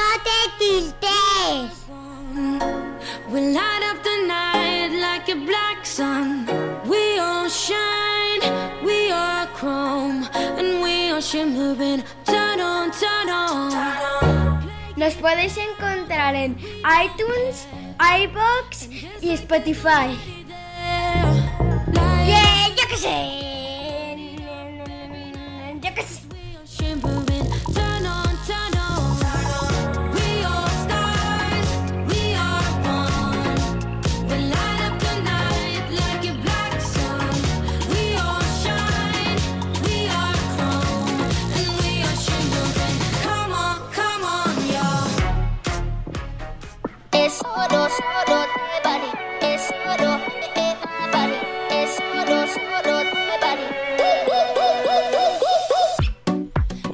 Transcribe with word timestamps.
No 0.00 0.08
te 0.26 0.38
tiltes. 0.58 1.72
We 3.30 3.40
light 3.52 3.82
up 3.90 4.02
the 4.02 4.16
night 4.26 4.92
like 5.06 5.28
a 5.28 5.36
black 5.36 5.84
sun. 5.84 6.46
We 6.88 7.18
all 7.18 7.48
shine, 7.48 8.42
we 8.82 9.10
are 9.10 9.46
chrome, 9.58 10.26
and 10.34 10.80
we 10.82 11.10
are 11.10 11.20
shimmering. 11.20 12.02
Turn 12.24 12.60
on, 12.60 12.90
turn 12.92 13.28
on. 13.28 14.60
Nos 14.96 15.14
podéis 15.14 15.56
encontrar 15.58 16.34
en 16.34 16.56
iTunes, 17.04 17.66
iBox 17.98 18.88
y 19.20 19.36
Spotify. 19.36 20.16
Yeah, 22.26 22.68
yo 22.68 22.88
qué 22.88 22.96
sé. 22.96 23.39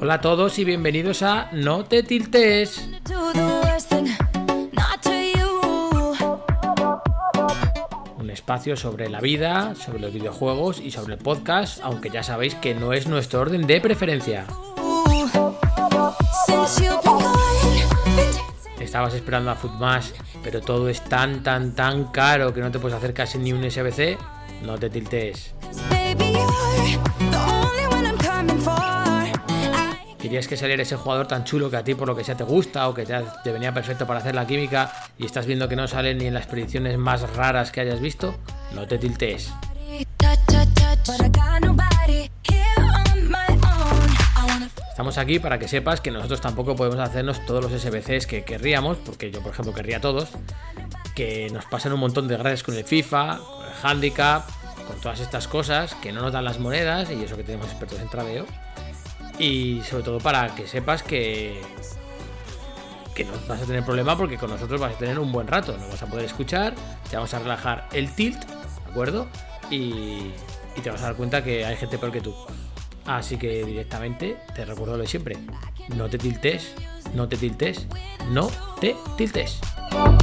Hola 0.07 0.13
a 0.13 0.21
todos 0.21 0.57
y 0.57 0.63
bienvenidos 0.63 1.21
a 1.21 1.49
No 1.51 1.83
te 1.83 2.01
tiltes. 2.01 2.87
Un 8.17 8.29
espacio 8.29 8.77
sobre 8.77 9.09
la 9.09 9.19
vida, 9.19 9.75
sobre 9.75 9.99
los 9.99 10.13
videojuegos 10.13 10.79
y 10.79 10.91
sobre 10.91 11.15
el 11.15 11.19
podcast, 11.19 11.81
aunque 11.83 12.09
ya 12.09 12.23
sabéis 12.23 12.55
que 12.55 12.73
no 12.73 12.93
es 12.93 13.07
nuestro 13.07 13.41
orden 13.41 13.67
de 13.67 13.81
preferencia. 13.81 14.47
Estabas 18.79 19.13
esperando 19.13 19.51
a 19.51 19.55
Footmash, 19.55 20.11
pero 20.41 20.61
todo 20.61 20.87
es 20.87 21.01
tan 21.01 21.43
tan 21.43 21.75
tan 21.75 22.05
caro 22.13 22.53
que 22.53 22.61
no 22.61 22.71
te 22.71 22.79
puedes 22.79 22.97
hacer 22.97 23.13
casi 23.13 23.39
ni 23.39 23.51
un 23.51 23.69
SBC. 23.69 24.17
No 24.63 24.77
te 24.77 24.89
tiltes. 24.89 25.56
I 30.27 30.29
Querías 30.29 30.49
que 30.49 30.57
saliera 30.57 30.83
ese 30.83 30.97
jugador 30.97 31.25
tan 31.25 31.45
chulo 31.45 31.69
que 31.69 31.77
a 31.77 31.85
ti 31.85 31.95
por 31.95 32.05
lo 32.05 32.13
que 32.13 32.25
sea 32.25 32.35
te 32.35 32.43
gusta 32.43 32.89
o 32.89 32.93
que 32.93 33.05
te, 33.05 33.51
venía 33.53 33.73
perfecto 33.73 34.05
para 34.05 34.19
hacer 34.19 34.35
la 34.35 34.45
química 34.45 34.91
y 35.17 35.25
estás 35.25 35.45
viendo 35.45 35.69
que 35.69 35.77
no 35.77 35.87
sale 35.87 36.13
ni 36.15 36.25
en 36.25 36.33
las 36.33 36.47
predicciones 36.47 36.97
más 36.97 37.21
raras 37.33 37.71
que 37.71 37.79
hayas 37.79 38.01
visto. 38.01 38.35
No 38.75 38.85
te 38.85 38.99
wanna 41.37 41.75
Estamos 44.89 45.17
aquí 45.17 45.39
para 45.39 45.59
que 45.59 45.69
sepas 45.69 46.01
que 46.01 46.11
nosotros 46.11 46.41
tampoco 46.41 46.75
podemos 46.75 46.99
hacernos 46.99 47.45
todos 47.45 47.63
los 47.63 47.81
SBCs 47.81 48.27
que 48.27 48.43
querríamos, 48.43 48.97
porque 48.97 49.31
yo, 49.31 49.41
por 49.41 49.53
ejemplo, 49.53 49.73
querría 49.73 50.01
todos. 50.01 50.31
Que 51.15 51.49
nos 51.53 51.63
pasan 51.65 51.93
un 51.93 52.01
montón 52.01 52.27
de 52.27 52.35
gracias 52.35 52.63
con 52.63 52.75
el 52.75 52.83
FIFA, 52.83 53.37
con 53.37 53.65
el 53.65 53.71
handicap, 53.81 54.45
con 54.85 54.99
todas 54.99 55.21
estas 55.21 55.47
cosas, 55.47 55.95
que 55.95 56.11
no 56.11 56.21
nos 56.21 56.33
dan 56.33 56.43
las 56.43 56.59
monedas, 56.59 57.09
y 57.11 57.23
eso 57.23 57.37
que 57.37 57.43
tenemos 57.43 57.67
expertos 57.67 58.01
en 58.01 58.09
tradeo. 58.09 58.66
Y 59.39 59.81
sobre 59.83 60.03
todo 60.03 60.19
para 60.19 60.53
que 60.55 60.67
sepas 60.67 61.03
que. 61.03 61.61
que 63.15 63.23
no 63.23 63.33
vas 63.47 63.61
a 63.61 63.65
tener 63.65 63.83
problema 63.83 64.17
porque 64.17 64.37
con 64.37 64.49
nosotros 64.49 64.79
vas 64.79 64.95
a 64.95 64.97
tener 64.97 65.19
un 65.19 65.31
buen 65.31 65.47
rato. 65.47 65.77
Nos 65.77 65.89
vas 65.89 66.03
a 66.03 66.07
poder 66.07 66.25
escuchar, 66.25 66.73
te 67.09 67.15
vamos 67.15 67.33
a 67.33 67.39
relajar 67.39 67.87
el 67.93 68.11
tilt, 68.11 68.43
¿de 68.45 68.91
acuerdo? 68.91 69.27
Y, 69.69 70.31
y 70.75 70.81
te 70.81 70.89
vas 70.89 71.01
a 71.01 71.05
dar 71.05 71.15
cuenta 71.15 71.43
que 71.43 71.65
hay 71.65 71.75
gente 71.75 71.97
peor 71.97 72.11
que 72.11 72.21
tú. 72.21 72.35
Así 73.05 73.37
que 73.37 73.63
directamente 73.63 74.37
te 74.53 74.65
recuerdo 74.65 74.97
lo 74.97 75.03
de 75.03 75.07
siempre. 75.07 75.37
No 75.95 76.09
te 76.09 76.17
tiltes, 76.17 76.73
no 77.13 77.29
te 77.29 77.37
tiltes, 77.37 77.87
no 78.29 78.49
te 78.79 78.95
tiltes. 79.17 79.59
Oh. 79.93 80.17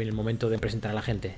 Viene 0.00 0.10
el 0.10 0.16
momento 0.16 0.48
de 0.48 0.58
presentar 0.58 0.92
a 0.92 0.94
la 0.94 1.02
gente. 1.02 1.36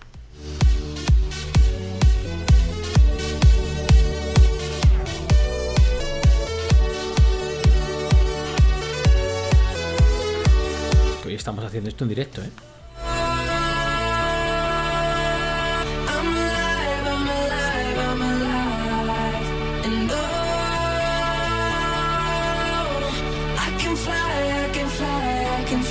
Hoy 11.26 11.34
estamos 11.34 11.64
haciendo 11.64 11.90
esto 11.90 12.04
en 12.04 12.08
directo, 12.08 12.42
¿eh? 12.42 12.50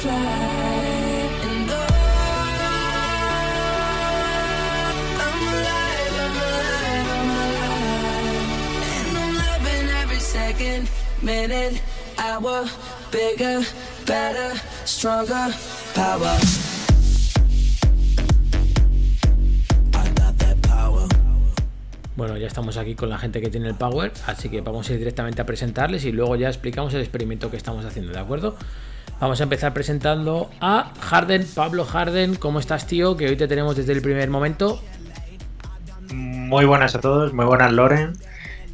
I'm 0.03 1.01
second, 10.62 10.88
minute, 11.22 11.82
hour, 12.18 12.66
bigger, 13.12 13.64
better, 14.06 14.54
stronger, 14.86 15.54
power. 15.94 16.38
I 19.94 20.10
got 20.14 20.38
that 20.38 20.58
power. 20.62 21.08
Bueno, 22.16 22.38
ya 22.38 22.48
estamos 22.48 22.78
aquí 22.78 22.96
con 22.96 23.10
la 23.10 23.18
gente 23.18 23.42
que 23.42 23.50
tiene 23.50 23.68
el 23.68 23.76
Power, 23.76 24.12
así 24.28 24.50
que 24.50 24.62
vamos 24.62 24.90
a 24.90 24.94
ir 24.94 25.00
directamente 25.00 25.42
a 25.42 25.46
presentarles 25.46 26.06
y 26.06 26.12
luego 26.12 26.36
ya 26.36 26.48
explicamos 26.48 26.94
el 26.94 27.02
experimento 27.02 27.50
que 27.50 27.58
estamos 27.58 27.86
haciendo, 27.86 28.14
¿de 28.14 28.20
acuerdo? 28.20 28.56
Vamos 29.20 29.40
a 29.40 29.44
empezar 29.44 29.74
presentando 29.74 30.50
a 30.60 30.94
Harden, 31.00 31.48
Pablo 31.56 31.86
Harden, 31.86 32.36
¿cómo 32.36 32.60
estás, 32.60 32.86
tío? 32.88 33.18
Que 33.18 33.28
hoy 33.28 33.36
te 33.36 33.48
tenemos 33.48 33.76
desde 33.76 33.94
el 33.94 34.02
primer 34.02 34.30
momento. 34.30 34.82
Muy 36.14 36.66
buenas 36.66 36.96
a 36.96 37.00
todos, 37.00 37.34
muy 37.34 37.46
buenas 37.46 37.72
Loren 37.72 38.14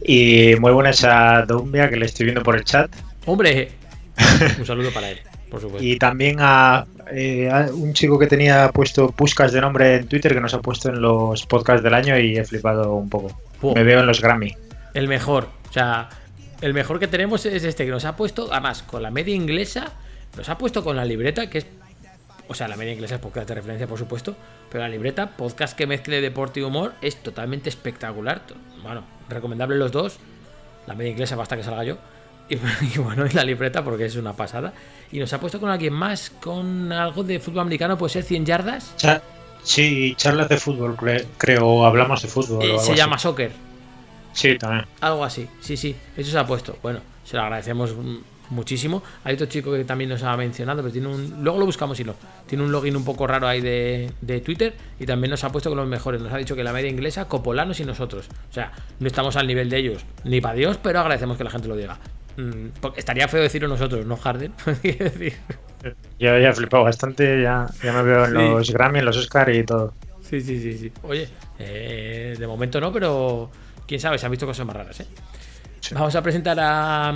y 0.03 0.55
muy 0.59 0.71
buenas 0.71 1.03
a 1.03 1.43
Dumbia 1.45 1.89
que 1.89 1.97
le 1.97 2.05
estoy 2.05 2.25
viendo 2.25 2.43
por 2.43 2.55
el 2.55 2.63
chat 2.63 2.89
¡Hombre! 3.25 3.69
Un 4.59 4.65
saludo 4.65 4.91
para 4.91 5.11
él, 5.11 5.19
por 5.49 5.61
supuesto. 5.61 5.85
y 5.85 5.97
también 5.97 6.37
a, 6.39 6.85
eh, 7.11 7.49
a 7.49 7.69
un 7.71 7.93
chico 7.93 8.17
que 8.17 8.27
tenía 8.27 8.69
puesto 8.69 9.11
Puscas 9.11 9.51
de 9.51 9.61
nombre 9.61 9.95
en 9.95 10.07
Twitter 10.07 10.33
que 10.33 10.41
nos 10.41 10.53
ha 10.53 10.61
puesto 10.61 10.89
en 10.89 11.01
los 11.01 11.45
podcasts 11.45 11.83
del 11.83 11.93
año 11.93 12.17
y 12.17 12.37
he 12.37 12.45
flipado 12.45 12.93
un 12.93 13.09
poco. 13.09 13.39
Me 13.75 13.83
veo 13.83 13.99
en 13.99 14.07
los 14.07 14.21
Grammy. 14.21 14.55
El 14.93 15.07
mejor, 15.07 15.49
o 15.69 15.73
sea, 15.73 16.09
el 16.61 16.73
mejor 16.73 16.99
que 16.99 17.07
tenemos 17.07 17.45
es 17.45 17.63
este 17.63 17.85
que 17.85 17.91
nos 17.91 18.05
ha 18.05 18.15
puesto, 18.15 18.49
además, 18.51 18.83
con 18.83 19.03
la 19.03 19.11
media 19.11 19.35
inglesa, 19.35 19.93
nos 20.35 20.49
ha 20.49 20.57
puesto 20.57 20.83
con 20.83 20.95
la 20.95 21.05
libreta, 21.05 21.49
que 21.49 21.59
es. 21.59 21.67
O 22.49 22.53
sea, 22.53 22.67
la 22.67 22.77
media 22.77 22.93
inglesa 22.93 23.15
es 23.15 23.21
podcast 23.21 23.47
de 23.49 23.55
referencia, 23.55 23.87
por 23.87 23.97
supuesto, 23.99 24.35
pero 24.69 24.83
la 24.83 24.89
libreta, 24.89 25.31
podcast 25.35 25.77
que 25.77 25.85
mezcle 25.85 26.21
deporte 26.21 26.59
y 26.61 26.63
humor, 26.63 26.93
es 27.01 27.17
totalmente 27.17 27.69
espectacular. 27.69 28.41
Bueno, 28.81 29.03
recomendable 29.29 29.75
los 29.77 29.91
dos. 29.91 30.17
La 30.87 30.93
media 30.95 31.11
inglesa 31.11 31.35
basta 31.35 31.57
que 31.57 31.63
salga 31.63 31.83
yo. 31.83 31.97
Y, 32.49 32.55
y 32.95 32.97
bueno, 32.99 33.25
y 33.25 33.31
la 33.31 33.43
libreta 33.43 33.83
porque 33.83 34.05
es 34.05 34.15
una 34.15 34.33
pasada. 34.33 34.73
Y 35.11 35.19
nos 35.19 35.33
ha 35.33 35.39
puesto 35.39 35.59
con 35.59 35.69
alguien 35.69 35.93
más, 35.93 36.29
con 36.41 36.91
algo 36.93 37.23
de 37.23 37.39
fútbol 37.39 37.61
americano, 37.61 37.97
puede 37.97 38.13
ser 38.13 38.23
100 38.23 38.45
yardas. 38.45 38.93
Sí, 39.63 40.13
charlas 40.15 40.47
de 40.47 40.57
fútbol, 40.57 40.95
cre- 40.95 41.25
creo, 41.37 41.85
hablamos 41.85 42.21
de 42.21 42.29
fútbol. 42.29 42.59
o 42.59 42.61
Eh, 42.61 42.69
algo 42.71 42.79
se 42.79 42.91
así. 42.91 42.97
llama 42.97 43.17
soccer. 43.17 43.51
Sí, 44.31 44.57
también. 44.57 44.85
Algo 45.01 45.25
así, 45.25 45.49
sí, 45.59 45.75
sí, 45.75 45.95
eso 46.15 46.31
se 46.31 46.37
ha 46.39 46.45
puesto. 46.47 46.77
Bueno, 46.81 46.99
se 47.25 47.35
lo 47.35 47.41
agradecemos 47.43 47.93
mm, 47.93 48.17
muchísimo. 48.49 49.03
Hay 49.23 49.35
otro 49.35 49.47
chico 49.47 49.71
que 49.73 49.83
también 49.83 50.09
nos 50.09 50.23
ha 50.23 50.35
mencionado, 50.37 50.81
pero 50.81 50.91
tiene 50.91 51.07
un. 51.07 51.43
Luego 51.43 51.59
lo 51.59 51.65
buscamos 51.65 51.99
y 51.99 52.03
no. 52.03 52.15
Tiene 52.45 52.63
un 52.63 52.71
login 52.71 52.95
un 52.95 53.05
poco 53.05 53.27
raro 53.27 53.47
ahí 53.47 53.61
de, 53.61 54.11
de 54.21 54.41
Twitter 54.41 54.73
y 54.99 55.05
también 55.05 55.31
nos 55.31 55.43
ha 55.43 55.51
puesto 55.51 55.69
con 55.69 55.77
los 55.77 55.87
mejores. 55.87 56.21
Nos 56.21 56.31
ha 56.33 56.37
dicho 56.37 56.55
que 56.55 56.63
la 56.63 56.73
media 56.73 56.89
inglesa, 56.89 57.27
Copolanos 57.27 57.79
y 57.79 57.85
nosotros. 57.85 58.27
O 58.49 58.53
sea, 58.53 58.71
no 58.99 59.07
estamos 59.07 59.35
al 59.35 59.47
nivel 59.47 59.69
de 59.69 59.77
ellos, 59.77 60.05
ni 60.23 60.41
para 60.41 60.55
Dios, 60.55 60.77
pero 60.81 60.99
agradecemos 60.99 61.37
que 61.37 61.43
la 61.43 61.49
gente 61.49 61.67
lo 61.67 61.75
diga. 61.75 61.97
Mm, 62.37 62.67
porque 62.81 62.99
estaría 62.99 63.27
feo 63.27 63.41
decirlo 63.41 63.67
nosotros, 63.67 64.05
no 64.05 64.15
Harden. 64.17 64.53
Yo 66.19 66.37
ya 66.39 66.49
he 66.49 66.53
flipado 66.53 66.83
bastante, 66.83 67.41
ya, 67.41 67.67
ya 67.83 67.93
me 67.93 68.01
veo 68.03 68.25
en 68.25 68.31
Sí. 68.31 68.37
los 68.37 68.71
Grammy, 68.71 68.99
en 68.99 69.05
los 69.05 69.17
Oscar 69.17 69.49
y 69.53 69.63
todo. 69.63 69.93
sí, 70.21 70.41
sí, 70.41 70.59
sí, 70.61 70.77
sí. 70.77 70.91
Oye, 71.03 71.29
eh, 71.59 72.35
de 72.37 72.47
momento 72.47 72.81
no, 72.81 72.91
pero 72.91 73.49
quién 73.87 73.99
sabe, 73.99 74.17
se 74.17 74.25
han 74.25 74.31
visto 74.31 74.45
cosas 74.45 74.65
más 74.65 74.75
raras, 74.75 74.99
¿eh? 74.99 75.07
Sí. 75.79 75.93
Vamos 75.95 76.15
a 76.15 76.21
presentar 76.21 76.57
a. 76.59 77.13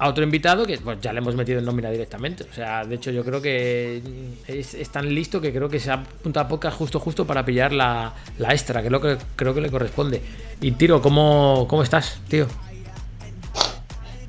A 0.00 0.08
otro 0.08 0.22
invitado 0.22 0.64
que 0.64 0.78
pues, 0.78 1.00
ya 1.00 1.12
le 1.12 1.18
hemos 1.18 1.34
metido 1.34 1.58
en 1.58 1.64
nómina 1.64 1.90
directamente. 1.90 2.44
O 2.44 2.54
sea, 2.54 2.84
de 2.84 2.94
hecho, 2.94 3.10
yo 3.10 3.24
creo 3.24 3.42
que 3.42 4.00
es, 4.46 4.74
es 4.74 4.88
tan 4.90 5.12
listo 5.12 5.40
que 5.40 5.52
creo 5.52 5.68
que 5.68 5.80
se 5.80 5.90
ha 5.90 5.94
apuntado 5.94 6.46
a 6.46 6.48
podcast 6.48 6.78
justo 6.78 7.00
justo 7.00 7.26
para 7.26 7.44
pillar 7.44 7.72
la, 7.72 8.12
la 8.38 8.52
extra, 8.52 8.80
que 8.80 8.86
es 8.86 8.92
lo 8.92 9.00
que 9.00 9.16
creo 9.34 9.54
que 9.54 9.60
le 9.60 9.70
corresponde. 9.70 10.22
Y 10.60 10.70
Tiro, 10.72 11.02
¿cómo, 11.02 11.66
cómo 11.68 11.82
estás, 11.82 12.20
tío? 12.28 12.46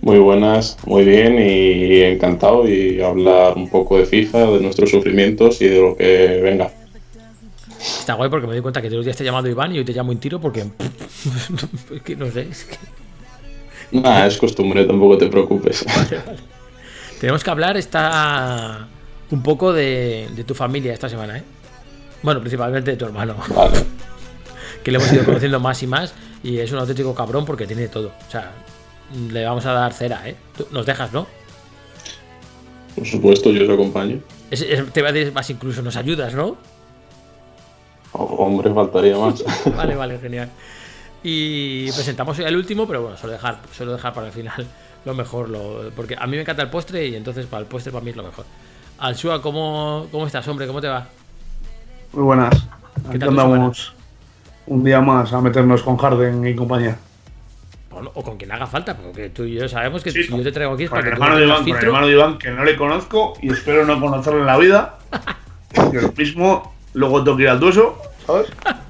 Muy 0.02 0.18
buenas, 0.18 0.78
muy 0.86 1.04
bien 1.04 1.38
y 1.40 2.02
encantado 2.02 2.68
y 2.68 3.02
hablar 3.02 3.56
un 3.58 3.70
poco 3.70 3.98
de 3.98 4.06
FIFA, 4.06 4.46
de 4.46 4.62
nuestros 4.62 4.90
sufrimientos 4.90 5.62
y 5.62 5.68
de 5.68 5.82
lo 5.82 5.96
que 5.96 6.40
venga. 6.42 6.72
Está 7.80 8.14
guay 8.16 8.30
porque 8.30 8.48
me 8.48 8.54
doy 8.54 8.62
cuenta 8.62 8.82
que 8.82 8.88
todos 8.88 9.00
los 9.00 9.06
días 9.06 9.18
te 9.18 9.24
he 9.24 9.26
llamado 9.26 9.48
Iván 9.50 9.76
y 9.76 9.80
hoy 9.80 9.86
te 9.86 9.94
llamo 9.94 10.12
Intiro 10.12 10.40
porque. 10.40 10.62
es 11.94 12.02
que 12.02 12.16
no 12.16 12.32
sé. 12.32 12.48
es 12.50 12.64
que- 12.64 12.78
Nada, 13.92 14.28
es 14.28 14.38
costumbre, 14.38 14.86
tampoco 14.86 15.18
te 15.18 15.28
preocupes. 15.28 15.86
Tenemos 17.20 17.44
que 17.44 17.50
hablar 17.50 17.76
está 17.78 18.88
un 19.32 19.44
poco 19.44 19.74
de, 19.74 20.30
de 20.36 20.44
tu 20.44 20.54
familia 20.56 20.94
esta 20.94 21.10
semana, 21.10 21.38
¿eh? 21.38 21.44
Bueno, 22.22 22.40
principalmente 22.40 22.92
de 22.92 22.98
tu 22.98 23.06
hermano, 23.06 23.36
Vale. 23.56 23.78
que 24.84 24.92
le 24.92 24.98
hemos 24.98 25.12
ido 25.12 25.26
conociendo 25.26 25.60
más 25.60 25.82
y 25.84 25.88
más 25.88 26.14
y 26.44 26.60
es 26.60 26.72
un 26.72 26.80
auténtico 26.80 27.14
cabrón 27.16 27.46
porque 27.46 27.66
tiene 27.68 27.88
todo. 27.88 28.12
O 28.28 28.32
sea, 28.32 28.52
le 29.32 29.44
vamos 29.46 29.66
a 29.66 29.74
dar 29.74 29.94
cera, 29.94 30.28
¿eh? 30.28 30.36
Tú 30.58 30.68
nos 30.72 30.86
dejas, 30.86 31.12
¿no? 31.12 31.28
Por 32.96 33.06
supuesto, 33.08 33.50
yo 33.52 33.64
os 33.64 33.70
acompaño. 33.70 34.20
Es- 34.52 34.62
es- 34.62 34.92
te 34.92 35.02
voy 35.02 35.10
a 35.10 35.14
decir 35.14 35.34
más 35.34 35.50
incluso, 35.50 35.82
nos 35.82 35.96
ayudas, 35.96 36.34
¿no? 36.34 36.58
Oh, 38.14 38.24
hombre, 38.46 38.74
faltaría 38.74 39.18
más. 39.18 39.44
Vale, 39.76 39.96
vale, 39.96 40.18
genial. 40.20 40.50
Y 41.24 41.92
presentamos 41.92 42.40
el 42.40 42.56
último, 42.56 42.88
pero 42.88 43.02
bueno, 43.02 43.18
suelo 43.18 43.34
dejar, 43.34 43.60
suelo 43.76 43.94
dejar 43.94 44.14
para 44.14 44.28
el 44.28 44.34
final 44.34 44.66
lo 45.06 45.14
mejor, 45.14 45.50
lo, 45.50 45.90
porque 45.96 46.16
a 46.18 46.26
mí 46.28 46.36
me 46.36 46.42
encanta 46.42 46.62
el 46.62 46.70
postre 46.70 47.08
y 47.08 47.16
entonces 47.16 47.46
para 47.46 47.62
el 47.62 47.68
postre 47.68 47.92
para 47.92 48.04
mí 48.04 48.12
es 48.12 48.16
lo 48.16 48.24
mejor. 48.24 48.46
Alshua, 49.00 49.42
¿cómo, 49.42 50.08
¿cómo 50.12 50.28
estás, 50.28 50.48
hombre? 50.48 50.68
¿Cómo 50.68 50.82
te 50.82 50.88
va? 50.88 51.08
Muy 52.14 52.24
buenas. 52.24 52.68
Aquí 53.08 53.20
tal 53.20 53.30
tu 53.30 53.40
andamos 53.40 53.94
un 54.68 54.84
día 54.84 55.02
más 55.02 55.34
a 55.34 55.42
meternos 55.42 55.82
con 55.84 55.98
Harden 55.98 56.46
y 56.46 56.56
compañía. 56.56 56.98
O, 57.92 58.24
con 58.24 58.38
quien 58.38 58.52
haga 58.52 58.68
falta, 58.68 58.96
porque 58.96 59.30
tú 59.30 59.44
y 59.44 59.56
yo 59.56 59.68
sabemos 59.68 60.04
que 60.04 60.12
Sí, 60.12 60.24
si 60.24 60.38
yo 60.38 60.44
te 60.44 60.52
traigo 60.52 60.74
aquí 60.74 60.84
es 60.84 60.90
para 60.90 61.02
el 61.02 61.06
que 61.06 61.16
tú 61.16 61.24
hermano 61.24 61.40
tengas 61.40 61.68
Iván, 61.68 61.70
con 61.70 61.78
el 61.80 61.86
hermano 61.86 62.08
de 62.08 62.14
Iván, 62.14 62.38
que 62.38 62.52
no 62.52 62.64
le 62.64 62.78
conozco 62.78 63.34
y 63.42 63.52
espero 63.52 63.86
no 63.86 64.00
conocerlo 64.00 64.40
en 64.40 64.46
la 64.46 64.58
vida. 64.58 64.98
Que 65.92 66.02
lo 66.02 66.12
mismo, 66.14 66.74
luego 66.94 67.24
tengo 67.24 67.38
que 67.38 67.44
ir 67.44 67.50
al 67.50 67.60
dueso, 67.60 67.96
¿sabes? 68.26 68.48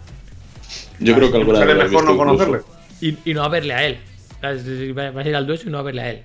Yo 1.00 1.16
creo 1.16 1.31
que 1.31 1.38
alguna 1.38 1.60
sale 1.60 1.74
vez 1.74 1.84
mejor 1.84 2.01
visto 2.01 2.12
no 2.12 2.18
conocerle. 2.18 2.60
Y, 3.01 3.18
y 3.25 3.34
no 3.34 3.44
a 3.44 3.50
verle 3.50 3.74
a 3.74 3.86
él. 3.86 4.00
Vas 4.42 5.25
a 5.25 5.30
ir 5.30 5.36
al 5.36 5.48
dueso 5.48 5.68
y 5.68 5.72
no 5.72 5.80
a 5.80 5.81
verle 5.81 6.01
a 6.01 6.10
él. 6.12 6.24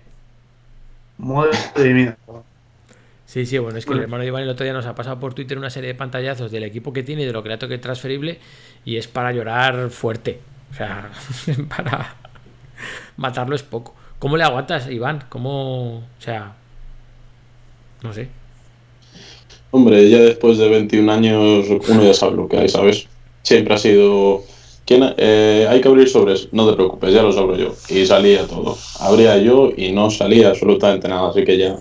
Madre 1.18 1.94
mía. 1.94 2.16
Sí, 3.26 3.46
sí, 3.46 3.58
bueno, 3.58 3.78
es 3.78 3.86
que 3.86 3.92
el 3.92 4.00
hermano 4.00 4.22
de 4.22 4.28
Iván 4.28 4.42
el 4.42 4.48
otro 4.48 4.64
día 4.64 4.72
nos 4.72 4.86
ha 4.86 4.94
pasado 4.94 5.18
por 5.18 5.34
Twitter 5.34 5.58
una 5.58 5.70
serie 5.70 5.88
de 5.88 5.94
pantallazos 5.94 6.52
del 6.52 6.62
equipo 6.62 6.92
que 6.92 7.02
tiene 7.02 7.22
y 7.22 7.24
de 7.24 7.32
lo 7.32 7.42
que 7.42 7.48
le 7.48 7.56
ha 7.56 7.58
toque 7.58 7.78
transferible 7.78 8.38
y 8.84 8.96
es 8.96 9.08
para 9.08 9.32
llorar 9.32 9.90
fuerte. 9.90 10.38
O 10.70 10.74
sea, 10.74 11.10
para 11.76 12.14
matarlo 13.16 13.56
es 13.56 13.62
poco. 13.62 13.94
¿Cómo 14.18 14.36
le 14.36 14.44
aguantas, 14.44 14.88
Iván? 14.88 15.24
¿Cómo...? 15.28 15.96
O 15.98 16.20
sea... 16.20 16.54
No 18.02 18.12
sé. 18.12 18.28
Hombre, 19.70 20.08
ya 20.08 20.18
después 20.18 20.58
de 20.58 20.68
21 20.68 21.10
años 21.10 21.66
uno 21.88 22.04
ya 22.04 22.14
sabe 22.14 22.36
lo 22.36 22.48
que 22.48 22.58
hay, 22.58 22.68
¿sabes? 22.68 23.08
Siempre 23.42 23.74
ha 23.74 23.78
sido... 23.78 24.44
¿Quién, 24.86 25.14
eh, 25.16 25.66
hay 25.68 25.80
que 25.80 25.88
abrir 25.88 26.08
sobres, 26.08 26.48
no 26.52 26.68
te 26.68 26.74
preocupes, 26.74 27.12
ya 27.14 27.22
los 27.22 27.36
abro 27.36 27.56
yo. 27.56 27.74
Y 27.88 28.04
salía 28.04 28.46
todo. 28.46 28.76
Abría 29.00 29.38
yo 29.38 29.70
y 29.74 29.92
no 29.92 30.10
salía 30.10 30.48
absolutamente 30.50 31.08
nada, 31.08 31.30
así 31.30 31.42
que 31.42 31.56
ya... 31.56 31.76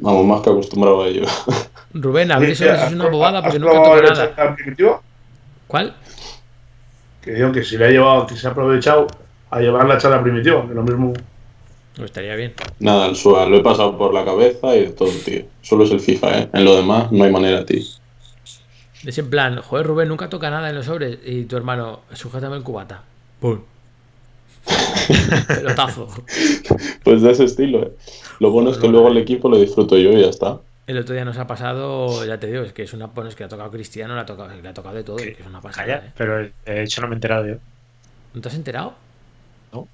vamos, 0.00 0.26
más 0.26 0.42
que 0.42 0.50
acostumbrado 0.50 1.02
a 1.02 1.08
ello. 1.08 1.22
Rubén, 1.92 2.30
abrir 2.30 2.54
sobres 2.54 2.80
¿has 2.80 2.88
es 2.88 2.94
una 2.94 3.08
bobada 3.08 3.42
porque 3.42 3.58
nunca 3.58 3.82
toca 3.82 4.02
nada. 4.02 4.56
¿Cuál? 5.66 5.94
Que 7.22 7.32
digo 7.32 7.50
que 7.50 7.64
si 7.64 7.76
le 7.76 7.86
ha 7.86 7.90
llevado, 7.90 8.26
que 8.26 8.36
se 8.36 8.46
ha 8.46 8.50
aprovechado 8.50 9.08
a 9.50 9.60
llevar 9.60 9.86
la 9.86 9.98
charla 9.98 10.22
primitiva, 10.22 10.66
que 10.68 10.74
lo 10.74 10.82
mismo. 10.82 11.12
Pues 11.96 12.10
estaría 12.10 12.36
bien. 12.36 12.54
Nada, 12.78 13.06
el 13.06 13.16
SUA, 13.16 13.46
lo 13.46 13.56
he 13.56 13.62
pasado 13.62 13.96
por 13.96 14.12
la 14.12 14.24
cabeza 14.24 14.76
y 14.76 14.82
de 14.82 14.90
todo, 14.90 15.10
tío. 15.24 15.44
Solo 15.62 15.84
es 15.84 15.90
el 15.90 16.00
FIFA, 16.00 16.38
¿eh? 16.38 16.48
En 16.52 16.64
lo 16.64 16.76
demás 16.76 17.10
no 17.10 17.24
hay 17.24 17.32
manera, 17.32 17.64
tío. 17.64 17.82
Es 19.06 19.16
en 19.18 19.30
plan, 19.30 19.62
joder, 19.62 19.86
Rubén, 19.86 20.08
nunca 20.08 20.28
toca 20.28 20.50
nada 20.50 20.68
en 20.68 20.74
los 20.74 20.86
sobres. 20.86 21.18
Y 21.24 21.44
tu 21.44 21.56
hermano, 21.56 22.00
sujétame 22.12 22.56
el 22.56 22.62
cubata. 22.62 23.02
¡Pum! 23.40 23.60
Pelotazo. 25.46 26.08
Pues 27.04 27.22
de 27.22 27.30
ese 27.30 27.44
estilo, 27.44 27.82
¿eh? 27.84 27.92
Lo 28.40 28.50
bueno 28.50 28.70
es 28.70 28.78
que 28.78 28.88
luego 28.88 29.08
el 29.08 29.16
equipo 29.18 29.48
lo 29.48 29.58
disfruto 29.58 29.96
yo 29.96 30.10
y 30.10 30.20
ya 30.22 30.28
está. 30.28 30.58
El 30.86 30.98
otro 30.98 31.14
día 31.14 31.24
nos 31.24 31.38
ha 31.38 31.46
pasado, 31.46 32.24
ya 32.26 32.38
te 32.38 32.46
digo, 32.48 32.62
es 32.62 32.72
que 32.72 32.82
es 32.84 32.92
una 32.92 33.06
bueno, 33.06 33.28
es 33.30 33.34
que 33.36 33.44
ha 33.44 33.48
tocado 33.48 33.70
Cristiano, 33.70 34.14
le 34.14 34.20
ha 34.20 34.26
tocado, 34.26 34.54
le 34.60 34.68
ha 34.68 34.74
tocado 34.74 34.94
de 34.94 35.02
todo, 35.04 35.18
Sí. 35.18 35.34
que 35.34 35.42
es 35.42 35.46
una 35.48 35.60
pasada. 35.60 35.86
Calla, 35.86 36.06
¿eh? 36.06 36.12
pero 36.16 36.38
de 36.38 36.82
hecho 36.82 37.00
no 37.00 37.08
me 37.08 37.14
he 37.14 37.16
enterado 37.16 37.46
yo. 37.46 37.54
¿No 38.34 38.40
te 38.40 38.48
has 38.48 38.54
enterado? 38.54 38.94
No. 39.72 39.88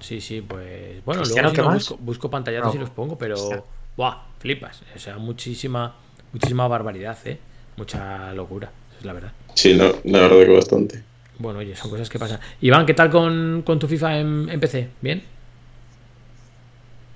Sí, 0.00 0.20
sí, 0.20 0.40
pues. 0.40 1.04
Bueno, 1.04 1.22
¿Cristiano 1.22 1.48
luego 1.50 1.62
si 1.62 1.68
no, 1.68 1.74
busco, 1.74 1.96
busco 1.98 2.30
pantallazos 2.30 2.74
No. 2.74 2.76
y 2.76 2.80
los 2.80 2.90
pongo, 2.90 3.16
pero. 3.18 3.34
Hostia. 3.34 3.62
¡Buah! 3.96 4.16
Flipas. 4.38 4.82
O 4.94 4.98
sea, 4.98 5.18
muchísima, 5.18 5.94
muchísima 6.32 6.68
barbaridad, 6.68 7.18
¿eh? 7.24 7.38
Mucha 7.78 8.34
locura, 8.34 8.72
es 8.98 9.04
la 9.04 9.12
verdad. 9.12 9.32
Sí, 9.54 9.72
no, 9.74 9.92
la 10.02 10.22
verdad 10.22 10.44
que 10.44 10.52
bastante. 10.52 11.02
Bueno, 11.38 11.60
oye, 11.60 11.76
son 11.76 11.90
cosas 11.90 12.10
que 12.10 12.18
pasan. 12.18 12.40
Iván, 12.60 12.84
¿qué 12.84 12.92
tal 12.92 13.08
con, 13.08 13.62
con 13.64 13.78
tu 13.78 13.86
FIFA 13.86 14.18
en, 14.18 14.48
en 14.50 14.58
PC? 14.58 14.88
¿Bien? 15.00 15.22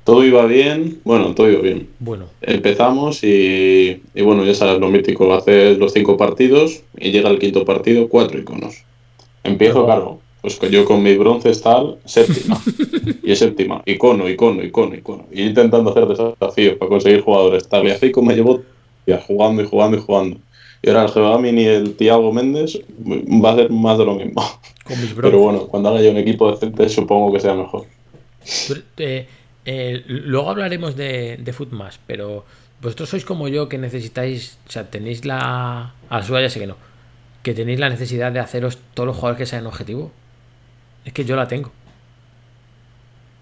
Todo 0.04 0.24
iba 0.24 0.46
bien, 0.46 1.00
bueno, 1.02 1.34
todo 1.34 1.50
iba 1.50 1.60
bien. 1.60 1.88
Bueno. 1.98 2.26
Empezamos 2.40 3.24
y, 3.24 4.02
y 4.14 4.22
bueno, 4.22 4.44
ya 4.44 4.54
sabes 4.54 4.78
lo 4.78 4.88
mítico, 4.88 5.34
haces 5.34 5.78
los 5.78 5.92
cinco 5.92 6.16
partidos 6.16 6.84
y 6.96 7.10
llega 7.10 7.28
el 7.28 7.40
quinto 7.40 7.64
partido, 7.64 8.08
cuatro 8.08 8.38
iconos. 8.38 8.84
Empiezo, 9.42 9.84
claro, 9.84 10.20
pues 10.42 10.60
yo 10.70 10.84
con 10.84 11.02
mis 11.02 11.18
bronces 11.18 11.60
tal, 11.60 11.98
séptima. 12.04 12.60
y 13.24 13.32
es 13.32 13.40
séptima, 13.40 13.82
icono, 13.84 14.28
icono, 14.28 14.62
icono, 14.62 14.94
icono. 14.94 15.26
Y 15.32 15.42
intentando 15.42 15.90
hacer 15.90 16.06
desafíos 16.06 16.76
para 16.76 16.88
conseguir 16.88 17.22
jugadores 17.22 17.68
tal. 17.68 17.84
Y 17.88 17.90
así 17.90 18.12
como 18.12 18.28
me 18.28 18.36
llevo 18.36 18.62
ya 19.08 19.20
jugando 19.20 19.62
y 19.62 19.66
jugando 19.66 19.96
y 19.96 20.00
jugando. 20.00 20.38
Y 20.82 20.88
ahora 20.88 21.04
el 21.04 21.10
Gebamin 21.10 21.58
y 21.58 21.64
el 21.64 21.96
Thiago 21.96 22.32
Méndez 22.32 22.80
va 22.98 23.52
a 23.52 23.56
ser 23.56 23.70
más 23.70 23.98
de 23.98 24.04
lo 24.04 24.16
mismo. 24.16 24.42
Con 24.84 25.00
mis 25.00 25.14
Pero 25.14 25.38
bueno, 25.38 25.66
cuando 25.68 25.90
haga 25.90 26.02
yo 26.02 26.10
un 26.10 26.16
equipo 26.16 26.50
decente 26.50 26.88
supongo 26.88 27.32
que 27.32 27.38
sea 27.38 27.54
mejor. 27.54 27.86
Eh, 28.96 29.28
eh, 29.64 30.02
luego 30.06 30.50
hablaremos 30.50 30.96
de, 30.96 31.36
de 31.36 31.52
Footmas, 31.52 32.00
pero 32.04 32.44
vosotros 32.80 33.10
sois 33.10 33.24
como 33.24 33.46
yo 33.46 33.68
que 33.68 33.78
necesitáis, 33.78 34.58
o 34.66 34.72
sea, 34.72 34.90
tenéis 34.90 35.24
la... 35.24 35.94
A 36.10 36.22
su 36.22 36.32
ya 36.34 36.50
sé 36.50 36.58
que 36.58 36.66
no, 36.66 36.76
que 37.44 37.54
tenéis 37.54 37.78
la 37.78 37.88
necesidad 37.88 38.32
de 38.32 38.40
haceros 38.40 38.78
todos 38.94 39.06
los 39.06 39.14
jugadores 39.14 39.38
que 39.38 39.46
sean 39.46 39.66
objetivo. 39.68 40.10
Es 41.04 41.12
que 41.12 41.24
yo 41.24 41.36
la 41.36 41.46
tengo. 41.46 41.70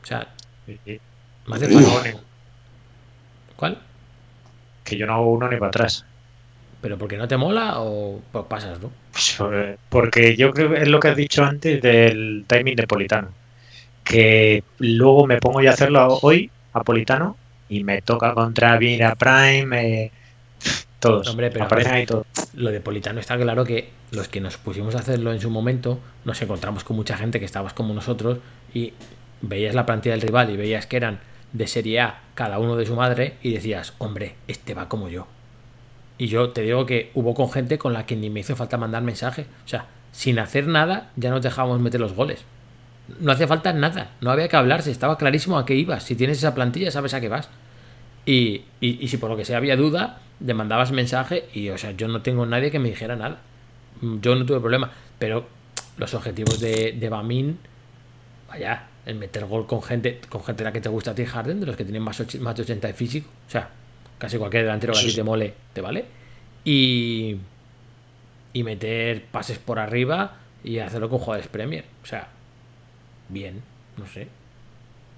O 0.03 0.07
sea, 0.07 0.29
hace 0.67 1.69
falta... 1.69 2.19
¿Cuál? 3.57 3.79
Que 4.85 4.99
yo 4.99 5.07
no 5.07 5.15
hago 5.15 5.33
uno 5.33 5.49
ni 5.49 5.57
para 5.57 5.69
atrás. 5.69 6.05
¿Pero 6.81 6.97
porque 6.97 7.17
no 7.17 7.29
te 7.29 7.37
mola 7.37 7.81
o 7.81 8.21
pues 8.33 8.45
pasas, 8.47 8.81
no? 8.81 8.91
Pues, 9.13 9.39
eh, 9.53 9.77
Porque 9.89 10.37
yo 10.37 10.51
creo 10.53 10.71
que 10.71 10.83
es 10.83 10.89
lo 10.89 10.99
que 11.01 11.09
has 11.09 11.17
dicho 11.17 11.45
antes 11.45 11.83
del 11.83 12.45
timing 12.47 12.77
de 12.77 12.87
Politano. 12.87 13.29
Que 14.03 14.65
luego 14.79 15.27
me 15.27 15.39
pongo 15.39 15.61
yo 15.61 15.71
a 15.71 15.75
hacerlo 15.75 16.19
hoy 16.23 16.51
a 16.73 16.83
Politano 16.83 17.37
y 17.69 17.85
me 17.85 18.01
toca 18.03 18.33
contra 18.33 18.77
Vira 18.79 19.15
Prime. 19.15 20.05
eh, 20.05 20.11
todos. 21.01 21.29
Hombre, 21.29 21.51
pero 21.51 21.65
Aparecen 21.65 21.93
ahí 21.95 22.07
todos. 22.07 22.27
Lo 22.55 22.71
de 22.71 22.81
Politano 22.81 23.21
está 23.21 23.37
claro 23.39 23.65
que 23.65 23.91
los 24.11 24.29
que 24.29 24.41
nos 24.41 24.59
pusimos 24.59 24.95
a 24.95 24.99
hacerlo 24.99 25.33
en 25.33 25.41
su 25.41 25.51
momento, 25.51 25.99
nos 26.25 26.41
encontramos 26.43 26.85
con 26.85 26.97
mucha 26.97 27.17
gente 27.17 27.39
que 27.39 27.47
estabas 27.47 27.73
como 27.73 27.95
nosotros 27.95 28.39
y 28.75 28.93
veías 29.41 29.75
la 29.75 29.87
plantilla 29.87 30.15
del 30.15 30.23
rival 30.23 30.51
y 30.51 30.57
veías 30.57 30.87
que 30.87 30.97
eran 30.97 31.21
de 31.53 31.67
Serie 31.67 32.01
A 32.01 32.21
cada 32.35 32.59
uno 32.59 32.77
de 32.77 32.87
su 32.87 32.95
madre 32.95 33.35
y 33.43 33.53
decías, 33.55 33.95
hombre, 33.99 34.35
este 34.47 34.75
va 34.75 34.89
como 34.89 35.09
yo. 35.09 35.27
Y 36.21 36.27
yo 36.27 36.51
te 36.51 36.61
digo 36.61 36.85
que 36.85 37.11
hubo 37.15 37.33
con 37.33 37.51
gente 37.51 37.79
con 37.79 37.95
la 37.95 38.05
que 38.05 38.15
ni 38.15 38.29
me 38.29 38.41
hizo 38.41 38.55
falta 38.55 38.77
mandar 38.77 39.03
mensaje. 39.03 39.47
O 39.65 39.69
sea, 39.69 39.87
sin 40.13 40.39
hacer 40.39 40.67
nada 40.67 41.11
ya 41.17 41.31
nos 41.31 41.41
dejábamos 41.41 41.81
meter 41.81 41.99
los 41.99 42.13
goles. 42.13 42.45
No 43.21 43.33
hacía 43.33 43.49
falta 43.49 43.73
nada, 43.73 44.11
no 44.21 44.31
había 44.31 44.47
que 44.47 44.57
hablarse, 44.57 44.91
estaba 44.91 45.17
clarísimo 45.17 45.57
a 45.57 45.65
qué 45.65 45.75
ibas. 45.77 46.03
Si 46.05 46.17
tienes 46.17 46.37
esa 46.37 46.55
plantilla 46.55 46.91
sabes 46.91 47.15
a 47.15 47.23
qué 47.23 47.31
vas. 47.31 47.49
Y, 48.27 48.65
y- 48.83 49.09
si 49.09 49.17
por 49.17 49.31
lo 49.31 49.37
que 49.39 49.47
sea 49.47 49.57
había 49.57 49.77
duda, 49.77 50.19
le 50.41 50.53
mandabas 50.53 50.93
mensaje 50.93 51.49
y, 51.55 51.71
o 51.71 51.79
sea, 51.79 51.93
yo 51.93 52.07
no 52.07 52.21
tengo 52.21 52.45
nadie 52.45 52.71
que 52.71 52.79
me 52.79 52.91
dijera 52.91 53.17
nada. 53.17 53.39
Yo 54.03 54.35
no 54.35 54.45
tuve 54.45 54.61
problema. 54.61 54.91
Pero 55.19 55.47
los 55.97 56.13
objetivos 56.13 56.61
de, 56.61 56.93
de 57.01 57.09
Bamin, 57.09 57.59
vaya, 58.47 58.89
el 59.07 59.15
meter 59.17 59.47
gol 59.47 59.67
con 59.67 59.83
gente, 59.83 60.21
con 60.29 60.45
gente 60.45 60.65
la 60.65 60.73
que 60.73 60.83
te 60.83 60.91
gusta 60.91 61.13
a 61.13 61.15
ti, 61.15 61.25
Harden, 61.25 61.61
de 61.61 61.67
los 61.67 61.77
que 61.77 61.85
tienen 61.85 62.03
más, 62.03 62.21
más 62.41 62.55
de 62.57 62.63
80 62.63 62.89
de 62.89 62.95
físico. 62.95 63.31
O 63.49 63.51
sea, 63.51 63.71
casi 64.21 64.39
cualquier 64.39 64.63
delantero 64.63 64.93
que 64.93 65.01
a 65.01 65.03
ti 65.03 65.13
te 65.13 65.25
mole, 65.25 65.55
te 65.73 65.81
vale. 65.81 66.05
Y, 66.65 67.37
y 68.53 68.63
meter 68.63 69.25
pases 69.25 69.59
por 69.59 69.81
arriba, 69.81 70.37
y 70.63 70.79
hacerlo 70.79 71.09
con 71.09 71.19
jugadores 71.19 71.49
Premier. 71.49 71.85
O 72.05 72.07
sea, 72.07 72.29
bien, 73.29 73.63
no 73.97 74.07
sé. 74.07 74.29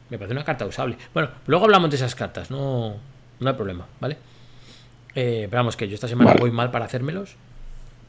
Me 0.09 0.19
parece 0.19 0.33
una 0.33 0.45
carta 0.45 0.65
usable. 0.65 0.97
Bueno, 1.13 1.31
luego 1.47 1.65
hablamos 1.65 1.91
de 1.91 1.97
esas 1.97 2.15
cartas, 2.15 2.51
no, 2.51 2.97
no 3.41 3.49
hay 3.49 3.57
problema, 3.57 3.87
¿vale? 4.01 4.17
Eh, 5.15 5.47
pero 5.51 5.61
vamos, 5.61 5.77
que 5.77 5.89
yo 5.89 5.95
esta 5.95 6.09
semana 6.09 6.31
Vale. 6.31 6.41
voy 6.41 6.51
mal 6.51 6.71
para 6.71 6.85
hacérmelos. 6.87 7.37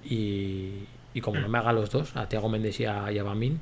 Y, 0.05 0.83
y 1.13 1.21
como 1.21 1.39
no 1.39 1.47
me 1.49 1.57
haga 1.57 1.73
los 1.73 1.89
dos, 1.89 2.15
a 2.15 2.27
Tiago 2.27 2.49
Méndez 2.49 2.79
y 2.79 2.85
a, 2.85 3.11
y 3.11 3.17
a 3.19 3.23
Bamin, 3.23 3.61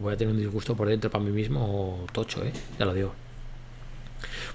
voy 0.00 0.14
a 0.14 0.16
tener 0.16 0.32
un 0.32 0.40
disgusto 0.40 0.76
por 0.76 0.88
dentro 0.88 1.10
para 1.10 1.24
mí 1.24 1.30
mismo 1.30 2.06
tocho, 2.12 2.44
¿eh? 2.44 2.52
Ya 2.78 2.84
lo 2.84 2.94
digo. 2.94 3.14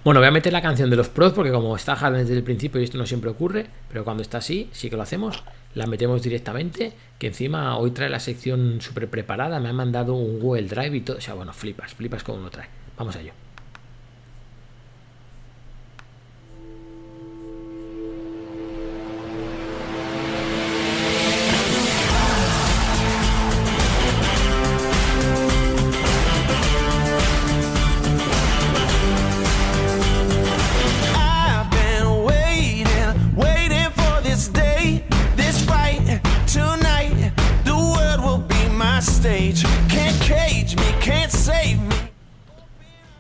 Bueno, 0.04 0.20
voy 0.20 0.28
a 0.28 0.32
meter 0.32 0.52
la 0.52 0.62
canción 0.62 0.90
de 0.90 0.98
los 0.98 1.08
pros 1.08 1.32
porque 1.32 1.50
como 1.50 1.74
está 1.78 1.96
desde 2.12 2.34
el 2.34 2.44
principio 2.44 2.82
y 2.82 2.84
esto 2.84 2.98
no 2.98 3.06
siempre 3.06 3.30
ocurre, 3.30 3.68
pero 3.88 4.04
cuando 4.04 4.22
está 4.22 4.40
así, 4.40 4.70
sí 4.74 4.90
que 4.90 4.98
lo 4.98 5.02
hacemos, 5.02 5.46
la 5.76 5.88
metemos 5.88 6.22
directamente, 6.22 6.92
que 7.18 7.28
encima 7.28 7.78
hoy 7.78 7.92
trae 7.92 8.10
la 8.10 8.20
sección 8.20 8.82
súper 8.82 9.10
preparada, 9.10 9.62
me 9.62 9.70
ha 9.70 9.74
mandado 9.74 10.14
un 10.16 10.42
Google 10.42 10.68
Drive 10.68 10.98
y 10.98 11.02
todo, 11.02 11.18
o 11.20 11.22
sea, 11.22 11.36
bueno, 11.36 11.54
flipas, 11.54 11.94
flipas 11.94 12.22
como 12.22 12.40
lo 12.40 12.50
trae. 12.50 12.68
Vamos 12.98 13.16
a 13.16 13.22
ello. 13.22 13.43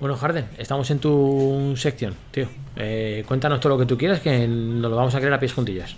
Bueno, 0.03 0.17
Harden, 0.17 0.47
estamos 0.57 0.91
en 0.91 0.99
tu 0.99 1.75
sección, 1.77 2.13
tío. 2.31 2.49
Eh, 2.75 3.23
cuéntanos 3.25 3.61
todo 3.61 3.75
lo 3.75 3.79
que 3.79 3.85
tú 3.85 3.97
quieras, 3.97 4.19
que 4.19 4.45
nos 4.49 4.91
lo 4.91 4.97
vamos 4.97 5.15
a 5.15 5.19
creer 5.19 5.33
a 5.33 5.39
pies 5.39 5.53
juntillas. 5.53 5.95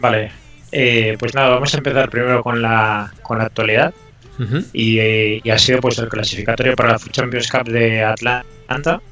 Vale. 0.00 0.32
Eh, 0.72 1.16
pues 1.18 1.34
nada, 1.34 1.50
vamos 1.50 1.74
a 1.74 1.76
empezar 1.76 2.08
primero 2.08 2.42
con 2.42 2.62
la, 2.62 3.12
con 3.20 3.36
la 3.36 3.44
actualidad. 3.44 3.92
Y, 4.72 4.98
eh, 4.98 5.42
y 5.44 5.50
ha 5.50 5.58
sido 5.58 5.80
pues 5.80 5.98
el 5.98 6.08
clasificatorio 6.08 6.74
para 6.76 6.92
la 6.92 6.98
Food 6.98 7.12
Champions 7.12 7.50
Cup 7.50 7.68
de 7.68 8.02
Atlanta 8.02 9.02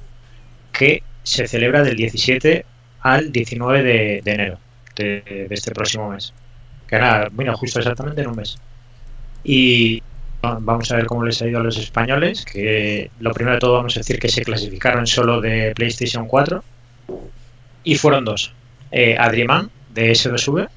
que 0.72 1.02
se 1.22 1.46
celebra 1.46 1.82
del 1.82 1.96
17 1.96 2.64
al 3.02 3.30
19 3.30 3.82
de, 3.82 4.22
de 4.24 4.32
enero 4.32 4.58
de, 4.96 5.46
de 5.50 5.54
este 5.54 5.70
próximo 5.72 6.08
mes 6.08 6.32
que 6.86 6.98
nada, 6.98 7.28
bueno, 7.30 7.54
justo 7.56 7.78
exactamente 7.78 8.22
en 8.22 8.28
un 8.28 8.36
mes 8.36 8.58
y 9.44 10.02
vamos 10.60 10.90
a 10.90 10.96
ver 10.96 11.06
cómo 11.06 11.24
les 11.24 11.40
ha 11.42 11.48
ido 11.48 11.60
a 11.60 11.62
los 11.62 11.76
españoles 11.76 12.44
que 12.44 13.10
lo 13.20 13.32
primero 13.32 13.54
de 13.54 13.60
todo 13.60 13.74
vamos 13.74 13.96
a 13.96 14.00
decir 14.00 14.18
que 14.18 14.28
se 14.28 14.42
clasificaron 14.42 15.06
solo 15.06 15.40
de 15.40 15.72
PlayStation 15.74 16.26
4 16.26 16.62
y 17.84 17.94
fueron 17.96 18.24
dos 18.24 18.52
eh, 18.90 19.16
Adriman 19.18 19.70
de 19.92 20.12
S2V 20.12 20.68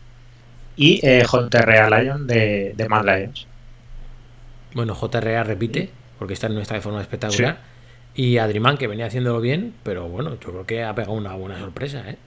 y 0.76 1.00
eh, 1.04 1.24
JRA 1.24 1.90
Lion 2.02 2.28
de, 2.28 2.74
de 2.76 2.90
Mad 2.90 3.06
Lions 3.06 3.48
Bueno, 4.74 4.96
JRA 4.96 5.44
repite, 5.44 5.90
porque 6.20 6.34
está 6.34 6.48
en 6.48 6.56
nuestra 6.56 6.78
de 6.78 6.82
forma 6.82 7.02
espectacular. 7.02 7.58
Y 8.16 8.38
Adriman, 8.38 8.78
que 8.78 8.88
venía 8.88 9.08
haciéndolo 9.08 9.42
bien, 9.42 9.74
pero 9.84 10.08
bueno, 10.08 10.32
yo 10.40 10.52
creo 10.52 10.66
que 10.66 10.84
ha 10.84 10.94
pegado 10.96 11.14
una 11.14 11.36
buena 11.36 11.60
sorpresa, 11.60 12.04
¿eh? 12.10 12.18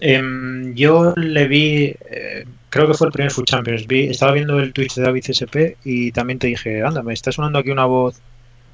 Em, 0.00 0.74
yo 0.74 1.14
le 1.16 1.48
vi, 1.48 1.94
eh, 2.10 2.44
creo 2.70 2.86
que 2.86 2.94
fue 2.94 3.06
el 3.08 3.12
primer 3.12 3.30
Food 3.32 3.44
Champions. 3.46 3.86
Vi, 3.86 4.08
estaba 4.08 4.32
viendo 4.32 4.58
el 4.58 4.72
Twitch 4.72 4.94
de 4.96 5.02
David 5.02 5.24
SP 5.30 5.78
y 5.84 6.12
también 6.12 6.38
te 6.38 6.46
dije, 6.48 6.82
anda, 6.82 7.02
me 7.02 7.14
está 7.14 7.32
sonando 7.32 7.58
aquí 7.58 7.70
una 7.70 7.86
voz, 7.86 8.20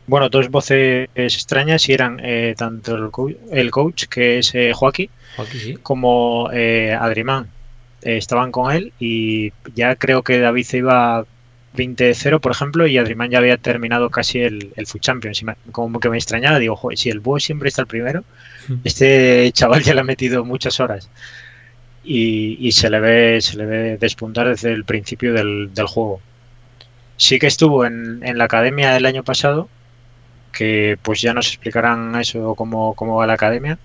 bueno, 0.06 0.28
dos 0.28 0.50
voces 0.50 1.08
extrañas 1.14 1.88
y 1.88 1.92
eran 1.94 2.20
eh, 2.22 2.54
tanto 2.56 2.94
el, 2.96 3.10
co- 3.10 3.30
el 3.52 3.70
coach, 3.70 4.04
que 4.06 4.38
es 4.38 4.54
eh, 4.54 4.72
Joaquín, 4.74 5.10
Joaquín 5.36 5.60
sí. 5.60 5.74
como 5.82 6.50
eh, 6.52 6.92
Adriman. 6.98 7.54
Eh, 8.02 8.18
estaban 8.18 8.52
con 8.52 8.70
él 8.72 8.92
y 8.98 9.52
ya 9.74 9.96
creo 9.96 10.22
que 10.22 10.38
David 10.38 10.64
se 10.64 10.78
iba 10.78 11.24
20-0, 11.72 12.40
por 12.40 12.52
ejemplo, 12.52 12.86
y 12.86 12.98
Adriman 12.98 13.30
ya 13.30 13.38
había 13.38 13.56
terminado 13.58 14.10
casi 14.10 14.40
el, 14.40 14.72
el 14.76 14.86
Food 14.86 15.00
Champions. 15.00 15.40
Y 15.42 15.46
me- 15.46 15.56
como 15.72 16.00
que 16.00 16.10
me 16.10 16.18
extrañaba, 16.18 16.58
digo, 16.58 16.76
"Joder, 16.76 16.98
si 16.98 17.08
el 17.10 17.20
búho 17.20 17.40
siempre 17.40 17.68
está 17.68 17.80
el 17.82 17.88
primero, 17.88 18.24
este 18.84 19.50
chaval 19.52 19.82
ya 19.82 19.94
le 19.94 20.00
ha 20.00 20.04
metido 20.04 20.44
muchas 20.44 20.80
horas. 20.80 21.08
Y, 22.04 22.58
y 22.61 22.73
se 22.73 22.90
le 22.90 23.00
ve 23.00 23.40
se 23.40 23.56
le 23.56 23.66
ve 23.66 23.96
despuntar 23.99 24.49
desde 24.49 24.73
el 24.73 24.84
principio 24.84 25.32
del, 25.32 25.73
del 25.73 25.87
juego. 25.87 26.20
Sí 27.16 27.38
que 27.38 27.46
estuvo 27.46 27.84
en, 27.87 28.20
en 28.23 28.38
la 28.38 28.44
academia 28.44 28.96
el 28.96 29.06
año 29.06 29.23
pasado, 29.25 29.68
que 30.52 30.99
pues 31.02 31.20
ya 31.23 31.34
nos 31.34 31.49
explicarán 31.49 32.14
eso 32.16 32.54
cómo, 32.54 32.94
cómo 32.94 33.16
va 33.16 33.26
la 33.26 33.34
academia, 33.34 33.78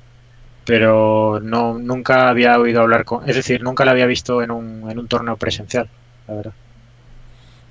pero 0.65 1.39
no 1.41 1.79
nunca 1.79 2.29
había 2.29 2.59
oído 2.59 2.81
hablar 2.81 3.05
con, 3.05 3.27
es 3.29 3.35
decir, 3.35 3.63
nunca 3.63 3.85
la 3.85 3.91
había 3.91 4.05
visto 4.05 4.41
en 4.43 4.51
un, 4.51 4.89
en 4.89 4.99
un 4.99 5.07
torneo 5.07 5.37
presencial, 5.37 5.89
la 6.27 6.35
verdad. 6.35 6.53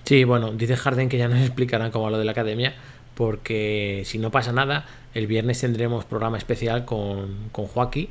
Sí, 0.05 0.25
bueno, 0.25 0.53
dice 0.53 0.77
Harden 0.77 1.09
que 1.09 1.19
ya 1.19 1.29
nos 1.29 1.41
explicarán 1.41 1.91
cómo 1.91 2.07
va 2.07 2.11
lo 2.11 2.19
de 2.19 2.25
la 2.25 2.33
academia, 2.33 2.75
porque 3.15 4.03
si 4.07 4.19
no 4.19 4.31
pasa 4.31 4.53
nada, 4.53 4.87
el 5.15 5.27
viernes 5.27 5.61
tendremos 5.61 6.05
programa 6.07 6.39
especial 6.39 6.85
con, 6.85 7.51
con 7.53 7.67
Joaquín. 7.67 8.09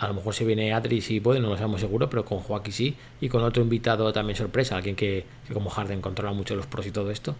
A 0.00 0.08
lo 0.08 0.14
mejor 0.14 0.32
se 0.32 0.46
viene 0.46 0.72
Adri 0.72 1.02
si 1.02 1.20
puede, 1.20 1.40
no 1.40 1.50
lo 1.50 1.56
sabemos 1.56 1.82
seguro, 1.82 2.08
pero 2.08 2.24
con 2.24 2.38
Joaquín 2.38 2.72
sí. 2.72 2.96
Y 3.20 3.28
con 3.28 3.42
otro 3.42 3.62
invitado 3.62 4.10
también 4.14 4.34
sorpresa, 4.34 4.76
alguien 4.76 4.96
que, 4.96 5.26
como 5.52 5.68
Harden 5.68 6.00
controla 6.00 6.32
mucho 6.32 6.56
los 6.56 6.66
pros 6.66 6.86
y 6.86 6.90
todo 6.90 7.10
esto. 7.10 7.36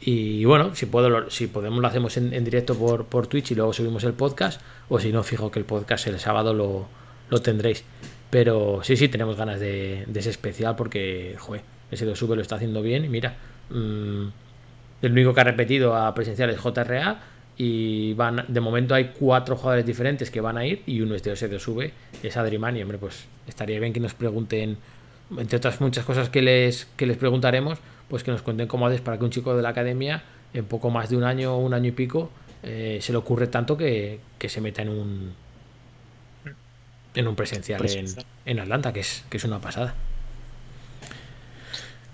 Y 0.00 0.42
bueno, 0.46 0.74
si 0.74 0.86
puedo, 0.86 1.30
si 1.30 1.48
podemos 1.48 1.82
lo 1.82 1.86
hacemos 1.86 2.16
en, 2.16 2.44
directo 2.44 2.74
por, 2.76 3.26
Twitch 3.26 3.50
y 3.50 3.54
luego 3.54 3.74
subimos 3.74 4.04
el 4.04 4.14
podcast. 4.14 4.58
O 4.88 4.98
si 4.98 5.12
no, 5.12 5.22
fijo 5.22 5.50
que 5.50 5.58
el 5.58 5.66
podcast 5.66 6.06
el 6.06 6.18
sábado 6.18 6.54
lo, 6.54 7.40
tendréis. 7.42 7.84
Pero 8.30 8.80
sí, 8.82 8.96
sí, 8.96 9.08
tenemos 9.08 9.36
ganas 9.36 9.60
de, 9.60 10.04
de 10.06 10.20
ese 10.20 10.30
especial 10.30 10.76
porque, 10.76 11.36
ese 11.90 12.06
2 12.06 12.18
sube 12.18 12.36
lo 12.36 12.42
está 12.42 12.54
haciendo 12.56 12.80
bien. 12.80 13.04
Y 13.04 13.08
mira, 13.10 13.36
mm, 13.68 14.26
el 15.02 15.12
único 15.12 15.34
que 15.34 15.40
ha 15.42 15.44
repetido 15.44 15.94
a 15.94 16.14
presencial 16.14 16.48
es 16.48 16.58
JRA. 16.58 17.20
Y 17.60 18.14
van, 18.14 18.44
de 18.46 18.60
momento 18.60 18.94
hay 18.94 19.12
cuatro 19.18 19.56
jugadores 19.56 19.84
diferentes 19.84 20.30
que 20.30 20.40
van 20.40 20.56
a 20.56 20.64
ir 20.64 20.82
y 20.86 21.00
uno 21.00 21.16
es 21.16 21.24
de 21.24 21.32
OS2V, 21.32 21.90
es 22.22 22.36
Adriman. 22.36 22.76
Y 22.76 22.82
hombre, 22.82 22.98
pues 22.98 23.24
estaría 23.48 23.80
bien 23.80 23.92
que 23.92 23.98
nos 23.98 24.14
pregunten, 24.14 24.78
entre 25.36 25.56
otras 25.56 25.80
muchas 25.80 26.04
cosas 26.04 26.30
que 26.30 26.40
les, 26.40 26.86
que 26.96 27.04
les 27.04 27.16
preguntaremos, 27.16 27.78
pues 28.08 28.22
que 28.22 28.30
nos 28.30 28.42
cuenten 28.42 28.68
cómo 28.68 28.86
haces 28.86 29.00
para 29.00 29.18
que 29.18 29.24
un 29.24 29.30
chico 29.30 29.56
de 29.56 29.62
la 29.62 29.70
academia, 29.70 30.22
en 30.54 30.66
poco 30.66 30.90
más 30.90 31.10
de 31.10 31.16
un 31.16 31.24
año 31.24 31.56
o 31.56 31.58
un 31.58 31.74
año 31.74 31.88
y 31.88 31.92
pico, 31.92 32.30
eh, 32.62 33.00
se 33.02 33.10
le 33.10 33.18
ocurre 33.18 33.48
tanto 33.48 33.76
que, 33.76 34.20
que 34.38 34.48
se 34.48 34.60
meta 34.60 34.82
en 34.82 34.88
un 34.88 35.32
en 37.14 37.26
un 37.26 37.34
presencial 37.34 37.84
en, 37.90 38.06
en 38.46 38.60
Atlanta, 38.60 38.92
que 38.92 39.00
es, 39.00 39.24
que 39.28 39.38
es 39.38 39.44
una 39.44 39.60
pasada. 39.60 39.94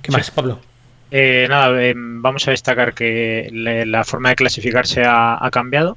¿Qué 0.00 0.10
más, 0.10 0.30
Pablo? 0.30 0.60
Eh, 1.16 1.46
nada, 1.48 1.80
eh, 1.80 1.94
vamos 1.96 2.48
a 2.48 2.50
destacar 2.50 2.92
que 2.92 3.48
le- 3.52 3.86
la 3.86 4.02
forma 4.02 4.30
de 4.30 4.34
clasificarse 4.36 5.02
ha, 5.04 5.44
ha 5.44 5.50
cambiado 5.50 5.96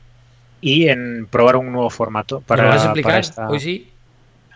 y 0.61 0.89
en 0.89 1.25
probar 1.25 1.55
un 1.55 1.71
nuevo 1.71 1.89
formato 1.89 2.41
para, 2.41 2.63
¿Nos 2.63 2.71
lo 2.71 2.77
vas 2.77 2.85
a 2.99 3.01
para 3.01 3.17
explicar? 3.17 3.19
esta- 3.19 3.49
Hoy 3.49 3.59
sí. 3.59 3.91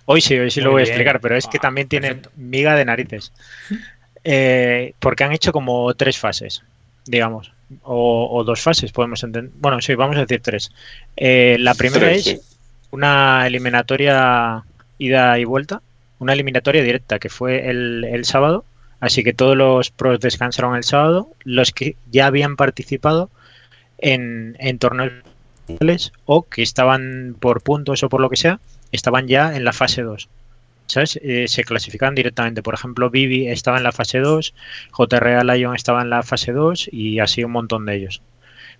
Hoy 0.06 0.22
sí, 0.22 0.38
hoy 0.38 0.51
sí 0.51 0.60
Muy 0.60 0.65
lo 0.65 0.72
voy 0.72 0.82
a 0.82 0.86
explicar, 0.86 1.20
pero 1.20 1.36
es 1.36 1.48
que 1.48 1.58
Ah, 1.58 1.62
también 1.62 1.88
tiene 1.88 2.10
perfecto. 2.10 2.32
miga 2.38 2.75
de 2.75 2.86
narices. 2.86 3.32
Eh, 4.24 4.94
porque 5.00 5.24
han 5.24 5.32
hecho 5.32 5.51
como 5.51 5.91
tres 5.96 6.20
fases, 6.20 6.62
digamos, 7.08 7.51
o, 7.82 8.30
o 8.32 8.44
dos 8.44 8.62
fases, 8.62 8.91
podemos 8.91 9.24
entender. 9.24 9.51
Bueno, 9.56 9.82
sí, 9.82 9.96
vamos 9.96 10.15
a 10.18 10.22
decir 10.22 10.41
tres. 10.44 10.72
Eh, 11.15 11.58
la 11.60 11.74
primera 11.74 12.06
Tres, 12.06 12.20
es 12.20 12.24
sí. 12.25 12.39
una 12.91 13.48
eliminatoria 13.48 14.63
ida 15.00 15.39
y 15.39 15.44
vuelta, 15.46 15.82
una 16.20 16.34
eliminatoria 16.34 16.84
directa 16.84 17.18
que 17.18 17.30
fue 17.30 17.68
el, 17.72 18.03
el 18.03 18.25
sábado, 18.25 18.63
así 19.01 19.24
que 19.24 19.34
todos 19.34 19.58
los 19.58 19.89
pros 19.89 20.22
descansaron 20.22 20.77
el 20.77 20.86
sábado, 20.86 21.27
los 21.43 21.72
que 21.72 21.98
ya 22.10 22.27
habían 22.27 22.55
participado 22.55 23.29
en, 23.98 24.55
torneos 24.79 25.13
o 26.25 26.43
que 26.43 26.62
estaban 26.62 27.36
por 27.39 27.62
puntos 27.62 28.03
o 28.03 28.10
por 28.10 28.22
lo 28.22 28.29
que 28.29 28.38
sea, 28.38 28.60
estaban 28.91 29.27
ya 29.27 29.55
en 29.55 29.65
la 29.65 29.74
fase 29.74 30.03
2. 30.03 30.29
¿Sabes? 30.88 31.20
Eh, 31.24 31.48
se 31.48 31.63
clasificaban 31.63 32.15
directamente. 32.15 32.63
Por 32.63 32.74
ejemplo, 32.74 33.10
Vivi 33.10 33.48
estaba 33.48 33.77
en 33.77 33.84
la 33.84 33.93
fase 33.93 34.20
2, 34.20 34.53
JRA 34.91 35.43
Lion 35.43 35.75
estaba 35.75 36.01
en 36.01 36.10
la 36.10 36.22
fase 36.22 36.51
2 36.51 36.89
y 36.91 37.20
así 37.20 37.43
un 37.43 37.51
montón 37.51 37.86
de 37.86 37.96
ellos. 37.96 38.22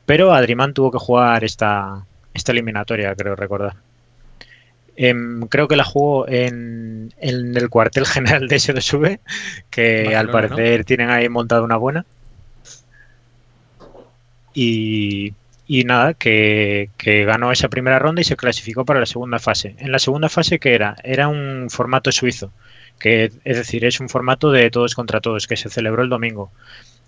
Pero 0.06 0.34
Adriman 0.34 0.74
tuvo 0.74 0.92
que 0.92 0.98
jugar 0.98 1.44
esta, 1.44 2.06
esta 2.34 2.52
eliminatoria, 2.52 3.16
creo 3.16 3.36
recordar. 3.36 3.76
Em, 4.96 5.42
creo 5.48 5.68
que 5.68 5.76
la 5.76 5.84
jugó 5.84 6.28
en, 6.28 7.14
en 7.18 7.58
el 7.58 7.70
cuartel 7.70 8.06
general 8.06 8.48
de 8.48 8.56
S2V, 8.58 9.20
que 9.70 10.16
al 10.16 10.30
parecer 10.30 10.86
tienen 10.86 11.10
ahí 11.10 11.30
montada 11.30 11.62
una 11.62 11.78
buena. 11.78 12.06
Y, 14.54 15.34
y 15.68 15.84
nada, 15.86 16.14
que, 16.14 16.90
que 16.98 17.24
ganó 17.26 17.52
esa 17.52 17.70
primera 17.70 18.00
ronda 18.00 18.22
y 18.22 18.26
se 18.26 18.36
clasificó 18.36 18.86
para 18.86 19.00
la 19.00 19.06
segunda 19.06 19.40
fase. 19.40 19.76
En 19.80 19.92
la 19.92 20.00
segunda 20.00 20.30
fase, 20.30 20.60
¿qué 20.60 20.74
era? 20.76 20.96
Era 21.04 21.28
un 21.30 21.70
formato 21.70 22.12
suizo. 22.12 22.52
que 23.00 23.32
es 23.44 23.58
decir, 23.58 23.86
es 23.86 24.00
un 24.00 24.10
formato 24.10 24.52
de 24.52 24.70
todos 24.70 24.96
contra 24.96 25.22
todos 25.22 25.48
que 25.48 25.58
se 25.58 25.70
celebró 25.70 26.04
el 26.04 26.10
domingo. 26.10 26.52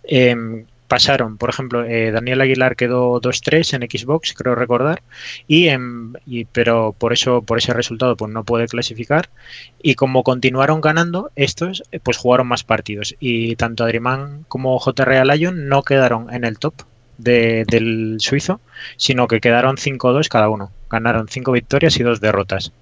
Em, 0.04 0.66
pasaron, 0.88 1.38
por 1.38 1.50
ejemplo, 1.50 1.86
eh, 1.86 2.12
Daniel 2.12 2.42
Aguilar 2.42 2.76
quedó 2.76 3.20
2-3 3.20 3.74
en 3.74 3.82
Xbox, 3.84 4.34
creo 4.34 4.56
recordar, 4.56 5.02
y, 5.48 5.68
en- 5.70 6.14
y- 6.26 6.46
pero 6.46 6.94
por 6.98 7.14
eso 7.14 7.42
por 7.42 7.58
ese 7.58 7.74
resultado 7.74 8.16
pues 8.18 8.32
no 8.32 8.44
puede 8.44 8.68
clasificar 8.68 9.30
y 9.82 9.96
como 9.96 10.24
continuaron 10.24 10.82
ganando 10.82 11.32
estos, 11.36 11.84
eh, 11.92 12.00
pues 12.02 12.18
jugaron 12.18 12.48
más 12.48 12.64
partidos 12.64 13.16
y 13.20 13.56
tanto 13.56 13.84
Adriman 13.84 14.46
como 14.48 14.78
JRA 14.80 15.26
Lion 15.26 15.68
no 15.68 15.84
quedaron 15.84 16.34
en 16.34 16.44
el 16.44 16.60
top 16.60 16.74
de- 17.18 17.66
del 17.68 18.18
suizo, 18.20 18.62
sino 18.98 19.28
que 19.28 19.40
quedaron 19.42 19.78
5-2 19.78 20.30
cada 20.30 20.50
uno. 20.50 20.72
Ganaron 20.90 21.28
5 21.30 21.52
victorias 21.52 21.98
y 22.00 22.04
2 22.04 22.22
derrotas. 22.22 22.74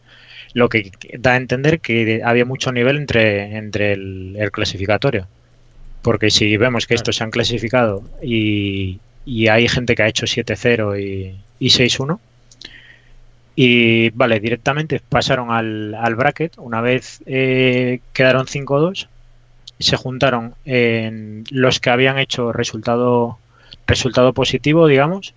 Lo 0.54 0.70
que 0.70 0.92
da 1.20 1.34
a 1.34 1.38
entender 1.38 1.80
que 1.82 2.22
había 2.24 2.46
mucho 2.46 2.72
nivel 2.72 2.98
entre, 2.98 3.58
entre 3.58 3.94
el 3.94 4.50
clasificatorio. 4.52 5.28
Porque 6.02 6.32
si 6.32 6.58
vemos 6.58 6.88
que 6.88 6.96
estos 6.96 7.16
se 7.16 7.24
han 7.24 7.32
clasificado 7.32 8.04
y, 8.22 9.00
y 9.26 9.48
hay 9.48 9.68
gente 9.68 9.96
que 9.96 10.04
ha 10.04 10.08
hecho 10.08 10.26
7-0 10.26 11.00
y, 11.00 11.36
y 11.60 11.70
6-1, 11.70 12.20
y 13.56 14.10
vale, 14.12 14.40
directamente 14.40 15.02
pasaron 15.08 15.52
al, 15.52 15.94
al 15.94 16.16
bracket. 16.16 16.54
Una 16.58 16.82
vez 16.82 17.22
eh, 17.26 18.00
quedaron 18.14 18.48
5-2, 18.48 19.08
se 19.80 19.98
juntaron 19.98 20.56
en 20.66 21.44
los 21.52 21.80
que 21.80 21.90
habían 21.90 22.18
hecho 22.18 22.52
resultado, 22.54 23.38
resultado 23.88 24.34
positivo, 24.34 24.88
digamos, 24.88 25.34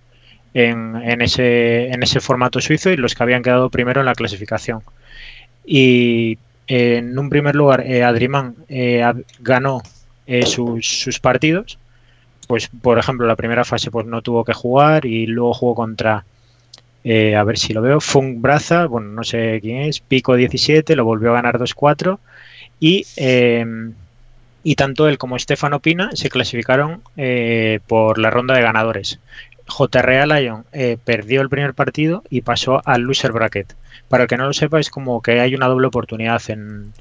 en, 0.53 0.95
en 0.95 1.21
ese, 1.21 1.89
en 1.89 2.01
ese 2.03 2.19
formato 2.21 2.61
suizo 2.61 2.89
y 2.89 2.97
los 2.97 3.13
que 3.13 3.23
habían 3.23 3.43
quedado 3.43 3.69
primero 3.69 3.99
en 3.99 4.05
la 4.05 4.15
clasificación. 4.15 4.81
Y 5.65 6.37
eh, 6.67 6.97
en 6.97 7.17
un 7.17 7.29
primer 7.29 7.55
lugar, 7.55 7.81
eh, 7.85 8.03
Adriman 8.03 8.55
eh, 8.69 9.03
ganó 9.39 9.81
eh, 10.27 10.45
sus, 10.45 10.85
sus 10.85 11.19
partidos. 11.19 11.77
Pues, 12.47 12.69
por 12.81 12.99
ejemplo, 12.99 13.25
la 13.25 13.35
primera 13.35 13.65
fase 13.65 13.91
pues 13.91 14.05
no 14.05 14.21
tuvo 14.21 14.43
que 14.43 14.53
jugar 14.53 15.05
y 15.05 15.25
luego 15.25 15.53
jugó 15.53 15.75
contra, 15.75 16.25
eh, 17.03 17.35
a 17.35 17.43
ver 17.43 17.57
si 17.57 17.73
lo 17.73 17.81
veo, 17.81 17.99
Funk 17.99 18.39
Braza, 18.39 18.85
bueno, 18.85 19.07
no 19.09 19.23
sé 19.23 19.59
quién 19.61 19.81
es, 19.81 19.99
Pico 19.99 20.35
17, 20.35 20.95
lo 20.95 21.05
volvió 21.05 21.31
a 21.31 21.35
ganar 21.35 21.57
2-4 21.57 22.19
y, 22.79 23.05
eh, 23.17 23.65
y 24.63 24.75
tanto 24.75 25.07
él 25.07 25.19
como 25.19 25.37
Stefano 25.37 25.79
Pina 25.79 26.09
se 26.13 26.29
clasificaron 26.29 27.03
eh, 27.17 27.79
por 27.87 28.17
la 28.17 28.31
ronda 28.31 28.55
de 28.55 28.63
ganadores. 28.63 29.19
JRA 29.67 30.25
Lion 30.25 30.65
eh, 30.73 30.97
perdió 31.03 31.41
el 31.41 31.49
primer 31.49 31.75
partido 31.75 32.23
y 32.31 32.41
pasó 32.41 32.81
al 32.83 33.01
loser 33.01 33.31
bracket. 33.31 33.75
Para 34.09 34.23
el 34.23 34.29
que 34.29 34.37
no 34.37 34.45
lo 34.47 34.53
sepa, 34.53 34.79
es 34.79 34.89
como 34.89 35.21
que 35.21 35.39
hay 35.39 35.53
una 35.53 35.67
doble 35.67 35.85
oportunidad 35.85 36.41
en, 36.49 36.93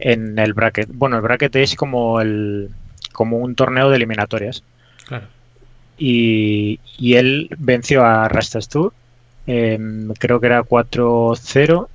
en 0.00 0.38
el 0.38 0.52
bracket. 0.54 0.88
Bueno, 0.92 1.16
el 1.16 1.22
bracket 1.22 1.54
es 1.56 1.74
como 1.76 2.20
el 2.20 2.70
como 3.12 3.38
un 3.38 3.54
torneo 3.54 3.90
de 3.90 3.96
eliminatorias. 3.96 4.62
Claro. 5.06 5.26
Y, 5.98 6.80
y 6.98 7.14
él 7.14 7.48
venció 7.58 8.04
a 8.04 8.28
Rastas 8.28 8.68
Tour. 8.68 8.92
eh, 9.46 9.78
creo 10.18 10.40
que 10.40 10.46
era 10.46 10.62
4-0. 10.62 11.88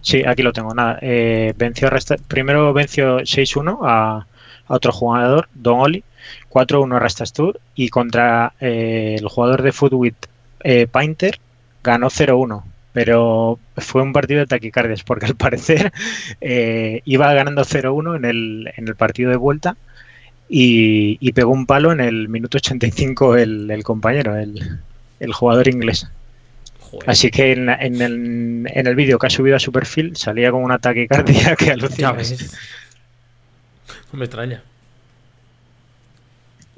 Sí, 0.00 0.22
aquí 0.26 0.42
lo 0.42 0.52
tengo. 0.52 0.72
Nada. 0.74 0.98
eh, 1.02 1.52
venció 1.58 1.88
a 1.88 1.90
Rasta- 1.90 2.16
primero 2.28 2.72
venció 2.72 3.18
6-1 3.20 3.80
a, 3.82 4.16
a 4.66 4.74
otro 4.74 4.92
jugador, 4.92 5.48
Don 5.54 5.80
Oli. 5.80 6.04
4-1 6.48 6.96
a 6.96 6.98
Rastas 6.98 7.32
Tour. 7.32 7.60
Y 7.74 7.88
contra 7.90 8.54
eh, 8.60 9.16
el 9.18 9.28
jugador 9.28 9.62
de 9.62 9.72
Footwit 9.72 10.14
eh, 10.64 10.86
Painter 10.86 11.38
ganó 11.82 12.06
0-1. 12.08 12.62
Pero 12.92 13.58
fue 13.76 14.02
un 14.02 14.12
partido 14.12 14.40
de 14.40 14.46
taquicardias, 14.46 15.04
porque 15.04 15.26
al 15.26 15.36
parecer 15.36 15.92
eh, 16.40 17.02
iba 17.04 17.32
ganando 17.32 17.62
0-1 17.62 18.16
en 18.16 18.24
el, 18.24 18.72
en 18.76 18.88
el 18.88 18.96
partido 18.96 19.30
de 19.30 19.36
vuelta 19.36 19.76
y, 20.48 21.16
y 21.20 21.32
pegó 21.32 21.52
un 21.52 21.66
palo 21.66 21.92
en 21.92 22.00
el 22.00 22.28
minuto 22.28 22.58
85 22.58 23.36
el, 23.36 23.70
el 23.70 23.84
compañero, 23.84 24.36
el, 24.36 24.80
el 25.20 25.32
jugador 25.32 25.68
inglés. 25.68 26.08
Joder. 26.80 27.08
Así 27.08 27.30
que 27.30 27.52
en, 27.52 27.68
en 27.68 28.02
el, 28.02 28.66
en 28.68 28.86
el 28.88 28.94
vídeo 28.96 29.18
que 29.20 29.28
ha 29.28 29.30
subido 29.30 29.54
a 29.54 29.60
su 29.60 29.70
perfil 29.70 30.16
salía 30.16 30.50
con 30.50 30.64
un 30.64 30.72
ataque 30.72 31.06
cardíaco 31.06 31.56
que 31.64 31.66
Ya 31.66 31.72
alucina. 31.74 32.12
ves. 32.12 32.50
No 34.12 34.18
me 34.18 34.24
extraña. 34.24 34.62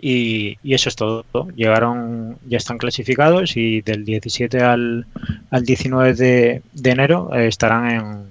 Y, 0.05 0.59
y 0.65 0.75
eso 0.75 0.88
es 0.88 0.97
todo. 0.97 1.25
Llegaron, 1.55 2.37
ya 2.45 2.57
están 2.59 2.77
clasificados 2.77 3.57
y 3.57 3.83
del 3.83 4.05
17 4.05 4.61
al, 4.61 5.07
al 5.51 5.62
19 5.65 6.15
de, 6.15 6.62
de 6.73 6.91
enero 6.91 7.31
eh, 7.33 7.47
estarán 7.47 7.88
en, 7.88 8.27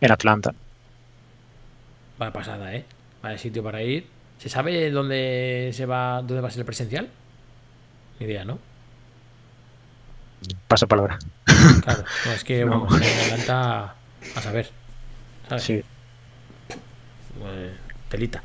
en 0.00 0.12
Atlanta. 0.12 0.54
Vaya 2.18 2.32
pasada, 2.32 2.74
¿eh? 2.74 2.86
Vaya 3.22 3.36
sitio 3.36 3.62
para 3.62 3.82
ir. 3.82 4.06
¿Se 4.38 4.48
sabe 4.48 4.90
dónde 4.90 5.70
se 5.74 5.84
va, 5.84 6.22
dónde 6.22 6.40
va 6.40 6.48
a 6.48 6.50
ser 6.50 6.60
el 6.60 6.66
presencial? 6.66 7.08
Ni 8.18 8.24
idea, 8.26 8.46
¿no? 8.46 8.58
Paso 10.68 10.88
palabra. 10.88 11.18
Claro. 11.82 12.04
No, 12.24 12.32
es 12.32 12.44
que, 12.44 12.64
No. 12.64 12.80
bueno, 12.86 12.96
en 13.04 13.20
Atlanta, 13.24 13.94
a 14.36 14.40
saber. 14.40 14.70
¿Sabes? 15.50 15.64
Sí. 15.64 15.82
Telita. 18.08 18.42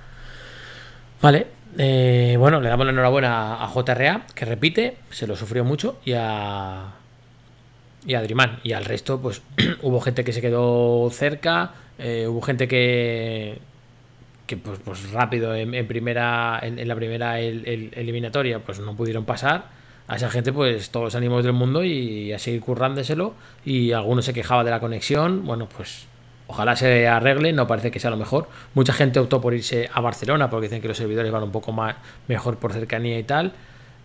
Vale. 1.22 1.59
Eh, 1.78 2.36
bueno, 2.40 2.60
le 2.62 2.70
damos 2.70 2.86
la 2.86 2.92
enhorabuena 2.92 3.64
a 3.64 3.68
JRA, 3.68 4.26
que 4.34 4.46
repite, 4.46 4.98
se 5.12 5.28
lo 5.28 5.36
sufrió 5.36 5.64
mucho, 5.64 5.98
y 6.06 6.14
a. 6.14 6.94
Y 8.06 8.14
a. 8.16 8.24
Y 8.64 8.72
al 8.74 8.86
resto, 8.86 9.20
pues 9.22 9.42
hubo 9.82 10.02
gente 10.02 10.24
que 10.24 10.34
se 10.34 10.42
quedó 10.42 11.10
cerca, 11.12 11.72
eh, 11.98 12.26
hubo 12.28 12.42
gente 12.42 12.68
que. 12.68 13.60
que 14.48 14.58
pues, 14.58 14.80
pues 14.84 15.12
rápido 15.12 15.54
en, 15.56 15.88
primera. 15.88 16.60
En, 16.62 16.88
la 16.88 16.96
primera 16.96 17.40
el- 17.40 17.92
eliminatoria, 17.96 18.60
pues 18.60 18.80
no 18.80 18.96
pudieron 18.96 19.26
pasar. 19.26 19.78
A 20.08 20.16
esa 20.16 20.32
gente, 20.32 20.52
pues 20.52 20.90
todos 20.90 21.04
los 21.06 21.16
ánimos 21.16 21.44
del 21.44 21.54
mundo 21.54 21.84
y 21.84 22.34
a 22.34 22.40
seguir 22.40 22.62
currándoselo. 22.62 23.36
Y 23.64 23.92
algunos 23.92 24.26
se 24.26 24.34
quejaba 24.34 24.64
de 24.64 24.72
la 24.72 24.80
conexión. 24.80 25.46
Bueno, 25.46 25.70
pues 25.70 26.08
Ojalá 26.52 26.76
se 26.76 27.08
arregle, 27.08 27.54
no 27.54 27.68
parece 27.68 27.92
que 27.92 28.00
sea 28.00 28.10
lo 28.10 28.18
mejor. 28.18 28.50
Mucha 28.74 28.92
gente 28.92 29.20
optó 29.20 29.40
por 29.40 29.54
irse 29.54 29.88
a 29.94 30.02
Barcelona 30.02 30.50
porque 30.50 30.66
dicen 30.68 30.82
que 30.82 30.88
los 30.88 30.98
servidores 30.98 31.32
van 31.32 31.44
un 31.44 31.52
poco 31.52 31.72
más 31.72 31.96
mejor 32.28 32.58
por 32.58 32.74
cercanía 32.74 33.20
y 33.20 33.24
tal. 33.24 33.54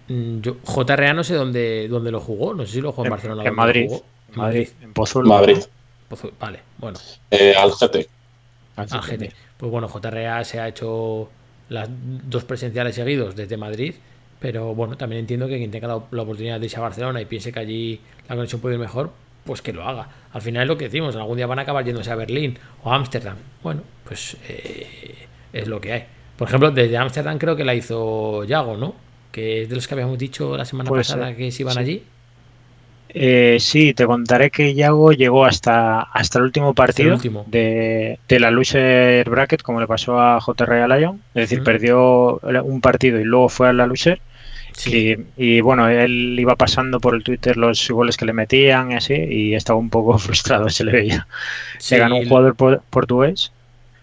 Mm, 0.09 0.41
Yo, 0.41 0.57
JRA 0.63 1.15
no 1.15 1.25
sé 1.25 1.35
dónde, 1.35 1.89
dónde 1.89 2.11
lo 2.11 2.21
jugó, 2.21 2.53
no 2.53 2.67
sé 2.67 2.73
si 2.75 2.81
lo 2.83 2.93
jugó 2.93 3.05
en, 3.05 3.07
En, 3.07 3.11
Barcelona. 3.13 3.43
en 3.43 3.45
¿dónde 3.47 3.57
lo 3.57 3.63
Madrid. 3.67 3.87
jugó? 3.89 4.05
En 4.35 4.39
Madrid. 4.41 4.69
En 4.83 4.93
Pozuelo. 4.93 5.29
Madrid. 5.29 5.59
Vale, 6.39 6.61
bueno, 6.79 6.99
Eh, 7.31 7.55
al 7.57 7.71
GT. 7.73 8.07
Al 8.77 8.87
GT. 8.89 9.33
Pues 9.57 9.73
bueno, 9.73 9.89
JRA 9.89 10.45
se 10.45 10.61
ha 10.61 10.69
hecho 10.69 11.31
las 11.71 11.89
dos 11.91 12.45
presenciales 12.45 12.95
seguidos 12.95 13.35
desde 13.35 13.57
Madrid, 13.57 13.95
pero 14.39 14.75
bueno, 14.75 14.97
también 14.97 15.21
entiendo 15.21 15.49
que 15.49 15.57
quien 15.57 15.71
tenga 15.71 15.89
la, 15.89 16.01
la 16.11 16.23
oportunidad 16.23 16.61
de 16.61 16.67
irse 16.67 16.77
a 16.77 16.81
Barcelona 16.83 17.21
y 17.21 17.25
piense 17.25 17.53
que 17.53 17.59
allí 17.61 18.01
la 18.29 18.35
conexión 18.37 18.61
puede 18.61 18.75
ir 18.75 18.81
mejor, 18.81 19.11
pues 19.45 19.63
que 19.63 19.73
lo 19.73 19.83
haga. 19.89 20.09
Al 20.35 20.43
final 20.43 20.65
es 20.65 20.69
lo 20.69 20.77
que 20.77 20.87
decimos, 20.87 21.15
algún 21.15 21.37
día 21.37 21.47
van 21.47 21.61
a 21.61 21.63
acabar 21.63 21.85
yéndose 21.85 22.11
a 22.11 22.17
Berlín 22.17 22.59
o 22.83 22.93
a 22.93 22.97
Ámsterdam. 22.97 23.37
Bueno, 23.63 23.83
pues 24.07 24.37
eh, 24.49 25.15
es 25.53 25.69
lo 25.69 25.81
que 25.81 25.93
hay. 25.93 26.05
Por 26.37 26.49
ejemplo, 26.49 26.73
desde 26.73 26.97
Ámsterdam 26.97 27.39
creo 27.39 27.55
que 27.55 27.65
la 27.65 27.73
hizo 27.73 28.43
Yago, 28.43 28.77
¿no? 28.77 28.97
Que 29.31 29.63
es 29.63 29.69
de 29.69 29.77
los 29.77 29.87
que 29.87 29.95
habíamos 29.95 30.19
dicho 30.19 30.57
la 30.57 30.65
semana 30.65 30.91
pasada 30.91 31.37
que 31.37 31.53
se 31.53 31.63
iban 31.63 31.75
sí. 31.75 31.81
allí. 31.81 32.03
Eh, 33.11 33.59
sí, 33.61 33.95
te 33.95 34.07
contaré 34.07 34.51
que 34.51 34.75
Yago 34.75 35.13
llegó 35.13 35.45
hasta, 35.45 36.01
hasta 36.01 36.41
el 36.41 36.47
último 36.47 36.75
partido 36.75 37.15
último. 37.15 37.45
De, 37.47 38.19
de 38.29 38.41
la 38.41 38.51
loser 38.51 39.31
bracket, 39.31 39.63
como 39.63 39.81
le 39.81 39.87
pasó 39.87 40.19
a 40.19 40.41
JR 40.41 40.89
Lion. 40.89 41.23
Es 41.33 41.49
decir, 41.49 41.63
perdió 41.63 42.41
un 42.41 42.81
partido 42.81 43.21
y 43.21 43.25
luego 43.25 43.49
fue 43.49 43.69
a 43.69 43.73
la 43.73 43.87
loser. 43.87 44.21
Sí. 44.75 45.15
Y, 45.37 45.57
y, 45.57 45.61
bueno, 45.61 45.89
él 45.89 46.37
iba 46.39 46.57
pasando 46.57 47.01
por 47.01 47.15
el 47.15 47.23
Twitter 47.23 47.57
los 47.57 47.89
goles 47.91 48.17
que 48.17 48.25
le 48.27 48.33
metían 48.33 48.93
y 48.93 48.97
así, 48.97 49.15
y 49.15 49.55
estaba 49.55 49.79
un 49.79 49.91
poco 49.91 50.19
frustrado, 50.19 50.69
se 50.69 50.85
le 50.85 50.93
veía. 50.93 51.27
Sí, 51.79 51.91
Se 51.91 51.99
ganó 51.99 52.17
un 52.17 52.29
jugador 52.29 52.57
por- 52.57 52.83
portugués 52.91 53.53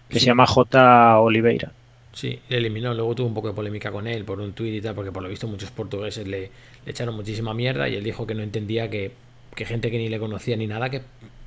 que 0.08 0.18
Sí. 0.18 0.20
se 0.20 0.26
llama 0.26 0.46
J. 0.46 1.20
Oliveira. 1.20 1.72
Sí, 2.12 2.40
le 2.48 2.58
eliminó. 2.58 2.92
Luego 2.94 3.14
tuvo 3.14 3.28
un 3.28 3.34
poco 3.34 3.48
de 3.48 3.54
polémica 3.54 3.90
con 3.90 4.06
él 4.06 4.24
por 4.24 4.40
un 4.40 4.52
tuit 4.52 4.74
y 4.74 4.80
tal, 4.82 4.94
porque 4.94 5.12
por 5.12 5.22
lo 5.22 5.28
visto 5.28 5.46
muchos 5.48 5.70
portugueses 5.70 6.26
le, 6.26 6.50
le 6.84 6.90
echaron 6.90 7.14
muchísima 7.14 7.54
mierda 7.54 7.88
y 7.88 7.94
él 7.96 8.04
dijo 8.04 8.26
que 8.26 8.34
no 8.34 8.42
entendía 8.42 8.90
que, 8.90 9.12
que 9.54 9.64
gente 9.64 9.90
que 9.90 9.98
ni 9.98 10.08
le 10.08 10.18
conocía 10.18 10.56
ni 10.56 10.66
nada 10.66 10.90
que, 10.90 11.02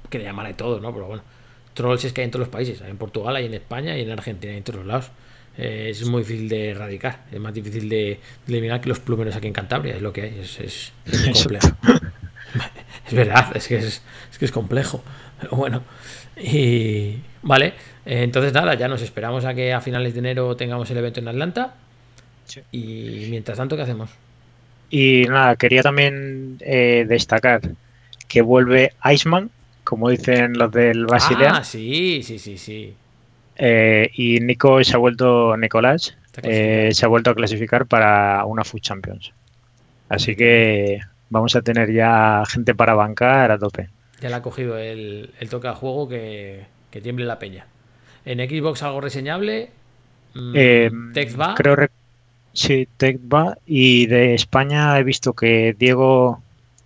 que 0.09 0.17
le 0.19 0.23
llamara 0.25 0.49
de 0.49 0.55
todo, 0.55 0.79
¿no? 0.79 0.91
Pero 0.93 1.05
bueno, 1.07 1.23
trolls 1.75 2.05
es 2.05 2.13
que 2.13 2.21
hay 2.21 2.25
en 2.25 2.31
todos 2.31 2.47
los 2.47 2.49
países. 2.49 2.81
Hay 2.81 2.89
en 2.91 2.97
Portugal, 2.97 3.35
hay 3.35 3.45
en 3.45 3.53
España 3.53 3.97
y 3.97 4.01
en 4.01 4.11
Argentina, 4.11 4.51
hay 4.53 4.57
en 4.57 4.63
todos 4.63 4.85
lados. 4.85 5.11
Eh, 5.58 5.88
es 5.89 6.06
muy 6.08 6.24
difícil 6.24 6.50
de 6.50 6.70
erradicar. 6.70 7.20
Es 7.32 7.39
más 7.39 7.54
difícil 7.54 7.88
de, 7.89 8.20
de 8.46 8.54
eliminar 8.54 8.82
que 8.82 8.89
los 8.89 9.00
plumeros 9.00 9.36
aquí 9.36 9.48
en 9.48 9.54
Cantabria. 9.54 9.96
Es 9.96 10.02
lo 10.02 10.12
que 10.12 10.22
hay. 10.24 10.39
Es, 10.39 10.60
es, 10.60 10.94
es 11.06 11.26
muy 11.26 11.34
complejo. 11.34 11.70
Es 13.08 13.13
verdad, 13.13 13.56
es 13.56 13.68
que 13.68 13.78
es, 13.78 14.02
es 14.32 14.38
que 14.39 14.46
es 14.46 14.52
complejo. 14.52 15.04
Pero 15.39 15.56
bueno. 15.58 15.84
Y 16.38 17.18
vale, 17.44 17.74
eh, 18.06 18.24
entonces 18.24 18.52
nada, 18.52 18.74
ya 18.74 18.88
nos 18.88 19.02
esperamos 19.02 19.46
a 19.46 19.54
que 19.54 19.74
a 19.74 19.82
finales 19.82 20.13
de 20.13 20.20
enero 20.20 20.56
tengamos 20.56 20.89
el 20.89 20.98
evento 20.98 21.20
en 21.20 21.28
Atlanta. 21.28 21.76
Sí. 22.46 22.62
Y 22.72 23.28
mientras 23.30 23.58
tanto, 23.58 23.76
¿qué 23.76 23.84
hacemos? 23.84 24.10
Y 24.89 25.26
nada, 25.30 25.56
quería 25.56 25.82
también 25.82 26.58
eh, 26.62 27.06
destacar 27.08 27.62
que 28.28 28.41
vuelve 28.41 28.94
Iceman, 29.04 29.52
como 29.84 30.10
dicen 30.10 30.54
los 30.54 30.72
del 30.72 31.06
Basilea. 31.06 31.58
Ah, 31.58 31.63
sí, 31.63 32.22
sí, 32.24 32.39
sí, 32.39 32.58
sí. 32.58 32.96
Eh, 33.58 34.10
y 34.13 34.39
Nico 34.39 34.84
se 34.84 34.96
ha 34.96 35.00
vuelto, 35.00 35.56
Nicolás, 35.58 36.18
eh, 36.44 36.89
se 36.91 37.06
ha 37.06 37.10
vuelto 37.10 37.32
a 37.32 37.36
clasificar 37.36 37.86
para 37.86 38.44
una 38.46 38.63
Food 38.63 38.82
Champions. 38.82 39.32
Así 40.10 40.36
que 40.36 41.00
vamos 41.30 41.56
a 41.56 41.62
tener 41.62 41.91
ya 41.91 42.44
gente 42.48 42.76
para 42.76 42.94
bancar 42.94 43.52
a 43.52 43.58
tope. 43.58 43.89
Ya 44.22 44.30
le 44.30 44.36
ha 44.36 44.41
cogido 44.41 44.78
el, 44.78 45.32
el 45.39 45.50
toque 45.50 45.68
a 45.68 45.74
juego 45.74 46.08
que, 46.08 46.65
que 46.91 47.02
tiemble 47.02 47.26
la 47.26 47.39
peña. 47.39 47.65
En 48.26 48.39
Xbox 48.39 48.84
algo 48.84 49.02
reseñable. 49.02 49.70
Mm, 50.34 50.54
Eh, 50.56 50.91
Tex 51.13 51.39
va. 51.39 51.56
Creo 51.56 51.76
sí, 52.54 52.88
Tech 52.98 53.20
va. 53.32 53.58
Y 53.65 54.08
de 54.08 54.34
España 54.34 54.98
he 54.98 55.04
visto 55.04 55.34
que 55.34 55.76
Diego, 55.78 56.41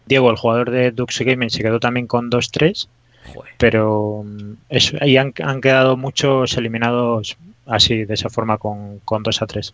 Diego, 0.05 0.29
el 0.29 0.37
jugador 0.37 0.71
de 0.71 0.91
Dux 0.91 1.19
Gaming, 1.19 1.49
se 1.49 1.63
quedó 1.63 1.79
también 1.79 2.07
con 2.07 2.29
2-3. 2.29 2.87
Joder. 3.33 3.53
Pero 3.57 4.23
mm, 4.25 4.53
eso, 4.69 4.97
ahí 5.01 5.17
han, 5.17 5.33
han 5.43 5.61
quedado 5.61 5.97
muchos 5.97 6.57
eliminados 6.57 7.37
así, 7.65 8.05
de 8.05 8.13
esa 8.13 8.29
forma, 8.29 8.57
con, 8.57 8.99
con 8.99 9.23
2 9.23 9.41
a 9.41 9.47
3. 9.47 9.73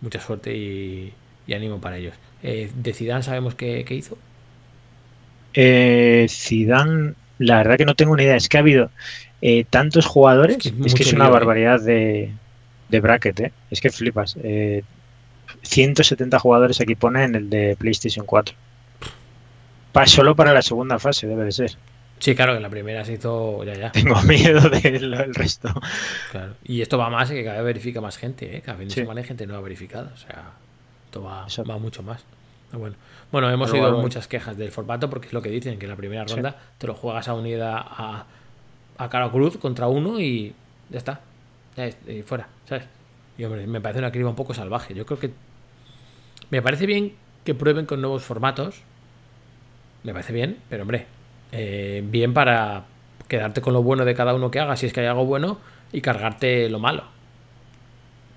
Mucha 0.00 0.20
suerte 0.20 0.54
y, 0.54 1.12
y 1.46 1.54
ánimo 1.54 1.80
para 1.80 1.98
ellos. 1.98 2.14
Eh, 2.42 2.70
de 2.74 2.92
Zidane 2.94 3.22
sabemos 3.22 3.54
qué, 3.54 3.84
qué 3.84 3.94
hizo. 3.94 4.16
Eh, 5.54 6.26
Zidane, 6.28 7.14
la 7.38 7.58
verdad 7.58 7.76
que 7.76 7.84
no 7.84 7.94
tengo 7.94 8.16
ni 8.16 8.24
idea. 8.24 8.36
Es 8.36 8.48
que 8.48 8.56
ha 8.56 8.60
habido 8.60 8.90
eh, 9.42 9.64
tantos 9.68 10.06
jugadores, 10.06 10.56
Es 10.56 10.62
que 10.62 10.68
es 10.68 10.86
es 10.86 10.94
que 10.94 11.02
es, 11.02 11.12
una 11.12 11.24
lío, 11.24 11.30
¿eh? 11.30 11.38
barbaridad 11.38 11.80
de, 11.80 12.32
de 12.88 13.00
bracket, 13.00 13.40
¿eh? 13.40 13.52
Es 13.70 13.80
que 13.80 13.90
flipas. 13.90 14.36
Eh, 14.42 14.82
170 15.62 16.38
jugadores 16.38 16.80
aquí 16.80 16.94
pone 16.94 17.24
en 17.24 17.34
el 17.34 17.50
de 17.50 17.76
PlayStation 17.78 18.24
4. 18.26 18.54
Pa- 19.92 20.06
solo 20.06 20.34
para 20.36 20.52
la 20.52 20.62
segunda 20.62 20.98
fase 20.98 21.26
debe 21.26 21.44
de 21.44 21.52
ser. 21.52 21.76
Sí, 22.18 22.34
claro, 22.34 22.52
que 22.54 22.60
la 22.60 22.68
primera 22.68 23.02
se 23.04 23.14
hizo 23.14 23.64
ya, 23.64 23.74
ya. 23.74 23.92
Tengo 23.92 24.20
miedo 24.22 24.68
del 24.68 25.34
resto. 25.34 25.68
Claro. 26.30 26.54
Y 26.64 26.82
esto 26.82 26.98
va 26.98 27.08
más, 27.08 27.30
eh, 27.30 27.34
que 27.34 27.44
cada 27.44 27.56
vez 27.56 27.64
verifica 27.64 28.00
más 28.00 28.16
gente, 28.18 28.56
¿eh? 28.56 28.60
Cada 28.60 28.76
de 28.78 28.90
Sí. 28.90 29.00
hay 29.20 29.24
gente 29.24 29.46
nueva 29.46 29.62
verificada. 29.62 30.10
O 30.14 30.16
sea, 30.18 30.50
esto 31.06 31.22
va, 31.22 31.46
va 31.68 31.78
mucho 31.78 32.02
más. 32.02 32.22
Pero 32.70 32.78
Bueno, 32.80 32.96
bueno 33.32 33.50
hemos 33.50 33.70
Pero 33.70 33.80
oído 33.82 33.90
bueno. 33.92 34.02
muchas 34.04 34.28
quejas 34.28 34.56
del 34.56 34.70
formato 34.70 35.08
porque 35.10 35.28
es 35.28 35.32
lo 35.32 35.40
que 35.42 35.48
dicen, 35.48 35.78
que 35.78 35.86
en 35.86 35.90
la 35.90 35.96
primera 35.96 36.28
Sí. 36.28 36.34
ronda 36.34 36.56
te 36.78 36.86
lo 36.86 36.94
juegas 36.94 37.26
a 37.28 37.34
unida 37.34 37.78
a, 37.78 38.26
a 38.98 39.08
cara 39.08 39.30
cruz 39.30 39.56
contra 39.56 39.88
uno 39.88 40.20
y 40.20 40.52
ya 40.90 40.98
está. 40.98 41.20
Ya 41.76 41.86
es, 41.86 41.96
y 42.06 42.22
fuera, 42.22 42.48
¿sabes? 42.68 42.84
Y 43.38 43.44
hombre, 43.44 43.66
me 43.66 43.80
parece 43.80 43.98
una 44.00 44.12
criba 44.12 44.28
un 44.28 44.36
poco 44.36 44.52
salvaje. 44.52 44.92
Yo 44.94 45.06
creo 45.06 45.18
que 45.18 45.30
me 46.50 46.60
parece 46.62 46.84
bien 46.86 47.14
que 47.44 47.54
prueben 47.54 47.86
con 47.86 48.00
nuevos 48.02 48.22
formatos. 48.22 48.82
Me 50.02 50.12
parece 50.12 50.32
bien, 50.32 50.56
pero 50.68 50.82
hombre, 50.82 51.06
eh, 51.52 52.02
bien 52.04 52.32
para 52.32 52.84
quedarte 53.28 53.60
con 53.60 53.72
lo 53.74 53.82
bueno 53.82 54.04
de 54.04 54.14
cada 54.14 54.34
uno 54.34 54.50
que 54.50 54.58
haga, 54.60 54.76
si 54.76 54.86
es 54.86 54.92
que 54.92 55.00
hay 55.00 55.06
algo 55.06 55.24
bueno, 55.26 55.58
y 55.92 56.00
cargarte 56.00 56.68
lo 56.70 56.78
malo. 56.78 57.04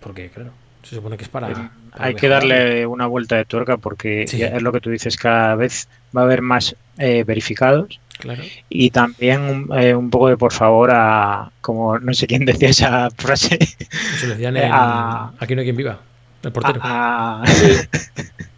Porque, 0.01 0.29
claro, 0.29 0.51
se 0.83 0.95
supone 0.95 1.15
que 1.17 1.23
es 1.23 1.29
para. 1.29 1.47
para 1.47 1.71
Hay 1.93 2.15
que 2.15 2.27
darle 2.27 2.85
una 2.85 3.07
vuelta 3.07 3.37
de 3.37 3.45
tuerca 3.45 3.77
porque 3.77 4.25
Sí. 4.27 4.41
es 4.41 4.61
lo 4.61 4.71
que 4.73 4.81
tú 4.81 4.89
dices, 4.89 5.15
cada 5.15 5.55
vez 5.55 5.87
va 6.15 6.21
a 6.21 6.23
haber 6.25 6.41
más 6.41 6.75
eh, 6.97 7.23
verificados 7.23 7.99
Claro. 8.19 8.43
y 8.69 8.89
también 8.91 9.41
un, 9.41 9.69
eh, 9.79 9.95
un 9.95 10.09
poco 10.09 10.27
de 10.29 10.37
por 10.37 10.51
favor 10.53 10.91
a, 10.93 11.49
como 11.61 11.97
no 11.97 12.13
sé 12.13 12.27
quién 12.27 12.45
decía 12.45 12.69
esa 12.69 13.09
frase, 13.11 13.57
Eso 14.15 14.27
decían 14.27 14.55
Eh, 14.57 14.65
en- 14.65 14.71
a- 14.73 15.31
Aquí 15.39 15.55
no 15.55 15.61
hay 15.61 15.65
quien 15.65 15.77
viva. 15.77 15.97
El 16.43 16.51
portero. 16.51 16.79
a- 16.83 17.43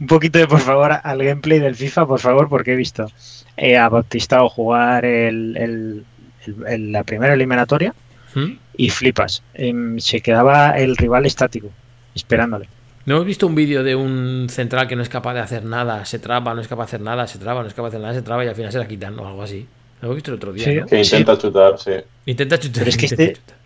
un 0.00 0.06
poquito 0.06 0.38
de 0.38 0.46
por 0.46 0.60
favor 0.60 0.92
al 1.02 1.18
gameplay 1.22 1.58
del 1.58 1.74
FIFA, 1.76 2.06
por 2.06 2.20
favor, 2.20 2.48
porque 2.48 2.72
he 2.72 2.76
visto 2.76 3.10
eh, 3.56 3.76
a 3.76 3.88
Bautistao 3.88 4.48
jugar 4.48 5.04
el, 5.04 5.56
el- 5.56 6.04
el- 6.46 6.66
el- 6.66 6.92
la 6.92 7.04
primera 7.04 7.34
eliminatoria 7.34 7.94
¿Mm? 8.34 8.52
y 8.76 8.90
flipas. 8.90 9.42
Em, 9.54 9.98
se 9.98 10.20
quedaba 10.20 10.70
el 10.78 10.96
rival 10.96 11.26
estático, 11.26 11.70
esperándole. 12.14 12.68
¿No 13.06 13.14
hemos 13.16 13.26
visto 13.26 13.46
un 13.46 13.54
vídeo 13.54 13.82
de 13.82 13.96
un 13.96 14.46
central 14.50 14.86
que 14.86 14.94
no 14.94 15.02
es 15.02 15.08
capaz 15.08 15.34
de 15.34 15.40
hacer 15.40 15.64
nada? 15.64 16.04
Se 16.04 16.18
traba, 16.18 16.54
no 16.54 16.60
es 16.60 16.68
capaz 16.68 16.84
de 16.84 16.88
hacer 16.88 17.00
nada, 17.00 17.26
se 17.26 17.38
traba, 17.38 17.62
no 17.62 17.68
es 17.68 17.74
capaz 17.74 17.90
de 17.90 17.96
hacer 17.96 18.00
nada, 18.02 18.14
se 18.14 18.22
traba 18.22 18.44
y 18.44 18.48
al 18.48 18.54
final 18.54 18.70
se 18.72 18.78
la 18.78 18.86
quitan 18.86 19.18
o 19.18 19.26
algo 19.26 19.42
así. 19.42 19.66
Lo 20.00 20.06
hemos 20.08 20.16
visto 20.16 20.30
el 20.30 20.36
otro 20.36 20.52
día, 20.52 20.64
Sí. 20.64 20.74
¿no? 20.76 20.86
Que 20.86 21.00
intenta 21.02 21.36
chutar, 21.38 21.78
sí. 21.78 21.92
Intenta 22.26 22.58
chutar. 22.58 22.78
Pero 22.84 22.90
es 22.90 22.96
que 22.96 23.06
intenta 23.06 23.22
este- 23.24 23.40
chutar. 23.40 23.56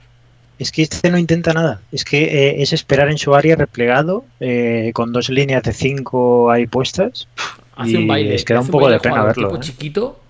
Es 0.59 0.71
que 0.71 0.83
este 0.83 1.11
no 1.11 1.19
intenta 1.19 1.53
nada. 1.53 1.81
Es 1.91 2.05
que 2.05 2.23
eh, 2.25 2.63
es 2.63 2.73
esperar 2.73 3.09
en 3.11 3.19
su 3.19 3.35
área 3.35 3.57
replegado, 3.57 4.25
eh, 4.41 4.93
con 4.95 5.13
dos 5.13 5.29
líneas 5.29 5.63
de 5.65 5.73
cinco 5.73 6.51
ahí 6.51 6.67
puestas. 6.67 7.29
Hace 7.77 7.93
y 7.93 7.97
un 7.97 8.07
baile. 8.07 8.31
les 8.31 8.45
queda 8.45 8.61
un 8.61 8.69
poco 8.69 8.89
de 8.89 9.01
pena 9.01 9.25
verlo, 9.25 9.49
tipo 9.49 9.57
¿eh? 9.57 9.61
chiquito, 9.61 10.21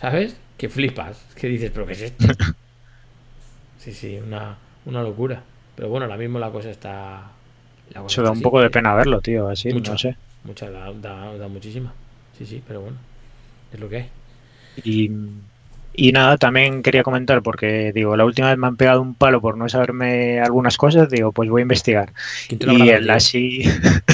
¿sabes? 0.00 0.36
Que 0.56 0.68
flipas. 0.70 1.22
Que 1.34 1.48
dices, 1.48 1.70
¿pero 1.70 1.86
qué 1.86 1.92
es 1.92 2.02
esto? 2.02 2.26
sí, 3.78 3.92
sí, 3.92 4.18
una, 4.26 4.56
una 4.86 5.02
locura. 5.02 5.42
Pero 5.76 5.88
bueno, 5.88 6.06
ahora 6.06 6.16
mismo 6.16 6.38
la 6.38 6.50
cosa 6.50 6.70
está. 6.70 7.30
La 7.92 8.00
cosa 8.00 8.14
Eso 8.14 8.22
da 8.22 8.30
un 8.30 8.36
así, 8.36 8.42
poco 8.42 8.60
de 8.60 8.70
pena 8.70 8.94
verlo, 8.94 9.20
tío. 9.20 9.48
Así, 9.48 9.72
Mucho. 9.72 9.92
no 9.92 9.98
sé. 9.98 10.16
Mucha, 10.44 10.70
da, 10.70 10.90
da, 10.92 11.36
da 11.36 11.48
muchísima. 11.48 11.92
Sí, 12.38 12.46
sí, 12.46 12.62
pero 12.66 12.80
bueno. 12.80 12.96
Es 13.72 13.80
lo 13.80 13.88
que 13.88 13.96
hay. 13.96 14.08
Y, 14.84 15.10
y 15.94 16.12
nada, 16.12 16.38
también 16.38 16.82
quería 16.82 17.02
comentar, 17.02 17.42
porque 17.42 17.92
digo, 17.94 18.16
la 18.16 18.24
última 18.24 18.48
vez 18.48 18.58
me 18.58 18.66
han 18.66 18.76
pegado 18.76 19.02
un 19.02 19.14
palo 19.14 19.40
por 19.40 19.58
no 19.58 19.68
saberme 19.68 20.40
algunas 20.40 20.76
cosas. 20.76 21.10
Digo, 21.10 21.32
pues 21.32 21.50
voy 21.50 21.60
a 21.60 21.62
investigar. 21.62 22.12
¿Quién 22.48 22.58
te 22.58 22.66
lo 22.66 22.72
Y 22.72 22.90
el 22.90 23.10
así. 23.10 23.64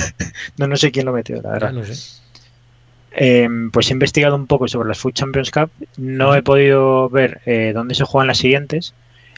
no, 0.56 0.66
no 0.66 0.76
sé 0.76 0.90
quién 0.90 1.06
lo 1.06 1.12
metió, 1.12 1.40
la 1.40 1.50
verdad. 1.50 1.72
no 1.72 1.84
sé. 1.84 2.18
Eh, 3.12 3.48
pues 3.72 3.90
he 3.90 3.92
investigado 3.92 4.36
un 4.36 4.46
poco 4.46 4.68
sobre 4.68 4.88
las 4.88 4.98
Food 4.98 5.12
Champions 5.12 5.50
Cup. 5.50 5.70
No 5.96 6.34
he 6.34 6.42
podido 6.42 7.08
ver 7.08 7.40
eh, 7.46 7.72
dónde 7.74 7.94
se 7.94 8.04
juegan 8.04 8.26
las 8.26 8.38
siguientes. 8.38 8.94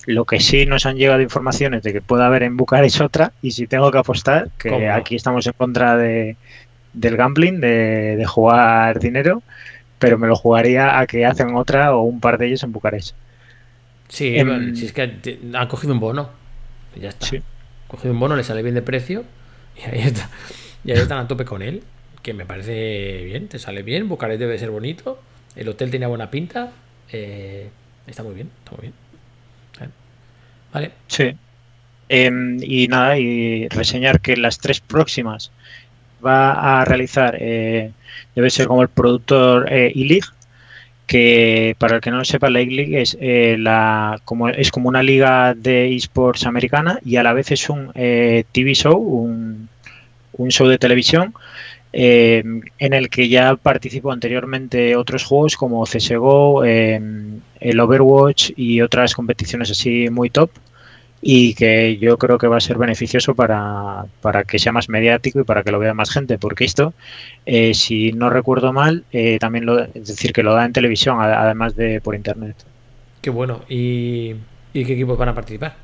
Lo 0.07 0.25
que 0.25 0.41
sí 0.41 0.65
nos 0.65 0.87
han 0.87 0.97
llegado 0.97 1.21
informaciones 1.21 1.83
de 1.83 1.93
que 1.93 2.01
puede 2.01 2.25
haber 2.25 2.43
en 2.43 2.57
Bucarest 2.57 3.03
otra. 3.03 3.33
Y 3.43 3.51
si 3.51 3.67
tengo 3.67 3.91
que 3.91 3.99
apostar, 3.99 4.49
que 4.59 4.89
aquí 4.89 5.15
estamos 5.15 5.47
en 5.47 5.53
contra 5.53 5.97
de, 5.97 6.37
del 6.95 7.19
gambling, 7.19 7.61
de, 7.61 8.17
de 8.17 8.25
jugar 8.25 8.99
dinero, 8.99 9.43
pero 10.01 10.19
me 10.19 10.27
lo 10.29 10.37
jugaría 10.37 10.99
a 10.99 11.07
que 11.07 11.27
hacen 11.27 11.55
otra 11.57 11.95
o 11.97 12.03
un 12.03 12.21
par 12.21 12.39
de 12.39 12.49
ellos 12.49 12.65
en 12.65 12.73
Bucarest. 12.73 13.17
Sí, 14.09 14.37
Em, 14.37 14.47
bueno, 14.49 14.75
si 14.75 14.87
es 14.87 14.93
que 14.93 15.03
han 15.55 15.69
cogido 15.69 15.93
un 15.95 16.01
bono. 16.01 16.31
Y 16.97 17.01
ya 17.01 17.11
está. 17.11 17.27
Sí. 17.27 17.45
Cogido 17.87 18.13
un 18.15 18.21
bono, 18.21 18.37
le 18.37 18.45
sale 18.45 18.63
bien 18.63 18.75
de 18.75 18.83
precio. 18.83 19.25
Y 19.77 19.83
ahí 19.89 20.01
está. 20.01 20.31
Y 20.85 20.93
ahí 20.93 20.99
están 21.01 21.19
a 21.19 21.29
tope 21.29 21.45
con 21.45 21.63
él. 21.63 21.85
Que 22.23 22.35
me 22.35 22.47
parece 22.47 23.25
bien, 23.25 23.49
te 23.49 23.59
sale 23.59 23.83
bien. 23.83 24.09
Bucarest 24.09 24.41
debe 24.41 24.59
ser 24.59 24.71
bonito. 24.71 25.23
El 25.57 25.69
hotel 25.69 25.91
tenía 25.91 26.09
buena 26.09 26.31
pinta. 26.31 26.73
eh, 27.13 27.71
está 28.07 28.23
muy 28.25 28.35
bien, 28.35 28.51
está 28.59 28.73
muy 28.73 28.83
bien. 28.83 28.95
Vale. 29.79 29.93
Vale. 30.73 30.93
Sí. 31.09 31.37
Em, 32.09 32.59
y 32.63 32.89
nada, 32.89 33.19
y 33.19 33.69
reseñar 33.69 34.21
que 34.21 34.37
las 34.37 34.59
tres 34.59 34.81
próximas 34.81 35.53
va 36.25 36.81
a 36.81 36.85
realizar, 36.85 37.37
eh, 37.41 37.95
debe 38.35 38.51
ser 38.51 38.67
como 38.69 38.83
el 38.83 38.89
productor 38.91 39.73
eh, 39.73 39.93
E-League, 39.95 40.27
que 41.07 41.75
para 41.79 41.97
el 41.97 42.01
que 42.03 42.11
no 42.11 42.19
lo 42.19 42.25
sepa, 42.25 42.51
la 42.51 42.61
E-League 42.61 43.01
es, 43.01 43.17
eh, 43.21 43.57
la, 43.59 44.21
como, 44.25 44.49
es 44.49 44.71
como 44.71 44.89
una 44.89 45.03
liga 45.03 45.55
de 45.55 45.95
esports 45.97 46.47
americana 46.47 46.99
y 47.05 47.17
a 47.17 47.23
la 47.25 47.33
vez 47.33 47.51
es 47.53 47.69
un 47.71 47.91
eh, 47.95 48.45
TV 48.53 48.75
show, 48.75 48.97
un, 48.99 49.69
un 50.33 50.51
show 50.51 50.69
de 50.69 50.79
televisión. 50.79 51.35
eh, 51.93 52.43
en 52.79 52.93
el 52.95 53.11
que 53.11 53.29
ya 53.29 53.57
participó 53.57 54.13
anteriormente 54.13 54.97
otros 54.97 55.25
juegos 55.25 55.57
como 55.57 55.87
CSGO, 55.87 56.65
eh, 56.65 57.01
el 57.61 57.81
Overwatch 57.81 58.53
y 58.57 58.81
otras 58.83 59.15
competiciones 59.15 59.71
así 59.71 60.09
muy 60.11 60.31
top 60.31 60.51
y 61.23 61.55
que 61.55 61.99
yo 61.99 62.17
creo 62.17 62.39
que 62.39 62.47
va 62.47 62.57
a 62.57 62.61
ser 62.61 62.79
beneficioso 62.79 63.35
para, 63.35 64.05
para 64.23 64.45
que 64.45 64.59
sea 64.59 64.73
más 64.73 64.89
mediático 64.89 65.41
y 65.41 65.45
para 65.45 65.63
que 65.63 65.71
lo 65.71 65.79
vea 65.79 65.93
más 65.93 66.11
gente, 66.11 66.39
porque 66.39 66.65
esto, 66.65 66.95
eh, 67.45 67.75
si 67.75 68.13
no 68.13 68.31
recuerdo 68.31 68.73
mal, 68.73 69.05
eh, 69.13 69.39
también 69.39 69.67
lo, 69.67 69.81
es 69.81 70.07
decir, 70.07 70.33
que 70.33 70.43
lo 70.43 70.55
da 70.55 70.65
en 70.65 70.73
televisión, 70.73 71.21
además 71.21 71.77
de 71.77 72.01
por 72.01 72.15
internet. 72.15 72.57
Qué 73.21 73.31
bueno. 73.31 73.61
¿Y, 73.69 74.35
y 74.73 74.85
qué 74.85 74.95
equipos 74.95 75.19
van 75.19 75.29
a 75.29 75.35
participar? 75.35 75.75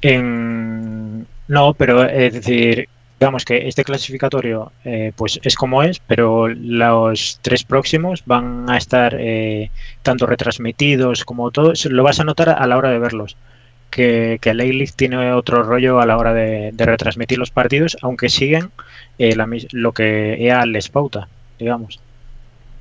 En... 0.00 1.26
No, 1.48 1.74
pero 1.74 2.04
es 2.04 2.34
decir, 2.34 2.88
digamos 3.18 3.44
que 3.44 3.66
este 3.66 3.84
clasificatorio 3.84 4.72
eh, 4.84 5.12
pues 5.16 5.40
es 5.42 5.56
como 5.56 5.82
es, 5.82 5.98
pero 5.98 6.48
los 6.48 7.40
tres 7.42 7.64
próximos 7.64 8.22
van 8.26 8.70
a 8.70 8.76
estar 8.76 9.16
eh, 9.18 9.70
tanto 10.02 10.26
retransmitidos 10.26 11.24
como 11.24 11.50
todo, 11.50 11.72
lo 11.90 12.02
vas 12.02 12.20
a 12.20 12.24
notar 12.24 12.50
a 12.50 12.66
la 12.66 12.76
hora 12.76 12.90
de 12.90 12.98
verlos. 12.98 13.36
Que, 13.90 14.38
que 14.42 14.50
A-League 14.50 14.90
tiene 14.94 15.32
otro 15.32 15.62
rollo 15.62 15.98
a 15.98 16.04
la 16.04 16.18
hora 16.18 16.34
de, 16.34 16.72
de 16.74 16.84
retransmitir 16.84 17.38
los 17.38 17.50
partidos, 17.50 17.96
aunque 18.02 18.28
siguen 18.28 18.70
eh, 19.18 19.34
la 19.34 19.48
lo 19.72 19.92
que 19.92 20.34
EA 20.34 20.66
les 20.66 20.90
pauta, 20.90 21.26
digamos. 21.58 21.98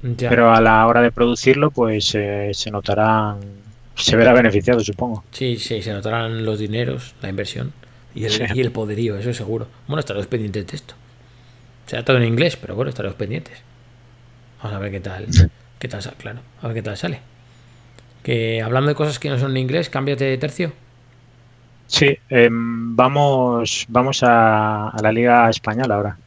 Ya. 0.03 0.27
Pero 0.29 0.53
a 0.53 0.59
la 0.59 0.85
hora 0.85 1.01
de 1.01 1.13
producirlo, 1.13 1.71
pues 1.71 2.13
eh, 2.13 2.51
se 2.53 2.71
notarán, 2.71 3.39
se 3.95 4.17
verá 4.17 4.33
beneficiado, 4.33 4.81
supongo. 4.81 5.23
Sí, 5.31 5.55
sí, 5.55 5.81
se 5.81 5.93
notarán 5.93 6.43
los 6.43 6.59
dineros, 6.59 7.15
la 7.21 7.29
inversión 7.29 7.71
y 8.17 8.25
el, 8.25 8.31
Sí. 8.31 8.43
y 8.53 8.61
el 8.61 8.71
poderío, 8.71 9.17
eso 9.17 9.33
seguro. 9.33 9.67
Bueno, 9.87 9.99
estaremos 9.99 10.27
pendientes 10.27 10.65
de 10.67 10.75
esto. 10.75 10.93
Será 11.85 12.03
todo 12.03 12.17
en 12.17 12.23
inglés, 12.23 12.57
pero 12.57 12.75
bueno, 12.75 12.89
estaremos 12.89 13.15
pendientes. 13.17 13.57
Vamos 14.61 14.75
a 14.75 14.79
ver 14.79 14.91
qué 14.91 14.99
tal, 14.99 15.27
qué 15.79 15.87
tal 15.87 16.01
sale, 16.01 16.15
claro. 16.17 16.39
A 16.61 16.67
ver 16.67 16.75
qué 16.75 16.81
tal 16.81 16.97
sale. 16.97 17.19
Que 18.23 18.61
hablando 18.61 18.89
de 18.89 18.95
cosas 18.95 19.19
que 19.19 19.29
no 19.29 19.37
son 19.39 19.51
en 19.51 19.57
inglés, 19.57 19.89
cámbiate 19.89 20.25
de 20.25 20.37
tercio. 20.37 20.73
Sí, 21.85 22.17
em, 22.29 22.95
vamos, 22.95 23.85
vamos 23.87 24.21
a, 24.23 24.89
a 24.89 25.01
la 25.01 25.11
Liga 25.11 25.49
Española 25.49 25.95
ahora. 25.95 26.17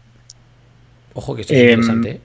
Ojo, 1.13 1.35
que 1.35 1.43
esto 1.43 1.53
es 1.53 1.61
Em, 1.61 1.69
interesante. 1.81 2.11
¿eh? 2.13 2.21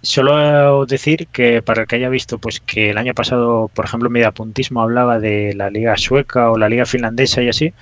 Solo 0.00 0.86
decir 0.86 1.26
que 1.26 1.60
para 1.60 1.82
el 1.82 1.88
que 1.88 1.96
haya 1.96 2.08
visto, 2.08 2.38
pues 2.38 2.60
que 2.60 2.90
el 2.90 2.98
año 2.98 3.14
pasado, 3.14 3.68
por 3.68 3.84
ejemplo, 3.84 4.08
Mediapuntismo 4.10 4.80
hablaba 4.80 5.18
de 5.18 5.54
la 5.54 5.70
liga 5.70 5.96
sueca 5.96 6.50
o 6.50 6.56
la 6.56 6.68
liga 6.68 6.86
finlandesa 6.86 7.42
y 7.42 7.48
así. 7.48 7.72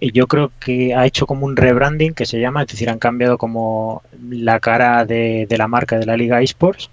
Yo 0.00 0.26
creo 0.26 0.50
que 0.58 0.94
ha 0.94 1.06
hecho 1.06 1.26
como 1.26 1.44
un 1.46 1.56
rebranding 1.56 2.14
que 2.14 2.26
se 2.26 2.40
llama, 2.40 2.62
es 2.62 2.68
decir, 2.68 2.88
han 2.88 2.98
cambiado 2.98 3.38
como 3.38 4.02
la 4.30 4.60
cara 4.60 5.04
de, 5.04 5.46
la 5.50 5.68
marca 5.68 5.98
de 5.98 6.06
la 6.06 6.16
liga 6.16 6.40
esports 6.42 6.90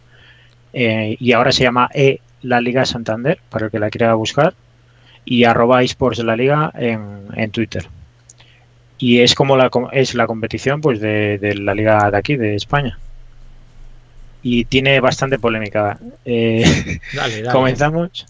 eh, 0.73 1.15
y 1.19 1.31
ahora 1.31 1.51
se 1.51 1.63
llama 1.63 1.89
E 1.93 2.19
la 2.41 2.61
Liga 2.61 2.85
Santander, 2.85 3.39
para 3.49 3.65
el 3.65 3.71
que 3.71 3.79
la 3.79 3.89
quiera 3.89 4.13
buscar, 4.13 4.53
y 5.25 5.45
arroba 5.45 5.83
esports 5.83 6.19
la 6.19 6.35
liga 6.35 6.71
en, 6.75 7.27
en 7.33 7.51
Twitter. 7.51 7.87
Y 8.97 9.19
es 9.21 9.35
como 9.35 9.57
la, 9.57 9.71
es 9.93 10.13
la 10.15 10.27
competición 10.27 10.81
pues 10.81 10.99
de, 10.99 11.37
de 11.37 11.55
la 11.55 11.73
liga 11.73 12.11
de 12.11 12.17
aquí, 12.17 12.35
de 12.35 12.55
España. 12.55 12.99
Y 14.41 14.65
tiene 14.65 14.99
bastante 14.99 15.39
polémica. 15.39 15.99
Eh, 16.25 16.63
Dale, 17.13 17.41
dale. 17.41 17.51
comenzamos, 17.51 18.25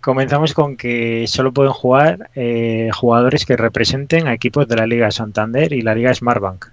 comenzamos 0.00 0.54
con 0.54 0.76
que 0.76 1.26
solo 1.28 1.52
pueden 1.52 1.72
jugar 1.72 2.30
eh, 2.34 2.90
jugadores 2.92 3.46
que 3.46 3.56
representen 3.56 4.26
a 4.26 4.34
equipos 4.34 4.66
de 4.68 4.76
la 4.76 4.86
Liga 4.86 5.10
Santander 5.10 5.72
y 5.72 5.82
la 5.82 5.94
Liga 5.94 6.12
Smartbank. 6.14 6.66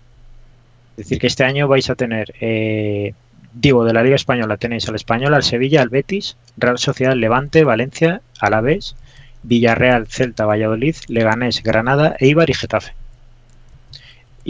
Es 0.92 1.06
decir, 1.06 1.20
que 1.20 1.28
este 1.28 1.46
año 1.46 1.68
vais 1.68 1.90
a 1.90 1.96
tener, 1.96 2.34
eh, 2.42 3.14
digo, 3.54 3.86
de 3.86 3.94
la 3.94 4.04
Liga 4.04 4.16
Española 4.16 4.58
tenéis 4.58 4.90
al 4.90 4.96
Español, 4.96 5.34
al 5.34 5.44
Sevilla, 5.44 5.82
al 5.82 5.90
Betis, 5.90 6.36
Real 6.58 6.78
Sociedad, 6.78 7.14
Levante, 7.14 7.64
Valencia, 7.64 8.22
Alavés, 8.40 8.96
Villarreal, 9.44 10.08
Celta, 10.08 10.46
Valladolid, 10.46 10.96
Leganés, 11.08 11.64
Granada, 11.64 12.16
Eibar 12.20 12.50
y 12.50 12.54
Getafe. 12.54 12.94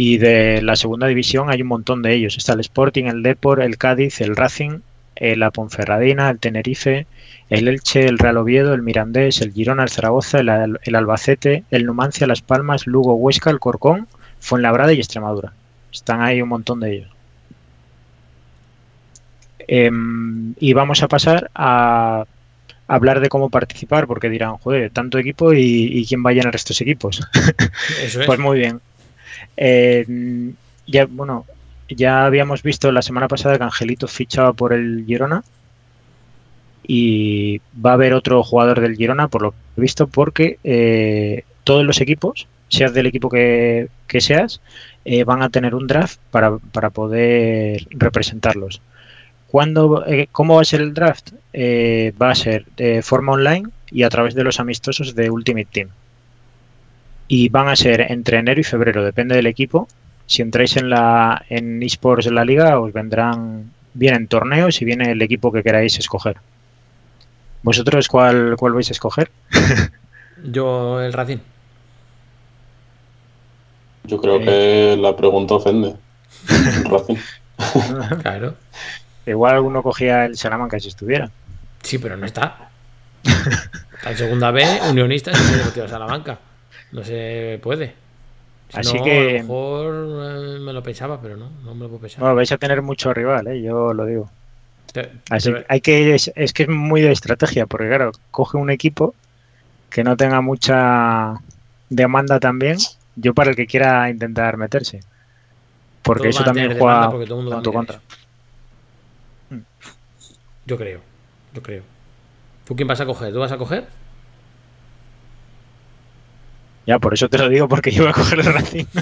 Y 0.01 0.17
de 0.17 0.61
la 0.61 0.77
segunda 0.77 1.07
división 1.07 1.49
hay 1.49 1.61
un 1.61 1.67
montón 1.67 2.01
de 2.01 2.13
ellos. 2.13 2.37
Está 2.37 2.53
el 2.53 2.61
Sporting, 2.61 3.03
el 3.05 3.21
Depor, 3.21 3.61
el 3.61 3.77
Cádiz, 3.77 4.21
el 4.21 4.37
Racing, 4.37 4.79
eh, 5.17 5.35
la 5.35 5.51
Ponferradina, 5.51 6.29
el 6.29 6.39
Tenerife, 6.39 7.05
el 7.49 7.67
Elche, 7.67 8.05
el 8.05 8.17
Real 8.17 8.37
Oviedo, 8.37 8.73
el 8.73 8.81
Mirandés, 8.81 9.41
el 9.41 9.51
Girona, 9.51 9.83
el 9.83 9.89
Zaragoza, 9.89 10.39
el, 10.39 10.47
Al- 10.49 10.79
el 10.83 10.95
Albacete, 10.95 11.65
el 11.69 11.85
Numancia, 11.85 12.27
Las 12.27 12.41
Palmas, 12.41 12.87
Lugo, 12.87 13.15
Huesca, 13.15 13.49
el 13.49 13.59
Corcón, 13.59 14.07
Fuenlabrada 14.39 14.93
y 14.93 14.99
Extremadura. 14.99 15.51
Están 15.91 16.21
ahí 16.21 16.41
un 16.41 16.47
montón 16.49 16.79
de 16.79 16.93
ellos. 16.95 17.09
Em, 19.67 20.55
y 20.59 20.73
vamos 20.73 21.03
a 21.03 21.07
pasar 21.07 21.51
a 21.53 22.25
hablar 22.87 23.19
de 23.19 23.29
cómo 23.29 23.49
participar, 23.49 24.07
porque 24.07 24.29
dirán, 24.29 24.57
joder, 24.57 24.89
tanto 24.91 25.17
equipo 25.19 25.53
y, 25.53 25.59
y 25.91 26.05
quién 26.05 26.25
va 26.25 26.31
a 26.31 26.33
llenar 26.33 26.55
estos 26.55 26.79
equipos. 26.81 27.21
Eso 28.03 28.21
es. 28.21 28.25
Pues 28.25 28.39
muy 28.39 28.57
bien. 28.59 28.79
Eh, 29.57 30.53
ya, 30.87 31.05
bueno, 31.05 31.45
ya 31.89 32.25
habíamos 32.25 32.63
visto 32.63 32.91
la 32.91 33.01
semana 33.01 33.27
pasada 33.27 33.57
que 33.57 33.63
Angelito 33.63 34.07
fichaba 34.07 34.53
por 34.53 34.73
el 34.73 35.05
Girona 35.05 35.43
y 36.83 37.61
va 37.85 37.91
a 37.91 37.93
haber 37.93 38.13
otro 38.13 38.43
jugador 38.43 38.79
del 38.79 38.95
Girona, 38.95 39.27
por 39.27 39.41
lo 39.43 39.53
visto, 39.75 40.07
porque 40.07 40.57
eh, 40.63 41.43
todos 41.63 41.85
los 41.85 42.01
equipos, 42.01 42.47
seas 42.67 42.93
del 42.93 43.07
equipo 43.07 43.29
que, 43.29 43.89
que 44.07 44.21
seas, 44.21 44.61
eh, 45.05 45.23
van 45.23 45.41
a 45.41 45.49
tener 45.49 45.75
un 45.75 45.87
draft 45.87 46.19
para, 46.31 46.57
para 46.57 46.89
poder 46.89 47.87
representarlos. 47.91 48.81
¿Cuándo, 49.47 50.05
eh, 50.05 50.27
¿Cómo 50.31 50.55
va 50.55 50.61
a 50.61 50.65
ser 50.65 50.81
el 50.81 50.93
draft? 50.93 51.31
Eh, 51.53 52.13
va 52.21 52.31
a 52.31 52.35
ser 52.35 52.65
de 52.77 53.01
forma 53.01 53.33
online 53.33 53.69
y 53.91 54.03
a 54.03 54.09
través 54.09 54.35
de 54.35 54.43
los 54.43 54.59
amistosos 54.59 55.15
de 55.15 55.29
Ultimate 55.31 55.67
Team 55.71 55.89
y 57.29 57.47
van 57.47 57.69
a 57.69 57.75
ser 57.75 58.01
entre 58.11 58.39
enero 58.39 58.59
y 58.59 58.63
febrero, 58.63 59.05
depende 59.05 59.35
del 59.35 59.45
equipo. 59.45 59.87
Si 60.25 60.41
entráis 60.41 60.75
en 60.75 60.89
la 60.89 61.45
en 61.47 61.81
esports 61.83 62.25
de 62.25 62.31
la 62.31 62.43
liga, 62.43 62.79
os 62.79 62.91
vendrán 62.91 63.71
vienen 63.93 64.27
torneos 64.27 64.81
y 64.81 64.85
viene 64.85 65.11
el 65.11 65.21
equipo 65.21 65.51
que 65.51 65.63
queráis 65.63 65.97
escoger. 65.99 66.37
¿Vosotros 67.61 68.07
cuál, 68.07 68.55
cuál 68.57 68.73
vais 68.73 68.89
a 68.89 68.93
escoger? 68.93 69.31
Yo, 70.43 71.01
el 71.01 71.13
Racing. 71.13 71.39
Yo 74.05 74.17
creo 74.19 74.39
que 74.39 74.97
la 74.99 75.15
pregunta 75.15 75.53
ofende. 75.53 75.95
Racing. 76.83 77.17
Claro. 78.21 78.55
Igual 79.25 79.55
alguno 79.55 79.83
cogía 79.83 80.25
el 80.25 80.37
Salamanca 80.37 80.79
si 80.79 80.87
estuviera. 80.87 81.29
Sí, 81.83 81.97
pero 81.97 82.15
no 82.15 82.25
está. 82.25 82.69
Está 83.21 84.11
en 84.11 84.17
segunda 84.17 84.49
B, 84.51 84.63
Unionista 84.89 85.31
y 85.31 85.35
se 85.35 85.87
Salamanca. 85.89 86.39
No 86.91 87.03
se 87.03 87.59
puede. 87.61 87.93
Si 88.69 88.79
Así 88.79 88.97
no, 88.97 89.03
que- 89.03 89.29
A 89.29 89.31
lo 89.33 89.39
mejor 89.39 90.55
eh, 90.55 90.59
me 90.59 90.73
lo 90.73 90.83
pensaba, 90.83 91.19
pero 91.21 91.37
no, 91.37 91.49
no 91.63 91.73
me 91.75 91.81
lo 91.81 91.87
puedo 91.89 92.01
pensar. 92.01 92.19
Bueno, 92.21 92.35
vais 92.35 92.51
a 92.51 92.57
tener 92.57 92.81
mucho 92.81 93.13
rival, 93.13 93.47
¿eh? 93.47 93.61
yo 93.61 93.93
lo 93.93 94.05
digo. 94.05 94.29
Te- 94.93 95.11
Así 95.29 95.51
te- 95.53 95.65
hay 95.69 95.81
que 95.81 96.15
es, 96.15 96.31
es 96.35 96.53
que 96.53 96.63
es 96.63 96.69
muy 96.69 97.01
de 97.01 97.11
estrategia, 97.11 97.65
porque 97.65 97.87
claro, 97.87 98.11
coge 98.31 98.57
un 98.57 98.69
equipo 98.69 99.13
que 99.89 100.03
no 100.03 100.17
tenga 100.17 100.41
mucha 100.41 101.35
demanda 101.89 102.39
también, 102.39 102.77
yo 103.15 103.33
para 103.33 103.51
el 103.51 103.55
que 103.55 103.65
quiera 103.67 104.09
intentar 104.09 104.57
meterse. 104.57 105.01
Porque 106.03 106.29
eso 106.29 106.43
también 106.43 106.77
juega 106.77 107.11
en 107.11 107.61
tu 107.63 107.71
contra. 107.73 107.97
eso. 109.51 109.59
Yo 110.65 110.77
creo, 110.77 111.01
yo 111.53 111.61
creo. 111.63 111.83
¿Tú 112.65 112.75
quién 112.75 112.87
vas 112.87 113.01
a 113.01 113.05
coger? 113.05 113.33
¿Tú 113.33 113.39
vas 113.39 113.51
a 113.51 113.57
coger? 113.57 113.87
Ya, 116.89 116.97
por 116.97 117.13
eso 117.13 117.29
te 117.29 117.37
lo 117.37 117.47
digo, 117.49 117.67
porque 117.67 117.91
yo 117.91 118.01
voy 118.01 118.09
a 118.09 118.13
coger 118.13 118.39
el 118.39 118.45
Racing. 118.51 118.85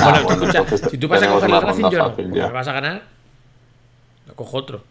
Ah, 0.00 0.20
bueno, 0.22 0.44
escucha, 0.52 0.88
si 0.90 0.96
tú 0.98 1.08
vas 1.08 1.22
a 1.22 1.28
coger 1.28 1.50
el 1.50 1.60
Racing, 1.62 1.90
yo 1.90 2.14
no. 2.46 2.52
vas 2.52 2.68
a 2.68 2.72
ganar, 2.72 3.02
lo 4.28 4.34
cojo 4.34 4.58
otro. 4.58 4.84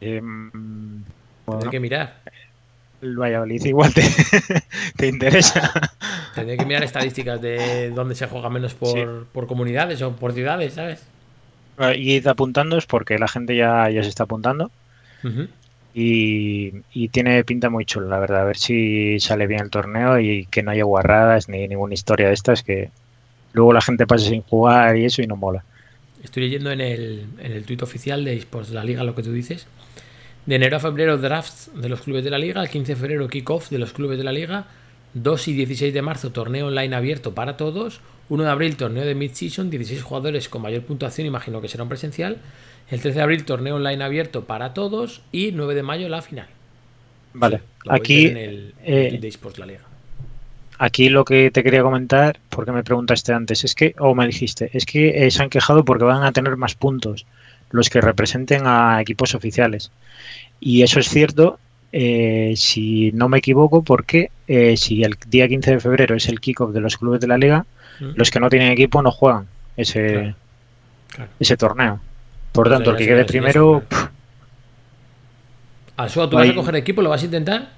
Em, 0.00 1.02
Tendré 1.44 1.70
que 1.70 1.80
mirar. 1.80 2.20
el 3.02 3.16
Valladolid 3.18 3.62
igual 3.64 3.92
te, 3.92 4.02
te 4.96 5.06
interesa. 5.08 5.70
Tendré 6.34 6.56
que 6.56 6.64
mirar 6.64 6.82
estadísticas 6.84 7.40
de 7.42 7.90
dónde 7.90 8.14
se 8.14 8.26
juega 8.26 8.48
menos 8.48 8.72
por, 8.74 8.88
Sí. 8.92 9.04
por 9.32 9.46
comunidades 9.46 10.00
o 10.02 10.12
por 10.16 10.32
ciudades, 10.32 10.74
¿sabes? 10.74 11.02
Y 11.96 12.14
id 12.14 12.26
apuntándoos 12.26 12.86
porque 12.86 13.18
la 13.18 13.28
gente 13.28 13.54
ya, 13.56 13.90
ya 13.90 14.02
se 14.02 14.08
está 14.08 14.22
apuntando. 14.24 14.70
Ujú. 15.24 15.48
Y, 15.92 17.08
tiene 17.08 17.42
pinta 17.44 17.68
muy 17.68 17.84
chula, 17.84 18.08
la 18.08 18.18
verdad. 18.18 18.42
A 18.42 18.44
ver 18.44 18.56
si 18.56 19.18
sale 19.20 19.46
bien 19.46 19.60
el 19.62 19.70
torneo 19.70 20.18
y 20.20 20.46
que 20.46 20.62
no 20.62 20.70
haya 20.70 20.84
guarradas 20.84 21.48
ni 21.48 21.66
ninguna 21.66 21.94
historia 21.94 22.28
de 22.28 22.34
estas 22.34 22.62
que 22.62 22.90
luego 23.52 23.72
la 23.72 23.80
gente 23.80 24.06
pase 24.06 24.28
sin 24.28 24.42
jugar 24.42 24.96
y 24.96 25.04
eso 25.04 25.22
y 25.22 25.26
no 25.26 25.36
mola. 25.36 25.64
Estoy 26.22 26.44
leyendo 26.44 26.70
en 26.70 26.80
el, 26.80 27.26
en 27.40 27.52
el 27.52 27.64
tuit 27.64 27.82
oficial 27.82 28.24
de 28.24 28.36
eSports 28.36 28.70
la 28.70 28.84
Liga 28.84 29.02
lo 29.04 29.14
que 29.14 29.22
tú 29.22 29.32
dices. 29.32 29.66
De 30.46 30.56
enero 30.56 30.76
a 30.76 30.80
febrero, 30.80 31.18
drafts 31.18 31.70
de 31.74 31.88
los 31.88 32.02
clubes 32.02 32.24
de 32.24 32.30
la 32.30 32.38
Liga. 32.38 32.62
El 32.62 32.68
15 32.68 32.92
de 32.92 32.96
febrero, 32.96 33.28
kickoff 33.28 33.70
de 33.70 33.78
los 33.78 33.92
clubes 33.92 34.18
de 34.18 34.24
la 34.24 34.32
Liga. 34.32 34.66
2 35.14 35.48
y 35.48 35.54
16 35.54 35.92
de 35.92 36.02
marzo, 36.02 36.30
torneo 36.30 36.68
online 36.68 36.94
abierto 36.94 37.34
para 37.34 37.56
todos. 37.56 38.00
1 38.28 38.44
de 38.44 38.50
abril, 38.50 38.76
torneo 38.76 39.04
de 39.04 39.14
mid-season. 39.14 39.70
16 39.70 40.02
jugadores 40.02 40.48
con 40.48 40.62
mayor 40.62 40.82
puntuación, 40.82 41.26
imagino 41.26 41.60
que 41.60 41.68
será 41.68 41.82
un 41.82 41.88
presencial. 41.88 42.38
El 42.90 43.00
13 43.00 43.18
de 43.18 43.22
abril, 43.22 43.44
torneo 43.44 43.76
online 43.76 44.02
abierto 44.02 44.44
para 44.44 44.74
todos. 44.74 45.22
Y 45.32 45.52
9 45.52 45.74
de 45.74 45.82
mayo, 45.82 46.08
la 46.08 46.22
final. 46.22 46.46
Vale, 47.34 47.60
lo 47.84 47.92
aquí, 47.92 48.26
en 48.26 48.36
el, 48.36 48.74
eh, 48.82 49.18
de 49.20 49.28
eSports 49.28 49.58
la 49.58 49.66
Liga. 49.66 49.80
aquí 50.78 51.08
lo 51.08 51.24
que 51.24 51.50
te 51.52 51.62
quería 51.62 51.82
comentar, 51.82 52.38
porque 52.48 52.72
me 52.72 52.82
preguntaste 52.82 53.32
antes, 53.32 53.62
es 53.64 53.74
que, 53.74 53.94
o 53.98 54.14
me 54.14 54.26
dijiste, 54.26 54.70
es 54.72 54.84
que 54.86 55.26
eh, 55.26 55.30
se 55.30 55.42
han 55.42 55.50
quejado 55.50 55.84
porque 55.84 56.04
van 56.04 56.24
a 56.24 56.32
tener 56.32 56.56
más 56.56 56.74
puntos 56.74 57.26
los 57.70 57.88
que 57.88 58.00
representen 58.00 58.62
a 58.66 59.00
equipos 59.00 59.34
oficiales. 59.36 59.92
Y 60.58 60.82
eso 60.82 60.98
es 60.98 61.08
cierto, 61.08 61.60
eh, 61.92 62.54
si 62.56 63.12
no 63.12 63.28
me 63.28 63.38
equivoco, 63.38 63.82
porque 63.82 64.30
eh, 64.48 64.76
si 64.76 65.04
el 65.04 65.16
día 65.28 65.46
15 65.46 65.72
de 65.72 65.80
febrero 65.80 66.16
es 66.16 66.28
el 66.28 66.40
kickoff 66.40 66.72
de 66.72 66.80
los 66.80 66.96
clubes 66.96 67.20
de 67.20 67.28
la 67.28 67.38
liga, 67.38 67.66
¿Mm? 68.00 68.12
los 68.16 68.30
que 68.32 68.40
no 68.40 68.50
tienen 68.50 68.72
equipo 68.72 69.00
no 69.02 69.12
juegan 69.12 69.46
ese, 69.76 70.08
Claro, 70.08 70.34
claro. 71.14 71.30
ese 71.38 71.56
torneo. 71.56 72.00
Por 72.52 72.66
Pues 72.66 72.76
tanto, 72.76 72.90
el 72.90 72.96
que 72.96 73.06
quede 73.06 73.24
primero. 73.24 73.82
Alsua, 75.96 76.28
¿tú 76.28 76.36
vas 76.36 76.48
a 76.48 76.54
coger 76.54 76.76
equipo? 76.76 77.02
¿Lo 77.02 77.10
vas 77.10 77.22
a 77.22 77.24
intentar? 77.26 77.68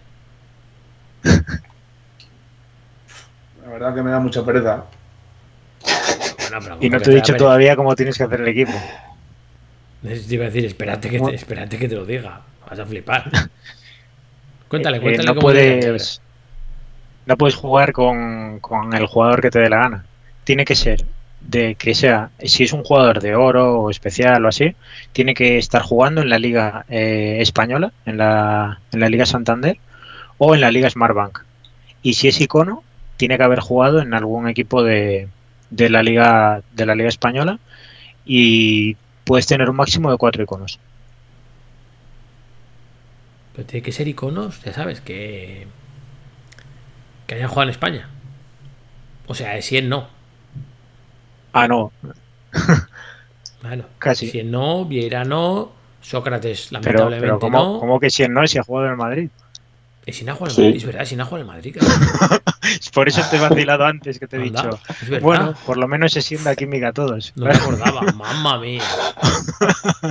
La 3.64 3.68
verdad 3.70 3.94
que 3.94 4.02
me 4.02 4.10
da 4.10 4.18
mucha 4.20 4.44
pereza. 4.44 4.84
Bueno, 6.60 6.76
y 6.80 6.90
no 6.90 7.00
te 7.00 7.10
he 7.10 7.14
dicho 7.16 7.34
todavía 7.34 7.76
cómo 7.76 7.94
tienes 7.94 8.16
que 8.16 8.24
hacer 8.24 8.40
el 8.40 8.48
equipo. 8.48 8.72
Te 10.02 10.34
iba 10.34 10.44
a 10.44 10.48
decir, 10.48 10.64
espérate 10.64 11.08
que, 11.08 11.16
te, 11.16 11.22
Bueno. 11.22 11.36
espérate 11.36 11.78
que 11.78 11.88
te 11.88 11.94
lo 11.94 12.04
diga. 12.04 12.40
Vas 12.68 12.78
a 12.78 12.86
flipar. 12.86 13.30
Cuéntale, 14.68 14.98
Eh, 14.98 15.00
cuéntale 15.00 15.26
no 15.26 15.34
cómo 15.34 15.52
te 15.52 15.80
llamas, 15.80 15.84
puedes 15.84 16.22
no 17.26 17.36
puedes 17.36 17.54
jugar 17.54 17.92
con, 17.92 18.58
con 18.60 18.94
el 18.94 19.06
jugador 19.06 19.40
que 19.42 19.50
te 19.50 19.58
dé 19.60 19.68
la 19.68 19.78
gana. 19.78 20.04
Tiene 20.44 20.64
que 20.64 20.74
ser 20.74 21.04
de 21.48 21.74
que 21.74 21.94
sea, 21.94 22.30
si 22.44 22.64
es 22.64 22.72
un 22.72 22.84
jugador 22.84 23.20
de 23.20 23.34
oro 23.34 23.80
o 23.80 23.90
especial 23.90 24.44
o 24.44 24.48
así, 24.48 24.74
tiene 25.12 25.34
que 25.34 25.58
estar 25.58 25.82
jugando 25.82 26.22
en 26.22 26.30
la 26.30 26.38
Liga 26.38 26.84
eh, 26.88 27.38
Española, 27.40 27.92
en 28.06 28.18
la, 28.18 28.80
en 28.92 29.00
la 29.00 29.08
Liga 29.08 29.26
Santander 29.26 29.78
o 30.38 30.54
en 30.54 30.60
la 30.60 30.70
Liga 30.70 30.88
Smartbank. 30.88 31.40
Y 32.02 32.14
si 32.14 32.28
es 32.28 32.40
icono, 32.40 32.82
tiene 33.16 33.36
que 33.36 33.44
haber 33.44 33.60
jugado 33.60 34.00
en 34.00 34.14
algún 34.14 34.48
equipo 34.48 34.82
de, 34.82 35.28
de 35.70 35.90
la 35.90 36.02
Liga 36.02 36.62
de 36.72 36.86
la 36.86 36.94
Liga 36.94 37.08
Española 37.08 37.58
y 38.24 38.96
puedes 39.24 39.46
tener 39.46 39.68
un 39.68 39.76
máximo 39.76 40.10
de 40.10 40.18
cuatro 40.18 40.42
iconos. 40.42 40.78
Pero 43.54 43.66
tiene 43.66 43.84
que 43.84 43.92
ser 43.92 44.08
iconos, 44.08 44.62
ya 44.62 44.72
sabes, 44.72 45.00
que. 45.00 45.66
que 47.26 47.34
hayan 47.34 47.48
jugado 47.48 47.64
en 47.64 47.70
España. 47.70 48.08
O 49.26 49.34
sea, 49.34 49.60
si 49.60 49.80
no. 49.82 50.08
Ah, 51.52 51.68
no, 51.68 51.92
Bueno, 53.62 53.84
Casi. 53.98 54.28
Si 54.30 54.42
no, 54.42 54.84
Vieira 54.84 55.24
no, 55.24 55.70
Sócrates, 56.00 56.72
lamentablemente 56.72 57.20
pero 57.26 57.38
¿cómo, 57.38 57.58
no. 57.58 57.80
cómo 57.80 58.00
que 58.00 58.10
si 58.10 58.26
no, 58.26 58.46
si 58.46 58.58
ha 58.58 58.62
jugado 58.62 58.86
en 58.86 58.92
el 58.92 58.98
Madrid? 58.98 59.28
Y 60.04 60.12
si 60.12 60.24
no 60.24 60.32
ha 60.32 60.34
jugado 60.34 60.50
en 60.50 60.56
Sí. 60.56 60.62
Madrid, 60.62 60.76
es 60.78 60.84
verdad, 60.86 61.04
si 61.04 61.14
no 61.16 61.22
ha 61.22 61.26
jugado 61.26 61.42
en 61.42 61.46
Madrid. 61.54 61.76
cabrón. 61.78 62.40
Por 62.94 63.08
eso 63.08 63.22
te 63.30 63.36
he 63.36 63.40
vacilado 63.40 63.84
antes 63.84 64.18
que 64.18 64.26
te 64.26 64.36
he 64.36 64.40
Anda, 64.42 64.62
dicho. 64.62 64.80
es. 65.14 65.22
Bueno, 65.22 65.54
por 65.66 65.76
lo 65.76 65.86
menos 65.86 66.12
se 66.12 66.22
sienta 66.22 66.56
química 66.56 66.88
a 66.88 66.92
todos. 66.92 67.32
No 67.36 67.46
me 67.46 67.52
acordaba, 67.52 68.00
mamma 68.12 68.58
mía. 68.58 68.82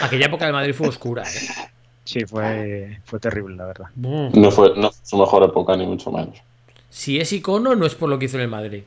Aquella 0.00 0.26
época 0.26 0.44
del 0.46 0.54
Madrid 0.54 0.74
fue 0.74 0.88
oscura, 0.88 1.22
¿eh? 1.24 1.48
Sí, 2.04 2.24
fue, 2.24 3.00
fue 3.04 3.18
terrible, 3.20 3.56
la 3.56 3.66
verdad. 3.66 3.86
No 3.96 4.50
fue, 4.50 4.72
no 4.76 4.90
fue 4.90 5.00
su 5.06 5.18
mejor 5.18 5.42
época, 5.42 5.76
ni 5.76 5.86
mucho 5.86 6.10
menos. 6.10 6.38
Si 6.88 7.20
es 7.20 7.32
icono, 7.32 7.74
no 7.74 7.84
es 7.84 7.94
por 7.94 8.08
lo 8.08 8.18
que 8.18 8.24
hizo 8.26 8.36
en 8.36 8.44
el 8.44 8.48
Madrid. 8.48 8.82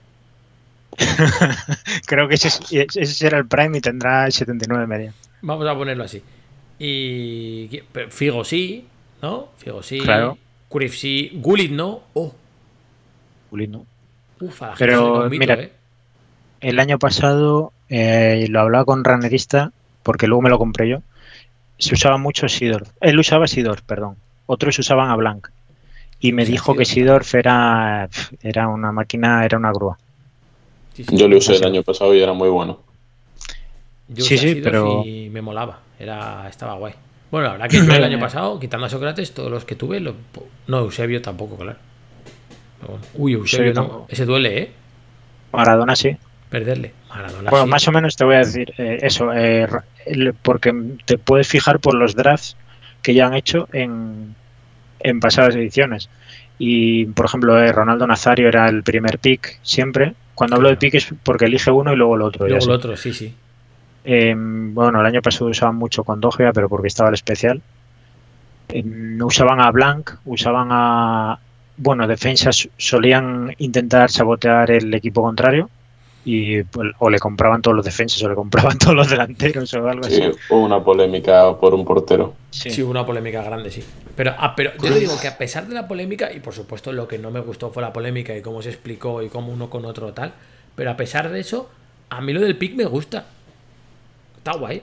Creo 2.06 2.27
que 2.27 2.36
ese, 2.36 2.47
es- 2.49 2.62
ese 2.95 3.06
será 3.13 3.38
el 3.38 3.47
Prime 3.47 3.77
y 3.77 3.82
tendrá 3.82 4.30
79 4.30 4.88
media. 4.88 5.13
Vamos 5.41 5.67
a 5.67 5.75
ponerlo 5.75 6.04
así. 6.04 6.21
Y. 6.80 7.69
Figo 8.10 8.43
sí, 8.43 8.86
¿no? 9.21 9.49
Figo 9.58 9.82
sí. 9.84 9.99
Claro. 9.99 10.38
Cruyff 10.69 10.95
sí. 10.95 11.32
Gullit 11.36 11.71
no. 11.71 12.01
Oh, 12.13 12.34
Juli, 13.49 13.67
¿no? 13.67 13.86
uf, 14.39 14.62
a 14.63 14.67
la 14.67 14.75
gente 14.75 14.86
Pero, 14.93 15.30
mito, 15.30 15.39
mira, 15.39 15.56
¿eh? 15.56 15.71
El 16.62 16.80
año 16.80 16.97
pasado 16.99 17.73
eh, 17.89 18.45
lo 18.49 18.62
hablaba 18.62 18.86
con 18.86 19.04
Ranerista, 19.04 19.71
porque 20.04 20.27
luego 20.27 20.41
me 20.41 20.49
lo 20.49 20.58
compré 20.58 20.88
yo. 20.89 20.99
Se 21.77 21.93
usaba 21.95 22.17
mucho 22.17 22.47
Sidorf. 22.47 22.89
Él 23.01 23.19
usaba 23.19 23.47
Sidorf, 23.47 23.82
perdón. 23.82 24.15
Otros 24.45 24.77
usaban 24.80 25.10
a 25.10 25.15
Blanc. 25.15 25.47
Y 26.19 26.32
me 26.34 26.45
Sí, 26.45 26.51
dijo 26.54 26.75
que 26.75 26.86
Seedorf. 26.86 27.25
Sidorf 27.27 27.36
era, 27.36 28.10
era 28.41 28.67
una 28.67 28.91
máquina, 28.91 29.43
era 29.43 29.58
una 29.58 29.71
grúa. 29.71 29.97
Sí, 30.93 31.04
sí. 31.04 31.15
Yo 31.17 31.27
lo 31.27 31.38
usé 31.38 31.56
el 31.56 31.63
año 31.65 31.84
pasado 31.84 32.13
y 32.13 32.21
era 32.21 32.34
muy 32.34 32.49
bueno. 32.49 32.80
Yo 34.10 34.23
Sí, 34.25 34.36
usé 34.36 34.56
sí, 34.56 34.62
pero- 34.62 35.04
Y 35.06 35.30
me 35.30 35.41
molaba. 35.41 35.80
Era, 35.99 36.47
estaba 36.49 36.73
guay. 36.75 36.93
Bueno, 37.32 37.47
la 37.47 37.54
verdad 37.54 37.69
que 37.69 37.77
yo 37.86 37.93
el 37.93 38.04
año 38.04 38.19
pasado, 38.19 38.60
quitando 38.60 38.86
a 38.86 38.89
Sócrates, 38.89 39.34
todos 39.34 39.49
los 39.51 39.63
que 39.65 39.75
tuve. 39.75 39.99
Lo, 39.99 40.15
no, 40.67 40.80
Eusebio 40.80 41.21
tampoco, 41.21 41.56
claro. 41.56 41.77
Bueno. 42.86 43.01
Uy, 43.15 43.34
Eusebio 43.34 43.67
Eusebio 43.67 43.73
no. 43.73 43.82
tampoco. 43.88 44.06
Ese 44.10 44.25
duele, 44.25 44.58
¿eh? 44.62 44.71
Maradona 45.54 45.95
sí. 45.95 46.17
Perderle. 46.49 46.91
Maradona. 47.10 47.49
Bueno, 47.49 47.65
sí. 47.65 47.71
más 47.71 47.88
o 47.88 47.91
menos 47.93 48.15
te 48.17 48.25
voy 48.25 48.36
a 48.36 48.39
decir 48.39 48.73
eh, 48.77 48.99
eso, 49.01 49.32
eh, 49.34 49.67
porque 50.41 50.73
te 51.06 51.17
puedes 51.17 51.47
fijar 51.47 51.80
por 51.80 51.93
los 51.95 52.15
drafts 52.15 52.58
que 53.01 53.13
ya 53.13 53.27
han 53.27 53.36
hecho 53.36 53.69
en, 53.71 54.36
en 54.99 55.19
pasadas 55.21 55.56
ediciones. 55.56 56.10
Y, 56.60 57.06
por 57.06 57.25
ejemplo, 57.25 57.58
eh, 57.63 57.71
Ronaldo 57.71 58.06
Nazario 58.06 58.47
era 58.49 58.67
el 58.67 58.84
primer 58.84 59.17
pick 59.19 59.60
siempre. 59.63 60.13
Cuando 60.36 60.56
hablo 60.56 60.70
de 60.70 60.78
pick 60.78 60.96
es 60.96 61.13
porque 61.24 61.46
elige 61.46 61.72
uno 61.72 61.94
y 61.94 61.96
luego 61.96 62.15
el 62.15 62.22
otro. 62.22 62.48
Luego 62.48 62.65
el 62.65 62.72
otro, 62.72 62.98
sí, 62.98 63.13
sí. 63.13 63.34
Eh, 64.04 64.34
bueno, 64.36 65.00
el 65.00 65.06
año 65.06 65.22
pasado 65.22 65.50
usaban 65.50 65.76
mucho 65.76 66.04
con 66.04 66.20
Dogia, 66.20 66.52
pero 66.54 66.70
porque 66.70 66.88
estaba 66.88 67.10
el 67.10 67.15
especial. 67.15 67.62
Eh, 68.70 68.84
no 68.84 69.28
usaban 69.28 69.60
a 69.60 69.70
Blanc, 69.72 70.12
usaban 70.26 70.70
a. 70.72 71.39
Bueno, 71.78 72.08
defensas 72.08 72.70
solían 72.78 73.56
intentar 73.58 74.10
sabotear 74.12 74.72
el 74.72 74.94
equipo 74.94 75.22
contrario 75.22 75.70
y 76.23 76.63
pues, 76.63 76.91
o 76.99 77.10
le 77.10 77.17
compraban 77.19 77.62
todos 77.62 77.75
los 77.75 77.84
defensas 77.86 78.21
o 78.23 78.29
le 78.29 78.36
compraban 78.36 78.77
todos 78.79 78.95
los 78.95 79.10
delanteros 79.10 79.73
o 79.73 79.88
algo 79.88 80.03
Sí, 80.03 80.21
así. 80.21 80.38
hubo 80.49 80.63
una 80.63 80.84
polémica 80.84 81.57
por 81.57 81.73
un 81.73 81.84
portero. 81.86 82.36
Sí. 82.51 82.69
Sí, 82.69 82.84
hubo 82.84 82.91
una 82.91 83.05
polémica 83.05 83.41
grande, 83.43 83.71
sí. 83.71 83.84
Pero, 84.15 84.34
ah, 84.38 84.53
pero 84.55 84.71
yo 84.73 84.91
te 84.93 84.99
digo 84.99 85.13
que 85.19 85.27
a 85.27 85.38
pesar 85.38 85.67
de 85.67 85.73
la 85.73 85.88
polémica, 85.88 86.31
y 86.31 86.39
por 86.39 86.53
supuesto 86.53 86.91
lo 86.91 87.07
que 87.07 87.17
no 87.17 87.31
me 87.31 87.39
gustó 87.39 87.71
fue 87.71 87.81
la 87.81 87.91
polémica 87.93 88.36
y 88.38 88.41
cómo 88.41 88.62
se 88.62 88.69
explicó 88.69 89.21
y 89.23 89.29
cómo 89.29 89.51
uno 89.51 89.69
con 89.69 89.86
otro 89.86 90.13
tal, 90.13 90.34
pero 90.75 90.91
a 90.91 90.97
pesar 90.97 91.29
de 91.31 91.39
eso, 91.39 91.69
a 92.10 92.21
mí 92.21 92.34
lo 92.34 92.41
del 92.41 92.57
pick 92.57 92.75
me 92.75 92.86
gusta. 92.86 93.25
Está 94.38 94.53
guay. 94.57 94.81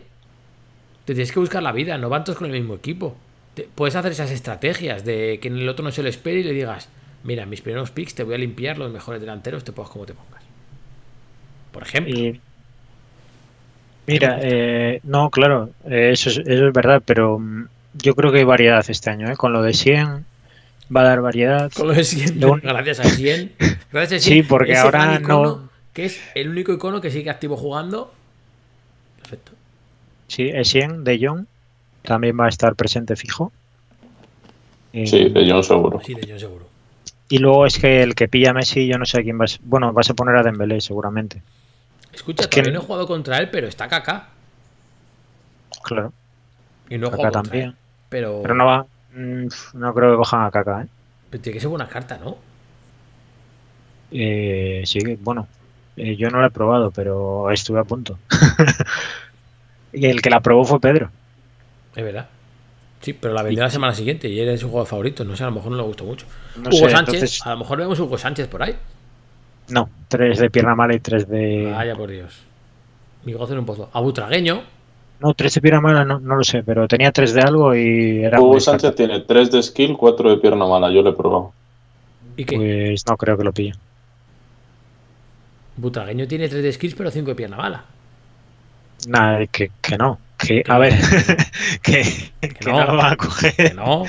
Te 1.05 1.15
tienes 1.15 1.33
que 1.33 1.41
buscar 1.41 1.63
la 1.63 1.73
vida, 1.73 1.97
no 1.99 2.09
van 2.09 2.25
todos 2.25 2.39
con 2.39 2.47
el 2.47 2.53
mismo 2.61 2.75
equipo. 2.75 3.17
Te- 3.55 3.69
puedes 3.75 3.97
hacer 3.97 4.13
esas 4.13 4.31
estrategias 4.31 5.05
de 5.05 5.39
que 5.41 5.49
en 5.49 5.59
el 5.59 5.69
otro 5.69 5.85
no 5.85 5.91
se 5.91 6.03
lo 6.03 6.09
espere 6.09 6.41
y 6.41 6.45
le 6.45 6.53
digas, 6.53 6.89
mira, 7.25 7.47
mis 7.47 7.61
primeros 7.63 7.91
picks 7.91 8.15
te 8.15 8.25
voy 8.25 8.35
a 8.35 8.39
limpiar 8.39 8.77
los 8.79 8.91
mejores 8.93 9.21
delanteros, 9.21 9.65
te 9.65 9.73
pongas 9.73 9.91
como 9.93 10.05
te 10.07 10.15
pongas. 10.15 10.38
Por 11.79 11.87
ejemplo. 11.87 12.13
Y- 12.19 12.41
mira, 14.07 14.39
eh, 14.43 15.01
no, 15.05 15.31
claro, 15.31 15.71
eh, 15.89 16.11
eso, 16.13 16.31
es, 16.31 16.39
eso 16.39 16.67
es 16.69 16.73
verdad, 16.73 17.03
pero 17.05 17.39
mm, 17.39 17.67
yo 17.95 18.15
creo 18.15 18.33
que 18.33 18.39
hay 18.39 18.45
variedad 18.45 18.85
este 18.89 19.11
año. 19.11 19.31
¿eh? 19.31 19.37
Con 19.37 19.53
lo 19.53 19.63
de 19.63 19.75
100 19.75 20.25
va 20.95 21.03
a 21.03 21.05
dar 21.05 21.21
variedad. 21.21 21.71
Con 21.73 21.89
lo 21.89 21.95
de 21.95 22.03
100, 22.05 22.41
Lo 22.41 22.53
un- 22.53 22.61
gracias 22.61 23.01
a 23.01 23.05
100. 23.05 23.53
Gracias 23.93 24.23
a 24.23 24.25
Sí, 24.25 24.31
100, 24.33 24.49
porque 24.49 24.73
ese 24.73 24.81
ahora 24.81 25.15
icono, 25.21 25.43
no- 25.43 25.69
Que 25.95 26.07
es 26.07 26.21
el 26.35 26.49
único 26.51 26.73
icono 26.73 27.01
que 27.01 27.11
sigue 27.11 27.31
activo 27.31 27.57
jugando. 27.57 28.13
Perfecto. 29.21 29.53
Sí, 30.27 30.49
Essien 30.53 31.05
de 31.05 31.19
Jong 31.27 31.47
también 32.03 32.39
va 32.39 32.47
a 32.47 32.49
estar 32.51 32.75
presente 32.75 33.17
fijo. 33.17 33.51
Eh, 34.93 35.07
Sí, 35.07 35.29
de 35.31 35.51
John 35.51 35.63
seguro. 35.65 36.01
Sí, 36.05 36.15
de 36.15 36.27
yo 36.27 36.39
seguro. 36.39 36.67
Y 37.31 37.39
luego 37.39 37.67
es 37.67 37.79
que 37.79 38.03
el 38.03 38.15
que 38.15 38.27
pilla 38.29 38.51
a 38.51 38.55
Messi, 38.55 38.87
yo 38.87 38.97
no 38.99 39.05
sé 39.05 39.21
a 39.21 39.23
quién 39.23 39.37
vas. 39.39 39.59
Bueno, 39.63 39.93
vas 39.93 40.09
a 40.11 40.15
poner 40.15 40.37
a 40.37 40.43
Dembélé 40.43 40.81
seguramente. 40.81 41.43
Escucha, 42.13 42.43
Es 42.43 42.49
que- 42.49 42.61
todavía 42.63 42.79
no 42.79 42.85
he 42.85 42.87
jugado 42.87 43.07
contra 43.07 43.39
él, 43.39 43.51
pero 43.51 43.67
está 43.69 43.89
Kaká. 43.89 44.29
Claro, 45.83 46.13
Y 46.89 46.99
no 46.99 47.07
he 47.09 47.11
jugado 47.11 47.33
contra 47.33 47.43
también. 47.43 47.69
él. 47.71 47.77
Pero, 48.09 48.41
pero 48.43 48.55
no 48.55 48.67
va. 48.67 48.87
mm, 49.15 49.47
No 49.75 49.95
creo 49.95 50.11
que 50.13 50.17
cojan 50.17 50.45
a 50.47 50.51
Kaká, 50.51 50.83
¿eh? 50.83 50.87
pero 51.31 51.43
tiene 51.43 51.55
que 51.55 51.61
ser 51.61 51.69
buena 51.69 51.89
carta, 51.89 52.19
¿no? 52.19 52.37
Eh, 54.11 54.83
sí, 54.87 54.99
bueno, 55.21 55.47
eh, 55.97 56.17
yo 56.17 56.31
no 56.31 56.41
la 56.41 56.47
he 56.47 56.51
probado, 56.51 56.91
pero 56.91 57.51
estuve 57.51 57.79
a 57.81 57.85
punto. 57.85 58.19
y 59.93 60.07
el 60.07 60.23
que 60.23 60.31
la 60.31 60.41
probó 60.41 60.65
fue 60.65 60.81
Pedro. 60.81 61.11
Es 61.95 62.05
verdad. 62.05 62.29
Sí, 63.01 63.13
pero 63.13 63.33
la 63.35 63.43
vendió 63.43 63.63
la 63.63 63.71
semana 63.71 63.95
siguiente 63.95 64.29
y 64.29 64.41
era 64.41 64.51
de 64.53 64.59
su 64.59 64.69
juego 64.71 64.85
favorito. 64.87 65.25
No 65.25 65.37
sé, 65.37 65.45
a 65.45 65.47
lo 65.47 65.53
mejor 65.53 65.71
no 65.71 65.77
le 65.77 65.83
gustó 65.85 66.05
mucho. 66.05 66.27
No 66.57 66.69
Hugo 66.71 66.89
sé, 66.89 66.91
Sánchez, 66.91 67.15
entonces- 67.15 67.47
a 67.47 67.51
lo 67.51 67.59
mejor 67.59 67.79
vemos 67.79 67.99
Hugo 68.01 68.19
Sánchez 68.19 68.49
por 68.49 68.63
ahí. 68.63 68.77
No, 69.71 69.89
tres 70.09 70.39
de 70.39 70.51
pierna 70.51 70.75
mala 70.75 70.95
y 70.95 71.01
tres 71.01 71.29
de. 71.29 71.71
Vaya 71.73 71.95
por 71.95 72.11
Dios. 72.11 72.43
Mi 73.25 73.33
gozo 73.33 73.53
en 73.53 73.59
un 73.61 73.67
pozo. 73.67 73.91
A 73.93 74.01
Butragueño. 74.01 74.63
No, 75.21 75.35
tres 75.35 75.55
de 75.55 75.61
pierna 75.61 75.81
mala 75.81 76.05
no, 76.05 76.21
no 76.21 76.37
lo 76.37 76.45
sé, 76.45 76.63
pero 76.63 76.87
tenía 76.87 77.11
tres 77.13 77.35
de 77.35 77.43
algo 77.43 77.75
y 77.75 78.23
era. 78.25 78.41
Hugo 78.41 78.61
Sánchez 78.61 78.95
tiene 78.95 79.21
3 79.21 79.51
de 79.51 79.63
skill, 79.63 79.97
4 79.97 80.31
de 80.31 80.37
pierna 80.37 80.65
mala. 80.67 80.91
Yo 80.93 81.03
lo 81.03 81.11
he 81.11 81.13
probado. 81.15 81.53
¿Y 82.37 82.45
qué? 82.45 82.57
Pues 82.57 83.05
no 83.07 83.17
creo 83.17 83.37
que 83.37 83.43
lo 83.45 83.53
pille. 83.53 83.73
Butragueño 85.77 86.27
tiene 86.27 86.49
3 86.49 86.63
de 86.63 86.73
skills, 86.73 86.95
pero 86.95 87.11
5 87.11 87.29
de 87.31 87.35
pierna 87.35 87.57
mala. 87.57 87.85
Nada, 89.09 89.47
que, 89.47 89.71
que 89.81 89.97
no. 89.97 90.19
Que, 90.39 90.63
Que 90.63 90.71
a 90.71 90.75
no. 90.75 90.81
ver, 90.81 90.95
que, 91.83 92.03
que 92.41 92.71
no. 92.71 92.79
no 92.79 92.87
lo 92.93 92.97
van 92.97 93.13
a 93.13 93.17
coger. 93.17 93.55
Que 93.57 93.75
no, 93.75 94.05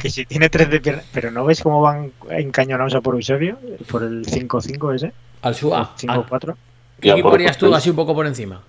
que 0.00 0.10
si 0.10 0.26
tiene 0.26 0.48
tres 0.48 0.70
de 0.70 0.80
pierna. 0.80 1.02
Pero 1.12 1.30
¿no 1.30 1.44
ves 1.44 1.62
cómo 1.62 1.80
van 1.80 2.12
encañonados 2.30 2.94
a 2.94 3.00
por 3.00 3.14
Eusebio? 3.14 3.58
Por 3.90 4.02
el 4.02 4.26
5-5 4.26 4.94
ese. 4.94 5.12
Al 5.42 5.54
Sua. 5.54 5.82
O 5.82 5.96
5-4. 5.96 6.56
¿Qué 7.00 7.10
equipo 7.10 7.30
por 7.30 7.38
harías 7.38 7.56
tú 7.56 7.72
así 7.74 7.90
un 7.90 7.96
poco 7.96 8.14
por 8.14 8.26
encima? 8.26 8.60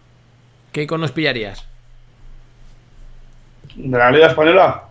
¿Qué 0.71 0.83
iconos 0.83 1.11
pillarías? 1.11 1.65
¿De 3.75 3.97
la 3.97 4.11
Liga 4.11 4.27
Española? 4.27 4.83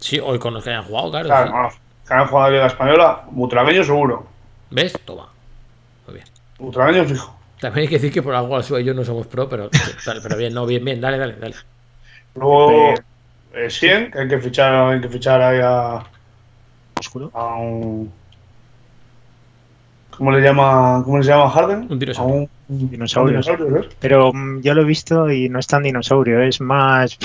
Sí, 0.00 0.18
o 0.18 0.34
iconos 0.34 0.64
que 0.64 0.70
hayan 0.70 0.84
jugado, 0.84 1.10
claro. 1.10 1.26
Claro, 1.26 1.46
sí. 1.46 1.52
vamos. 1.52 1.74
Que 2.06 2.14
han 2.14 2.26
jugado 2.26 2.48
en 2.48 2.52
la 2.52 2.58
Liga 2.58 2.66
Española, 2.66 3.22
Butragueño 3.30 3.84
seguro. 3.84 4.26
¿Ves? 4.70 4.98
Toma. 5.04 5.28
Muy 6.06 6.16
bien. 6.16 6.26
Butragueño 6.58 7.04
fijo. 7.04 7.36
También 7.60 7.82
hay 7.82 7.88
que 7.88 7.94
decir 7.94 8.12
que 8.12 8.22
por 8.22 8.34
algo 8.34 8.56
al 8.56 8.64
Sua 8.64 8.80
y 8.80 8.84
yo 8.84 8.92
no 8.92 9.04
somos 9.04 9.26
pro, 9.28 9.48
pero, 9.48 9.70
pero, 10.04 10.20
pero 10.20 10.36
bien, 10.36 10.52
no, 10.52 10.66
bien, 10.66 10.84
bien. 10.84 11.00
Dale, 11.00 11.16
dale, 11.16 11.36
dale. 11.36 11.54
Luego, 12.34 12.94
eh, 13.54 13.70
100, 13.70 14.10
que 14.10 14.18
hay 14.20 14.28
que 14.28 14.38
fichar, 14.38 14.74
hay 14.92 15.00
que 15.00 15.08
fichar 15.08 15.40
ahí 15.42 15.60
a, 15.62 16.02
Oscuro. 16.98 17.30
a 17.34 17.56
un. 17.56 18.12
¿Cómo 20.16 20.30
le 20.30 20.40
llama, 20.40 21.02
cómo 21.04 21.18
le 21.18 21.24
llama 21.24 21.50
Harden? 21.50 21.86
Un 21.90 21.96
A 21.96 21.96
dinosaurio. 21.98 22.34
un, 22.36 22.48
un 22.68 22.90
Dinosaurio. 22.90 23.40
dinosaurio. 23.40 23.88
Pero 23.98 24.32
mm, 24.32 24.60
yo 24.62 24.74
lo 24.74 24.82
he 24.82 24.84
visto 24.84 25.30
y 25.30 25.48
no 25.48 25.58
es 25.58 25.66
tan 25.66 25.82
dinosaurio, 25.82 26.40
es 26.42 26.60
más. 26.60 27.18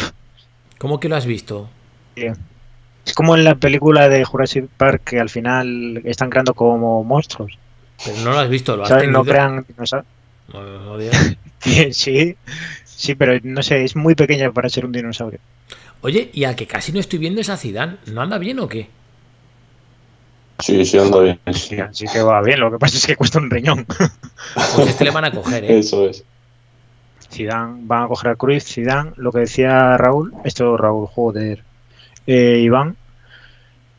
¿Cómo 0.79 0.99
que 0.99 1.07
lo 1.09 1.15
has 1.15 1.25
visto? 1.25 1.69
Es 2.15 3.13
como 3.15 3.35
en 3.35 3.43
la 3.43 3.55
película 3.55 4.09
de 4.09 4.23
Jurassic 4.25 4.67
Park 4.77 5.03
que 5.05 5.19
al 5.19 5.29
final 5.29 6.01
están 6.05 6.29
creando 6.29 6.53
como 6.55 7.03
monstruos. 7.03 7.57
Pero 8.03 8.17
no 8.23 8.31
lo 8.31 8.39
has 8.39 8.49
visto, 8.49 8.75
lo 8.75 8.83
has 8.83 8.89
¿Sabes? 8.89 9.03
tenido. 9.03 9.19
No 9.19 9.25
crean 9.25 9.65
dinosaurios. 9.67 10.11
No, 10.53 10.61
no 10.63 10.97
digas. 10.97 11.35
Sí, 11.91 12.35
sí, 12.85 13.15
pero 13.15 13.37
no 13.43 13.61
sé, 13.61 13.83
es 13.83 13.95
muy 13.95 14.15
pequeña 14.15 14.51
para 14.51 14.69
ser 14.69 14.85
un 14.85 14.91
dinosaurio. 14.93 15.39
Oye, 16.01 16.29
y 16.33 16.43
al 16.45 16.55
que 16.55 16.65
casi 16.67 16.91
no 16.91 16.99
estoy 16.99 17.19
viendo 17.19 17.41
es 17.41 17.49
a 17.49 17.57
Zidane. 17.57 17.97
¿No 18.07 18.21
anda 18.21 18.37
bien 18.37 18.59
o 18.59 18.67
qué? 18.67 18.89
Sí, 20.59 20.83
sí, 20.85 20.97
anda 20.97 21.19
bien. 21.21 21.39
Sí, 21.53 21.79
así 21.79 22.05
que 22.11 22.21
va 22.21 22.41
bien, 22.41 22.59
lo 22.59 22.71
que 22.71 22.77
pasa 22.77 22.97
es 22.97 23.05
que 23.05 23.15
cuesta 23.15 23.39
un 23.39 23.49
riñón. 23.49 23.85
Pues 24.75 24.87
este 24.89 25.03
le 25.03 25.11
van 25.11 25.25
a 25.25 25.31
coger, 25.31 25.63
¿eh? 25.65 25.79
Eso 25.79 26.07
es. 26.09 26.23
Zidane, 27.31 27.81
van 27.83 28.03
a 28.03 28.07
coger 28.07 28.31
a 28.31 28.35
Cruz, 28.35 28.63
Zidane, 28.63 29.11
lo 29.17 29.31
que 29.31 29.39
decía 29.39 29.95
Raúl, 29.97 30.33
esto 30.45 30.75
Raúl, 30.77 31.07
joder, 31.07 31.63
eh, 32.25 32.59
Iván, 32.63 32.95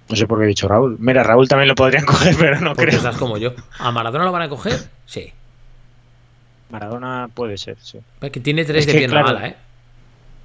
no 0.09 0.17
sé 0.17 0.27
por 0.27 0.39
qué 0.39 0.45
he 0.47 0.49
dicho 0.49 0.67
Raúl, 0.67 0.97
mira, 0.99 1.23
Raúl 1.23 1.47
también 1.47 1.69
lo 1.69 1.75
podrían 1.77 2.05
coger, 2.07 2.35
pero 2.39 2.59
no 2.61 2.71
Porque 2.71 2.87
creo. 2.87 2.97
estás 2.97 3.17
como 3.17 3.37
yo. 3.39 3.53
¿A 3.79 3.93
Maradona 3.93 4.25
lo 4.25 4.33
van 4.33 4.43
a 4.43 4.49
coger? 4.49 4.81
Sí. 5.07 5.33
Maradona 6.71 7.29
puede 7.33 7.57
ser, 7.59 7.77
sí. 7.81 7.99
Es 8.21 8.31
que 8.31 8.41
tiene 8.41 8.65
tres 8.65 8.81
Es 8.81 8.87
de 8.87 8.93
que, 8.93 8.99
pierna 8.99 9.23
claro. 9.23 9.35
mala, 9.39 9.49
¿eh? 9.49 9.57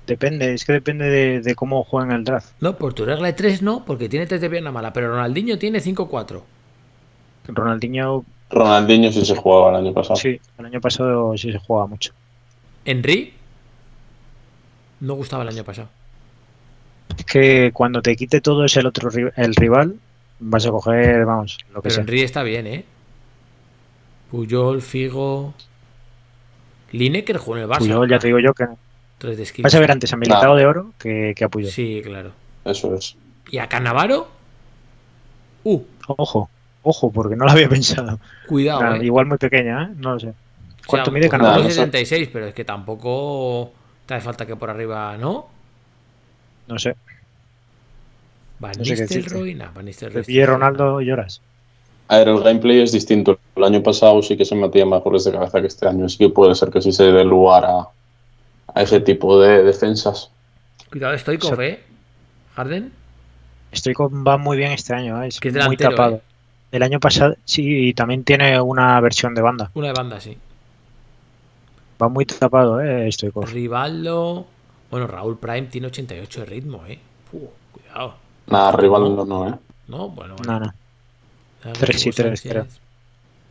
Depende, 0.07 0.53
es 0.53 0.65
que 0.65 0.73
depende 0.73 1.05
de, 1.09 1.41
de 1.41 1.55
cómo 1.55 1.83
juegan 1.83 2.11
el 2.11 2.23
draft. 2.23 2.51
No, 2.59 2.77
por 2.77 2.93
tu 2.93 3.05
regla 3.05 3.27
de 3.27 3.33
tres 3.33 3.61
no, 3.61 3.83
porque 3.85 4.07
tiene 4.07 4.27
tres 4.27 4.41
de 4.41 4.49
pierna 4.49 4.71
mala, 4.71 4.93
pero 4.93 5.09
Ronaldinho 5.09 5.57
tiene 5.57 5.79
5-4. 5.79 6.41
Ronaldinho, 7.47 8.23
Ronaldinho 8.49 9.11
sí 9.11 9.25
se 9.25 9.35
jugaba 9.35 9.71
el 9.71 9.85
año 9.85 9.93
pasado. 9.93 10.15
sí, 10.15 10.39
el 10.57 10.65
año 10.65 10.81
pasado 10.81 11.37
sí 11.37 11.51
se 11.51 11.59
jugaba 11.59 11.87
mucho. 11.87 12.11
Henry 12.85 13.33
no 14.99 15.15
gustaba 15.15 15.43
el 15.43 15.49
año 15.49 15.63
pasado. 15.63 15.89
Es 17.17 17.25
que 17.25 17.71
cuando 17.73 18.01
te 18.01 18.15
quite 18.15 18.41
todo 18.41 18.65
es 18.65 18.75
el 18.77 18.85
otro 18.85 19.09
el 19.35 19.55
rival, 19.55 19.95
vas 20.39 20.65
a 20.65 20.71
coger, 20.71 21.25
vamos, 21.25 21.57
lo 21.73 21.81
que 21.81 21.89
Pero 21.89 21.95
sea. 21.95 22.01
Henry 22.01 22.21
está 22.21 22.43
bien, 22.43 22.67
¿eh? 22.67 22.85
Puyol, 24.31 24.81
Figo. 24.81 25.53
Lineker 26.91 27.37
jugó 27.37 27.57
en 27.57 27.63
el 27.63 27.69
Barça. 27.69 27.79
Puyol, 27.79 28.09
ya 28.09 28.19
te 28.19 28.27
digo 28.27 28.39
yo 28.39 28.53
que 28.53 28.65
Tres 29.17 29.37
de 29.37 29.45
skill. 29.45 29.63
vas 29.63 29.75
a 29.75 29.79
ver 29.79 29.91
antes 29.91 30.11
a 30.13 30.17
Militao 30.17 30.55
de 30.55 30.65
Oro 30.65 30.93
que, 30.99 31.33
que 31.35 31.43
a 31.45 31.49
Puyol. 31.49 31.71
Sí, 31.71 32.01
claro. 32.03 32.31
Eso 32.65 32.95
es. 32.95 33.15
¿Y 33.49 33.59
a 33.59 33.67
Cannavaro? 33.69 34.27
Uh, 35.63 35.81
Ojo, 36.07 36.49
ojo, 36.83 37.11
porque 37.11 37.35
no 37.35 37.45
lo 37.45 37.51
había 37.51 37.69
pensado. 37.69 38.19
cuidado, 38.47 38.81
Ah, 38.81 38.97
eh. 38.97 39.05
Igual 39.05 39.25
muy 39.25 39.37
pequeña, 39.37 39.83
¿eh? 39.83 39.95
No 39.97 40.13
lo 40.13 40.19
sé. 40.19 40.33
¿Cuánto 40.85 41.09
O 41.11 41.13
sea, 41.13 41.29
mide 41.29 41.63
sé. 41.63 41.69
66, 41.69 42.29
pero 42.31 42.47
es 42.47 42.53
que 42.53 42.63
tampoco 42.63 43.71
te 44.05 44.13
hace 44.13 44.23
falta 44.23 44.45
que 44.45 44.55
por 44.55 44.69
arriba, 44.69 45.17
¿no? 45.17 45.47
No 46.67 46.77
sé. 46.77 46.95
Van 48.59 48.73
No 48.77 48.85
sé. 48.85 48.95
Nistelrooy, 48.95 49.55
nah, 49.55 49.71
Van 49.73 49.85
Nistelrooy 49.85 50.45
Ronaldo 50.45 51.01
y 51.01 51.05
lloras. 51.05 51.41
A 52.07 52.17
ver, 52.19 52.27
el 52.27 52.43
gameplay 52.43 52.81
es 52.81 52.91
distinto. 52.91 53.39
El 53.55 53.63
año 53.63 53.81
pasado 53.81 54.21
sí 54.21 54.37
que 54.37 54.45
se 54.45 54.55
metía 54.55 54.85
más 54.85 55.03
goles 55.03 55.23
de 55.23 55.31
cabeza 55.31 55.59
que 55.61 55.67
este 55.67 55.87
año. 55.87 56.07
Sí 56.07 56.17
que 56.19 56.29
puede 56.29 56.53
ser 56.53 56.69
que 56.69 56.81
sí 56.81 56.91
se 56.91 57.05
dé 57.05 57.23
lugar 57.23 57.65
a, 57.65 57.87
a 58.75 58.81
ese 58.83 58.99
tipo 58.99 59.39
de 59.39 59.63
defensas. 59.63 60.29
Cuidado, 60.91 61.13
estoy 61.15 61.37
con 61.39 61.53
O 61.53 61.55
sea- 61.55 61.65
¿eh? 61.65 61.83
Harden. 62.55 62.93
Estoy 63.71 63.93
con 63.93 64.25
va 64.25 64.37
muy 64.37 64.55
bien 64.57 64.71
este 64.71 64.93
año, 64.93 65.21
¿eh? 65.23 65.27
es 65.27 65.39
Que 65.39 65.49
es 65.49 65.65
muy 65.65 65.75
tapado. 65.77 66.17
¿eh? 66.17 66.21
El 66.71 66.83
año 66.83 66.99
pasado, 66.99 67.35
sí, 67.45 67.89
y 67.89 67.93
también 67.93 68.23
tiene 68.23 68.59
una 68.61 68.99
versión 69.01 69.33
de 69.33 69.41
banda. 69.41 69.71
Una 69.73 69.87
de 69.87 69.93
banda, 69.93 70.19
sí. 70.19 70.37
Va 72.01 72.09
muy 72.09 72.25
tapado, 72.25 72.81
¿eh? 72.81 73.07
Estoy 73.07 73.31
con. 73.31 73.47
Rivaldo. 73.47 74.45
Bueno, 74.91 75.07
Raúl 75.07 75.37
Prime 75.37 75.63
tiene 75.63 75.87
88 75.87 76.41
de 76.41 76.45
ritmo, 76.45 76.85
¿eh? 76.87 76.99
Cuidado. 77.71 78.15
Nada, 78.47 78.71
rival 78.73 79.15
no, 79.15 79.25
no, 79.25 79.47
¿eh? 79.49 79.55
No, 79.87 80.09
bueno, 80.09 80.35
bueno. 80.37 80.59
No, 80.59 80.65
no. 80.65 80.73
Dame 81.63 81.75
Tres 81.79 82.05
y 82.05 82.09
Hugo 82.09 82.15
tres, 82.15 82.39
Sánchez, 82.41 82.51
creo. 82.51 82.67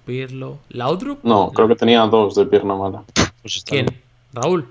Pirlo. 0.06 0.58
¿Laudrup? 0.70 1.24
No, 1.24 1.50
creo 1.50 1.66
que 1.68 1.76
tenía 1.76 2.00
dos 2.02 2.34
de 2.34 2.46
pierna 2.46 2.76
mala. 2.76 3.02
Pues 3.42 3.62
¿Quién? 3.66 3.86
bien. 3.86 4.00
¿Raúl? 4.32 4.68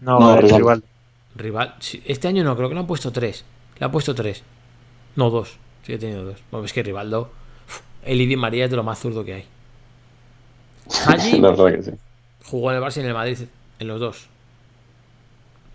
No, 0.00 0.18
No, 0.18 0.34
es 0.34 0.40
Rivaldo. 0.42 0.56
rival. 0.58 0.82
Rival. 1.36 1.74
sí, 1.80 2.02
Este 2.06 2.28
año 2.28 2.42
no, 2.44 2.56
creo 2.56 2.68
que 2.68 2.74
le 2.74 2.80
han 2.80 2.86
puesto 2.86 3.12
tres. 3.12 3.44
Le 3.78 3.84
han 3.86 3.92
puesto 3.92 4.14
tres. 4.14 4.42
No, 5.16 5.30
dos. 5.30 5.58
Sigue 5.84 5.98
teniendo 5.98 6.24
dos. 6.24 6.38
Bueno, 6.50 6.66
es 6.66 6.72
que 6.72 6.82
Rivaldo. 6.82 7.30
El 8.04 8.20
Idi 8.20 8.36
María 8.36 8.64
es 8.64 8.70
de 8.70 8.76
lo 8.76 8.82
más 8.82 8.98
zurdo 8.98 9.24
que 9.24 9.34
hay. 9.34 9.44
Haji 11.06 11.38
La 11.38 11.50
verdad 11.50 11.72
que 11.76 11.82
sí. 11.82 11.90
jugó 12.44 12.70
en 12.70 12.78
el 12.78 12.82
Barça 12.82 12.98
y 12.98 13.00
en 13.00 13.06
el 13.06 13.14
Madrid 13.14 13.38
en 13.78 13.88
los 13.88 14.00
dos. 14.00 14.28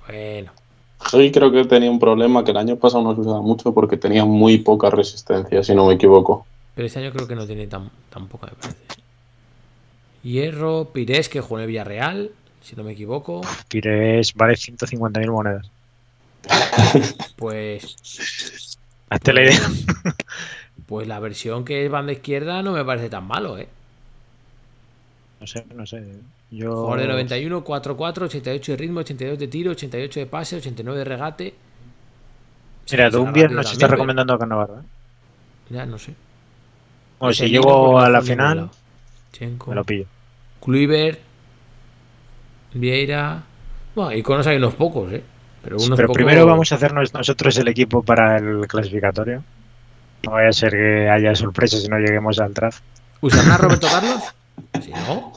Bueno. 0.08 0.52
Hagi 1.00 1.32
creo 1.32 1.52
que 1.52 1.66
tenía 1.66 1.92
un 1.92 2.00
problema 2.00 2.44
que 2.44 2.52
el 2.52 2.58
año 2.58 2.78
pasado 2.78 3.04
no 3.04 3.16
se 3.16 3.22
usaba 3.22 3.42
mucho 3.42 3.74
porque 3.74 3.98
tenía 3.98 4.26
muy 4.26 4.58
poca 4.60 4.90
resistencia, 4.90 5.64
si 5.64 5.76
no 5.76 5.86
me 5.88 5.94
equivoco. 5.94 6.46
Pero 6.74 6.88
este 6.88 7.00
año 7.00 7.12
creo 7.12 7.28
que 7.28 7.36
no 7.36 7.46
tiene 7.46 7.68
tan, 7.68 7.90
tan 8.10 8.28
poca, 8.28 8.48
me 8.48 8.54
parece. 8.54 8.80
Hierro, 10.24 10.90
Pires, 10.92 11.30
que 11.30 11.42
jugó 11.42 11.58
en 11.58 11.62
el 11.64 11.68
Villarreal, 11.68 12.32
si 12.66 12.76
no 12.76 12.84
me 12.84 12.94
equivoco. 12.94 13.42
Pires 13.70 14.34
vale 14.34 14.54
150.000 14.56 15.32
monedas. 15.32 15.70
Pues, 17.36 18.78
Hazte 19.10 19.34
la 19.34 19.44
idea. 19.44 19.60
pues 20.86 21.08
la 21.08 21.20
versión 21.20 21.66
que 21.66 21.86
es 21.86 21.92
banda 21.92 22.12
izquierda 22.14 22.62
no 22.64 22.72
me 22.72 22.84
parece 22.86 23.10
tan 23.10 23.26
malo, 23.28 23.58
¿eh? 23.58 23.68
No 25.40 25.48
sé, 25.48 25.66
no 25.76 25.86
sé. 25.86 26.04
Yo. 26.52 26.72
Jugador 26.76 27.00
de 27.02 27.08
91, 27.08 27.64
4-4, 27.66 28.22
88 28.24 28.72
de 28.72 28.78
ritmo, 28.78 29.00
82 29.02 29.40
de 29.40 29.48
tiro, 29.48 29.72
88 29.72 30.20
de 30.22 30.26
pase, 30.26 30.56
89 30.58 31.00
de 31.00 31.06
regate. 31.06 31.54
Mira, 32.92 33.10
Sí, 33.10 33.16
Dumbier 33.18 33.50
será 33.50 33.62
nos 33.62 33.72
está 33.74 33.88
recomendando 33.88 34.34
a 34.34 34.40
Cannavaro, 34.40 34.80
¿eh? 34.80 34.84
pero- 35.68 35.80
Ya, 35.80 35.86
no 35.86 35.98
sé. 35.98 36.14
Bueno, 37.20 37.34
si 37.34 37.50
llego 37.50 38.00
a 38.00 38.10
la 38.10 38.22
final, 38.22 38.70
me 39.68 39.76
lo 39.76 39.84
pillo. 39.84 40.06
Kluivert, 40.62 41.20
Vieira. 42.76 43.42
Bueno, 43.96 44.12
iconos 44.14 44.46
hay 44.48 44.58
unos 44.58 44.76
pocos, 44.76 45.12
¿eh? 45.12 45.24
Pero, 45.64 45.78
unos 45.78 45.96
Pero 45.98 46.08
pocos- 46.10 46.16
primero 46.16 46.46
vamos 46.46 46.72
a 46.72 46.76
hacernos 46.76 47.14
nosotros 47.14 47.58
el 47.58 47.68
equipo 47.70 48.04
para 48.04 48.38
el 48.38 48.68
clasificatorio. 48.68 49.44
No 50.24 50.32
vaya 50.32 50.50
a 50.50 50.54
ser 50.54 50.72
que 50.72 51.10
haya 51.10 51.34
sorpresas 51.36 51.82
si 51.82 51.88
no 51.88 51.98
lleguemos 51.98 52.40
al 52.40 52.54
draft. 52.54 52.84
¿Usarán 53.22 53.52
a 53.52 53.58
Roberto 53.58 53.88
Carlos? 53.92 54.22
Si 54.84 54.92
no, 54.92 55.34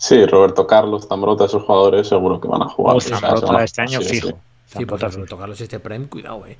Sí, 0.00 0.24
Roberto 0.26 0.64
Carlos, 0.66 1.08
Zambrota, 1.08 1.44
esos 1.46 1.64
jugadores 1.64 2.06
seguro 2.06 2.40
que 2.40 2.46
van 2.46 2.62
a 2.62 2.68
jugar. 2.68 2.94
O 2.94 2.98
O 2.98 3.00
sea, 3.00 3.18
Zambrota 3.18 3.58
a- 3.58 3.64
este 3.64 3.82
año 3.82 4.00
sí, 4.00 4.08
sí. 4.08 4.14
fijo. 4.20 4.38
sí, 4.66 4.86
pues. 4.86 5.00
Roberto 5.00 5.36
Carlos 5.36 5.60
este 5.60 5.80
prime, 5.80 6.06
cuidado, 6.06 6.46
¿eh? 6.46 6.56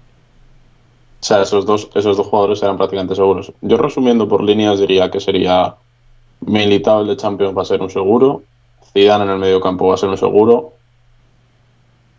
O 1.21 1.25
sea, 1.25 1.43
esos 1.43 1.64
dos, 1.64 1.89
esos 1.95 2.16
dos 2.16 2.27
jugadores 2.27 2.62
eran 2.62 2.77
prácticamente 2.77 3.14
seguros. 3.14 3.53
Yo 3.61 3.77
resumiendo 3.77 4.27
por 4.29 4.43
líneas 4.43 4.81
diría 4.81 5.09
que 5.11 5.21
sería 5.21 5.75
Militao 6.41 7.03
el 7.03 7.09
de 7.09 7.16
Champions 7.16 7.57
va 7.57 7.62
a 7.62 7.64
ser 7.64 7.80
un 7.80 7.91
seguro, 7.91 8.43
Zidane 8.93 9.24
en 9.24 9.30
el 9.30 9.39
medio 9.39 9.61
campo 9.61 9.89
va 9.89 9.95
a 9.95 9.99
ser 9.99 10.09
un 10.09 10.18
seguro, 10.18 10.74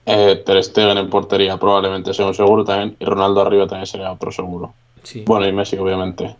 eh, 0.05 0.41
Ter 0.45 0.63
Stegen 0.63 0.97
en 0.97 1.09
portería 1.09 1.57
probablemente 1.57 2.13
sea 2.13 2.25
un 2.25 2.33
seguro 2.33 2.63
también 2.63 2.95
y 2.99 3.05
Ronaldo 3.05 3.41
arriba 3.41 3.67
también 3.67 3.85
sería 3.85 4.11
otro 4.11 4.31
seguro. 4.31 4.73
Sí. 5.03 5.23
Bueno, 5.25 5.47
y 5.47 5.51
Messi 5.53 5.77
obviamente. 5.77 6.35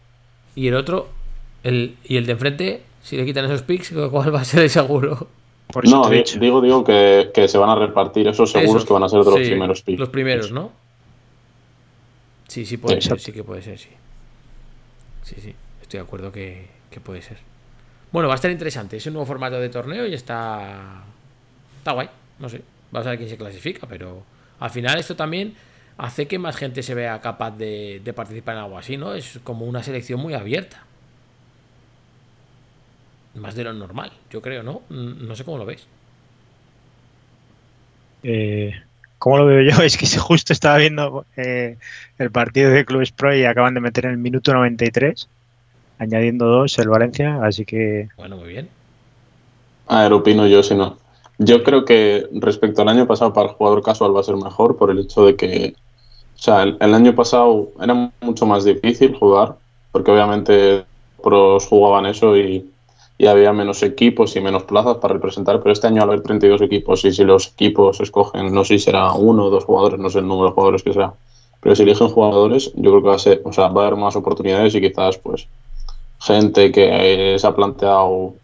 Y 0.55 0.67
el 0.67 0.75
otro, 0.75 1.07
el, 1.63 1.95
y 2.03 2.17
el 2.17 2.25
de 2.25 2.31
enfrente, 2.31 2.81
si 3.03 3.15
le 3.15 3.25
quitan 3.25 3.45
esos 3.45 3.61
picks, 3.61 3.93
¿cuál 4.11 4.33
va 4.33 4.41
a 4.41 4.45
ser 4.45 4.63
el 4.63 4.69
seguro? 4.69 5.27
Por 5.71 5.85
eso 5.85 5.95
No, 5.95 6.09
digo, 6.09 6.61
digo 6.61 6.83
que, 6.83 7.29
que 7.31 7.47
se 7.47 7.59
van 7.59 7.69
a 7.69 7.75
repartir 7.75 8.27
esos 8.27 8.51
seguros 8.51 8.75
Esos, 8.77 8.87
que 8.87 8.93
van 8.93 9.03
a 9.03 9.09
ser 9.09 9.19
de 9.19 9.25
los 9.31 9.39
sí, 9.39 9.45
primeros 9.45 9.81
picks. 9.83 9.99
Los 9.99 10.09
primeros, 10.09 10.51
¿no? 10.51 10.71
Sí, 12.47 12.65
sí 12.65 12.77
puede 12.77 12.95
Exacto. 12.95 13.19
ser, 13.19 13.25
sí 13.25 13.31
que 13.31 13.43
puede 13.43 13.61
ser, 13.61 13.77
sí. 13.77 13.89
Sí, 15.21 15.35
sí, 15.39 15.53
estoy 15.83 15.99
de 15.99 16.03
acuerdo 16.03 16.31
que, 16.31 16.65
que 16.89 16.99
puede 16.99 17.21
ser. 17.21 17.37
Bueno, 18.11 18.27
va 18.27 18.33
a 18.33 18.35
estar 18.35 18.51
interesante. 18.51 18.97
Es 18.97 19.05
un 19.05 19.13
nuevo 19.13 19.25
formato 19.25 19.59
de 19.59 19.69
torneo 19.69 20.05
y 20.07 20.13
está. 20.13 21.03
Está 21.77 21.91
guay. 21.91 22.09
No 22.39 22.49
sé. 22.49 22.61
Vamos 22.91 23.05
a 23.05 23.11
ver 23.11 23.19
quién 23.19 23.29
se 23.29 23.37
clasifica, 23.37 23.87
pero 23.87 24.23
al 24.59 24.69
final 24.69 24.97
esto 24.97 25.15
también 25.15 25.55
hace 25.97 26.27
que 26.27 26.39
más 26.39 26.55
gente 26.55 26.81
se 26.81 26.95
vea 26.95 27.19
capaz 27.19 27.51
de, 27.51 28.01
participar 28.15 28.55
en 28.55 28.61
algo 28.61 28.77
así, 28.77 28.97
¿no? 28.97 29.13
Es 29.13 29.39
como 29.43 29.65
una 29.65 29.83
selección 29.83 30.19
muy 30.19 30.33
abierta. 30.33 30.83
Más 33.35 33.53
de 33.55 33.63
lo 33.63 33.73
normal, 33.73 34.11
yo 34.31 34.41
creo, 34.41 34.63
¿no? 34.63 34.81
No 34.89 35.35
sé 35.35 35.43
cómo 35.43 35.57
lo 35.57 35.65
veis. 35.65 35.85
Eh, 38.23 38.73
¿Cómo 39.19 39.37
lo 39.37 39.45
veo 39.45 39.61
yo? 39.61 39.81
Es 39.83 39.97
que 39.97 40.07
justo 40.07 40.53
estaba 40.53 40.77
viendo 40.77 41.25
eh, 41.35 41.77
el 42.17 42.31
partido 42.31 42.71
de 42.71 42.85
Clubes 42.85 43.11
Pro 43.11 43.35
y 43.35 43.43
acaban 43.43 43.73
de 43.73 43.81
meter 43.81 44.05
en 44.05 44.11
el 44.11 44.17
minuto 44.17 44.53
93, 44.53 45.29
añadiendo 45.99 46.45
dos 46.45 46.79
el 46.79 46.89
Valencia, 46.89 47.39
así 47.43 47.65
que 47.65 48.07
Bueno, 48.17 48.37
muy 48.37 48.49
bien. 48.49 48.69
A 49.87 50.03
ver, 50.03 50.13
opino 50.13 50.47
yo, 50.47 50.63
si 50.63 50.75
no. 50.75 50.97
Yo 51.37 51.63
creo 51.63 51.85
que 51.85 52.27
respecto 52.33 52.81
al 52.81 52.89
año 52.89 53.07
pasado 53.07 53.33
para 53.33 53.49
el 53.49 53.55
jugador 53.55 53.81
casual 53.83 54.15
va 54.15 54.21
a 54.21 54.23
ser 54.23 54.35
mejor 54.35 54.77
por 54.77 54.91
el 54.91 54.99
hecho 54.99 55.25
de 55.25 55.35
que, 55.35 55.75
o 56.35 56.41
sea, 56.41 56.63
el, 56.63 56.77
el 56.79 56.93
año 56.93 57.15
pasado 57.15 57.69
era 57.81 58.11
mucho 58.21 58.45
más 58.45 58.65
difícil 58.65 59.15
jugar, 59.15 59.55
porque 59.91 60.11
obviamente 60.11 60.83
pros 61.21 61.67
jugaban 61.67 62.05
eso 62.05 62.37
y, 62.37 62.69
y 63.17 63.27
había 63.27 63.51
menos 63.51 63.83
equipos 63.83 64.35
y 64.35 64.41
menos 64.41 64.63
plazas 64.63 64.97
para 64.97 65.13
representar, 65.15 65.59
pero 65.61 65.73
este 65.73 65.87
año 65.87 66.01
al 66.01 66.09
haber 66.09 66.21
32 66.21 66.61
equipos 66.61 67.03
y 67.05 67.11
si 67.11 67.23
los 67.23 67.47
equipos 67.47 67.99
escogen, 67.99 68.53
no 68.53 68.63
sé 68.63 68.77
si 68.77 68.85
será 68.85 69.11
uno 69.13 69.45
o 69.45 69.49
dos 69.49 69.65
jugadores, 69.65 69.99
no 69.99 70.09
sé 70.09 70.19
el 70.19 70.27
número 70.27 70.49
de 70.49 70.53
jugadores 70.55 70.83
que 70.83 70.93
sea, 70.93 71.13
pero 71.59 71.75
si 71.75 71.83
eligen 71.83 72.07
jugadores, 72.07 72.71
yo 72.75 72.91
creo 72.91 73.01
que 73.01 73.09
va 73.09 73.15
a 73.15 73.19
ser, 73.19 73.41
o 73.43 73.51
sea, 73.51 73.67
va 73.67 73.83
a 73.83 73.87
haber 73.87 73.99
más 73.99 74.15
oportunidades 74.15 74.73
y 74.75 74.81
quizás 74.81 75.17
pues 75.17 75.47
gente 76.19 76.71
que 76.71 77.35
se 77.37 77.47
ha 77.47 77.55
planteado 77.55 78.35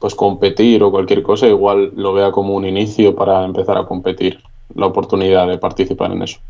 pues 0.00 0.14
competir 0.14 0.82
o 0.82 0.90
cualquier 0.90 1.22
cosa, 1.22 1.46
igual 1.46 1.92
lo 1.94 2.12
vea 2.12 2.32
como 2.32 2.54
un 2.54 2.66
inicio 2.66 3.14
para 3.14 3.44
empezar 3.44 3.78
a 3.78 3.84
competir, 3.84 4.40
la 4.74 4.86
oportunidad 4.86 5.46
de 5.46 5.58
participar 5.58 6.10
en 6.12 6.22
eso. 6.22 6.40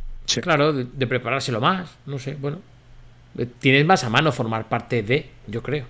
Claro, 0.40 0.72
de, 0.72 0.84
de 0.84 1.06
preparárselo 1.06 1.60
más, 1.60 1.90
no 2.06 2.18
sé, 2.18 2.36
bueno. 2.40 2.58
Eh, 3.38 3.46
Tienes 3.58 3.84
más 3.84 4.04
a 4.04 4.10
mano 4.10 4.32
formar 4.32 4.68
parte 4.68 5.02
de, 5.02 5.30
yo 5.46 5.62
creo. 5.62 5.84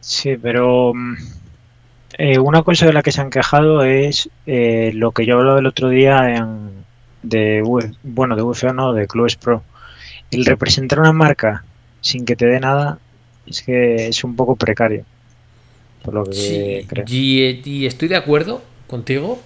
Sí, 0.00 0.36
pero 0.36 0.92
mm, 0.94 1.14
eh, 2.18 2.38
una 2.38 2.62
cosa 2.62 2.86
de 2.86 2.92
la 2.92 3.02
que 3.02 3.12
se 3.12 3.20
han 3.20 3.30
quejado 3.30 3.82
es 3.82 4.28
eh, 4.46 4.92
lo 4.94 5.12
que 5.12 5.26
yo 5.26 5.38
hablaba 5.38 5.58
el 5.58 5.66
otro 5.66 5.88
día 5.88 6.36
en, 6.36 6.70
de 7.22 7.62
UF 7.64 7.84
bueno 8.02 8.36
de 8.36 8.42
UFO 8.42 8.72
no 8.72 8.92
de 8.92 9.06
Clubes 9.06 9.36
Pro. 9.36 9.62
El 10.30 10.44
representar 10.44 11.00
una 11.00 11.12
marca 11.12 11.64
sin 12.06 12.24
que 12.24 12.36
te 12.36 12.46
dé 12.46 12.60
nada 12.60 12.98
es 13.46 13.62
que 13.62 14.08
es 14.08 14.24
un 14.24 14.36
poco 14.36 14.56
precario. 14.56 15.04
Por 16.02 16.14
lo 16.14 16.24
que 16.24 16.32
Sí, 16.32 16.84
creo. 16.88 17.04
y, 17.08 17.62
y 17.64 17.86
estoy 17.86 18.08
de 18.08 18.16
acuerdo 18.16 18.62
contigo, 18.86 19.40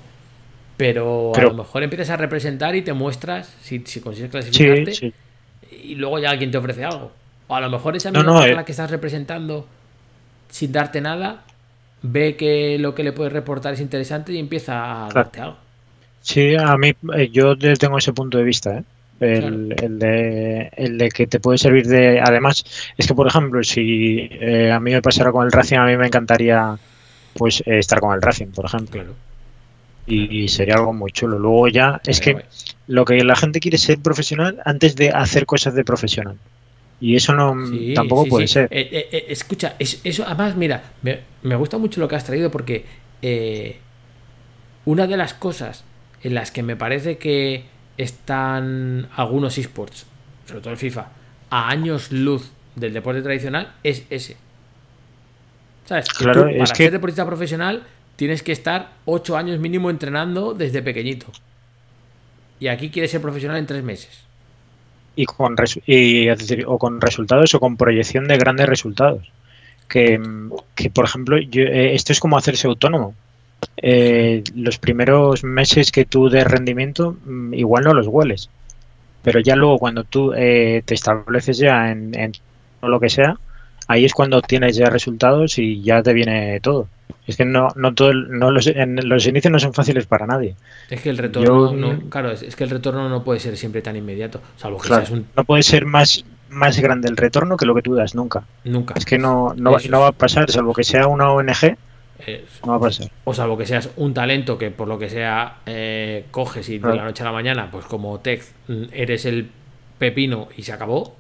pero, 0.77 1.37
a 1.37 1.43
lo 1.45 1.55
mejor 1.55 1.83
empiezas 1.83 2.11
a 2.11 2.17
representar 2.17 2.75
y 2.77 2.83
te 2.83 2.93
muestras 2.93 3.55
si, 3.63 3.81
si 3.87 4.01
consigues 4.01 4.31
Sí, 4.31 4.33
clasificarte 4.33 4.95
sí. 4.95 5.15
y 5.71 5.95
luego 5.97 6.19
ya 6.19 6.31
alguien 6.31 6.51
te 6.51 6.59
ofrece 6.59 6.85
algo. 6.85 7.13
O 7.49 7.55
a 7.55 7.61
lo 7.61 7.71
mejor 7.71 7.97
esa 7.97 8.13
misma 8.13 8.33
no, 8.33 8.35
marca 8.35 8.61
a 8.61 8.63
eh. 8.63 8.65
que 8.65 8.73
estás 8.73 8.91
representando 8.91 9.67
sin 10.51 10.73
darte 10.73 11.01
nada 11.01 11.45
ve 12.03 12.37
que 12.37 12.79
lo 12.79 12.95
que 12.95 13.05
le 13.05 13.13
puedes 13.13 13.33
reportar 13.33 13.75
es 13.75 13.81
interesante 13.81 14.33
y 14.33 14.39
empieza 14.39 15.07
a 15.07 15.13
Claro. 15.13 15.31
darte 15.31 15.41
algo. 15.41 15.59
Sí, 16.23 16.55
a 16.57 16.77
mí 16.77 16.93
eh, 17.17 17.31
yo 17.31 17.57
tengo 17.79 17.99
ese 17.99 18.13
punto 18.13 18.39
de 18.39 18.45
vista, 18.45 18.79
¿eh? 18.79 18.85
El, 19.21 19.75
el 19.83 19.99
de, 19.99 20.71
el 20.77 20.99
de 20.99 21.11
que 21.11 21.27
te 21.27 21.41
puede 21.41 21.59
servir 21.59 21.87
de... 21.87 22.21
Además, 22.21 22.65
es 22.97 23.07
que, 23.07 23.15
por 23.15 23.27
ejemplo, 23.27 23.63
si 23.63 24.29
eh, 24.33 24.73
a 24.73 24.81
mí 24.81 24.93
me 24.93 25.03
pasara 25.03 25.31
con 25.33 25.45
el 25.47 25.53
Racing, 25.53 25.77
a 25.79 25.87
mí 25.87 25.97
me 25.97 26.07
encantaría 26.07 26.79
pues 27.35 27.63
eh, 27.67 27.79
estar 27.79 28.01
con 28.01 28.15
el 28.15 28.23
Racing, 28.23 28.49
por 28.49 28.65
ejemplo. 28.67 29.03
Claro. 29.03 29.15
Y, 30.07 30.45
y 30.45 30.49
sería 30.49 30.75
algo 30.77 30.93
muy 30.93 31.13
chulo. 31.13 31.39
Luego 31.39 31.69
ya, 31.69 32.01
es 32.07 32.21
que 32.21 32.33
Guay. 32.33 32.45
lo 32.87 33.05
que 33.05 33.23
la 33.25 33.37
gente 33.37 33.61
quiere 33.61 33.77
es 33.77 33.83
ser 33.83 33.99
profesional 34.01 34.61
antes 34.65 34.97
de 34.97 35.11
hacer 35.11 35.47
cosas 35.47 35.75
de 35.75 35.85
profesional. 35.85 36.37
Y 37.01 37.17
eso 37.17 37.35
no 37.35 37.55
Sí, 37.67 37.95
tampoco 37.95 38.25
sí, 38.25 38.31
puede 38.31 38.47
sí. 38.47 38.55
ser. 38.55 38.69
Eh, 38.71 39.27
escucha, 39.29 39.75
es- 39.79 40.01
eso 40.05 40.25
además, 40.27 40.57
mira, 40.57 40.83
me, 41.03 41.21
me 41.43 41.57
gusta 41.57 41.79
mucho 41.79 42.01
lo 42.01 42.09
que 42.09 42.17
has 42.17 42.25
traído 42.25 42.51
porque 42.51 42.85
una 44.85 45.07
de 45.07 45.17
las 45.17 45.35
cosas 45.35 45.85
en 46.23 46.35
las 46.35 46.51
que 46.51 46.63
me 46.63 46.77
parece 46.77 47.19
que 47.19 47.65
están 48.03 49.09
algunos 49.17 49.57
esports, 49.59 50.07
sobre 50.47 50.61
todo 50.61 50.73
el 50.73 50.79
FIFA, 50.79 51.09
a 51.51 51.69
años 51.69 52.11
luz 52.13 52.51
del 52.77 52.93
deporte 52.93 53.23
tradicional 53.23 53.73
es 53.83 54.05
ese. 54.11 54.37
¿Sabes? 55.87 56.09
Que 56.09 56.25
Claro, 56.25 56.43
tú, 56.45 56.49
es 56.49 56.59
para 56.59 56.73
que- 56.73 56.85
ser 56.85 56.93
deportista 56.93 57.27
profesional 57.27 57.83
tienes 58.17 58.43
que 58.43 58.53
estar 58.53 58.91
8 59.07 59.37
años 59.37 59.59
mínimo 59.59 59.91
entrenando 59.91 60.55
desde 60.55 60.83
pequeñito. 60.83 61.27
Y 62.61 62.69
aquí 62.69 62.91
quieres 62.91 63.11
ser 63.11 63.21
profesional 63.21 63.57
en 63.59 63.67
3 63.67 63.83
meses. 63.83 64.25
y 65.17 65.27
con 65.27 65.57
resu- 65.57 65.83
y, 65.87 66.29
es 66.29 66.39
decir, 66.39 66.65
o 66.67 66.79
con 66.79 67.01
resultados 67.01 67.53
o 67.55 67.61
con 67.61 67.77
proyección 67.77 68.29
de 68.29 68.39
grandes 68.39 68.67
resultados 68.67 69.27
que, 69.89 70.19
que, 70.77 70.89
por 70.89 71.05
ejemplo 71.05 71.37
yo- 71.39 71.65
eh, 71.65 71.95
esto 71.95 72.13
es 72.13 72.21
como 72.21 72.39
hacerse 72.39 72.69
autónomo 72.69 73.15
Eh, 73.83 74.43
los 74.55 74.79
primeros 74.79 75.43
meses 75.45 75.91
que 75.93 76.05
tú 76.05 76.29
des 76.29 76.45
rendimiento 76.45 77.17
mm, 77.25 77.55
igual 77.55 77.85
no 77.85 77.95
los 77.95 78.07
hueles. 78.07 78.51
Pero 79.23 79.41
ya 79.41 79.57
luego 79.57 79.79
cuando 79.79 80.05
tú 80.05 80.33
eh, 80.35 80.83
te 80.85 80.95
estableces 80.95 81.59
ya 81.59 81.91
en, 81.91 82.15
en 82.19 82.33
lo 82.83 82.99
que 83.01 83.09
sea 83.11 83.37
ahí 83.89 84.05
es 84.05 84.15
cuando 84.15 84.41
tienes 84.41 84.77
ya 84.77 84.89
resultados 84.89 85.59
y 85.59 85.83
ya 85.83 86.03
te 86.03 86.13
viene 86.13 86.61
todo. 86.61 86.87
Es 87.27 87.37
que 87.37 87.45
no 87.45 87.69
no 87.75 87.93
todo 87.93 88.15
no 88.15 88.51
los, 88.51 88.67
en 88.69 89.09
los 89.09 89.27
inicios 89.27 89.51
no 89.53 89.59
son 89.59 89.75
fáciles 89.75 90.07
para 90.07 90.27
nadie. 90.27 90.55
Es 90.89 91.01
que 91.03 91.11
el 91.11 91.19
retorno, 91.19 91.73
Yo- 91.73 91.77
no- 91.77 92.09
claro, 92.09 92.31
es, 92.31 92.43
es 92.43 92.55
que 92.57 92.65
el 92.65 92.71
retorno 92.71 93.09
no 93.09 93.25
puede 93.25 93.41
ser 93.41 93.57
siempre 93.57 93.83
tan 93.83 93.97
inmediato, 93.97 94.41
salvo 94.57 94.79
que 94.79 94.89
Claro, 94.89 95.07
seas 95.07 95.19
un 95.19 95.27
no 95.37 95.45
puede 95.45 95.63
ser 95.63 95.87
más 95.87 96.25
más 96.51 96.81
grande 96.81 97.09
el 97.09 97.17
retorno 97.17 97.57
que 97.57 97.67
lo 97.67 97.75
que 97.75 97.83
tú 97.83 97.95
das 97.95 98.15
nunca. 98.15 98.43
Nunca. 98.65 98.95
Es 98.97 99.05
que 99.05 99.19
no, 99.19 99.55
no, 99.57 99.77
Eso 99.77 99.89
no 99.91 100.01
va 100.01 100.09
a 100.09 100.13
pasar, 100.13 100.51
salvo 100.51 100.73
que 100.73 100.83
sea 100.85 101.07
una 101.07 101.31
ONG, 101.33 101.77
Eh, 102.27 102.45
no 102.65 102.73
va 102.73 102.77
a 102.77 102.81
pasar. 102.81 103.09
o 103.25 103.35
salvo 103.35 103.57
que 103.57 103.67
seas 103.67 103.91
un 103.97 104.13
talento 104.15 104.57
que 104.59 104.71
por 104.71 104.89
lo 104.89 104.99
que 104.99 105.09
sea 105.09 105.59
eh, 105.67 106.27
coges 106.31 106.69
y 106.69 106.75
de 106.75 106.81
Claro. 106.81 106.97
la 106.97 107.05
noche 107.05 107.23
a 107.23 107.27
la 107.27 107.33
mañana, 107.33 107.71
pues 107.71 107.85
como 107.87 108.19
Tech 108.21 108.43
mm, 108.69 108.85
eres 108.93 109.25
el 109.27 109.49
pepino 109.99 110.49
y 110.57 110.63
se 110.63 110.73
acabó. 110.73 111.17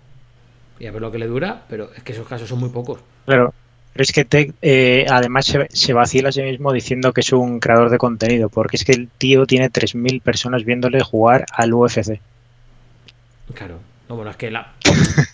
Y 0.78 0.86
a 0.86 0.92
ver 0.92 1.03
lo 1.03 1.11
que 1.12 1.18
le 1.18 1.26
dura, 1.26 1.62
pero 1.68 1.90
es 1.94 2.03
que 2.03 2.12
esos 2.12 2.26
casos 2.26 2.48
son 2.48 2.59
muy 2.61 2.70
pocos. 2.70 3.01
Claro. 3.26 3.53
Pero 3.92 4.03
es 4.05 4.12
que 4.12 4.24
Tech 4.24 4.55
eh, 4.62 5.05
además 5.11 5.44
se, 5.46 5.66
se 5.70 5.92
vacila 5.92 6.28
a 6.28 6.32
sí 6.32 6.42
mismo 6.42 6.72
diciendo 6.72 7.12
que 7.12 7.20
es 7.22 7.32
un 7.32 7.59
creador 7.61 7.90
de 7.90 7.98
contenido, 7.98 8.48
porque 8.48 8.76
es 8.76 8.84
que 8.84 8.92
el 8.92 9.09
tío 9.09 9.46
tiene 9.46 9.68
3.000 9.70 10.22
personas 10.22 10.64
viéndole 10.64 11.01
jugar 11.03 11.44
al 11.53 11.74
UFC. 11.74 12.20
Claro. 13.55 13.78
No, 14.09 14.16
bueno, 14.16 14.30
es 14.30 14.36
que 14.36 14.51
la, 14.51 14.72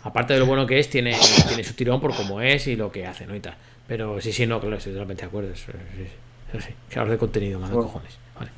aparte 0.03 0.35
de 0.35 0.39
lo 0.41 0.47
bueno 0.47 0.67
que 0.67 0.79
es, 0.79 0.91
tiene, 0.91 1.17
tiene 1.49 1.65
su 1.65 1.75
tirón 1.75 2.01
por 2.01 2.15
cómo 2.15 2.41
es 2.41 2.67
y 2.67 2.77
lo 2.77 2.91
que 2.93 3.07
hace, 3.07 3.27
¿no? 3.27 3.35
Y 3.35 3.41
tal. 3.41 3.55
Pero 3.87 4.21
sí, 4.21 4.33
sí, 4.33 4.47
no, 4.47 4.61
claro, 4.61 4.77
estoy 4.77 4.93
totalmente 4.93 5.23
de 5.23 5.29
acuerdo. 5.29 5.51
Eso, 5.53 5.73
sí, 5.97 6.59
sí. 6.61 6.69
Creador 6.91 7.13
de 7.13 7.19
contenido, 7.19 7.61
de 7.61 7.67
Bueno. 7.67 7.83
cojones. 7.83 8.19
Vale. 8.39 8.51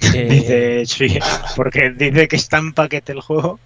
Eh, 0.14 0.28
Dice, 0.28 0.86
sí, 0.86 1.18
porque 1.56 1.90
dice 1.90 2.26
que 2.26 2.36
está 2.36 2.58
en 2.58 2.72
paquete 2.72 3.12
el 3.12 3.20
juego. 3.20 3.60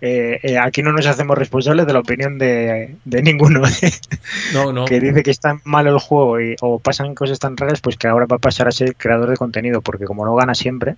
eh, 0.00 0.38
eh, 0.42 0.56
aquí 0.58 0.82
no 0.82 0.92
nos 0.92 1.06
hacemos 1.06 1.36
responsables 1.36 1.84
de 1.86 1.92
la 1.92 1.98
opinión 2.00 2.38
de, 2.38 2.94
de 3.04 3.22
ninguno. 3.22 3.62
no, 4.54 4.72
no. 4.72 4.84
que 4.84 5.00
dice 5.00 5.22
que 5.22 5.30
está 5.32 5.60
malo 5.64 5.90
el 5.90 5.98
juego 5.98 6.40
y, 6.40 6.54
o 6.60 6.78
pasan 6.78 7.14
cosas 7.14 7.38
tan 7.38 7.56
raras, 7.56 7.80
pues 7.80 7.96
que 7.96 8.06
ahora 8.06 8.26
va 8.26 8.36
a 8.36 8.38
pasar 8.38 8.68
a 8.68 8.72
ser 8.72 8.94
creador 8.94 9.30
de 9.30 9.36
contenido, 9.36 9.80
porque 9.82 10.04
como 10.04 10.24
no 10.24 10.34
gana 10.36 10.54
siempre, 10.54 10.94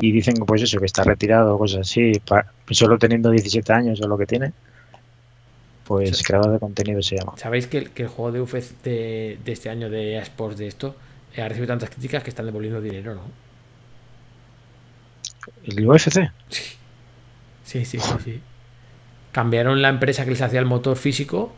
y 0.00 0.10
dicen 0.12 0.34
que 0.34 0.44
pues 0.44 0.62
eso, 0.62 0.80
que 0.80 0.86
está 0.86 1.04
retirado 1.04 1.54
o 1.54 1.58
cosas 1.58 1.82
así, 1.82 2.12
pa- 2.26 2.46
solo 2.70 2.98
teniendo 2.98 3.30
17 3.30 3.72
años 3.72 4.00
o 4.02 4.08
lo 4.08 4.18
que 4.18 4.26
tiene, 4.26 4.52
pues 5.84 6.16
Sí. 6.18 6.24
creador 6.24 6.52
de 6.52 6.58
contenido 6.58 7.02
se 7.02 7.16
llama. 7.16 7.34
¿Sabéis 7.36 7.66
que 7.66 7.78
el, 7.78 7.90
que 7.90 8.02
el 8.04 8.08
juego 8.08 8.32
de 8.32 8.40
UFC 8.40 8.82
de, 8.82 9.38
de 9.44 9.52
este 9.52 9.70
año 9.70 9.90
de 9.90 10.18
eSports 10.18 10.58
de 10.58 10.66
esto 10.66 10.96
eh, 11.34 11.42
ha 11.42 11.48
recibido 11.48 11.68
tantas 11.72 11.90
críticas 11.90 12.22
que 12.22 12.30
están 12.30 12.46
devolviendo 12.46 12.80
dinero, 12.80 13.14
¿no? 13.14 13.22
¿El 15.64 15.86
UFC? 15.86 16.30
Sí, 16.48 16.76
sí, 17.64 17.84
sí, 17.84 17.98
sí. 18.24 18.40
Cambiaron 19.32 19.82
la 19.82 19.88
empresa 19.88 20.24
que 20.24 20.30
les 20.30 20.42
hacía 20.42 20.60
el 20.60 20.66
motor 20.66 20.96
físico 20.96 21.52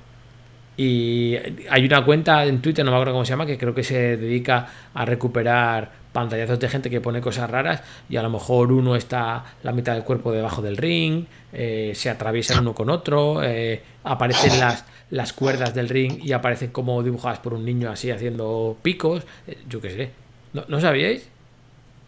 y 0.76 1.36
hay 1.70 1.84
una 1.86 2.04
cuenta 2.04 2.44
en 2.44 2.60
Twitter, 2.62 2.84
no 2.84 2.90
me 2.90 2.96
acuerdo 2.96 3.12
cómo 3.14 3.24
se 3.24 3.30
llama, 3.30 3.46
que 3.46 3.58
creo 3.58 3.74
que 3.74 3.82
se 3.84 4.16
dedica 4.16 4.66
a 4.94 5.04
recuperar 5.04 5.90
pantallazos 6.16 6.58
de 6.58 6.68
gente 6.70 6.88
que 6.88 7.02
pone 7.02 7.20
cosas 7.20 7.50
raras 7.50 7.82
y 8.08 8.16
a 8.16 8.22
lo 8.22 8.30
mejor 8.30 8.72
uno 8.72 8.96
está 8.96 9.44
la 9.62 9.72
mitad 9.72 9.92
del 9.92 10.02
cuerpo 10.02 10.32
debajo 10.32 10.62
del 10.62 10.78
ring, 10.78 11.26
eh, 11.52 11.92
se 11.94 12.08
atraviesan 12.08 12.60
uno 12.60 12.74
con 12.74 12.88
otro, 12.88 13.42
eh, 13.42 13.82
aparecen 14.02 14.58
las, 14.58 14.86
las 15.10 15.34
cuerdas 15.34 15.74
del 15.74 15.90
ring 15.90 16.18
y 16.22 16.32
aparecen 16.32 16.70
como 16.70 17.02
dibujadas 17.02 17.38
por 17.40 17.52
un 17.52 17.66
niño 17.66 17.90
así 17.90 18.10
haciendo 18.10 18.78
picos, 18.80 19.24
eh, 19.46 19.58
yo 19.68 19.78
qué 19.82 19.90
sé. 19.90 20.10
¿No, 20.54 20.64
¿No 20.68 20.80
sabíais? 20.80 21.28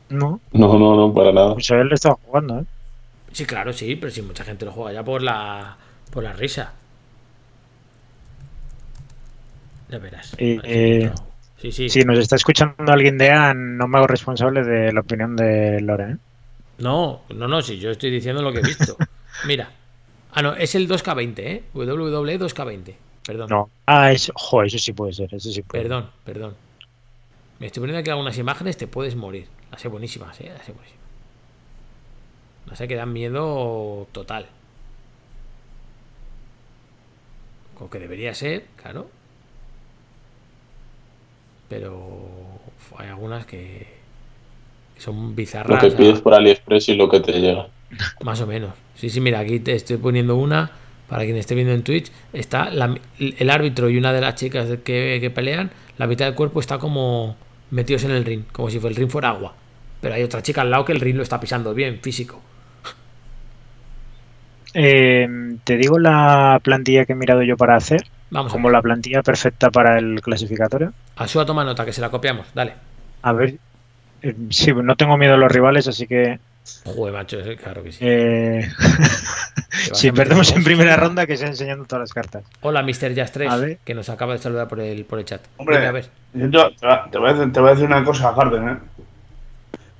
No, 0.08 0.40
No, 0.52 0.78
no, 0.78 0.96
no, 0.96 1.12
para 1.12 1.32
nada. 1.32 1.52
pues 1.54 1.70
él 1.70 1.92
estaba 1.92 2.16
jugando, 2.24 2.60
¿eh? 2.60 2.64
Sí, 3.32 3.44
claro, 3.44 3.72
sí, 3.74 3.94
pero 3.96 4.10
sí, 4.10 4.22
mucha 4.22 4.42
gente 4.44 4.64
lo 4.64 4.72
juega 4.72 4.92
ya 4.94 5.04
por 5.04 5.22
la, 5.22 5.76
por 6.10 6.24
la 6.24 6.32
risa. 6.32 6.72
Ya 9.88 9.98
verás. 9.98 10.34
Eh, 10.38 11.10
Sí, 11.60 11.72
sí. 11.72 11.88
Si 11.88 12.02
nos 12.02 12.18
está 12.18 12.36
escuchando 12.36 12.92
alguien 12.92 13.18
de 13.18 13.30
A, 13.30 13.52
no 13.52 13.88
me 13.88 13.98
hago 13.98 14.06
responsable 14.06 14.62
de 14.62 14.92
la 14.92 15.00
opinión 15.00 15.34
de 15.34 15.80
Lore, 15.80 16.12
¿eh? 16.12 16.16
No, 16.78 17.22
no, 17.34 17.48
no, 17.48 17.60
sí, 17.60 17.78
yo 17.78 17.90
estoy 17.90 18.10
diciendo 18.10 18.40
lo 18.42 18.52
que 18.52 18.60
he 18.60 18.62
visto. 18.62 18.96
Mira. 19.46 19.70
Ah, 20.32 20.42
no, 20.42 20.54
es 20.54 20.74
el 20.76 20.88
2K20, 20.88 21.38
¿eh? 21.38 21.64
WWE 21.74 22.38
2K20. 22.38 22.94
Perdón. 23.26 23.48
No. 23.50 23.70
Ah, 23.86 24.12
es, 24.12 24.30
jo, 24.34 24.62
eso 24.62 24.78
sí 24.78 24.92
puede 24.92 25.12
ser, 25.12 25.34
eso 25.34 25.50
sí 25.50 25.62
puede 25.62 25.82
Perdón, 25.82 26.10
perdón. 26.24 26.54
Me 27.58 27.66
estoy 27.66 27.80
poniendo 27.80 28.00
aquí 28.00 28.10
algunas 28.10 28.38
imágenes, 28.38 28.76
te 28.76 28.86
puedes 28.86 29.16
morir. 29.16 29.48
Las 29.72 29.80
sé 29.80 29.88
buenísimas, 29.88 30.40
¿eh? 30.40 30.52
Las 30.56 30.64
sé 30.64 30.72
buenísimas. 30.72 31.04
No 32.66 32.76
sé, 32.76 32.86
que 32.86 32.94
dan 32.94 33.12
miedo 33.12 34.06
total. 34.12 34.46
Como 37.74 37.90
que 37.90 37.98
debería 37.98 38.32
ser, 38.34 38.66
claro. 38.76 39.10
Pero 41.68 42.60
hay 42.96 43.08
algunas 43.08 43.46
que, 43.46 43.86
que 44.94 45.00
son 45.00 45.30
Lo 45.30 45.34
bizarras. 45.34 45.80
que 45.80 45.90
a- 45.90 45.96
pides 45.96 46.20
por 46.20 46.34
AliExpress 46.34 46.88
y 46.90 46.94
lo 46.96 47.08
que 47.08 47.20
te 47.20 47.32
llega. 47.40 47.68
más 48.22 48.40
o 48.40 48.46
menos. 48.46 48.72
Sí, 48.94 49.10
sí, 49.10 49.20
mira, 49.20 49.38
aquí 49.40 49.60
te 49.60 49.74
estoy 49.74 49.96
poniendo 49.98 50.36
una. 50.36 50.70
Para 51.08 51.24
quien 51.24 51.36
esté 51.38 51.54
viendo 51.54 51.72
en 51.72 51.82
Twitch, 51.82 52.12
está 52.34 52.68
la- 52.70 52.98
el 53.18 53.50
árbitro 53.50 53.88
y 53.88 53.96
una 53.96 54.12
de 54.12 54.20
las 54.20 54.34
chicas 54.34 54.68
que, 54.84 55.18
que 55.20 55.30
pelean. 55.30 55.70
La 55.96 56.06
mitad 56.06 56.26
del 56.26 56.34
cuerpo 56.34 56.60
está 56.60 56.78
como 56.78 57.36
metidos 57.70 58.04
en 58.04 58.10
el 58.10 58.24
ring, 58.26 58.42
como 58.52 58.68
si 58.70 58.76
el 58.76 58.94
ring 58.94 59.08
fuera 59.10 59.30
agua. 59.30 59.54
Pero 60.02 60.14
hay 60.14 60.22
otra 60.22 60.42
chica 60.42 60.60
al 60.60 60.70
lado 60.70 60.84
que 60.84 60.92
el 60.92 61.00
ring 61.00 61.16
lo 61.16 61.22
está 61.22 61.40
pisando 61.40 61.72
bien, 61.74 62.00
físico. 62.02 62.42
Eh, 64.74 65.26
te 65.64 65.76
digo 65.76 65.98
la 65.98 66.60
plantilla 66.62 67.04
que 67.06 67.12
he 67.14 67.16
mirado 67.16 67.42
yo 67.42 67.56
para 67.56 67.74
hacer, 67.76 68.04
Vamos 68.30 68.52
como 68.52 68.70
la 68.70 68.82
plantilla 68.82 69.22
perfecta 69.22 69.70
para 69.70 69.98
el 69.98 70.20
clasificatorio. 70.20 70.92
Asúa 71.16 71.46
toma 71.46 71.64
nota, 71.64 71.84
que 71.84 71.92
se 71.92 72.00
la 72.00 72.10
copiamos. 72.10 72.46
Dale. 72.54 72.74
A 73.22 73.32
ver, 73.32 73.56
eh, 74.22 74.34
sí, 74.50 74.72
no 74.72 74.96
tengo 74.96 75.16
miedo 75.16 75.34
a 75.34 75.38
los 75.38 75.50
rivales, 75.50 75.88
así 75.88 76.06
que 76.06 76.38
Joder, 76.84 77.14
macho, 77.14 77.38
eh, 77.40 77.56
claro 77.56 77.82
que 77.82 77.92
sí. 77.92 77.98
eh, 78.02 78.68
si 79.94 80.12
perdemos 80.12 80.52
en 80.52 80.62
primera 80.64 80.96
ronda, 80.96 81.26
que 81.26 81.36
sea 81.36 81.48
enseñando 81.48 81.84
todas 81.86 82.00
las 82.02 82.12
cartas. 82.12 82.44
Hola, 82.60 82.82
Mr. 82.82 83.14
Jazz 83.14 83.32
3, 83.32 83.50
A 83.50 83.56
ver. 83.56 83.78
que 83.84 83.94
nos 83.94 84.08
acaba 84.10 84.34
de 84.34 84.38
saludar 84.38 84.68
por 84.68 84.80
el, 84.80 85.04
por 85.06 85.18
el 85.18 85.24
chat. 85.24 85.40
Hombre, 85.56 85.76
Dime, 85.76 85.88
a 85.88 85.92
ver. 85.92 86.08
yo 86.34 86.70
te, 87.10 87.18
voy 87.18 87.30
a 87.30 87.32
decir, 87.32 87.52
te 87.52 87.60
voy 87.60 87.68
a 87.70 87.72
decir 87.72 87.86
una 87.86 88.04
cosa, 88.04 88.32
Harden, 88.34 88.68
¿eh? 88.68 88.76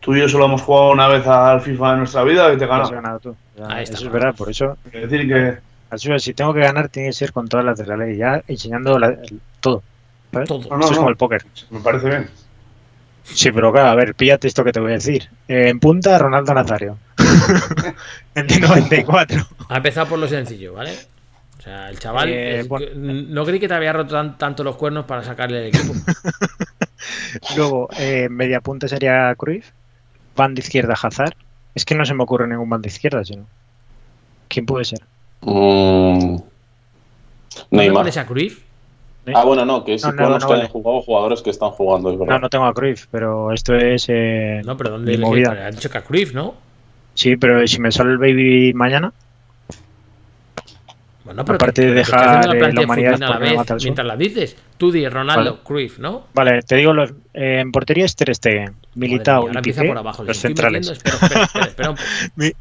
Tú 0.01 0.15
y 0.15 0.21
yo 0.21 0.29
solo 0.29 0.45
hemos 0.45 0.63
jugado 0.63 0.91
una 0.91 1.09
vez 1.09 1.27
al 1.27 1.61
FIFA 1.61 1.93
en 1.93 1.99
nuestra 2.01 2.23
vida 2.23 2.53
y 2.53 2.57
te 2.59 2.65
Has 2.65 2.71
ganamos. 2.71 2.91
ganado 2.93 3.19
tú. 3.21 3.37
Ya, 3.59 3.67
Ahí 3.69 3.85
está. 3.85 3.97
Eso 3.97 4.07
es 4.07 4.13
verdad, 4.13 4.35
por 4.35 4.49
eso. 4.51 4.77
Es 4.93 5.11
decir, 5.11 5.27
que 5.29 5.59
Asúa, 5.91 6.19
si 6.19 6.35
tengo 6.35 6.53
que 6.53 6.61
ganar, 6.61 6.89
tiene 6.89 7.09
que 7.09 7.13
ser 7.15 7.33
con 7.33 7.49
todas 7.49 7.65
las 7.65 7.79
de 7.79 7.87
la 7.87 7.97
ley, 7.97 8.17
ya 8.17 8.43
enseñando 8.47 8.99
la- 8.99 9.09
el- 9.09 9.41
todo. 9.61 9.83
¿sabes? 10.33 10.49
Todo. 10.49 10.61
No, 10.69 10.77
no, 10.77 10.81
Esto 10.81 10.87
es 10.87 10.91
no. 10.93 10.97
como 10.99 11.09
el 11.11 11.17
póker. 11.17 11.45
me 11.71 11.81
parece 11.81 12.09
bien. 12.09 12.31
Sí, 13.25 13.51
pero 13.53 13.73
claro, 13.73 13.89
a 13.89 13.95
ver, 13.95 14.15
píllate 14.15 14.49
esto 14.49 14.65
que 14.65 14.73
te 14.73 14.81
voy 14.81 14.91
a 14.93 14.95
decir. 14.95 15.29
Eh, 15.49 15.69
en 15.69 15.81
punta, 15.81 16.19
Ronaldo 16.19 16.55
Nazario. 16.55 16.99
en 18.35 18.51
el 18.51 18.61
94. 18.61 19.47
Ha 19.69 19.77
empezado 19.77 20.07
por 20.09 20.19
lo 20.19 20.27
sencillo, 20.29 20.73
¿vale? 20.75 20.93
O 21.59 21.63
sea, 21.63 21.91
el 21.91 21.99
chaval. 21.99 22.29
Eh, 22.31 22.61
es- 22.61 22.69
bueno. 22.69 22.87
No 22.95 23.45
creí 23.45 23.59
que 23.61 23.69
te 23.69 23.75
había 23.75 23.93
roto 23.93 24.13
tan- 24.15 24.39
tanto 24.39 24.65
los 24.65 24.77
cuernos 24.77 25.05
para 25.07 25.23
sacarle 25.23 25.69
el 25.69 25.75
equipo. 25.75 25.93
Luego, 27.57 27.89
eh, 27.99 28.29
media 28.31 28.61
punta 28.61 28.89
sería 28.89 29.35
Cruyff. 29.37 29.71
Banda 30.37 30.61
izquierda, 30.61 30.95
Hazard. 31.01 31.35
Es 31.75 31.85
que 31.85 31.95
no 31.95 32.05
se 32.05 32.15
me 32.15 32.23
ocurre 32.23 32.47
ningún 32.49 32.69
banda 32.71 32.89
izquierda, 32.89 33.25
sino. 33.25 33.47
¿Quién 34.49 34.67
puede 34.67 34.85
ser? 34.85 35.01
Mm, 35.43 36.37
¿No 36.37 36.43
Neymar. 37.71 38.03
pones 38.03 38.17
a 38.17 38.27
Cruyff? 38.27 38.63
Ah, 39.35 39.45
bueno, 39.45 39.65
no, 39.67 39.85
que 39.85 39.99
sí 39.99 40.07
No, 40.07 40.13
no, 40.13 40.29
no 40.31 40.39
que 40.39 40.45
vale. 40.47 40.63
hayan 40.63 40.73
jugado 40.73 41.03
jugadores 41.03 41.43
que 41.43 41.51
están 41.51 41.71
jugando, 41.71 42.11
es 42.11 42.19
verdad. 42.19 42.35
No, 42.35 42.41
no 42.41 42.49
tengo 42.49 42.65
a 42.65 42.73
Cruyff, 42.73 43.07
pero 43.11 43.53
esto 43.53 43.75
es. 43.75 44.07
eh, 44.09 44.63
No, 44.65 44.77
pero 44.77 44.91
¿dónde 44.91 45.13
le 45.13 45.19
movida. 45.19 45.67
Ha 45.67 45.71
dicho 45.71 45.91
que 45.91 45.99
a 45.99 46.03
Cruyff, 46.03 46.33
¿no? 46.33 46.55
Sí, 47.15 47.37
pero 47.37 47.67
si 47.67 47.81
me 47.81 47.93
sale 47.93 48.13
el 48.13 48.19
baby 48.19 48.73
mañana, 48.75 49.13
Bueno, 51.29 51.45
pero 51.45 51.57
Aparte 51.57 51.83
de 51.85 51.93
dejar, 51.93 52.57
eh, 52.57 52.59
la 52.59 52.69
la 52.73 52.81
humanidad 52.81 53.11
futsal 53.13 53.33
a 53.33 53.39
la 53.39 53.39
vez 53.39 53.83
mientras 53.85 54.07
la 54.07 54.17
dices. 54.17 54.57
Tú 54.79 54.91
di 54.91 55.07
Ronaldo, 55.07 55.51
Vale. 55.53 55.63
Cruyff, 55.63 55.99
¿no? 55.99 56.27
Vale, 56.33 56.63
te 56.63 56.77
digo, 56.77 56.95
los, 56.95 57.11
eh, 57.35 57.59
en 57.61 57.71
portería 57.71 58.07
es 58.07 58.17
Ter 58.17 58.35
Stegen, 58.35 58.75
Militao 58.95 59.43
mía, 59.49 59.61
y 59.61 59.63
Piqué, 59.63 59.85
por 59.85 59.99
abajo. 59.99 60.25
los 60.25 60.39
centrales. 60.39 60.89
Espera, 60.89 61.17
espera, 61.45 61.67
espera. 61.67 61.95
Mi- 62.37 62.53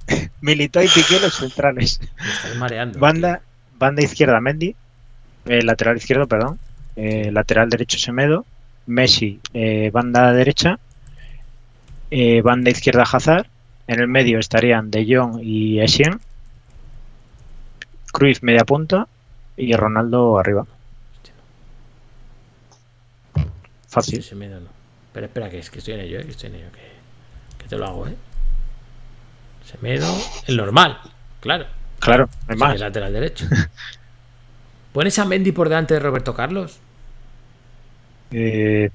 Militao 0.42 0.84
y 0.84 0.88
Piqué, 0.90 1.20
los 1.22 1.34
centrales. 1.34 2.02
Me 2.02 2.30
estás 2.32 2.56
mareando. 2.58 3.00
Banda, 3.00 3.42
banda 3.80 4.04
izquierda, 4.04 4.42
Mendy. 4.42 4.76
eh, 5.46 5.62
lateral 5.64 5.96
izquierdo, 5.96 6.28
perdón. 6.28 6.60
eh, 6.98 7.30
lateral 7.32 7.70
derecho, 7.70 7.98
Semedo. 7.98 8.46
Messi, 8.86 9.40
eh, 9.54 9.92
banda 9.94 10.34
derecha. 10.34 10.78
eh, 12.12 12.42
banda 12.42 12.70
izquierda, 12.70 13.04
Hazard. 13.04 13.48
En 13.88 14.00
el 14.02 14.08
medio 14.08 14.40
estarían 14.40 14.92
De 14.92 15.06
Jong 15.08 15.40
y 15.42 15.80
Essien. 15.80 16.20
Cruyff, 18.12 18.42
media 18.42 18.66
punta. 18.66 19.08
Y 19.56 19.74
Ronaldo 19.74 20.38
arriba. 20.40 20.66
Fácil. 23.88 24.24
Pero 25.14 25.26
espera, 25.26 25.50
que 25.50 25.60
es 25.60 25.70
que 25.70 25.80
estoy 25.80 25.96
en 25.96 26.02
ello, 26.02 26.20
¿eh? 26.20 26.26
que 26.26 26.32
estoy 26.32 26.50
en 26.50 26.56
ello, 26.56 26.68
que, 26.72 27.62
que 27.64 27.68
te 27.68 27.78
lo 27.78 27.86
hago, 27.86 28.08
¿eh? 28.08 28.16
Semedo, 29.66 30.08
el 30.48 30.58
normal, 30.58 31.00
claro. 31.40 31.66
Claro, 32.00 32.30
no 32.56 32.66
hay 32.66 32.76
El 32.76 32.80
lateral 32.82 33.12
derecho. 33.14 33.46
¿Pones 34.94 35.18
a 35.20 35.26
Mendy 35.26 35.52
por 35.52 35.70
delante 35.70 35.96
de 35.96 36.00
Roberto 36.00 36.34
Carlos? 36.34 36.80
Eh, 38.32 38.90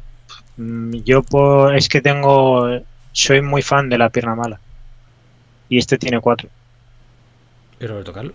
mm, 0.57 0.95
yo 1.05 1.23
por- 1.23 1.75
es 1.75 1.89
que 1.89 2.01
tengo. 2.01 2.69
Soy 3.13 3.43
muy 3.43 3.63
fan 3.63 3.89
de 3.89 3.99
la 3.99 4.11
pierna 4.11 4.35
mala. 4.35 4.61
Y 5.69 5.79
este 5.79 5.99
tiene 5.99 6.21
cuatro. 6.21 6.49
¿Y 7.81 7.87
Roberto 7.87 8.13
Carlos? 8.13 8.35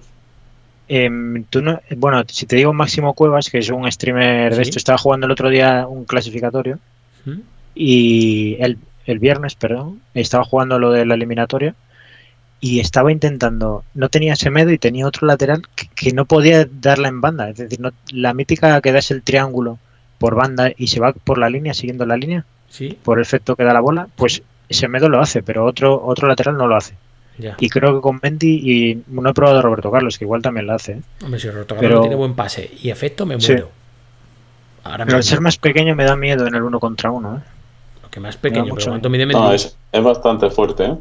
Em, 0.90 1.44
tú 1.50 1.62
no, 1.62 1.82
bueno, 1.98 2.24
si 2.28 2.46
te 2.46 2.56
digo 2.56 2.72
Máximo 2.74 3.14
Cuevas, 3.14 3.50
que 3.50 3.58
es 3.60 3.70
un 3.70 3.92
streamer 3.92 4.54
Sí. 4.54 4.58
de 4.58 4.62
esto, 4.64 4.78
estaba 4.78 4.98
jugando 4.98 5.26
el 5.26 5.32
otro 5.34 5.50
día 5.50 5.86
un 5.88 6.06
clasificatorio 6.06 6.80
¿Mm? 7.26 7.40
y 7.76 8.58
el, 8.60 8.78
el 9.06 9.20
viernes, 9.20 9.56
perdón, 9.56 10.02
estaba 10.14 10.44
jugando 10.46 10.80
lo 10.80 10.92
de 10.92 11.06
la 11.06 11.16
eliminatoria 11.16 11.76
y 12.60 12.80
estaba 12.80 13.12
intentando, 13.12 13.84
no 13.94 14.10
tenía 14.10 14.36
Semedo 14.36 14.72
y 14.72 14.78
tenía 14.80 15.06
otro 15.06 15.28
lateral 15.28 15.62
que, 15.76 15.88
que 15.94 16.12
no 16.14 16.26
podía 16.26 16.66
darla 16.82 17.08
en 17.10 17.22
banda, 17.22 17.50
es 17.50 17.58
decir, 17.58 17.80
no- 17.80 17.92
la 18.12 18.34
mítica 18.34 18.80
que 18.82 18.92
das 18.92 19.12
el 19.12 19.22
triángulo 19.24 19.78
por 20.18 20.36
banda 20.36 20.72
y 20.76 20.88
se 20.88 21.00
va 21.00 21.12
por 21.14 21.38
la 21.38 21.50
línea, 21.50 21.74
siguiendo 21.74 22.06
la 22.06 22.18
línea, 22.18 22.46
Sí, 22.70 22.98
por 23.04 23.18
el 23.18 23.22
efecto 23.24 23.56
que 23.56 23.64
da 23.64 23.74
la 23.74 23.80
bola, 23.82 24.08
pues 24.16 24.42
Semedo 24.70 25.08
lo 25.08 25.22
hace, 25.22 25.44
pero 25.44 25.64
otro, 25.66 26.04
otro 26.04 26.28
lateral 26.28 26.58
no 26.58 26.68
lo 26.68 26.76
hace. 26.76 26.96
Ya. 27.38 27.56
Y 27.60 27.70
creo 27.70 27.96
que 27.96 28.02
con 28.02 28.20
Mendy 28.22 28.48
y 28.64 29.04
no 29.08 29.30
he 29.30 29.34
probado 29.34 29.60
a 29.60 29.62
Roberto 29.62 29.92
Carlos, 29.92 30.18
que 30.18 30.26
igual 30.26 30.42
también 30.42 30.68
lo 30.68 30.74
hace. 30.74 30.94
¿eh? 30.94 31.02
Hombre, 31.24 31.40
si 31.40 31.50
Roberto 31.50 31.76
Carlos 31.76 31.90
pero- 31.92 32.02
tiene 32.02 32.16
buen 32.16 32.34
pase 32.36 32.72
y 32.82 32.90
efecto, 32.90 33.26
me 33.26 33.40
Sí. 33.40 33.52
muero. 33.54 33.72
Ahora 34.84 35.06
Pero 35.06 35.18
al 35.18 35.24
ser 35.24 35.42
más 35.42 35.58
pequeño 35.58 35.96
me 35.96 36.06
da 36.06 36.16
miedo 36.16 36.48
en 36.48 36.56
el 36.56 36.64
uno 36.64 36.80
contra 36.80 37.12
uno. 37.12 37.38
¿eh? 37.38 37.42
Lo 38.04 38.10
que 38.10 38.20
más 38.20 38.38
pequeño, 38.38 38.74
pero 38.76 38.88
¿cuánto 38.88 39.10
miedo. 39.10 39.26
mide 39.28 39.34
Mendy? 39.36 39.42
No, 39.50 39.54
es, 39.54 39.78
es 39.92 40.04
bastante 40.04 40.50
fuerte, 40.50 40.86
¿eh? 40.86 40.96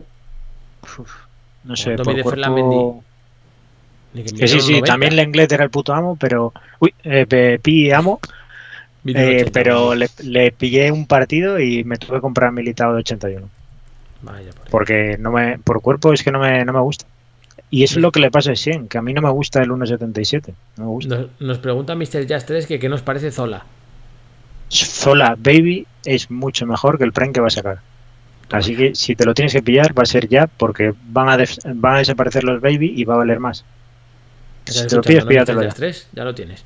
No 1.64 1.76
sé, 1.76 1.84
¿Cuánto 1.94 2.02
por 2.04 2.12
mide 2.14 2.24
Ferland 2.24 2.54
cuerpo... 2.54 3.04
Ni 4.14 4.22
que 4.24 4.48
sí, 4.48 4.60
sí, 4.60 4.74
1,90. 4.80 4.84
también 4.86 5.16
Lenglet 5.16 5.52
era 5.52 5.64
el 5.64 5.70
puto 5.70 5.92
amo, 5.92 6.16
pero... 6.18 6.52
Uy, 6.80 6.94
eh, 7.04 7.58
pi 7.62 7.90
amo, 7.92 8.18
eh, 9.04 9.12
1,80. 9.44 9.50
pero 9.52 9.94
le, 9.94 10.08
le 10.22 10.52
pillé 10.52 10.90
un 10.90 11.06
partido 11.06 11.60
y 11.60 11.84
me 11.84 11.96
tuve 11.98 12.16
que 12.16 12.20
comprar 12.22 12.50
militado 12.52 12.94
de 12.94 13.00
81. 13.00 13.48
Vaya, 14.26 14.50
por 14.50 14.62
ahí. 14.62 14.70
Porque 14.70 15.16
no 15.18 15.32
me, 15.32 15.58
por 15.58 15.80
cuerpo 15.80 16.12
es 16.12 16.22
que 16.22 16.30
no 16.30 16.38
me, 16.38 16.64
no 16.64 16.72
me 16.72 16.80
gusta. 16.80 17.06
Y 17.70 17.82
eso 17.82 17.98
es 17.98 18.02
lo 18.02 18.12
que 18.12 18.20
le 18.20 18.30
pasa 18.30 18.52
a 18.52 18.56
Sien, 18.56 18.88
que 18.88 18.98
a 18.98 19.02
mí 19.02 19.12
no 19.12 19.22
me 19.22 19.30
gusta 19.30 19.62
el 19.62 19.70
1.77. 19.70 20.54
No 20.76 20.84
me 20.84 20.90
gusta. 20.90 21.16
Nos, 21.16 21.40
nos 21.40 21.58
pregunta 21.58 21.94
Mr. 21.94 22.26
Jazz 22.26 22.46
3 22.46 22.66
que 22.66 22.78
qué 22.78 22.88
nos 22.88 23.02
parece 23.02 23.30
Zola. 23.30 23.64
Zola 24.70 25.36
Baby 25.38 25.86
es 26.04 26.30
mucho 26.30 26.66
mejor 26.66 26.98
que 26.98 27.04
el 27.04 27.12
Prime 27.12 27.32
que 27.32 27.40
va 27.40 27.48
a 27.48 27.50
sacar. 27.50 27.78
Así 28.50 28.76
que 28.76 28.94
si 28.94 29.16
te 29.16 29.24
lo 29.24 29.34
tienes 29.34 29.52
que 29.52 29.62
pillar 29.62 29.98
va 29.98 30.04
a 30.04 30.06
ser 30.06 30.28
ya 30.28 30.46
porque 30.46 30.94
van 31.08 31.28
a, 31.28 31.44
van 31.74 31.94
a 31.96 31.98
desaparecer 31.98 32.44
los 32.44 32.60
Baby 32.60 32.92
y 32.96 33.04
va 33.04 33.14
a 33.14 33.18
valer 33.18 33.40
más. 33.40 33.64
Si 34.64 34.86
te 34.86 34.96
lo 34.96 35.02
pillas, 35.02 35.24
píllatelo 35.24 35.62
ya. 35.62 35.68
Jazz 35.68 35.76
3, 35.76 36.08
ya 36.12 36.24
lo 36.24 36.34
tienes. 36.34 36.64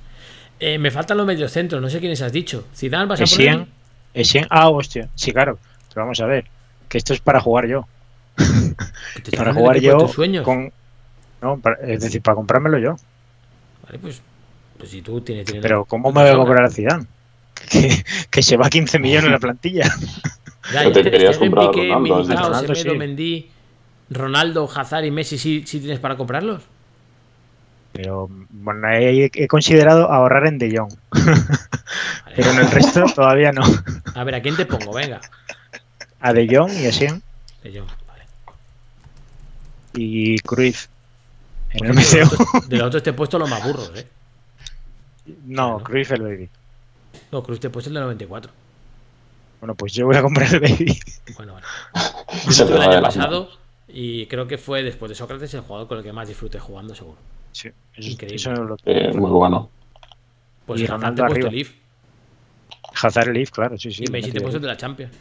Eh, 0.59 0.79
me 0.79 0.91
faltan 0.91 1.17
los 1.17 1.27
mediocentros, 1.27 1.81
no 1.81 1.89
sé 1.89 2.01
quiénes 2.01 2.21
has 2.21 2.33
dicho. 2.33 2.67
Zidane 2.75 3.07
vas 3.07 3.21
a 3.21 3.25
Essien, 3.25 3.53
poner. 3.53 3.69
Essien, 4.13 4.47
ah, 4.51 4.69
hostia, 4.69 5.09
sí, 5.15 5.33
claro. 5.33 5.59
Pero 5.89 6.03
vamos 6.03 6.21
a 6.21 6.27
ver, 6.27 6.45
que 6.91 6.99
esto 6.99 7.15
es 7.15 7.21
para 7.21 7.41
jugar 7.41 7.67
yo. 7.67 7.87
Te 9.25 9.35
Para 9.37 9.55
jugar 9.55 9.79
yo 9.81 9.97
tus 9.97 10.11
sueños. 10.13 10.45
con... 10.45 10.71
No, 11.41 11.59
para- 11.59 11.77
es 11.87 12.01
decir, 12.03 12.21
para 12.21 12.35
comprármelo 12.35 12.79
yo. 12.79 12.97
Vale, 13.87 13.99
pues, 13.99 14.21
pues 14.77 14.91
si 14.91 15.01
tú 15.01 15.21
tienes, 15.23 15.47
tienes 15.47 15.63
Pero 15.63 15.87
¿cómo 15.87 16.13
me 16.13 16.21
voy 16.21 16.31
a 16.31 16.37
comprar 16.37 16.65
a 16.65 16.71
Zidane? 16.71 17.07
Que, 17.71 18.05
que 18.31 18.43
se 18.43 18.57
va 18.57 18.67
a 18.67 18.71
15 18.71 18.99
millones 18.99 19.27
en 19.27 19.33
la 19.33 19.39
plantilla. 19.39 19.85
Ya, 20.73 20.85
ya, 20.85 20.93
te 20.93 21.11
querías 21.11 21.37
comprar 21.37 21.69
a 21.69 21.73
Ronaldo, 21.73 22.01
Militao, 22.01 22.23
dicho. 22.37 22.43
Ronaldo, 22.49 22.75
Semedo, 22.75 22.93
sí. 22.93 22.99
Mendy, 22.99 23.51
Ronaldo, 24.09 24.71
Hazard 24.75 25.05
y 25.05 25.11
Messi, 25.11 25.37
¿sí, 25.39 25.65
sí 25.67 25.79
tienes 25.79 25.99
para 26.01 26.17
comprarlos? 26.17 26.63
Pero 27.93 28.29
bueno, 28.51 28.89
he, 28.89 29.31
he 29.35 29.47
considerado 29.49 30.11
ahorrar 30.11 30.47
en 30.47 30.59
De 30.59 30.75
Jong. 30.77 30.93
Vale. 31.13 32.37
Pero 32.37 32.51
en 32.53 32.59
el 32.61 32.71
resto 32.71 33.05
todavía 33.15 33.53
no. 33.53 33.63
A 34.15 34.25
ver, 34.25 34.37
¿a 34.37 34.43
quién 34.43 34.57
te 34.57 34.65
pongo? 34.65 34.93
Venga. 34.95 35.21
A 36.21 36.33
De 36.33 36.47
Jong 36.49 36.73
y 36.73 36.85
Essien 36.87 37.23
De 37.63 37.79
Jong, 37.79 37.89
vale. 38.07 38.25
y. 39.95 40.37
En 41.73 41.87
el 41.87 41.93
MCO. 41.95 42.61
de, 42.67 42.77
los 42.79 42.87
otros, 42.89 43.03
te 43.03 43.11
he 43.11 43.13
puesto 43.13 43.39
los 43.39 43.49
más 43.49 43.63
burros, 43.65 43.93
¿eh? 43.95 44.07
No, 45.47 45.79
¿no? 45.79 45.85
Cruyff 45.85 46.11
el 46.13 46.23
Baby. 46.23 46.49
No, 47.31 47.43
Cruz 47.43 47.61
te 47.61 47.69
he 47.69 47.71
puesto 47.71 47.91
el 47.91 47.95
de 47.95 48.01
94. 48.01 48.51
Bueno, 49.61 49.75
pues 49.75 49.93
yo 49.93 50.07
voy 50.07 50.17
a 50.17 50.23
comprar 50.23 50.53
el 50.53 50.61
Baby. 50.61 50.99
Bueno, 51.37 51.55
vale. 51.55 51.67
Se 52.51 52.67
Yo 52.67 52.75
el 52.77 52.83
año 52.83 53.03
pasado 53.03 53.51
y 53.89 54.27
creo 54.27 54.47
que 54.49 54.59
fue 54.59 54.83
después 54.83 55.09
de 55.11 55.15
Sócrates 55.15 55.53
el 55.55 55.61
jugador 55.61 55.87
con 55.87 55.99
el 55.99 56.05
que 56.05 56.13
más 56.13 56.27
disfruté 56.29 56.59
jugando, 56.59 56.95
seguro. 56.95 57.19
Sí, 57.53 57.69
eso, 57.97 58.11
Increíble. 58.11 58.37
eso 58.37 58.53
lo- 58.53 58.77
Eh, 58.85 59.13
muy 59.15 59.31
bueno. 59.31 59.71
Pues 60.67 60.81
Y 60.81 60.85
Hazard 60.87 61.15
te 61.15 61.23
he 61.23 61.27
puesto 61.27 61.47
el 61.49 61.55
Leaf 61.55 61.71
Hazard 63.03 63.29
el 63.29 63.35
Leaf, 63.35 63.51
claro, 63.51 63.79
sí, 63.79 63.93
sí. 63.93 64.05
y 64.07 64.11
Messi 64.11 64.31
te 64.33 64.39
he 64.39 64.41
puesto 64.41 64.57
el 64.57 64.63
de 64.63 64.69
la 64.69 64.77
Champions. 64.77 65.13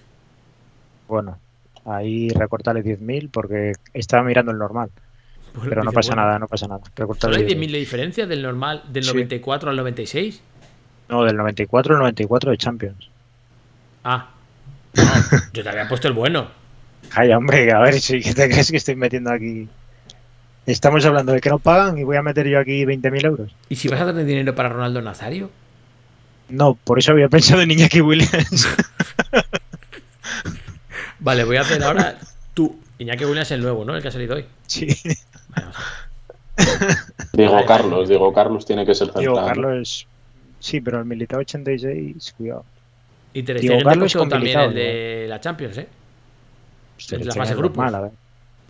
Bueno, 1.10 1.38
ahí 1.86 2.30
recortarle 2.30 2.84
10.000 2.84 3.30
porque 3.32 3.74
estaba 3.94 4.24
mirando 4.24 4.52
el 4.52 4.58
normal. 4.58 4.90
Pues 5.54 5.68
Pero 5.68 5.84
no 5.84 5.92
pasa 5.92 6.12
bueno, 6.12 6.22
nada, 6.28 6.40
no 6.40 6.48
pasa 6.48 6.68
nada. 6.68 6.82
¿Solo 6.82 6.94
Recortarle 6.96 7.38
hay 7.38 7.44
10.000. 7.46 7.58
10.000 7.58 7.72
de 7.72 7.78
diferencia 7.80 8.28
del 8.28 8.42
normal, 8.44 8.84
del 8.88 9.04
Sí. 9.04 9.10
94 9.12 9.72
al 9.72 9.76
96? 9.76 10.42
No, 11.10 11.24
del 11.24 11.36
94 11.36 11.96
al 11.96 12.00
94 12.02 12.52
de 12.52 12.58
Champions. 12.58 13.10
Ah, 14.04 14.30
no, 14.94 15.04
yo 15.52 15.64
te 15.64 15.70
había 15.70 15.88
puesto 15.90 16.08
el 16.08 16.14
bueno. 16.14 16.48
Ay, 17.16 17.32
hombre, 17.34 17.72
a 17.74 17.80
ver 17.80 17.96
si 18.00 18.22
¿qué 18.22 18.34
te 18.36 18.48
crees 18.48 18.70
que 18.70 18.78
estoy 18.78 18.96
metiendo 18.96 19.32
aquí. 19.32 19.68
Estamos 20.68 21.04
hablando 21.06 21.32
de 21.32 21.42
que 21.42 21.50
no 21.50 21.58
pagan 21.58 21.98
y 21.98 22.04
voy 22.04 22.18
a 22.18 22.22
meter 22.22 22.48
yo 22.48 22.60
aquí 22.60 22.86
20.000 22.86 23.26
euros. 23.26 23.56
¿Y 23.70 23.76
si 23.76 23.88
vas 23.88 24.00
a 24.02 24.06
tener 24.06 24.26
dinero 24.26 24.54
para 24.54 24.70
Ronaldo 24.70 25.02
Nazario? 25.02 25.50
No, 26.50 26.76
por 26.76 27.00
eso 27.00 27.12
había 27.14 27.28
pensado 27.30 27.62
en 27.64 27.72
Iñaki 27.72 28.02
Williams. 28.02 28.68
Vale, 31.20 31.44
voy 31.44 31.58
a 31.58 31.62
hacer 31.62 31.84
ahora 31.84 32.18
tú. 32.54 32.80
Iñaki 32.98 33.26
Williams 33.26 33.52
el 33.52 33.62
nuevo, 33.62 33.86
¿no? 33.86 33.96
El 33.96 34.02
que 34.02 34.08
ha 34.10 34.12
salido 34.12 34.36
hoy. 34.36 34.46
sí. 34.68 34.88
Vale. 35.50 35.68
Diego 37.34 37.54
Vale, 37.54 37.66
Carlos, 37.66 38.10
Diego 38.10 38.34
Carlos 38.34 38.66
tiene 38.66 38.86
que 38.86 38.94
ser 38.94 39.08
central. 39.08 39.22
Diego 39.22 39.40
¿no? 39.40 39.48
Carlos. 39.48 40.08
Sí, 40.60 40.82
pero 40.82 41.00
el 41.00 41.06
Militao 41.06 41.40
86, 41.40 42.34
cuidado. 42.38 42.66
Y 43.34 43.44
Ter 43.44 43.62
Diego 43.62 43.78
Carlos 43.78 43.98
puesto 44.00 44.20
con 44.20 44.30
también 44.30 44.60
el 44.60 44.74
de 44.74 45.26
la 45.30 45.40
Champions, 45.40 45.78
¿eh? 45.78 45.88
Este 46.98 47.16
Es 47.16 47.26
la 47.26 47.34
fase 47.34 47.54
es 47.54 47.58
grupos. 47.58 47.78
normal, 47.78 47.96
a 47.96 48.02
ver. 48.02 48.12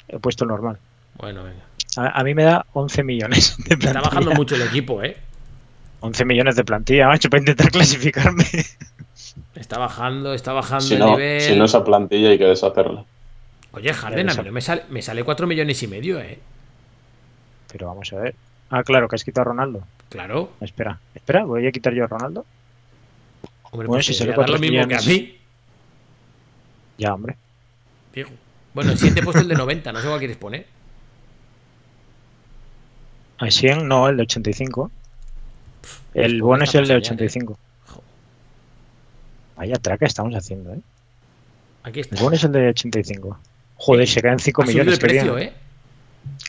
He 0.08 0.20
puesto 0.20 0.46
normal. 0.46 0.78
Bueno, 1.18 1.44
venga. 1.44 1.64
A, 1.98 2.20
a 2.20 2.24
mí 2.24 2.36
me 2.36 2.44
da 2.44 2.64
11 2.74 3.04
millones 3.04 3.58
de 3.58 3.76
plantilla. 3.78 3.90
Está 3.90 4.02
bajando 4.02 4.32
mucho 4.32 4.54
el 4.56 4.62
equipo, 4.62 5.02
¿eh? 5.02 5.18
11 6.02 6.26
millones 6.26 6.56
de 6.56 6.64
plantilla, 6.64 7.08
macho, 7.08 7.30
para 7.30 7.40
intentar 7.42 7.72
clasificarme. 7.72 8.46
Está 9.56 9.78
bajando, 9.78 10.34
está 10.34 10.54
bajando 10.54 10.86
Si 10.86 10.94
el 10.94 11.00
no, 11.00 11.12
nivel. 11.12 11.42
si 11.42 11.56
no 11.56 11.66
esa 11.66 11.84
plantilla 11.84 12.30
hay 12.30 12.38
que 12.38 12.46
deshacerla. 12.46 13.04
Oye, 13.72 13.94
Harden, 13.94 14.30
a 14.30 14.34
mí 14.34 14.44
no 14.46 14.52
me 14.52 14.62
sale, 14.62 14.84
me 14.90 15.02
sale 15.02 15.24
4 15.24 15.48
millones 15.48 15.82
y 15.84 15.88
medio, 15.88 16.20
¿eh? 16.20 16.40
Pero 17.72 17.88
vamos 17.88 18.12
a 18.14 18.18
ver. 18.18 18.36
Ah, 18.70 18.84
claro, 18.84 19.08
que 19.08 19.16
has 19.16 19.24
quitado 19.24 19.44
a 19.44 19.54
Ronaldo. 19.54 19.84
Claro. 20.10 20.52
Espera, 20.62 21.00
espera, 21.14 21.44
voy 21.44 21.68
a 21.68 21.72
quitar 21.72 21.94
yo 21.94 22.04
a 22.04 22.08
Ronaldo. 22.08 22.46
Hombre, 23.72 23.88
Bueno, 23.88 23.90
pues 23.94 24.06
si 24.08 24.14
te 24.14 24.18
sale 24.20 24.32
voy 24.32 24.44
a 24.44 24.48
dar 24.48 24.50
lo 24.50 24.58
4 24.58 24.72
mismo 24.72 24.88
que 24.88 24.96
a 24.96 25.02
mí. 25.02 25.38
Ya, 26.98 27.14
hombre. 27.14 27.36
Digo. 28.14 28.30
Bueno, 28.74 28.92
el 28.92 28.98
siguiente 28.98 29.22
puesto 29.24 29.42
el 29.42 29.48
de 29.48 29.56
90, 29.56 29.92
no 29.92 30.00
sé 30.00 30.08
cuál 30.08 30.20
quieres 30.20 30.38
poner. 30.38 30.66
A 33.40 33.50
100, 33.50 33.88
no, 33.88 34.10
el 34.10 34.18
de 34.18 34.24
85. 34.24 34.92
El 36.14 36.32
pues 36.32 36.42
bueno 36.42 36.64
es 36.66 36.76
el 36.76 36.88
de 36.88 36.96
para 36.96 37.06
soñar, 37.06 37.22
¿eh? 37.22 37.26
85. 37.36 37.60
Vaya 39.60 39.76
traca 39.76 40.06
estamos 40.06 40.34
haciendo, 40.34 40.74
¿eh? 40.74 40.80
Aquí 41.84 42.00
está. 42.00 42.16
El 42.16 42.22
bueno 42.22 42.38
es 42.38 42.44
el 42.46 42.52
de 42.54 42.70
85. 42.70 43.38
Joder, 43.76 44.08
se 44.08 44.22
caen 44.22 44.40
5 44.40 44.62
Ha 44.62 44.66
subido 44.66 44.84
millones. 44.86 44.94
el 44.94 45.00
qué 45.02 45.06
precio. 45.14 45.38
¿eh? 45.38 45.52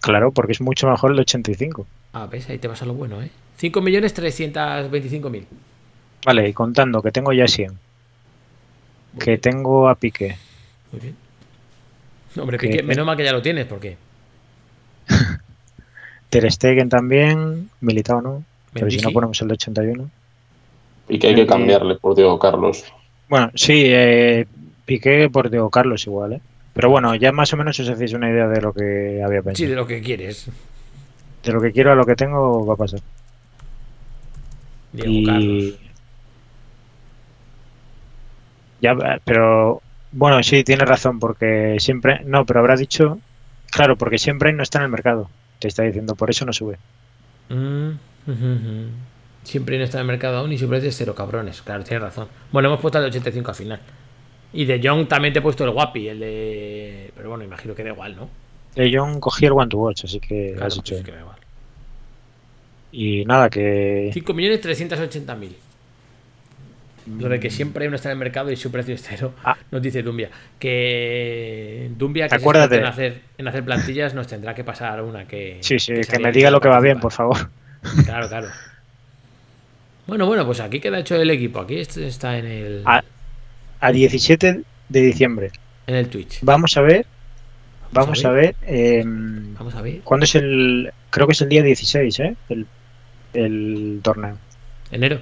Claro, 0.01 0.31
porque 0.31 0.53
es 0.53 0.61
mucho 0.61 0.89
mejor 0.89 1.11
el 1.11 1.17
de 1.17 1.23
85. 1.23 1.87
Ah, 2.13 2.27
ves, 2.27 2.49
ahí 2.49 2.59
te 2.59 2.69
vas 2.69 2.81
a 2.83 2.87
lo 2.87 2.95
bueno, 2.95 3.21
¿eh? 3.21 3.29
5 3.57 3.81
millones 3.81 4.15
325 4.15 5.29
mil. 5.29 5.45
Vale, 6.25 6.49
y 6.49 6.53
contando 6.53 7.03
que 7.03 7.11
tengo 7.11 7.33
ya 7.33 7.49
100. 7.49 7.77
Que 9.19 9.39
tengo 9.39 9.89
a 9.89 9.97
Piqué. 9.97 10.37
Muy 10.93 11.01
bien. 11.01 11.17
Hombre, 12.37 12.59
Que- 12.59 12.69
Piqué, 12.69 12.83
menos 12.85 13.05
mal 13.05 13.17
que 13.17 13.25
ya 13.25 13.33
lo 13.33 13.43
tienes, 13.43 13.67
porque 13.67 13.97
Ter 16.31 16.51
Stegen 16.53 16.89
también. 16.89 17.71
Militao 17.81 18.21
no. 18.23 18.45
Pero 18.73 18.89
si 18.89 18.99
no 18.99 19.11
ponemos 19.11 19.41
el 19.43 19.49
de 19.49 19.55
81. 19.55 20.09
Y 21.09 21.19
que 21.19 21.27
hay 21.27 21.35
que 21.35 21.47
cambiarle 21.47 21.97
por 21.97 22.15
Diego 22.15 22.39
Carlos. 22.39 22.85
Bueno, 23.31 23.53
sí, 23.55 23.85
eh, 23.87 24.45
Piqué 24.85 25.31
por 25.31 25.51
Diego 25.51 25.71
Carlos 25.71 26.05
igual, 26.05 26.33
¿eh? 26.33 26.41
Pero 26.75 26.91
bueno, 26.91 27.15
ya 27.15 27.31
más 27.31 27.53
o 27.53 27.57
menos 27.57 27.79
os 27.79 27.89
hacéis 27.89 28.13
una 28.13 28.29
idea 28.29 28.49
de 28.49 28.61
lo 28.61 28.73
que 28.73 29.23
había 29.25 29.39
sí, 29.39 29.45
pensado. 29.45 29.71
de 29.71 29.77
lo 29.77 29.87
que 29.87 30.01
quieres. 30.03 30.51
de 31.45 31.53
lo 31.53 31.61
que 31.61 31.71
quiero 31.71 31.93
a 31.93 31.95
lo 31.95 32.05
que 32.05 32.17
tengo 32.17 32.67
va 32.67 32.75
a 32.75 32.77
pasar. 32.77 33.01
Diego 34.93 35.13
y... 35.13 35.25
Carlos. 35.25 35.79
Ya, 38.81 38.97
pero 39.25 39.81
bueno, 40.11 40.43
sí, 40.43 40.65
tiene 40.65 40.85
razón, 40.85 41.21
porque 41.21 41.77
siempre. 41.79 42.23
No, 42.25 42.45
pero 42.45 42.59
habrá 42.59 42.75
dicho. 42.75 43.21
Claro, 43.71 43.95
porque 43.95 44.19
siempre 44.19 44.53
no 44.53 44.65
está 44.65 44.79
en 44.79 44.85
el 44.87 44.91
mercado. 44.91 45.31
Te 45.61 45.69
está 45.69 45.85
diciendo, 45.85 46.17
por 46.17 46.31
eso 46.31 46.45
no 46.45 46.53
sube. 46.53 46.79
Mm. 47.49 47.91
Siempre 49.43 49.79
no 49.79 49.85
está 49.85 49.99
en 49.99 50.03
el 50.03 50.07
mercado 50.07 50.39
aún 50.39 50.53
y 50.53 50.59
siempre 50.59 50.79
es 50.79 50.85
de 50.85 50.93
cero 50.93 51.15
cabrones. 51.15 51.63
Claro, 51.63 51.83
tienes 51.83 52.03
razón. 52.03 52.29
Bueno, 52.53 52.69
hemos 52.69 52.81
puesto 52.81 52.99
el 52.99 53.05
de 53.05 53.09
85 53.11 53.51
al 53.51 53.57
final. 53.57 53.81
Y 54.53 54.65
de 54.65 54.81
Young 54.81 55.07
también 55.09 55.33
te 55.33 55.39
he 55.39 55.43
puesto 55.43 55.65
el 55.65 55.71
guapi, 55.71 56.09
el 56.09 56.21
de. 56.21 57.13
Pero 57.17 57.29
bueno, 57.31 57.45
imagino 57.45 57.75
que 57.75 57.83
da 57.85 57.91
igual, 57.91 58.17
¿no? 58.17 58.29
De 58.75 58.97
Jong 58.97 59.19
cogí 59.21 59.47
el 59.47 59.53
One 59.53 59.69
to 59.69 59.79
Watch, 59.79 60.05
así 60.05 60.21
que 60.21 60.53
Claro, 60.53 60.67
has 60.67 60.77
pues 60.77 60.91
es 60.91 60.97
bien. 60.99 61.05
que 61.05 61.13
da 61.13 61.21
igual. 61.21 61.37
Y 62.93 63.25
nada, 63.25 63.49
que. 63.49 64.11
5 64.13 64.35
millones 64.35 64.61
380 64.61 65.35
mil. 65.37 65.57
Lo 67.19 67.29
de 67.29 67.41
que 67.41 67.51
siempre 67.51 67.83
hay 67.85 67.89
uno 67.89 67.97
está 67.97 68.09
en 68.11 68.13
el 68.13 68.19
mercado 68.19 68.53
y 68.53 68.57
su 68.57 68.71
precio 68.71 68.95
es 68.95 69.03
cero. 69.03 69.33
Ah. 69.43 69.57
Nos 69.71 69.81
dice 69.83 70.03
Dumbia. 70.03 70.31
Que 70.59 71.91
Dumbia, 71.97 72.29
que 72.29 72.37
Acuérdate. 72.37 72.77
en 72.77 72.85
hacer, 72.85 73.23
en 73.39 73.49
hacer 73.49 73.65
plantillas, 73.65 74.15
nos 74.15 74.27
tendrá 74.27 74.55
que 74.55 74.65
pasar 74.65 75.03
una 75.03 75.27
que. 75.27 75.59
Sí, 75.61 75.79
sí, 75.79 75.95
que, 76.09 76.19
me 76.19 76.31
diga 76.31 76.51
lo 76.51 76.61
que 76.61 76.69
va 76.69 76.81
bien, 76.81 77.01
por 77.01 77.13
favor. 77.13 77.51
Claro, 78.05 78.29
claro. 78.29 78.49
Bueno, 80.11 80.27
bueno, 80.27 80.45
pues 80.45 80.59
aquí 80.59 80.81
queda 80.81 80.99
hecho 80.99 81.15
el 81.15 81.31
equipo. 81.31 81.61
Aquí 81.61 81.77
este 81.77 82.05
está 82.09 82.37
en 82.37 82.47
el, 82.47 82.83
A, 82.85 83.05
a 83.79 83.93
17 83.93 84.63
de 84.89 85.01
diciembre. 85.01 85.53
en 85.87 85.95
el 85.95 86.09
Twitch. 86.09 86.41
Vamos 86.43 86.77
a 86.77 86.81
ver. 86.81 87.07
Vamos 87.93 88.21
Vamos 88.21 88.25
a 88.25 88.29
a 88.29 88.33
ver. 88.33 88.57
eh, 88.63 89.05
Vamos 89.07 89.73
a 89.77 89.83
ver. 89.83 90.01
¿Cuándo 90.03 90.25
es 90.25 90.35
el.? 90.35 90.93
Creo 91.11 91.29
que 91.29 91.33
es 91.35 91.41
el 91.43 91.49
día 91.49 91.63
16, 91.63 92.19
¿eh? 92.21 92.37
El, 92.49 92.67
el 93.35 94.01
torneo. 94.03 94.37
Enero. 94.91 95.21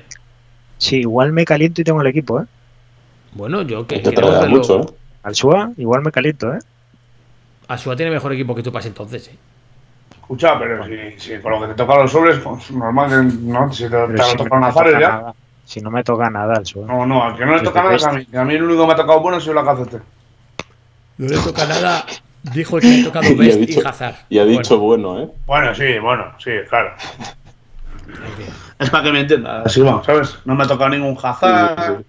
Sí, 0.79 1.01
igual 1.01 1.33
me 1.33 1.45
caliento 1.45 1.83
y 1.83 1.85
tengo 1.85 2.01
el 2.01 2.07
equipo, 2.07 2.41
¿eh? 2.41 2.45
Bueno, 3.33 3.61
yo 3.61 3.87
que 3.87 3.99
traer 3.99 4.41
verlo. 4.41 4.57
mucho, 4.57 4.81
¿eh? 4.81 4.87
Al 5.23 5.35
SUA, 5.35 5.73
igual 5.77 6.01
me 6.01 6.11
caliento, 6.13 6.55
¿eh? 6.55 6.61
Asua 7.67 7.95
tiene 7.95 8.11
mejor 8.11 8.33
equipo 8.33 8.55
que 8.55 8.63
tú 8.63 8.73
para 8.73 8.87
entonces, 8.87 9.29
¿eh? 9.29 9.37
Escucha, 10.29 10.59
pero 10.59 10.85
si, 10.85 11.19
si 11.19 11.39
con 11.41 11.53
lo 11.53 11.61
que 11.63 11.69
te 11.69 11.75
tocan 11.75 12.03
los 12.03 12.13
sobres, 12.13 12.39
pues 12.41 12.71
normal 12.71 13.09
que 13.09 13.37
no, 13.47 13.73
si 13.73 13.85
te, 13.89 13.97
te 14.09 14.23
si 14.23 14.37
tocan 14.37 14.61
me 14.61 14.67
a 14.67 14.73
Zares 14.73 14.93
toca 14.93 15.01
ya. 15.01 15.09
nada. 15.09 15.35
Si 15.65 15.81
no 15.81 15.91
me 15.91 16.05
toca 16.05 16.29
nada 16.29 16.55
al 16.57 16.67
SUA. 16.67 16.87
No, 16.87 17.07
no, 17.07 17.25
al 17.25 17.35
que 17.37 17.47
no 17.47 17.57
le 17.57 17.63
toca 17.63 17.83
nada 17.83 17.95
es 17.97 18.05
a 18.05 18.13
mí. 18.13 18.27
A 18.37 18.45
mí 18.45 18.55
el 18.55 18.63
único 18.63 18.83
que 18.83 18.87
me 18.89 18.93
ha 18.93 18.97
tocado 18.97 19.21
bueno 19.21 19.39
es 19.39 19.47
el 19.47 19.55
Lacazette. 19.55 20.03
No 21.17 21.29
le 21.29 21.39
toca 21.39 21.65
nada. 21.67 22.05
Dijo 22.43 22.77
el 22.77 22.83
que 22.83 22.89
le 22.89 23.01
ha 23.01 23.05
tocado 23.05 23.27
Y 23.31 23.33
ha 23.33 23.37
Best 23.39 23.59
dicho- 23.61 23.81
y 23.83 23.87
Hazard. 23.87 24.15
Y 24.29 24.39
ha 24.39 24.45
Bueno, 24.45 24.59
dicho 24.59 24.79
bueno, 24.79 25.21
¿eh? 25.23 25.29
Bueno, 25.47 25.75
sí, 25.75 25.99
bueno, 25.99 26.25
sí, 26.39 26.51
claro. 26.69 26.91
Es 28.79 28.91
para 28.91 29.03
que 29.05 29.13
me 29.13 29.21
entiendas, 29.21 29.67
así 29.67 29.81
vamos, 29.81 30.05
¿sabes? 30.07 30.39
No 30.45 30.55
me 30.55 30.65
ha 30.65 30.67
tocado 30.67 30.91
ningún 30.91 31.17
Hazard. 31.23 32.05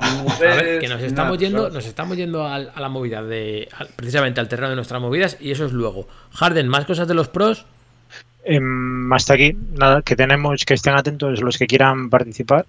A 0.00 0.38
ver, 0.40 0.78
que 0.78 0.88
nos 0.88 1.02
estamos 1.02 1.32
nada, 1.32 1.36
yendo, 1.38 1.70
nos 1.70 1.84
estamos 1.86 2.16
yendo 2.16 2.46
al- 2.46 2.70
a 2.74 2.80
la 2.80 2.88
movida 2.88 3.22
de. 3.22 3.68
al- 3.76 3.88
precisamente 3.96 4.40
al 4.40 4.48
terreno 4.48 4.70
de 4.70 4.76
nuestras 4.76 5.00
movidas, 5.00 5.36
y 5.40 5.50
eso 5.50 5.64
es 5.66 5.72
luego. 5.72 6.06
Harden, 6.34 6.68
más 6.68 6.84
cosas 6.84 7.08
de 7.08 7.14
los 7.14 7.28
pros. 7.28 7.66
Em, 8.44 9.12
hasta 9.12 9.34
aquí, 9.34 9.56
nada, 9.74 10.02
que 10.02 10.14
tenemos 10.16 10.64
que 10.64 10.74
estén 10.74 10.94
atentos 10.94 11.42
los 11.42 11.58
que 11.58 11.66
quieran 11.66 12.08
participar 12.08 12.64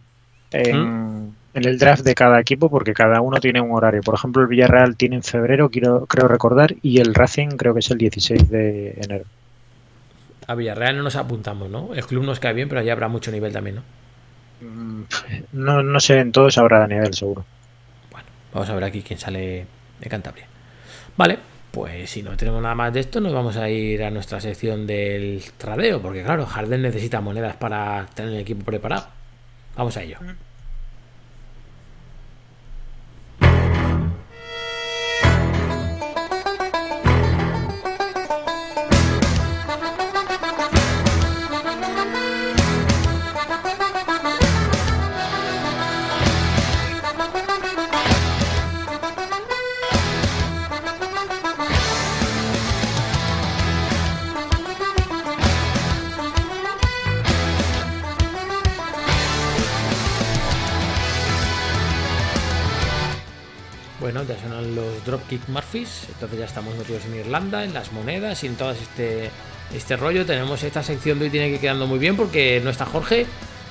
en, 0.52 0.78
¿Mm? 1.24 1.34
en 1.54 1.66
el 1.66 1.78
draft 1.78 2.04
de 2.04 2.16
cada 2.16 2.40
equipo, 2.40 2.70
porque 2.70 2.94
cada 2.94 3.22
uno 3.22 3.40
tiene 3.40 3.62
un 3.62 3.72
horario. 3.72 4.02
Por 4.02 4.16
ejemplo, 4.16 4.42
el 4.42 4.48
Villarreal 4.48 4.98
tiene 4.98 5.18
en 5.18 5.24
febrero, 5.24 5.70
quiero, 5.70 6.06
creo 6.08 6.28
recordar, 6.28 6.76
y 6.82 7.00
el 7.00 7.14
Racing 7.14 7.50
creo 7.50 7.74
que 7.74 7.80
es 7.82 7.92
el 7.92 7.98
16 8.00 8.50
de 8.50 8.98
enero. 9.02 9.26
A 10.48 10.56
Villarreal 10.56 10.98
no 10.98 11.04
nos 11.04 11.16
apuntamos, 11.16 11.70
¿no? 11.70 11.94
El 11.94 12.06
club 12.08 12.24
nos 12.24 12.40
cae 12.40 12.54
bien, 12.54 12.68
pero 12.68 12.82
allá 12.82 12.92
habrá 12.94 13.08
mucho 13.08 13.32
nivel 13.32 13.54
también, 13.54 13.76
¿no? 13.78 13.84
Mm, 14.62 15.04
No, 15.54 15.84
no 15.84 16.00
sé, 16.00 16.20
en 16.20 16.32
todos 16.32 16.58
habrá 16.58 16.86
nivel 16.88 17.14
seguro. 17.14 17.46
Bueno, 18.12 18.28
vamos 18.54 18.70
a 18.70 18.76
ver 18.76 18.84
aquí 18.84 19.02
quién 19.02 19.20
sale 19.20 19.66
de 20.00 20.10
Cantabria. 20.10 20.48
Vale, 21.18 21.38
pues 21.72 22.10
si 22.10 22.24
no 22.24 22.36
tenemos 22.38 22.62
nada 22.62 22.76
más 22.76 22.94
de 22.94 23.02
esto, 23.02 23.20
nos 23.22 23.34
vamos 23.34 23.58
a 23.58 23.70
ir 23.70 24.04
a 24.04 24.12
nuestra 24.12 24.40
sección 24.42 24.88
del 24.88 25.44
tradeo, 25.58 26.02
porque 26.02 26.24
claro, 26.24 26.46
Harden 26.46 26.82
necesita 26.82 27.22
monedas 27.22 27.56
para 27.58 28.06
tener 28.14 28.34
el 28.34 28.40
equipo 28.40 28.64
preparado. 28.64 29.08
Vamos 29.76 29.96
a 29.98 30.04
ello. 30.04 30.18
Bueno, 30.20 30.36
Dropkick 65.10 65.48
Murphys, 65.50 66.08
entonces 66.10 66.40
ya 66.40 66.46
estamos 66.46 66.76
metidos 66.76 67.06
en 67.06 67.16
Irlanda, 67.16 67.64
en 67.64 67.74
las 67.74 67.92
monedas 67.92 68.44
y 68.44 68.48
en 68.48 68.56
todo 68.56 68.72
este, 68.72 69.32
este 69.74 69.98
rollo. 69.98 70.26
Tenemos 70.26 70.64
esta 70.64 70.84
sección 70.84 71.20
de 71.20 71.26
hoy, 71.26 71.32
tiene 71.32 71.50
que 71.52 71.60
quedando 71.60 71.88
muy 71.88 72.00
bien 72.00 72.16
porque 72.16 72.62
no 72.64 72.70
está 72.70 72.86
Jorge, 72.86 73.26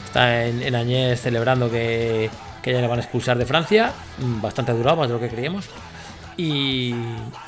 está 0.04 0.46
en, 0.46 0.74
Añez 0.74 1.20
celebrando 1.20 1.70
que, 1.70 2.30
que 2.62 2.72
ya 2.72 2.80
le 2.80 2.86
van 2.86 2.98
a 2.98 3.02
expulsar 3.02 3.38
de 3.38 3.46
Francia, 3.46 3.92
mm, 4.18 4.40
bastante 4.40 4.72
durado, 4.72 4.96
más 4.96 5.08
de 5.08 5.14
lo 5.14 5.20
que 5.20 5.28
creíamos. 5.28 5.66
Y 6.36 6.92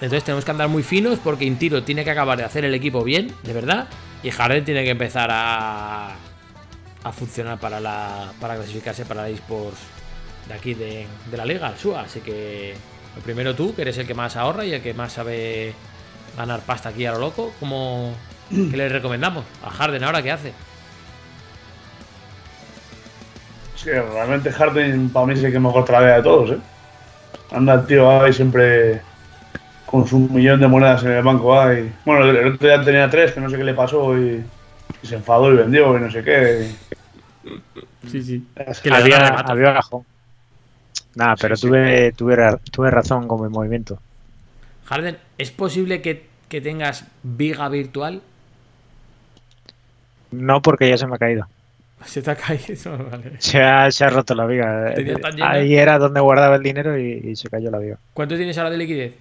entonces 0.00 0.24
tenemos 0.24 0.44
que 0.44 0.50
andar 0.50 0.68
muy 0.68 0.82
finos 0.82 1.20
porque 1.22 1.44
Intiro 1.44 1.84
tiene 1.84 2.02
que 2.02 2.10
acabar 2.10 2.36
de 2.36 2.44
hacer 2.44 2.64
el 2.64 2.74
equipo 2.74 3.04
bien, 3.04 3.32
de 3.44 3.52
verdad. 3.52 3.88
Y 4.22 4.30
Harden 4.30 4.64
tiene 4.64 4.82
que 4.82 4.90
empezar 4.90 5.30
a, 5.30 6.16
a 7.04 7.12
funcionar 7.12 7.58
para 7.60 7.80
la 7.80 8.32
para 8.40 8.56
clasificarse 8.56 9.04
para 9.04 9.22
la 9.22 9.28
eSports 9.28 9.78
de 10.48 10.54
aquí 10.54 10.74
de, 10.74 11.06
de 11.30 11.36
la 11.36 11.44
liga, 11.44 11.68
el 11.68 11.78
SUA. 11.78 12.02
Así 12.02 12.20
que 12.20 12.74
lo 13.16 13.22
primero 13.22 13.54
tú, 13.54 13.74
que 13.74 13.82
eres 13.82 13.98
el 13.98 14.06
que 14.06 14.14
más 14.14 14.36
ahorra 14.36 14.64
y 14.64 14.72
el 14.72 14.82
que 14.82 14.94
más 14.94 15.12
sabe 15.12 15.74
ganar 16.36 16.60
pasta 16.60 16.90
aquí 16.90 17.06
a 17.06 17.12
lo 17.12 17.18
loco, 17.18 17.52
¿cómo, 17.60 18.14
¿qué 18.50 18.76
le 18.76 18.88
recomendamos? 18.88 19.44
A 19.64 19.70
Harden 19.70 20.04
ahora, 20.04 20.22
¿qué 20.22 20.30
hace? 20.30 20.52
Es 23.76 23.84
que 23.84 24.00
realmente 24.00 24.52
Harden 24.52 25.10
para 25.10 25.26
mí 25.26 25.34
es 25.34 25.42
el 25.42 25.52
que 25.52 25.58
mejor 25.58 25.84
trae 25.84 26.16
de 26.16 26.22
todos, 26.22 26.50
¿eh? 26.52 26.58
Anda 27.52 27.74
el 27.74 27.86
tío 27.86 28.22
ahí 28.22 28.32
siempre 28.32 29.00
con 29.86 30.06
su 30.06 30.18
millón 30.20 30.60
de 30.60 30.68
monedas 30.68 31.02
en 31.02 31.12
el 31.12 31.22
banco 31.22 31.58
ahí. 31.58 31.92
Bueno, 32.04 32.24
el 32.30 32.54
otro 32.54 32.68
día 32.68 32.82
tenía 32.84 33.10
tres, 33.10 33.32
que 33.32 33.40
no 33.40 33.50
sé 33.50 33.56
qué 33.56 33.64
le 33.64 33.74
pasó 33.74 34.16
y, 34.16 34.44
y 35.02 35.06
se 35.06 35.16
enfadó 35.16 35.52
y 35.52 35.56
vendió 35.56 35.96
y 35.96 36.00
no 36.00 36.10
sé 36.10 36.22
qué. 36.22 36.70
Sí, 38.08 38.22
sí. 38.22 38.46
Es 38.54 38.80
Que 38.80 38.90
le 38.90 38.96
había, 38.96 39.28
había. 39.28 39.80
Nada, 41.14 41.36
pero 41.40 41.56
Sí, 41.56 41.62
sí. 41.62 41.66
tuve, 41.68 42.12
tuve, 42.12 42.36
ra- 42.36 42.58
tuve 42.70 42.90
razón 42.90 43.26
con 43.28 43.42
mi 43.42 43.48
movimiento. 43.48 43.98
Harden, 44.86 45.16
¿es 45.38 45.50
posible 45.50 46.00
que, 46.02 46.26
que 46.48 46.60
tengas 46.60 47.04
viga 47.22 47.68
virtual? 47.68 48.22
No 50.30 50.62
porque 50.62 50.88
ya 50.88 50.96
se 50.96 51.06
me 51.06 51.16
ha 51.16 51.18
caído. 51.18 51.46
Se 52.06 52.22
te 52.22 52.30
ha 52.30 52.36
caído, 52.36 52.96
vale. 53.10 53.32
Se 53.38 53.62
ha, 53.62 53.90
se 53.90 54.04
ha 54.04 54.10
roto 54.10 54.34
la 54.34 54.46
viga. 54.46 54.94
Ahí 55.42 55.74
era 55.76 55.98
donde 55.98 56.20
guardaba 56.20 56.56
el 56.56 56.62
dinero 56.62 56.98
y, 56.98 57.12
y 57.24 57.36
se 57.36 57.48
cayó 57.50 57.70
la 57.70 57.78
viga. 57.78 57.98
¿Cuánto 58.14 58.36
tienes 58.36 58.56
ahora 58.58 58.70
de 58.70 58.78
liquidez? 58.78 59.14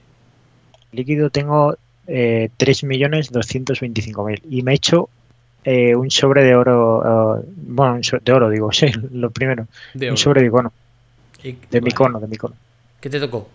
Líquido 0.91 1.29
tengo 1.29 1.75
eh, 2.07 2.49
3.225.000 2.57 4.41
y 4.49 4.61
me 4.63 4.71
he 4.71 4.75
hecho 4.75 5.09
eh, 5.63 5.93
un 5.95 6.09
sobre 6.09 6.43
de 6.43 6.55
oro. 6.55 7.37
eh, 7.39 7.45
bueno, 7.57 7.93
un 7.95 8.03
so- 8.03 8.19
de 8.19 8.31
oro, 8.31 8.49
digo, 8.49 8.71
sí, 8.71 8.87
lo 9.11 9.29
primero. 9.31 9.67
De 9.93 10.07
Un 10.07 10.11
oro. 10.11 10.17
sobre 10.17 10.41
de 10.41 10.47
icono. 10.47 10.71
Y- 11.43 11.51
De 11.53 11.57
vale. 11.71 11.81
mi 11.81 11.89
icono, 11.89 12.19
de 12.19 12.27
mi 12.27 12.35
icono. 12.35 12.55
¿Qué 12.99 13.09
te 13.09 13.19
tocó? 13.19 13.49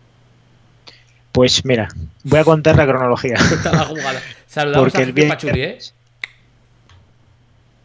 Pues 1.32 1.64
mira, 1.64 1.88
voy 2.22 2.38
a 2.38 2.44
contar 2.44 2.76
la 2.76 2.86
cronología. 2.86 3.34
La 3.64 3.84
jugada. 3.84 4.20
Saludamos 4.46 4.84
Porque 4.92 4.98
a 4.98 5.00
el 5.00 5.06
Jeque 5.08 5.20
viernes- 5.22 5.34
Pachuli, 5.34 5.62
¿eh? 5.62 5.78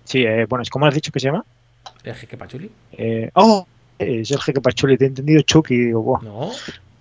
Sí, 0.04 0.24
eh, 0.24 0.46
bueno, 0.48 0.64
es 0.64 0.70
como 0.70 0.86
has 0.86 0.94
dicho 0.94 1.12
que 1.12 1.20
se 1.20 1.28
llama. 1.28 1.44
¿El 2.04 2.16
Jeque 2.16 2.38
Pachuli? 2.38 2.70
Eh, 2.94 3.30
¡Oh! 3.34 3.68
Es 3.98 4.32
el 4.32 4.40
jeque 4.40 4.62
Pachuli, 4.62 4.98
te 4.98 5.04
he 5.06 5.08
entendido 5.08 5.42
Chucky. 5.42 5.76
Digo, 5.78 6.02
"Buah". 6.02 6.22
No. 6.24 6.52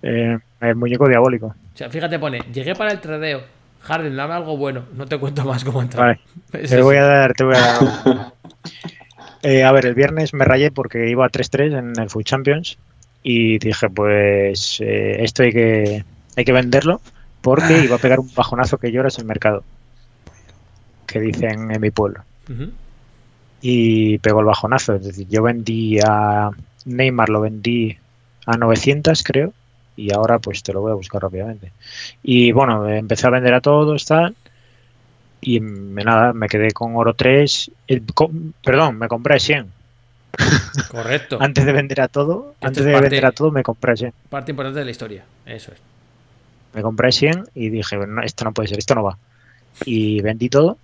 Eh, 0.03 0.37
el 0.61 0.75
muñeco 0.75 1.09
diabólico. 1.09 1.47
O 1.47 1.77
sea, 1.77 1.89
fíjate, 1.89 2.19
pone, 2.19 2.41
llegué 2.53 2.75
para 2.75 2.91
el 2.91 3.01
tradeo. 3.01 3.43
Harden, 3.83 4.17
dame 4.17 4.35
algo 4.35 4.57
bueno. 4.57 4.85
No 4.95 5.07
te 5.07 5.17
cuento 5.19 5.45
más 5.45 5.63
cómo 5.65 5.81
entrar. 5.81 6.19
Vale, 6.51 6.67
te 6.69 6.83
voy 6.83 6.97
a 6.97 7.05
dar, 7.05 7.35
te 7.35 7.45
voy 7.45 7.55
a 7.57 7.61
dar. 7.61 8.33
Eh, 9.45 9.63
a 9.63 9.71
ver, 9.71 9.87
el 9.87 9.95
viernes 9.95 10.35
me 10.35 10.45
rayé 10.45 10.73
porque 10.73 11.09
iba 11.09 11.25
a 11.25 11.29
3-3 11.31 11.79
en 11.79 11.93
el 12.03 12.11
Food 12.11 12.25
Champions 12.25 12.77
y 13.23 13.59
dije, 13.59 13.91
pues 13.91 14.79
eh, 14.81 15.23
esto 15.23 15.43
hay 15.43 15.53
que, 15.53 16.05
hay 16.37 16.45
que 16.45 16.53
venderlo 16.53 17.01
porque 17.41 17.81
iba 17.81 17.97
a 17.97 17.99
pegar 17.99 18.21
un 18.21 18.33
bajonazo 18.35 18.79
que 18.79 18.93
lloras 18.93 19.19
en 19.19 19.23
el 19.23 19.29
mercado, 19.29 19.65
que 21.07 21.21
dicen 21.21 21.71
en 21.71 21.81
mi 21.81 21.91
pueblo. 21.91 22.25
Y 23.61 24.19
pegó 24.19 24.41
el 24.41 24.47
bajonazo, 24.47 24.95
es 24.95 25.05
decir, 25.05 25.27
yo 25.29 25.43
vendí 25.43 25.99
a 26.05 26.51
Neymar, 26.85 27.29
lo 27.29 27.41
vendí 27.41 27.97
a 28.47 28.57
900 28.57 29.23
creo 29.25 29.53
y 29.97 30.13
ahora 30.15 30.39
pues 30.39 30.63
te 30.63 30.73
lo 30.73 30.81
voy 30.81 30.93
a 30.93 30.95
buscar 30.95 31.23
rápidamente. 31.23 31.73
Y 32.23 32.53
bueno, 32.53 32.89
empecé 32.89 33.27
a 33.27 33.31
vender 33.31 33.55
a 33.55 33.61
todos, 33.61 34.05
tal. 34.05 34.37
Y 35.41 35.61
me, 35.61 36.05
nada, 36.05 36.33
me 36.33 36.49
quedé 36.49 36.71
con 36.73 36.97
oro 36.97 37.15
3. 37.15 37.71
el 37.87 38.05
co- 38.15 38.31
perdón, 38.63 38.99
me 38.99 39.09
compré 39.09 39.39
100. 39.41 39.73
Correcto. 40.91 41.39
Antes 41.41 41.65
de 41.65 41.73
vender 41.73 42.01
a 42.01 42.09
todo, 42.09 42.53
Esto 42.55 42.67
antes 42.67 42.81
es 42.81 42.87
de 42.87 42.93
parte- 42.93 43.09
vender 43.09 43.27
a 43.27 43.33
todo, 43.33 43.51
me 43.51 43.63
compré 43.63 43.97
100. 43.97 44.13
Parte 44.31 44.53
importante 44.53 44.79
de 44.79 44.85
la 44.85 44.91
historia. 44.91 45.25
Eso 45.47 45.73
es. 45.73 45.79
Me 46.75 46.83
compré 46.83 47.11
100 47.13 47.45
y 47.55 47.71
dije, 47.71 47.97
no, 47.97 48.23
esto 48.23 48.45
no 48.45 48.53
puede 48.53 48.69
ser, 48.69 48.79
esto 48.79 48.95
no 48.95 49.03
va. 49.03 49.19
Y 49.85 50.21
vendí 50.21 50.49
todo. 50.49 50.79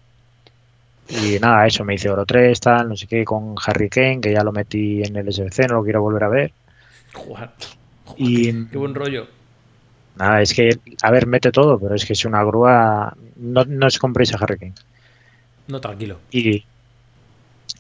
Y 1.09 1.39
nada, 1.39 1.67
eso, 1.67 1.85
me 1.85 1.95
hice 1.95 2.09
oro 2.09 2.25
3, 2.25 2.59
tal, 2.61 2.89
no 2.89 2.97
sé 2.97 3.07
qué, 3.07 3.25
con 3.25 3.55
Harry 3.67 3.91
Kane, 3.91 4.21
que 4.23 4.33
ya 4.33 4.43
lo 4.43 4.53
metí 4.53 5.03
en 5.03 5.17
el 5.17 5.31
SBC, 5.33 5.69
no 5.69 5.75
lo 5.77 5.85
quiero 5.85 6.01
volver 6.01 6.25
a 6.25 6.29
ver. 6.29 6.53
Jugar. 7.13 7.53
Joder, 8.07 8.23
Y 8.27 8.67
Qué 8.69 8.79
buen 8.79 8.95
rollo. 8.95 9.27
nada, 10.17 10.41
es 10.41 10.55
que, 10.55 10.71
a 11.03 11.11
ver, 11.11 11.27
mete 11.27 11.53
todo, 11.53 11.79
pero 11.79 11.95
es 11.95 12.05
que 12.07 12.15
es 12.15 12.25
una 12.25 12.43
grúa. 12.43 13.15
No, 13.37 13.65
no 13.67 13.87
os 13.87 13.99
compréis 13.99 14.33
a 14.35 14.39
Harry 14.39 14.59
Kane. 14.59 14.73
No, 15.69 15.81
tranquilo. 15.81 16.19
Y, 16.31 16.65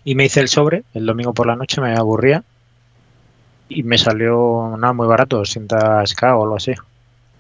y 0.05 0.15
me 0.15 0.27
hice 0.27 0.41
el 0.41 0.49
sobre 0.49 0.85
el 0.93 1.07
domingo 1.07 1.33
por 1.33 1.47
la 1.47 1.57
noche, 1.57 1.81
me 1.81 1.95
aburría. 1.95 2.45
Y 3.69 3.83
me 3.83 3.97
salió 3.97 4.77
nada 4.79 4.93
muy 4.93 5.07
barato, 5.07 5.41
200k 5.41 6.23
o 6.37 6.43
algo 6.43 6.57
así. 6.57 6.73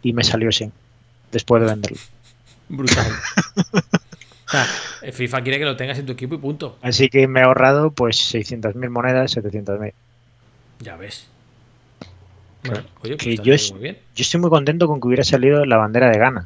Y 0.02 0.14
me 0.14 0.24
salió 0.24 0.50
100 0.50 0.72
después 1.30 1.62
de 1.62 1.68
venderlo. 1.68 1.98
Brutal. 2.68 3.06
o 3.72 4.50
sea, 4.50 4.66
el 5.02 5.12
FIFA 5.12 5.42
quiere 5.42 5.58
que 5.58 5.64
lo 5.66 5.76
tengas 5.76 5.98
en 5.98 6.06
tu 6.06 6.12
equipo 6.12 6.34
y 6.34 6.38
punto. 6.38 6.78
Así 6.80 7.10
que 7.10 7.28
me 7.28 7.40
he 7.40 7.42
ahorrado 7.42 7.90
pues 7.90 8.34
600.000 8.34 8.88
monedas, 8.88 9.36
700.000. 9.36 9.92
Ya 10.80 10.96
ves. 10.96 11.28
Bueno, 12.64 12.84
oye, 13.02 13.16
pues 13.16 13.18
que 13.18 13.36
yo 13.36 13.74
muy 13.74 13.82
bien. 13.82 13.98
Yo 14.16 14.22
estoy 14.22 14.40
muy 14.40 14.48
contento 14.48 14.86
con 14.88 15.00
que 15.00 15.06
hubiera 15.06 15.24
salido 15.24 15.66
la 15.66 15.76
bandera 15.76 16.10
de 16.10 16.18
Ghana. 16.18 16.44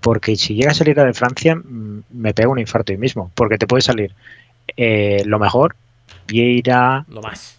Porque 0.00 0.34
si 0.36 0.54
llega 0.54 0.70
a 0.70 0.74
salir 0.74 0.96
la 0.96 1.04
de 1.04 1.12
Francia, 1.12 1.54
mm, 1.54 2.04
me 2.10 2.32
pega 2.32 2.48
un 2.48 2.58
infarto 2.58 2.92
hoy 2.92 2.98
mismo. 2.98 3.30
Porque 3.34 3.58
te 3.58 3.66
puede 3.66 3.82
salir 3.82 4.14
eh, 4.76 5.22
lo 5.26 5.38
mejor, 5.38 5.76
Vieira, 6.26 7.04
Lo 7.08 7.20
más. 7.22 7.58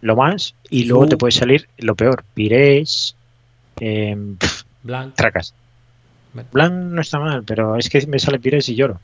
lo 0.00 0.16
más, 0.16 0.54
y 0.70 0.84
luego 0.84 1.06
te 1.06 1.16
puede 1.16 1.32
salir 1.32 1.68
lo 1.78 1.94
peor, 1.94 2.24
Pires, 2.34 3.14
eh, 3.80 4.16
Blanc. 4.82 5.14
Tracas. 5.14 5.54
Blanc 6.52 6.72
no 6.72 7.00
está 7.00 7.18
mal, 7.18 7.42
pero 7.44 7.76
es 7.76 7.88
que 7.88 8.06
me 8.06 8.18
sale 8.18 8.38
Pires 8.38 8.68
y 8.68 8.74
lloro. 8.74 9.00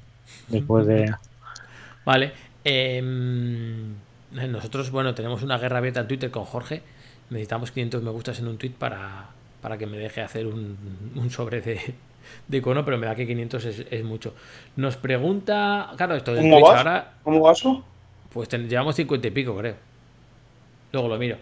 Después 0.49 0.86
de. 0.86 1.12
Vale. 2.05 2.32
em, 2.64 3.94
nosotros, 4.32 4.90
bueno, 4.90 5.14
tenemos 5.14 5.42
una 5.42 5.59
guerra 5.59 5.78
abierta 5.78 6.01
en 6.01 6.09
Twitter 6.09 6.30
con 6.30 6.44
Jorge. 6.44 6.82
Necesitamos 7.30 7.72
500 7.72 8.03
me 8.03 8.11
gustas 8.11 8.38
en 8.38 8.47
un 8.49 8.57
tweet 8.59 8.72
para, 8.78 9.26
para 9.61 9.76
que 9.76 9.86
me 9.86 9.99
deje 9.99 10.20
hacer 10.20 10.47
un, 10.47 10.76
un 11.16 11.30
sobre 11.30 11.61
de, 11.61 11.80
de 12.49 12.59
icono, 12.59 12.85
pero 12.85 12.99
me 12.99 13.07
da 13.07 13.14
que 13.14 13.27
500 13.27 13.64
es, 13.64 13.87
es 13.91 14.05
mucho. 14.05 14.35
Nos 14.77 14.97
pregunta, 14.97 15.91
claro, 15.97 16.14
esto 16.16 16.33
del 16.35 16.43
¿Cómo 16.43 16.57
Twitch 16.57 16.68
vas? 16.68 16.79
ahora, 16.79 17.12
¿Cómo 17.22 17.43
gasto? 17.45 17.85
pues 18.33 18.49
ten- 18.49 18.68
llevamos 18.68 18.95
50 18.97 19.29
y 19.29 19.31
pico, 19.31 19.57
creo. 19.57 19.74
Luego 20.93 21.09
lo 21.09 21.18
miro. 21.18 21.37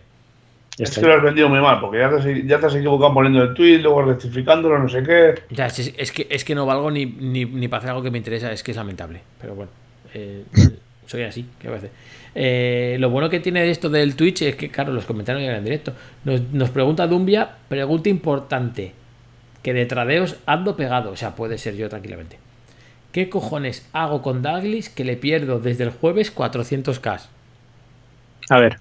Ya 0.76 0.85
Es 0.85 0.99
que 0.99 1.03
lo 1.07 1.14
has 1.14 1.22
vendido 1.22 1.49
muy 1.49 1.61
mal, 1.61 1.80
porque 1.80 1.99
ya 1.99 2.09
te, 2.11 2.16
has- 2.16 2.47
ya 2.47 2.59
te 2.59 2.66
has 2.66 2.74
equivocado 2.74 3.14
poniendo 3.14 3.43
el 3.43 3.55
tweet, 3.55 3.78
luego 3.78 4.03
rectificándolo, 4.03 4.78
no 4.78 4.89
sé 4.89 5.03
qué. 5.05 5.35
Ya, 5.51 5.66
es, 5.66 5.78
es 5.97 6.11
que, 6.12 6.26
es 6.28 6.45
que 6.45 6.55
no 6.55 6.66
valgo 6.66 6.91
ni, 6.91 7.07
ni, 7.07 7.45
ni 7.45 7.68
para 7.68 7.78
hacer 7.78 7.91
algo 7.91 8.03
que 8.03 8.11
me 8.11 8.18
interesa, 8.18 8.51
es 8.51 8.62
que 8.64 8.72
es 8.72 8.76
lamentable. 8.76 9.20
Pero 9.41 9.55
bueno, 9.55 9.70
eh, 10.14 10.45
soy 11.07 11.22
así, 11.22 11.47
¿qué 11.61 11.68
voy 11.68 11.76
a 11.76 11.78
hacer? 11.78 11.91
Eh, 12.35 12.97
lo 12.99 13.11
bueno 13.11 13.30
que 13.30 13.39
tiene 13.39 13.70
esto 13.70 13.89
del 13.89 14.16
Twitch 14.16 14.43
es 14.43 14.57
que, 14.57 14.68
claro, 14.68 14.93
los 14.93 15.05
comentarios 15.05 15.43
llegan 15.43 15.59
en 15.59 15.64
directo. 15.64 15.93
Nos, 16.24 16.41
nos 16.53 16.70
pregunta 16.70 17.07
Dumbia, 17.07 17.49
pregunta 17.68 18.09
importante. 18.09 18.93
Que 19.65 19.75
de 19.75 19.87
tradeos 19.87 20.37
ando 20.47 20.77
pegado, 20.77 21.11
o 21.11 21.17
sea, 21.17 21.35
puede 21.35 21.59
ser 21.59 21.75
yo 21.75 21.89
tranquilamente. 21.89 22.39
¿Qué 23.11 23.29
cojones 23.29 23.89
hago 23.93 24.23
con 24.23 24.43
Douglas 24.43 24.89
que 24.91 25.05
le 25.05 25.17
pierdo 25.17 25.59
desde 25.59 25.85
el 25.85 25.91
jueves 25.91 26.35
400k? 26.35 27.21
A 28.51 28.61
ver. 28.61 28.79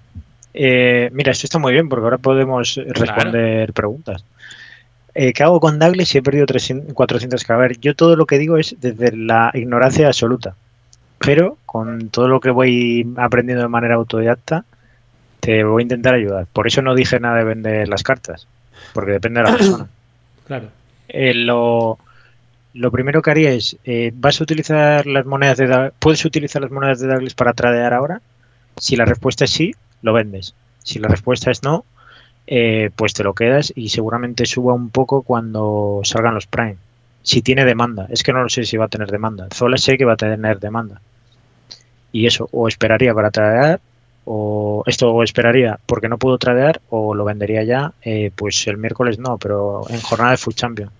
eh, 0.52 1.08
mira, 1.12 1.32
esto 1.32 1.46
está 1.46 1.58
muy 1.58 1.72
bien 1.72 1.88
porque 1.88 2.04
ahora 2.04 2.18
podemos 2.18 2.80
responder 2.86 3.72
preguntas. 3.72 4.24
Eh, 5.14 5.32
¿Qué 5.32 5.42
hago 5.42 5.58
con 5.58 5.78
Douglas 5.78 6.08
si 6.08 6.18
he 6.18 6.22
perdido 6.22 6.46
300, 6.46 6.92
400 6.92 7.50
A 7.50 7.56
ver, 7.56 7.78
yo 7.80 7.94
todo 7.94 8.14
lo 8.16 8.26
que 8.26 8.38
digo 8.38 8.58
es 8.58 8.76
desde 8.80 9.16
la 9.16 9.50
ignorancia 9.54 10.06
absoluta. 10.06 10.54
Pero 11.18 11.56
con 11.64 12.10
todo 12.10 12.28
lo 12.28 12.40
que 12.40 12.50
voy 12.50 13.06
aprendiendo 13.16 13.62
de 13.62 13.68
manera 13.68 13.94
autodidacta, 13.94 14.64
te 15.40 15.64
voy 15.64 15.80
a 15.80 15.84
intentar 15.84 16.14
ayudar. 16.14 16.46
Por 16.52 16.66
eso 16.66 16.82
no 16.82 16.94
dije 16.94 17.20
nada 17.20 17.38
de 17.38 17.44
vender 17.44 17.88
las 17.88 18.02
cartas, 18.02 18.46
porque 18.92 19.12
depende 19.12 19.40
de 19.40 19.50
la 19.50 19.56
persona. 19.56 19.88
Claro. 20.46 20.68
Eh, 21.08 21.34
lo, 21.34 21.98
lo 22.74 22.90
primero 22.90 23.22
que 23.22 23.30
haría 23.30 23.52
es, 23.52 23.76
eh, 23.84 24.12
¿vas 24.14 24.40
a 24.40 24.44
utilizar 24.44 25.06
las 25.06 25.24
monedas 25.26 25.58
de 25.58 25.92
¿Puedes 25.98 26.24
utilizar 26.24 26.60
las 26.60 26.70
monedas 26.70 27.00
de 27.00 27.08
Douglas 27.08 27.34
para 27.34 27.52
tradear 27.52 27.94
ahora? 27.94 28.20
Si 28.76 28.96
la 28.96 29.04
respuesta 29.04 29.44
es 29.44 29.50
sí, 29.50 29.74
lo 30.02 30.12
vendes. 30.12 30.54
Si 30.82 30.98
la 30.98 31.08
respuesta 31.08 31.50
es 31.50 31.62
no, 31.62 31.84
eh, 32.46 32.90
pues 32.96 33.14
te 33.14 33.24
lo 33.24 33.34
quedas 33.34 33.72
y 33.74 33.88
seguramente 33.88 34.44
suba 34.44 34.74
un 34.74 34.90
poco 34.90 35.22
cuando 35.22 36.00
salgan 36.04 36.34
los 36.34 36.46
Prime. 36.46 36.76
Si 37.22 37.42
tiene 37.42 37.64
demanda. 37.64 38.06
Es 38.10 38.22
que 38.22 38.32
no 38.32 38.42
lo 38.42 38.48
sé 38.48 38.64
si 38.64 38.76
va 38.76 38.86
a 38.86 38.88
tener 38.88 39.10
demanda. 39.10 39.48
Zola 39.52 39.78
sé 39.78 39.96
que 39.96 40.04
va 40.04 40.14
a 40.14 40.16
tener 40.16 40.58
demanda. 40.60 41.00
Y 42.12 42.26
eso, 42.26 42.48
o 42.52 42.68
esperaría 42.68 43.14
para 43.14 43.30
tradear 43.30 43.80
o 44.26 44.82
esto 44.86 45.12
o 45.12 45.22
esperaría 45.22 45.78
porque 45.86 46.08
no 46.08 46.18
puedo 46.18 46.38
tradear 46.38 46.80
o 46.90 47.14
lo 47.14 47.24
vendería 47.24 47.62
ya, 47.64 47.92
eh, 48.02 48.30
pues 48.34 48.66
el 48.66 48.78
miércoles 48.78 49.18
no, 49.18 49.38
pero 49.38 49.82
en 49.90 50.00
jornada 50.00 50.32
de 50.32 50.36
Food 50.38 50.54
Champion. 50.54 50.90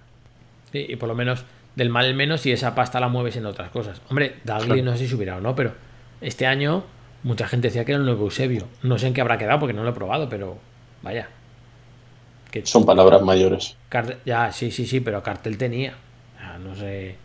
Sí, 0.72 0.86
y 0.88 0.96
por 0.96 1.08
lo 1.08 1.14
menos 1.14 1.44
del 1.76 1.88
mal 1.90 2.04
el 2.04 2.14
menos 2.14 2.44
y 2.46 2.52
esa 2.52 2.74
pasta 2.74 3.00
la 3.00 3.08
mueves 3.08 3.36
en 3.36 3.46
otras 3.46 3.70
cosas. 3.70 4.00
Hombre, 4.08 4.36
Dagli 4.44 4.66
Claro. 4.66 4.82
no 4.84 4.92
sé 4.92 4.98
si 4.98 5.08
subirá 5.08 5.36
o 5.36 5.40
no, 5.40 5.54
pero 5.54 5.72
este 6.20 6.46
año 6.46 6.84
mucha 7.22 7.46
gente 7.48 7.68
decía 7.68 7.84
que 7.84 7.92
era 7.92 7.98
el 7.98 8.04
nuevo 8.04 8.24
Eusebio. 8.24 8.66
No 8.82 8.98
sé 8.98 9.06
en 9.08 9.14
qué 9.14 9.20
habrá 9.20 9.38
quedado 9.38 9.58
porque 9.60 9.72
no 9.72 9.82
lo 9.84 9.90
he 9.90 9.94
probado, 9.94 10.28
pero 10.28 10.58
vaya. 11.02 11.28
Que 12.50 12.64
Son 12.66 12.84
palabras 12.86 13.22
mayores. 13.22 13.76
Cartel- 13.88 14.18
ya, 14.24 14.52
sí, 14.52 14.70
sí, 14.70 14.86
sí, 14.86 15.00
pero 15.00 15.22
cartel 15.22 15.58
tenía. 15.58 15.94
No 16.62 16.74
sé. 16.76 17.16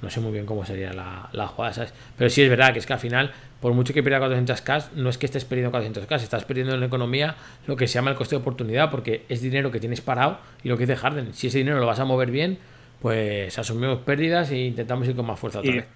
No 0.00 0.08
sé 0.08 0.20
muy 0.20 0.32
bien 0.32 0.46
cómo 0.46 0.64
sería 0.64 0.92
la, 0.94 1.28
la 1.32 1.46
jugada, 1.48 1.74
¿sabes? 1.74 1.92
Pero 2.16 2.30
sí 2.30 2.40
es 2.42 2.48
verdad 2.48 2.72
que 2.72 2.78
es 2.78 2.86
que 2.86 2.94
al 2.94 2.98
final, 2.98 3.32
por 3.60 3.72
mucho 3.74 3.92
que 3.92 4.02
pierda 4.02 4.26
400k, 4.26 4.88
no 4.96 5.10
es 5.10 5.18
que 5.18 5.26
estés 5.26 5.44
perdiendo 5.44 5.76
400k, 5.78 6.16
estás 6.16 6.44
perdiendo 6.44 6.74
en 6.74 6.80
la 6.80 6.86
economía 6.86 7.36
lo 7.66 7.76
que 7.76 7.86
se 7.86 7.94
llama 7.94 8.10
el 8.10 8.16
coste 8.16 8.36
de 8.36 8.40
oportunidad, 8.40 8.90
porque 8.90 9.24
es 9.28 9.42
dinero 9.42 9.70
que 9.70 9.80
tienes 9.80 10.00
parado 10.00 10.38
y 10.62 10.68
lo 10.68 10.76
que 10.76 10.86
dice 10.86 10.96
Harden, 10.96 11.34
si 11.34 11.48
ese 11.48 11.58
dinero 11.58 11.78
lo 11.78 11.86
vas 11.86 12.00
a 12.00 12.04
mover 12.04 12.30
bien, 12.30 12.58
pues 13.00 13.58
asumimos 13.58 13.98
pérdidas 14.00 14.50
e 14.50 14.58
intentamos 14.58 15.06
ir 15.08 15.16
con 15.16 15.26
más 15.26 15.38
fuerza 15.38 15.60
otra 15.60 15.70
Y- 15.70 15.74
vez. 15.76 15.86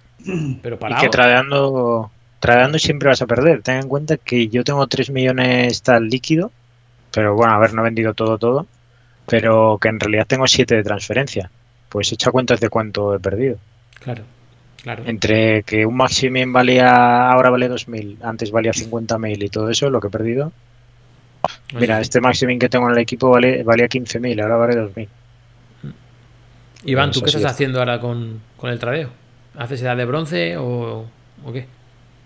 Pero 0.61 0.75
Y 0.75 0.79
parado. 0.79 1.01
que 1.01 1.09
tradeando, 1.09 2.11
tradeando 2.39 2.79
siempre 2.79 3.09
vas 3.09 3.21
a 3.21 3.27
perder. 3.27 3.61
Ten 3.61 3.75
en 3.77 3.87
cuenta 3.89 4.17
que 4.17 4.47
yo 4.47 4.63
tengo 4.63 4.85
3 4.87 5.09
millones 5.09 5.81
tal 5.81 6.07
líquido, 6.07 6.51
pero 7.11 7.35
bueno, 7.35 7.53
a 7.53 7.59
ver, 7.59 7.73
no 7.73 7.81
he 7.81 7.85
vendido 7.85 8.13
todo, 8.13 8.37
todo, 8.37 8.65
pero 9.27 9.77
que 9.81 9.89
en 9.89 9.99
realidad 9.99 10.25
tengo 10.27 10.47
7 10.47 10.75
de 10.75 10.83
transferencia. 10.83 11.49
Pues 11.89 12.11
echa 12.11 12.31
cuentas 12.31 12.59
de 12.59 12.69
cuánto 12.69 13.13
he 13.15 13.19
perdido. 13.19 13.57
Claro, 13.99 14.23
claro. 14.85 15.03
Entre 15.05 15.63
que 15.63 15.85
un 15.85 15.97
Maximin 15.97 16.53
valía, 16.53 17.29
ahora 17.31 17.49
vale 17.49 17.67
2.000, 17.69 18.17
antes 18.21 18.51
valía 18.51 18.71
50.000 18.71 19.43
y 19.43 19.49
todo 19.49 19.69
eso, 19.69 19.89
lo 19.89 19.99
que 19.99 20.07
he 20.07 20.11
perdido. 20.11 20.51
Mira, 21.73 21.95
Sí, 21.97 22.03
sí. 22.03 22.07
este 22.07 22.21
Maximin 22.21 22.59
que 22.59 22.69
tengo 22.69 22.85
en 22.87 22.93
el 22.93 22.99
equipo 22.99 23.29
vale, 23.31 23.63
valía 23.63 23.87
15.000, 23.87 24.41
ahora 24.41 24.55
vale 24.57 24.75
2.000. 24.75 25.07
Iván, 26.85 27.11
¿tú 27.11 27.19
Pues 27.19 27.31
qué 27.33 27.37
estás 27.39 27.51
es. 27.51 27.55
haciendo 27.55 27.79
ahora 27.79 27.99
con, 27.99 28.41
con 28.57 28.69
el 28.69 28.79
tradeo? 28.79 29.09
¿Haces 29.57 29.81
edad 29.81 29.97
de 29.97 30.05
bronce 30.05 30.57
o, 30.57 31.05
o 31.45 31.51
qué? 31.53 31.65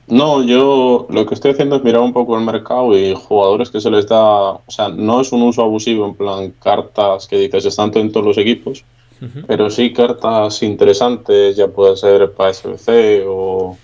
No, 0.07 0.43
yo 0.43 1.05
lo 1.11 1.25
que 1.25 1.35
estoy 1.35 1.51
haciendo 1.51 1.75
es 1.75 1.83
mirar 1.83 2.01
un 2.01 2.13
poco 2.13 2.37
el 2.37 2.43
mercado 2.43 2.97
y 2.97 3.13
jugadores 3.13 3.69
que 3.69 3.79
se 3.79 3.91
les 3.91 4.07
da, 4.07 4.51
o 4.53 4.63
sea, 4.67 4.89
no 4.89 5.21
es 5.21 5.31
un 5.31 5.43
uso 5.43 5.61
abusivo 5.61 6.07
en 6.07 6.15
plan 6.15 6.51
cartas 6.61 7.27
que 7.27 7.37
dices 7.37 7.65
están 7.65 7.91
en 7.95 8.11
todos 8.11 8.25
los 8.25 8.37
equipos, 8.39 8.83
Pero 9.47 9.69
sí 9.69 9.91
cartas 9.91 10.63
interesantes, 10.63 11.55
ya 11.55 11.67
puede 11.67 11.97
ser 11.97 12.31
para 12.31 12.53
SBC 12.53 13.25
o, 13.27 13.77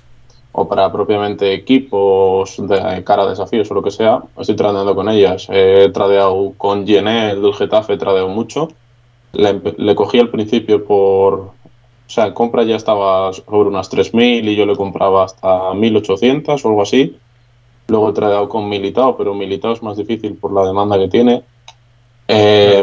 o 0.52 0.68
para 0.68 0.92
propiamente 0.92 1.54
equipos 1.54 2.56
de 2.58 3.04
cara 3.04 3.24
a 3.24 3.30
desafíos 3.30 3.70
o 3.70 3.74
lo 3.74 3.84
que 3.84 3.92
sea. 3.92 4.22
Estoy 4.38 4.56
tradeando 4.56 4.96
con 4.96 5.10
ellas. 5.10 5.48
He 5.50 5.90
tradeado 5.90 6.54
con 6.58 6.88
Gené, 6.88 7.32
el 7.32 7.42
del 7.42 7.54
Getafe, 7.54 7.94
he 7.94 7.98
tradeado 7.98 8.30
mucho. 8.30 8.70
Le, 9.34 9.62
le 9.78 9.96
cogí 9.96 10.20
al 10.20 10.30
principio 10.30 10.86
por. 10.86 11.34
O 12.08 12.10
sea, 12.10 12.34
compra 12.34 12.64
ya 12.64 12.76
estaba 12.76 13.34
sobre 13.34 13.68
unas 13.68 13.92
3.000 13.92 14.48
y 14.48 14.56
yo 14.56 14.66
le 14.66 14.76
compraba 14.76 15.26
hasta 15.26 15.74
1.800 15.74 16.64
o 16.64 16.68
algo 16.70 16.82
así. 16.84 17.18
Luego 17.88 18.10
he 18.10 18.14
tradeado 18.14 18.48
con 18.48 18.70
Militao, 18.70 19.18
pero 19.18 19.34
Militao 19.34 19.74
es 19.74 19.84
más 19.84 19.98
difícil 19.98 20.36
por 20.36 20.54
la 20.54 20.66
demanda 20.66 20.98
que 20.98 21.08
tiene. 21.08 21.44
Eh, 22.28 22.82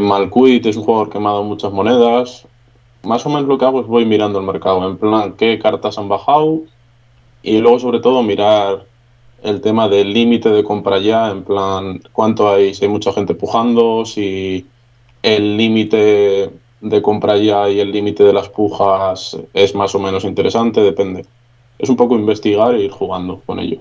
es 0.65 0.77
un 0.77 0.85
jugador 0.85 1.11
que 1.11 1.19
me 1.19 1.27
ha 1.27 1.33
dado 1.33 1.45
muchas 1.45 1.73
monedas. 1.73 2.47
Más 3.03 3.27
o 3.27 3.29
menos 3.29 3.47
lo 3.49 3.59
que 3.59 3.65
hago 3.65 3.81
es 3.81 3.87
voy 3.87 4.05
mirando 4.05 4.39
el 4.39 4.47
mercado, 4.47 4.89
en 4.89 4.97
plan 4.97 5.33
qué 5.33 5.59
cartas 5.59 5.99
han 5.99 6.09
bajado 6.09 6.61
y 7.43 7.59
luego 7.59 7.81
sobre 7.81 7.99
todo 7.99 8.23
mirar 8.23 8.87
el 9.43 9.61
tema 9.61 9.89
del 9.89 10.13
límite 10.13 10.51
de 10.51 10.63
compra 10.63 10.99
ya, 10.99 11.31
en 11.31 11.43
plan 11.43 12.01
cuánto 12.13 12.49
hay, 12.49 12.75
si 12.75 12.85
hay 12.85 12.91
mucha 12.91 13.13
gente 13.13 13.35
pujando, 13.35 14.05
si 14.05 14.67
el 15.23 15.57
límite 15.57 16.53
de 16.81 17.03
compra 17.03 17.37
ya 17.37 17.69
y 17.69 17.81
el 17.81 17.91
límite 17.91 18.23
de 18.23 18.33
las 18.33 18.49
pujas 18.49 19.37
es 19.53 19.75
más 19.75 19.95
o 19.97 19.99
menos 19.99 20.25
interesante, 20.25 20.81
depende. 20.81 21.27
Es 21.79 21.89
un 21.89 21.97
poco 21.97 22.15
investigar 22.15 22.75
e 22.75 22.85
ir 22.85 22.91
jugando 22.93 23.41
con 23.45 23.59
ello. 23.59 23.81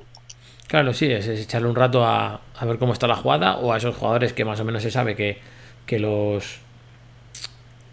Claro, 0.72 0.94
sí, 0.94 1.12
es, 1.12 1.28
es 1.28 1.42
echarle 1.42 1.68
un 1.68 1.76
rato 1.76 2.06
a, 2.06 2.40
a 2.58 2.66
ver 2.66 2.78
cómo 2.78 2.94
está 2.94 3.06
la 3.06 3.18
jugada 3.18 3.58
o 3.58 3.74
a 3.74 3.78
esos 3.78 3.94
jugadores 3.94 4.32
que 4.32 4.46
más 4.46 4.58
o 4.62 4.64
menos 4.64 4.82
se 4.82 4.90
sabe 4.90 5.18
que, 5.18 5.38
que 5.86 6.00
los 6.00 6.62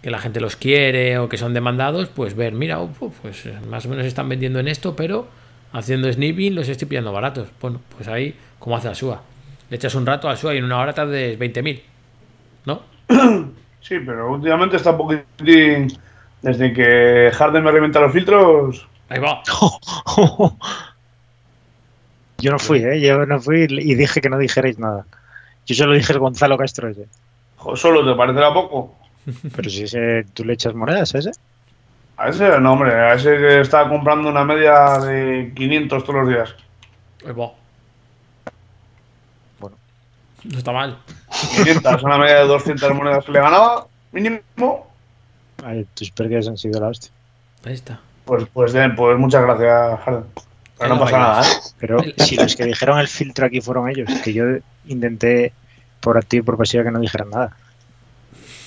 que 0.01 0.11
la 0.11 0.21
gente 0.21 0.39
los 0.41 0.55
quiere 0.55 1.19
o 1.19 1.29
que 1.29 1.39
son 1.39 1.55
demandados, 1.55 2.07
pues 2.07 2.37
ver, 2.37 2.53
mira, 2.53 2.79
uf, 2.79 2.97
pues 3.21 3.47
eh, 3.47 3.59
más 3.69 3.85
o 3.87 3.89
menos 3.89 4.07
están 4.07 4.29
vendiendo 4.29 4.61
en 4.61 4.69
esto, 4.69 4.95
pero 4.95 5.27
haciendo 5.73 6.13
snipping 6.13 6.55
los 6.55 6.69
estoy 6.69 6.87
pillando 6.87 7.13
baratos. 7.13 7.49
Bueno, 7.61 7.81
pues 7.97 8.07
ahí, 8.07 8.37
como 8.61 8.77
hace 8.77 8.87
Asua. 8.87 9.23
Le 9.71 9.77
echas 9.77 9.97
un 9.97 10.07
rato 10.07 10.29
a 10.29 10.35
Asua 10.35 10.55
y 10.55 10.59
en 10.59 10.65
una 10.65 10.79
hora 10.79 10.93
tardes 10.93 11.37
20.000. 11.37 11.83
¿No? 12.65 12.83
Sí, 13.81 13.97
pero 14.05 14.33
últimamente 14.33 14.77
está 14.77 14.91
un 14.91 14.99
poquitín. 14.99 15.89
Desde 16.43 16.73
que 16.73 17.31
Harden 17.33 17.65
me 17.65 17.73
reventa 17.73 18.01
los 18.01 18.13
filtros. 18.13 18.87
Ahí 19.09 19.19
va. 19.19 19.43
Yo 22.39 22.53
no 22.53 22.59
fui, 22.59 22.79
¿eh? 22.79 23.01
Yo 23.01 23.27
no 23.27 23.41
fui 23.41 23.67
y 23.69 23.95
dije 23.95 24.21
que 24.21 24.31
no 24.31 24.39
dijerais 24.39 24.79
nada. 24.79 25.05
Yo 25.67 25.75
solo 25.75 25.95
dije 25.95 26.13
el 26.13 26.21
Gonzalo 26.21 26.57
Castro 26.57 26.89
ese. 26.89 27.07
jo, 27.57 27.77
Solo 27.77 28.09
te 28.09 28.17
parecerá 28.17 28.55
poco. 28.55 28.95
Pero 29.57 29.69
si 29.69 29.83
ese, 29.83 30.25
tú 30.35 30.45
le 30.45 30.55
echas 30.55 30.75
monedas 30.75 31.15
a 31.15 31.19
ese. 31.19 31.33
A 32.17 32.29
ese, 32.29 32.59
no, 32.61 32.73
hombre, 32.73 32.95
a 32.95 33.15
ese 33.15 33.37
que 33.37 33.61
está 33.61 33.89
comprando 33.89 34.29
una 34.29 34.45
media 34.45 34.99
de 34.99 35.53
500 35.55 36.05
todos 36.05 36.21
los 36.21 36.29
días. 36.29 36.55
Bueno. 39.59 39.77
No 40.45 40.59
está 40.59 40.73
mal. 40.73 40.99
500, 41.57 42.03
una 42.05 42.19
media 42.19 42.37
de 42.37 42.47
200 42.47 42.95
monedas 42.95 43.25
que 43.25 43.33
le 43.33 43.41
ganaba, 43.41 43.87
mínimo. 44.13 44.89
Ay, 45.65 45.87
tus 45.95 46.11
pérdidas 46.11 46.49
han 46.49 46.57
sido 46.57 46.81
la 46.81 46.89
hostia. 46.89 47.11
Ahí 47.65 47.75
está. 47.75 48.01
Pues, 48.25 48.47
pues, 48.53 48.73
bien, 48.73 48.95
pues 48.95 49.19
muchas 49.19 49.43
gracias, 49.43 50.01
Harden. 50.01 50.25
Pero 50.79 50.95
no 50.95 51.01
pasa 51.01 51.19
nada, 51.19 51.43
¿eh? 51.43 51.53
Pero 51.79 51.99
si 52.19 52.37
los 52.37 52.55
que 52.55 52.65
dijeron 52.65 52.99
el 52.99 53.09
filtro 53.09 53.47
aquí 53.47 53.61
fueron 53.61 53.89
ellos, 53.89 54.09
que 54.23 54.33
yo 54.33 54.45
intenté 54.87 55.53
por 56.01 56.17
activo 56.17 56.43
y 56.43 56.47
por 56.47 56.57
pasiva 56.57 56.85
que 56.85 56.91
no 56.91 57.01
dijeran 57.01 57.31
nada. 57.31 57.57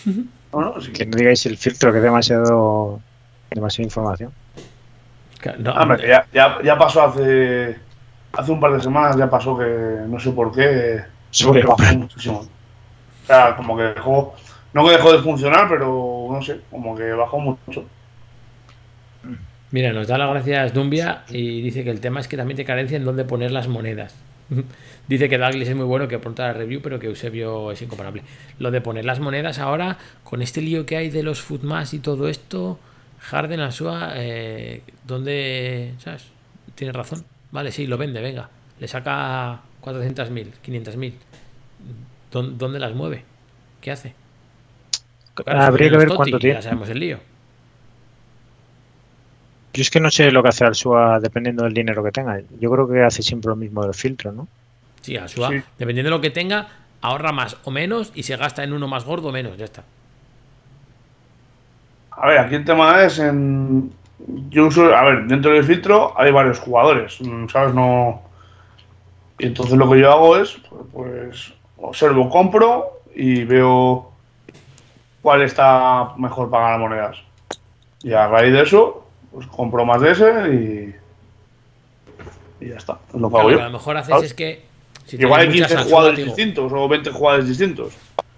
No, 0.53 0.59
no, 0.59 0.82
sí. 0.82 0.91
Que 0.91 1.05
no 1.05 1.16
digáis 1.16 1.45
el 1.45 1.55
filtro, 1.55 1.93
que 1.93 1.99
es 1.99 2.03
demasiado, 2.03 2.99
demasiada 3.49 3.86
información. 3.86 4.34
Claro, 5.39 5.59
no, 5.59 5.72
Hombre, 5.72 5.97
que 5.99 6.07
ya, 6.09 6.28
ya, 6.34 6.62
ya 6.62 6.78
pasó 6.78 7.03
hace. 7.03 7.78
Hace 8.34 8.51
un 8.51 8.59
par 8.59 8.74
de 8.74 8.82
semanas 8.82 9.16
ya 9.16 9.30
pasó 9.30 9.57
que 9.57 9.66
no 10.07 10.20
sé 10.20 10.32
por 10.32 10.51
qué. 10.51 11.03
Sobre 11.30 11.64
bajó 11.64 11.82
muchísimo. 11.95 12.39
O 12.39 13.28
sea, 13.28 13.55
como 13.55 13.78
que 13.78 13.84
dejó. 13.84 14.36
No 14.74 14.86
que 14.86 14.91
dejó 14.91 15.14
de 15.14 15.20
funcionar, 15.20 15.70
pero 15.70 16.28
no 16.30 16.41
sé, 16.41 16.59
como 16.70 16.97
que 16.97 17.12
bajó 17.14 17.39
mucho. 17.39 17.86
Mira, 19.72 19.93
nos 19.93 20.07
da 20.07 20.17
las 20.17 20.30
gracias 20.30 20.74
Dumbia 20.74 21.24
y 21.30 21.61
dice 21.61 21.84
que 21.84 21.91
el 21.91 22.01
tema 22.01 22.19
es 22.19 22.28
que 22.28 22.36
también 22.38 22.57
te 22.57 22.65
carencia 22.65 22.97
en 22.97 23.05
dónde 23.05 23.24
poner 23.24 23.51
las 23.51 23.67
monedas. 23.67 24.13
dice 25.07 25.30
que 25.30 25.38
Douglas 25.38 25.67
es 25.69 25.76
muy 25.76 25.86
bueno, 25.86 26.07
que 26.09 26.19
pronto 26.19 26.41
la 26.41 26.51
review, 26.53 26.82
pero 26.82 26.99
que 26.99 27.07
Eusebio 27.07 27.72
es 27.72 27.82
incomparable. 27.82 28.24
Lo 28.59 28.69
de 28.72 28.82
poner 28.82 29.05
las 29.05 29.19
monedas 29.22 29.59
ahora, 29.59 29.97
con 30.26 30.41
este 30.41 30.61
lío 30.61 30.86
que 30.86 30.97
hay 30.97 31.09
de 31.09 31.24
los 31.24 31.41
Footmas 31.41 31.93
y 31.93 31.99
todo 31.99 32.28
esto, 32.28 32.80
Harden, 33.19 33.61
Asua, 33.61 34.11
eh, 34.15 34.82
¿dónde? 35.07 35.93
¿Sabes? 35.99 36.26
Tiene 36.76 36.91
razón. 36.91 37.24
Vale, 37.51 37.72
sí, 37.72 37.88
lo 37.88 37.97
vende, 37.97 38.19
venga. 38.22 38.49
Le 38.80 38.88
saca 38.89 39.61
400.000, 39.82 40.47
500.000. 40.65 41.13
¿Dó- 42.32 42.43
¿Dónde 42.43 42.80
las 42.80 42.93
mueve? 42.93 43.24
¿Qué 43.80 43.91
hace? 43.91 44.15
Claro, 45.34 45.61
Habría 45.61 45.89
que 45.91 45.97
ver 45.97 46.07
cuánto 46.09 46.24
Totti, 46.32 46.32
Ya 46.34 46.39
tiene. 46.39 46.61
sabemos 46.61 46.89
el 46.89 46.99
lío. 46.99 47.19
Yo 49.74 49.82
es 49.82 49.89
que 49.89 49.99
no 49.99 50.11
sé 50.11 50.32
lo 50.32 50.43
que 50.43 50.49
hace 50.49 50.65
Alsua 50.65 51.19
dependiendo 51.19 51.63
del 51.63 51.74
dinero 51.74 52.03
que 52.03 52.11
tenga. 52.11 52.39
Yo 52.59 52.69
creo 52.72 52.88
que 52.88 53.03
hace 53.03 53.24
siempre 53.24 53.49
lo 53.49 53.55
mismo 53.55 53.84
del 53.84 53.93
filtro, 53.93 54.32
¿no? 54.32 54.47
Sí, 55.01 55.15
Asua, 55.17 55.49
Sí. 55.49 55.61
dependiendo 55.80 56.09
de 56.11 56.17
lo 56.17 56.22
que 56.22 56.30
tenga, 56.30 56.67
ahorra 57.01 57.32
más 57.32 57.57
o 57.63 57.72
menos 57.72 58.11
y 58.13 58.24
se 58.24 58.36
gasta 58.36 58.63
en 58.63 58.74
uno 58.74 58.88
más 58.88 59.05
gordo 59.05 59.30
o 59.30 59.32
menos, 59.32 59.57
ya 59.57 59.65
está. 59.65 59.84
A 62.11 62.28
ver, 62.28 62.38
aquí 62.39 62.55
el 62.55 62.65
tema 62.65 63.03
es 63.03 63.17
en. 63.19 63.91
Yo 64.49 64.67
uso. 64.67 64.93
A 64.95 65.03
ver, 65.03 65.26
dentro 65.26 65.51
del 65.51 65.63
filtro 65.63 66.13
hay 66.19 66.32
varios 66.32 66.59
jugadores, 66.59 67.19
mm, 67.22 67.47
¿sabes? 67.47 67.74
No. 67.74 68.22
Y 69.39 69.47
entonces 69.47 69.76
lo 69.78 69.89
que 69.89 69.99
yo 69.99 70.11
hago 70.11 70.38
es, 70.38 70.51
pues, 70.69 70.84
pues, 70.93 71.53
observo, 71.78 72.30
compro 72.30 73.01
y 73.15 73.43
veo 73.45 74.11
cuál 75.22 75.41
está 75.41 76.13
mejor 76.17 76.49
para 76.51 76.65
ganar 76.65 76.80
monedas. 76.80 77.17
Y 78.03 78.13
a 78.13 78.28
raíz 78.28 78.53
de 78.53 78.61
eso, 78.61 79.01
pues 79.32 79.48
compro 79.48 79.86
más 79.86 80.02
de 80.02 80.12
ese 80.12 80.26
y. 80.54 80.96
Y 82.66 82.70
ya 82.70 82.76
está. 82.78 83.00
Es 83.14 83.20
lo 83.20 83.30
que 83.30 83.34
Claro, 83.34 83.40
hago 83.40 83.50
lo 83.50 83.58
yo. 83.58 83.62
a 83.62 83.66
lo 83.68 83.72
mejor 83.72 83.98
haces 83.98 84.24
es 84.24 84.34
que. 84.34 84.64
Si 85.06 85.18
Igual 85.18 85.42
hay 85.42 85.50
tienes 85.50 85.68
15 85.68 85.76
muchas 85.76 85.92
jugadores 85.92 86.18
digo, 86.18 86.28
distintos 86.36 86.72
o 86.74 86.88
20 86.88 87.12
jugadores 87.12 87.48
distintos. 87.48 87.94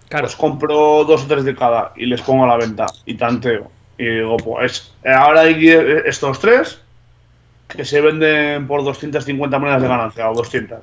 Claro, 0.07 0.25
Pues 0.25 0.35
compro 0.35 1.03
dos 1.03 1.23
o 1.23 1.27
tres 1.27 1.43
de 1.43 1.55
cada 1.55 1.91
y 1.95 2.05
les 2.05 2.21
pongo 2.21 2.45
a 2.45 2.47
la 2.47 2.57
venta 2.57 2.85
y 3.05 3.15
tanteo. 3.15 3.69
Y 3.97 4.05
digo, 4.05 4.37
pues 4.37 4.93
eh, 5.03 5.09
ahora 5.11 5.41
hay 5.41 5.59
que- 5.59 6.03
estos 6.05 6.39
tres 6.39 6.79
que 7.67 7.83
se 7.85 8.01
venden 8.01 8.65
por 8.67 8.83
250 8.83 9.59
monedas 9.59 9.81
de 9.81 9.87
ganancia 9.87 10.29
o 10.29 10.33
200. 10.35 10.79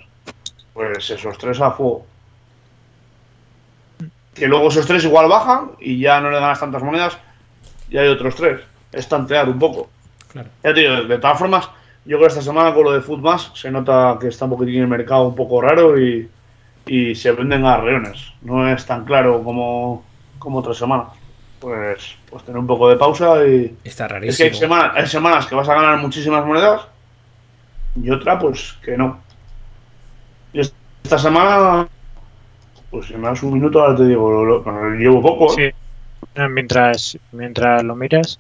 Pues 0.75 0.91
pues 0.93 1.11
esos 1.11 1.37
tres 1.39 1.61
a 1.61 1.71
fuego. 1.73 2.07
Que 4.35 4.47
luego 4.47 4.69
esos 4.69 4.87
tres 4.87 5.05
igual 5.05 5.29
bajan 5.29 5.73
y 5.81 5.99
ya 5.99 6.21
no 6.21 6.31
le 6.31 6.41
ganas 6.41 6.61
tantas 6.61 6.83
monedas 6.83 7.19
y 7.91 7.99
hay 7.99 8.09
otros 8.09 8.35
tres. 8.37 8.61
Es 8.93 9.09
tantear 9.09 9.49
un 9.49 9.59
poco. 9.59 9.91
Claro. 10.33 10.49
Ya 10.63 10.75
te 10.75 10.81
digo, 10.81 10.95
de 11.05 11.19
todas 11.19 11.39
formas, 11.39 11.69
yo 12.05 12.17
creo 12.17 12.21
que 12.21 12.27
esta 12.29 12.43
semana 12.43 12.73
con 12.75 12.85
lo 12.85 12.93
de 12.93 13.01
Food 13.01 13.21
Más 13.21 13.51
se 13.55 13.71
nota 13.71 14.17
que 14.21 14.29
está 14.29 14.45
un 14.47 14.53
poquitín 14.53 14.83
el 14.83 14.89
mercado 14.89 15.29
un 15.29 15.35
poco 15.35 15.61
raro 15.61 15.99
y, 16.01 16.29
y 16.87 17.15
se 17.15 17.33
venden 17.33 17.65
a 17.65 17.77
reones. 17.79 18.33
No 18.43 18.69
es 18.69 18.85
tan 18.87 19.05
claro 19.05 19.43
como, 19.43 20.05
como 20.39 20.59
otras 20.59 20.77
semanas. 20.77 21.09
Pues, 21.61 22.17
pues 22.31 22.43
tener 22.45 22.59
un 22.59 22.67
poco 22.67 22.89
de 22.89 22.97
pausa 22.97 23.47
y, 23.47 23.77
Está 23.85 24.05
es 24.05 24.09
que 24.09 24.15
rarísimo. 24.15 24.49
hay 24.49 24.55
semanas, 24.55 24.93
hay 24.97 25.07
semanas 25.07 25.47
que 25.47 25.55
vas 25.55 25.69
a 25.69 25.75
ganar 25.75 25.99
muchísimas 25.99 26.45
monedas 26.47 26.87
y 28.03 28.11
otra 28.11 28.39
pues 28.39 28.79
que 28.83 28.97
no. 28.97 29.19
Y 30.55 30.61
esta 30.61 31.19
semana, 31.19 31.87
pues 32.91 33.07
si 33.07 33.15
me 33.15 33.29
das 33.29 33.43
un 33.43 33.53
minuto 33.53 33.81
ahora 33.83 33.97
te 33.97 34.07
digo, 34.07 34.43
lo- 34.43 34.65
llevo 34.95 35.21
poco. 35.21 35.53
¿eh? 35.59 35.75
Sí. 36.35 36.41
Mientras, 36.49 37.19
mientras 37.33 37.83
lo 37.83 37.95
miras, 37.95 38.39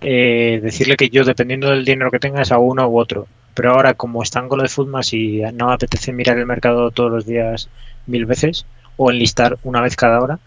eh, 0.00 0.60
decirle 0.62 0.96
que 0.96 1.10
yo, 1.10 1.24
dependiendo 1.24 1.70
del 1.70 1.84
dinero 1.84 2.10
que 2.10 2.18
tengas, 2.18 2.52
hago 2.52 2.64
uno 2.64 2.88
u 2.88 2.98
otro. 2.98 3.26
Pero 3.54 3.72
ahora, 3.72 3.94
como 3.94 4.22
están 4.22 4.48
con 4.48 4.58
lo 4.58 4.62
de 4.62 4.68
Foodmas 4.68 5.12
y 5.12 5.42
no 5.54 5.72
apetece 5.72 6.12
mirar 6.12 6.38
el 6.38 6.46
mercado 6.46 6.90
todos 6.90 7.10
los 7.10 7.26
días 7.26 7.68
mil 8.06 8.26
veces, 8.26 8.66
o 8.96 9.10
enlistar 9.10 9.58
una 9.62 9.80
vez 9.80 9.96
cada 9.96 10.20
hora, 10.20 10.38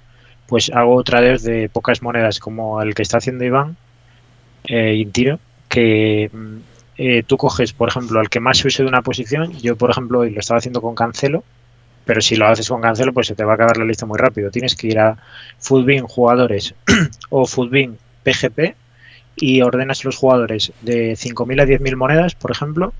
pues 0.47 0.69
hago 0.73 1.01
tradeos 1.03 1.43
de 1.43 1.69
pocas 1.69 2.01
monedas, 2.01 2.39
como 2.39 2.81
el 2.81 2.93
que 2.93 3.01
está 3.01 3.17
haciendo 3.17 3.45
Iván, 3.45 3.77
eh, 4.65 4.95
Intiro, 4.95 5.39
que 5.69 6.29
mm, 6.31 6.57
eh, 6.97 7.23
tú 7.25 7.37
coges, 7.37 7.73
por 7.73 7.89
ejemplo, 7.89 8.19
al 8.19 8.29
que 8.29 8.39
más 8.39 8.57
se 8.59 8.67
use 8.67 8.83
de 8.83 8.89
una 8.89 9.01
posición. 9.01 9.53
Yo, 9.59 9.75
por 9.75 9.89
ejemplo, 9.89 10.19
hoy 10.19 10.31
lo 10.31 10.39
estaba 10.39 10.59
haciendo 10.59 10.81
con 10.81 10.95
Cancelo, 10.95 11.43
pero 12.05 12.21
si 12.21 12.35
lo 12.35 12.47
haces 12.47 12.67
con 12.69 12.81
Cancelo, 12.81 13.13
pues 13.13 13.27
se 13.27 13.35
te 13.35 13.43
va 13.43 13.53
a 13.53 13.55
acabar 13.55 13.77
la 13.77 13.85
lista 13.85 14.05
muy 14.05 14.17
rápido. 14.17 14.51
Tienes 14.51 14.75
que 14.75 14.87
ir 14.87 14.99
a 14.99 15.17
Footbin 15.59 16.03
jugadores 16.03 16.75
o 17.29 17.45
Footbin 17.45 17.97
PGP 18.23 18.75
y 19.41 19.61
ordenas 19.63 20.05
los 20.05 20.17
jugadores 20.17 20.73
de 20.81 21.17
5.000 21.17 21.59
a 21.61 21.65
10.000 21.67 21.97
monedas, 21.97 22.35
por 22.35 22.51
ejemplo, 22.51 22.95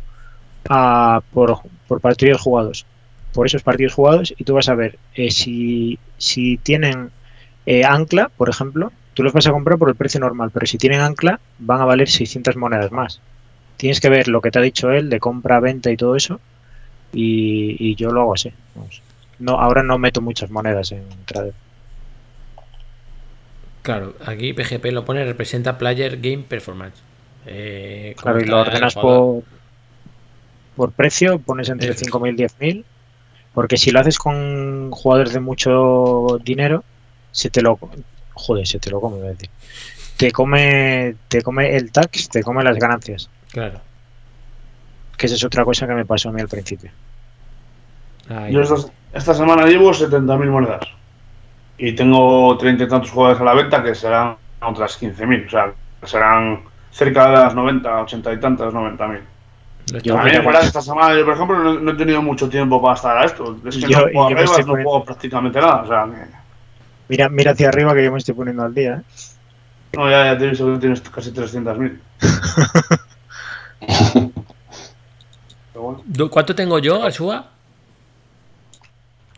a- 0.70 1.22
por, 1.32 1.60
por 1.88 2.02
partidos 2.02 2.42
jugados. 2.42 2.86
Por 3.34 3.46
esos 3.48 3.64
partidos 3.64 3.94
jugados 3.94 4.34
y 4.38 4.44
tú 4.44 4.54
vas 4.56 4.70
a 4.70 4.76
ver 4.76 5.00
eh, 5.16 5.32
si, 5.32 6.00
si 6.18 6.58
tienen 6.58 7.12
eh, 7.66 7.86
ancla, 7.86 8.30
por 8.30 8.50
ejemplo, 8.50 8.94
tú 9.14 9.24
los 9.24 9.34
vas 9.34 9.48
a 9.48 9.52
comprar 9.52 9.78
por 9.80 9.89
el 9.89 9.96
precio 9.96 10.20
normal, 10.20 10.52
pero 10.54 10.66
si 10.66 10.78
tienen 10.78 11.02
ancla 11.02 11.42
van 11.58 11.82
a 11.82 11.86
valer 11.86 12.10
600 12.10 12.58
monedas 12.58 12.92
más. 12.92 13.22
Tienes 13.78 14.02
que 14.02 14.10
ver 14.10 14.28
lo 14.30 14.42
que 14.42 14.52
te 14.52 14.60
ha 14.60 14.64
dicho 14.64 14.92
él 14.92 15.10
de 15.10 15.20
compra, 15.20 15.60
venta 15.62 15.92
y 15.92 15.98
todo 15.98 16.16
eso 16.16 16.42
y, 17.12 17.76
y 17.80 17.96
yo 17.96 18.12
lo 18.12 18.22
hago 18.22 18.34
así. 18.36 18.54
No, 19.39 19.54
ahora 19.60 19.84
no 19.84 19.98
meto 19.98 20.22
muchas 20.22 20.52
monedas 20.52 20.92
en 20.94 21.26
Trader. 21.26 21.56
Claro, 23.82 24.14
aquí 24.26 24.54
PGP 24.54 24.86
lo 24.92 25.06
pone 25.06 25.26
representa 25.26 25.78
Player 25.78 26.18
Game 26.22 26.44
Performance. 26.48 26.98
Eh, 27.48 28.16
Claro, 28.22 28.40
y 28.40 28.46
lo 28.46 28.62
ordenas 28.62 28.94
por, 28.94 29.44
por 30.76 30.92
precio, 30.92 31.40
pones 31.40 31.70
entre 31.70 31.90
Eso 31.90 32.06
es. 32.06 32.12
5.000 32.12 32.34
y 32.60 32.72
10.000, 32.74 32.84
porque 33.54 33.78
si 33.78 33.90
lo 33.92 34.00
haces 34.00 34.20
con 34.20 34.92
jugadores 34.92 35.34
de 35.34 35.40
mucho 35.40 36.40
dinero, 36.44 36.84
se 37.32 37.50
te 37.50 37.62
lo... 37.62 37.80
Joder, 38.34 38.66
se 38.68 38.80
te 38.80 38.90
lo 38.92 39.02
come, 39.02 39.18
iba 39.18 39.28
a 39.28 39.32
decir. 39.32 39.50
Te 40.18 40.32
come, 40.32 41.16
te 41.28 41.42
come 41.42 41.76
el 41.76 41.92
tax, 41.92 42.30
te 42.30 42.44
come 42.44 42.64
las 42.64 42.78
ganancias, 42.78 43.30
Claro. 43.52 43.82
que 45.18 45.26
esa 45.26 45.36
es 45.36 45.44
otra 45.44 45.66
cosa 45.66 45.88
que 45.88 45.94
me 45.94 46.06
pasó 46.06 46.30
a 46.30 46.32
mí 46.32 46.40
al 46.42 46.48
principio. 46.48 46.92
Yo 48.52 48.62
esta, 48.62 48.76
esta 49.14 49.34
semana 49.34 49.66
llevo 49.66 49.92
70.000 49.92 50.50
monedas. 50.50 50.88
Y 51.78 51.94
tengo 51.94 52.58
30 52.58 52.84
y 52.84 52.88
tantos 52.88 53.12
jugadores 53.12 53.42
a 53.42 53.46
la 53.46 53.54
venta 53.54 53.84
que 53.84 53.96
serán 53.96 54.36
otras 54.62 55.02
15.000. 55.02 55.48
O 55.48 55.50
sea, 55.50 55.74
serán 56.04 56.62
cerca 56.92 57.28
de 57.28 57.38
las 57.38 57.56
90, 57.56 58.02
80 58.04 58.34
y 58.34 58.40
tantas, 58.40 58.74
90.000. 58.74 58.98
No 59.92 59.98
está 59.98 60.00
Yo- 60.08 60.18
A 60.18 60.24
mí, 60.24 60.32
en 60.32 60.46
verdad, 60.46 60.64
esta 60.64 60.82
semana 60.82 61.18
yo, 61.18 61.26
por 61.26 61.34
ejemplo, 61.34 61.58
no, 61.58 61.74
no 61.80 61.92
he 61.92 61.96
tenido 61.96 62.22
mucho 62.22 62.48
tiempo 62.48 62.80
para 62.82 62.94
estar 62.96 63.18
a 63.18 63.26
esto. 63.26 63.58
Es 63.66 63.76
que 63.76 63.82
Yo- 63.82 64.00
no 64.02 64.10
y 64.10 64.14
juego 64.14 64.30
yo 64.30 64.36
me 64.36 64.42
a 64.42 64.44
Rebas, 64.44 64.52
estoy 64.52 64.64
no 64.66 64.68
poniendo- 64.74 64.90
juego 64.92 65.06
prácticamente 65.06 65.60
nada. 65.60 65.82
O 65.82 65.88
sea, 65.88 66.06
que- 66.06 66.42
Mira, 67.10 67.30
mira 67.30 67.52
hacia 67.52 67.68
arriba 67.70 67.94
que 67.96 68.04
yo 68.06 68.12
me 68.12 68.20
estoy 68.20 68.36
poniendo 68.36 68.64
al 68.64 68.74
día. 68.74 69.02
¿eh? 69.02 69.02
no, 69.98 70.10
ya, 70.10 70.26
ya 70.26 70.38
te 70.38 70.46
he 70.46 70.50
visto 70.50 70.72
que 70.74 70.80
tienes 70.80 71.02
casi 71.02 71.32
300.000. 71.32 72.00
Pero 75.74 75.82
bueno. 75.84 76.30
¿Cuánto 76.30 76.56
tengo 76.56 76.80
yo, 76.80 77.04
Alsua? 77.04 77.46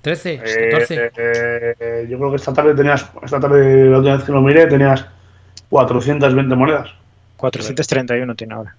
¿13? 0.03 0.41
Eh, 0.43 0.71
¿14? 0.73 1.11
eh, 1.17 2.07
yo 2.09 2.17
creo 2.17 2.29
que 2.29 2.35
esta 2.35 2.53
tarde 2.53 2.75
tenías, 2.75 3.09
esta 3.23 3.39
tarde, 3.39 3.85
la 3.89 3.97
última 3.97 4.17
vez 4.17 4.25
que 4.25 4.31
lo 4.31 4.41
miré, 4.41 4.67
tenías 4.67 5.05
420 5.69 6.55
monedas. 6.55 6.91
431 7.37 8.35
tiene 8.35 8.53
ahora. 8.53 8.75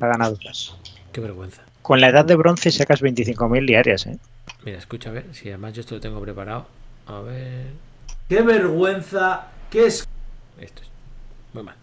Ha 0.00 0.06
ganado. 0.06 0.36
Qué 1.12 1.20
vergüenza. 1.20 1.62
Con 1.82 2.00
la 2.00 2.08
edad 2.08 2.24
de 2.24 2.34
bronce 2.34 2.70
sacas 2.70 3.02
25.000 3.02 3.66
diarias, 3.66 4.06
¿eh? 4.06 4.18
Mira, 4.64 4.78
escucha, 4.78 5.10
a 5.10 5.12
ver, 5.12 5.26
si 5.32 5.48
además 5.48 5.74
yo 5.74 5.80
esto 5.80 5.94
lo 5.94 6.00
tengo 6.00 6.20
preparado. 6.20 6.66
A 7.06 7.20
ver. 7.20 7.66
¡Qué 8.28 8.42
vergüenza! 8.42 9.48
¡Qué 9.70 9.86
es... 9.86 10.08
Esto 10.58 10.82
es. 10.82 10.88
Muy 11.52 11.62
mal. 11.62 11.76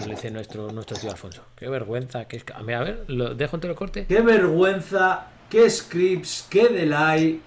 Lo 0.00 0.06
dice 0.06 0.30
nuestro, 0.30 0.70
nuestro 0.70 0.96
tío 0.96 1.10
Alfonso. 1.10 1.42
Qué 1.56 1.68
vergüenza. 1.68 2.26
Qué 2.26 2.36
es... 2.36 2.44
A 2.54 2.62
ver, 2.62 2.76
a 2.76 2.84
ver, 2.84 3.04
lo 3.08 3.34
dejo 3.34 3.58
en 3.60 3.74
corte. 3.74 4.06
¡Qué 4.06 4.20
vergüenza! 4.20 5.26
¡Qué 5.48 5.68
scripts! 5.68 6.46
¡Qué 6.48 6.68
delay! 6.68 7.40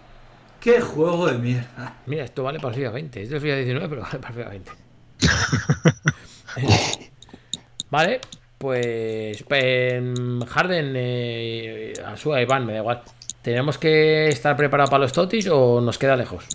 ¡Qué 0.66 0.82
juego 0.82 1.28
de 1.28 1.38
mierda! 1.38 1.94
Mira, 2.08 2.24
esto 2.24 2.42
vale 2.42 2.60
para 2.60 2.74
el 2.74 2.82
FIFA 2.82 2.92
20. 2.94 3.22
Es 3.22 3.30
del 3.30 3.40
FIFA 3.40 3.56
19, 3.58 3.88
pero 3.88 4.02
vale 4.02 4.18
para 4.18 4.34
el 4.34 4.36
FIFA 4.36 4.50
20. 4.50 4.72
vale, 7.92 8.22
pues. 8.58 9.46
em, 9.48 10.40
Harden, 10.42 10.94
eh, 10.96 11.94
Asua, 12.04 12.42
Iván, 12.42 12.66
me 12.66 12.74
da 12.74 12.80
igual. 12.80 13.04
¿Tenemos 13.44 13.78
que 13.78 14.28
estar 14.30 14.58
preparados 14.58 14.90
para 14.90 15.04
los 15.04 15.12
totis 15.12 15.48
o 15.52 15.82
nos 15.82 16.00
queda 16.00 16.16
lejos? 16.16 16.48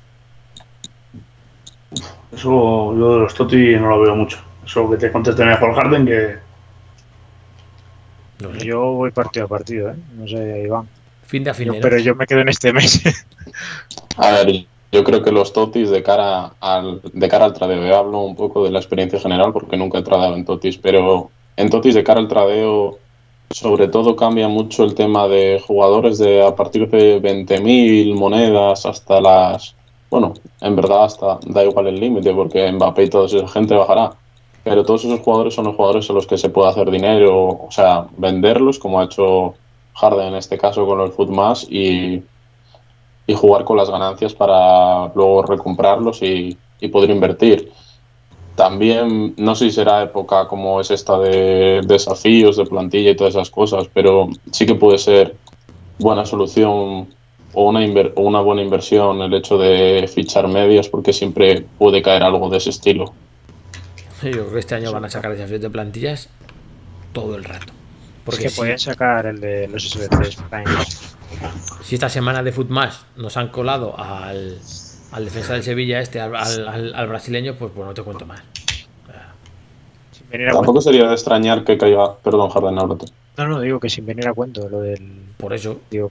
Eso 2.33 2.97
yo 2.97 3.15
de 3.15 3.21
los 3.21 3.35
Toti 3.35 3.77
no 3.77 3.91
lo 3.91 4.01
veo 4.01 4.17
mucho. 4.17 4.39
Eso 4.65 4.91
que 4.91 4.97
te 4.97 5.13
conteste 5.13 5.45
mejor 5.45 5.73
Harden 5.73 6.05
que. 6.05 6.37
No 8.41 8.55
sé. 8.55 8.67
Yo 8.67 8.81
voy 8.93 9.13
partido 9.13 9.47
a 9.47 9.49
partido, 9.49 9.91
¿eh? 9.91 9.97
No 10.17 10.27
sé, 10.27 10.63
Iván. 10.65 10.89
Fin 11.31 11.45
de 11.45 11.51
afinero. 11.51 11.78
pero 11.81 11.97
yo 11.99 12.16
me 12.16 12.26
quedo 12.26 12.41
en 12.41 12.49
este 12.49 12.72
mes. 12.72 13.01
A 14.16 14.33
ver, 14.33 14.66
yo 14.91 15.05
creo 15.05 15.22
que 15.22 15.31
los 15.31 15.53
totis 15.53 15.88
de 15.88 16.03
cara 16.03 16.55
al, 16.59 17.00
de 17.13 17.29
cara 17.29 17.45
al 17.45 17.53
tradeo, 17.53 17.87
yo 17.87 17.96
hablo 17.96 18.22
un 18.22 18.34
poco 18.34 18.64
de 18.64 18.72
la 18.72 18.80
experiencia 18.80 19.21
general 19.21 19.53
porque 19.53 19.76
nunca 19.76 19.99
he 19.99 20.03
tradeado 20.03 20.34
en 20.34 20.45
totis, 20.45 20.76
pero 20.76 21.30
en 21.57 21.71
totis 21.71 21.95
de 21.95 22.03
cara 22.03 22.18
al 22.18 22.26
tradeo, 22.26 22.99
sobre 23.49 23.87
todo 23.87 24.17
cambia 24.17 24.49
mucho 24.49 24.83
el 24.83 24.96
tema 24.96 25.29
de 25.29 25.63
jugadores 25.64 26.18
de 26.18 26.45
a 26.45 26.57
partir 26.57 26.91
de 26.91 27.22
20.000 27.22 28.13
monedas 28.18 28.84
hasta 28.84 29.21
las... 29.21 29.76
Bueno, 30.11 30.34
en 30.61 30.75
verdad 30.75 31.05
hasta 31.05 31.38
da 31.46 31.63
igual 31.63 31.87
el 31.87 32.00
límite 32.00 32.34
porque 32.34 32.72
Mbappé 32.72 33.05
y 33.05 33.09
toda 33.09 33.26
esa 33.26 33.46
gente 33.46 33.76
bajará. 33.76 34.11
Pero 34.64 34.84
todos 34.84 35.05
esos 35.05 35.21
jugadores 35.21 35.55
son 35.55 35.67
los 35.67 35.76
jugadores 35.76 36.11
a 36.11 36.13
los 36.13 36.26
que 36.26 36.37
se 36.37 36.50
puede 36.50 36.71
hacer 36.71 36.91
dinero, 36.91 37.46
o 37.46 37.68
sea, 37.71 38.07
venderlos 38.17 38.80
como 38.80 39.00
ha 39.00 39.05
hecho 39.05 39.55
En 40.03 40.35
este 40.35 40.57
caso 40.57 40.87
con 40.87 41.01
el 41.01 41.13
Footmas 41.13 41.67
y, 41.68 42.22
y 43.27 43.35
jugar 43.35 43.64
con 43.64 43.77
las 43.77 43.91
ganancias 43.91 44.35
para 44.35 45.13
luego 45.14 45.43
recomprarlos 45.43 46.22
y, 46.22 46.57
poder 46.91 47.11
invertir. 47.11 47.71
También 48.57 49.35
no 49.37 49.55
sé 49.55 49.67
si 49.67 49.72
será 49.72 50.03
época 50.03 50.49
como 50.49 50.81
es 50.81 50.91
esta 50.91 51.18
de 51.18 51.83
desafíos 51.87 52.57
de 52.57 52.64
plantilla 52.64 53.11
y 53.11 53.17
todas 53.17 53.35
esas 53.35 53.51
cosas, 53.51 53.87
pero 53.93 54.31
sí 54.51 54.64
que 54.64 54.75
puede 54.75 54.97
ser 54.97 55.37
buena 55.99 56.25
solución 56.25 57.09
o 57.53 57.68
una, 57.68 57.81
o 58.14 58.22
una 58.22 58.41
buena 58.41 58.63
inversión 58.63 59.21
el 59.21 59.35
hecho 59.35 59.59
de 59.59 60.11
fichar 60.13 60.49
medias 60.49 60.89
porque 60.89 61.13
siempre 61.13 61.67
puede 61.79 62.01
caer 62.01 62.22
algo 62.22 62.49
de 62.49 62.57
ese 62.57 62.71
estilo. 62.71 63.13
Yo 64.22 64.31
creo 64.31 64.53
que 64.53 64.59
este 64.61 64.75
año 64.75 64.91
van 64.93 65.05
a 65.05 65.11
sacar 65.11 65.33
desafíos 65.33 65.61
de 65.61 65.68
plantillas 65.68 66.31
todo 67.13 67.37
el 67.37 67.45
rato. 67.45 67.80
Porque 68.25 68.45
que 68.45 68.51
podían 68.51 68.79
sacar 68.79 69.26
el 69.26 69.41
de 69.41 69.67
los 69.68 69.88
SBCs 69.91 70.37
Prime. 70.51 70.64
si 71.83 71.95
esta 71.95 72.09
semana 72.09 72.42
de 72.42 72.53
Footmas 72.53 73.07
nos 73.17 73.37
han 73.37 73.49
colado 73.49 73.99
al, 73.99 74.59
al 75.13 75.25
defensa 75.25 75.55
del 75.55 75.63
Sevilla, 75.63 76.01
este, 76.01 76.21
al, 76.21 76.34
al- 76.37 76.68
al- 76.68 76.95
al 76.95 77.09
brasileño, 77.09 77.55
pues, 77.57 77.72
pues 77.75 77.87
no 77.87 77.95
te 77.95 78.03
cuento 78.03 78.26
más. 78.26 78.42
Sin 80.13 80.29
venir 80.29 80.49
a 80.49 80.53
Tampoco 80.53 80.75
cuento. 80.75 80.91
sería 80.91 81.07
de 81.09 81.14
extrañar 81.14 81.64
que 81.64 81.79
caiga, 81.79 82.17
perdón, 82.18 82.51
Harden, 82.51 82.79
habla 82.79 82.97
tú. 82.97 83.07
No, 83.38 83.49
no, 83.49 83.61
digo 83.61 83.80
que 83.80 83.88
sin 83.88 84.05
venir 84.07 84.29
a 84.29 84.34
cuento 84.34 84.68
lo 84.68 84.80
del 84.80 85.01
Por 85.38 85.53
eso, 85.55 85.80
Carlos. 85.91 86.11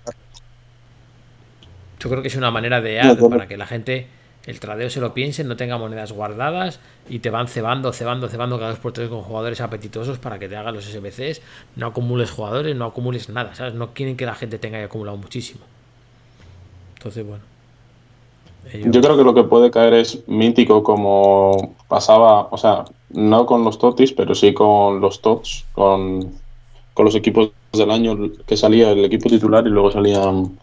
yo 2.00 2.10
creo 2.10 2.22
que 2.22 2.30
es 2.30 2.36
una 2.36 2.50
manera 2.50 2.82
de 2.82 3.00
ad 3.02 3.18
claro. 3.18 3.30
para 3.30 3.48
que 3.48 3.58
la 3.58 3.68
gente, 3.68 4.08
el 4.50 4.60
tradeo 4.60 4.90
se 4.90 5.00
lo 5.00 5.14
piense, 5.14 5.44
no 5.44 5.56
tenga 5.56 5.78
monedas 5.78 6.12
guardadas 6.12 6.80
y 7.08 7.20
te 7.20 7.30
van 7.30 7.48
cebando, 7.48 7.94
cebando, 7.94 8.28
cebando 8.30 8.58
cada 8.58 8.72
dos 8.72 8.80
por 8.80 8.94
tres 8.94 9.08
con 9.08 9.22
jugadores 9.22 9.62
apetitosos 9.62 10.18
para 10.18 10.40
que 10.40 10.50
te 10.50 10.58
hagan 10.58 10.74
los 10.74 10.86
SBCs. 10.86 11.44
No 11.76 11.86
acumules 11.86 12.32
jugadores, 12.32 12.76
no 12.76 12.86
acumules 12.86 13.30
nada, 13.30 13.54
¿sabes? 13.54 13.76
No 13.76 13.94
quieren 13.94 14.18
que 14.18 14.26
la 14.26 14.34
gente 14.34 14.58
tenga 14.58 14.84
acumulado 14.84 15.18
muchísimo. 15.18 15.62
Entonces, 16.98 17.28
bueno. 17.28 17.44
Yo 18.74 19.02
creo 19.02 19.18
que 19.18 19.24
lo 19.24 19.36
que 19.36 19.44
puede 19.44 19.70
caer 19.70 19.94
es 19.94 20.28
mítico 20.28 20.82
como 20.82 21.76
pasaba, 21.88 22.48
o 22.50 22.58
sea, 22.58 22.86
no 23.12 23.46
con 23.46 23.64
los 23.64 23.78
Totis, 23.78 24.14
pero 24.14 24.34
sí 24.34 24.56
con 24.56 25.00
los 25.00 25.22
Tots, 25.22 25.66
con, 25.74 26.34
con 26.96 27.06
los 27.06 27.14
equipos 27.14 27.52
del 27.72 27.92
año 27.92 28.18
que 28.48 28.58
salía 28.58 28.92
el 28.92 29.06
equipo 29.06 29.30
titular 29.30 29.66
y 29.68 29.70
luego 29.70 29.92
salían 29.92 30.58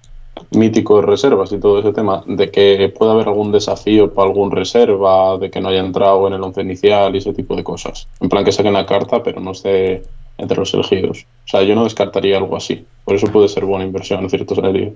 míticos 0.51 1.05
reservas 1.05 1.53
y 1.53 1.59
todo 1.59 1.81
ese 1.81 1.93
tema, 1.93 2.23
de 2.27 2.51
que 2.51 2.93
puede 2.97 3.13
haber 3.13 3.29
algún 3.29 3.53
desafío 3.53 4.13
para 4.13 4.29
algún 4.29 4.51
reserva, 4.51 5.39
de 5.39 5.51
que 5.51 5.61
no 5.61 5.69
haya 5.69 5.81
entrado 5.81 6.27
en 6.27 6.35
el 6.35 6.43
once 6.43 6.61
inicial 6.61 7.15
y 7.15 7.19
ese 7.19 7.33
tipo 7.33 7.57
de 7.57 7.65
cosas. 7.65 8.09
En 8.21 8.29
plan 8.29 8.45
que 8.45 8.53
saquen 8.53 8.73
la 8.73 8.87
carta, 8.87 9.23
pero 9.23 9.41
no 9.41 9.53
esté 9.53 10.03
entre 10.39 10.59
los 10.59 10.73
elegidos. 10.75 11.27
O 11.47 11.49
sea, 11.49 11.63
yo 11.63 11.75
no 11.75 11.85
descartaría 11.85 12.37
algo 12.37 12.57
así. 12.57 12.87
Por 13.05 13.15
eso 13.15 13.29
puede 13.29 13.49
ser 13.49 13.65
buena 13.65 13.85
inversión 13.85 14.21
en 14.21 14.31
cierto 14.31 14.55
salario. 14.55 14.95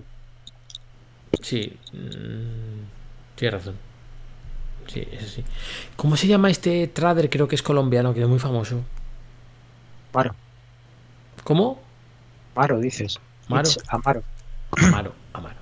Sí. 1.41 1.73
mm, 1.93 3.37
tienes 3.37 3.55
razón. 3.55 3.75
Sí, 4.87 5.07
eso 5.13 5.27
sí. 5.27 5.45
¿Cómo 5.97 6.17
se 6.17 6.27
llama 6.27 6.51
este 6.51 6.89
trader? 6.89 7.31
Creo 7.31 7.47
que 7.47 7.55
es 7.55 7.63
colombiano, 7.63 8.13
que 8.13 8.21
es 8.21 8.29
muy 8.29 8.41
famoso. 8.41 8.81
Maro, 10.13 10.35
¿Cómo? 11.45 11.79
Maro 12.55 12.81
dices. 12.81 13.21
Maro. 13.49 13.69
Amaro, 14.77 15.13
Amaro. 15.33 15.57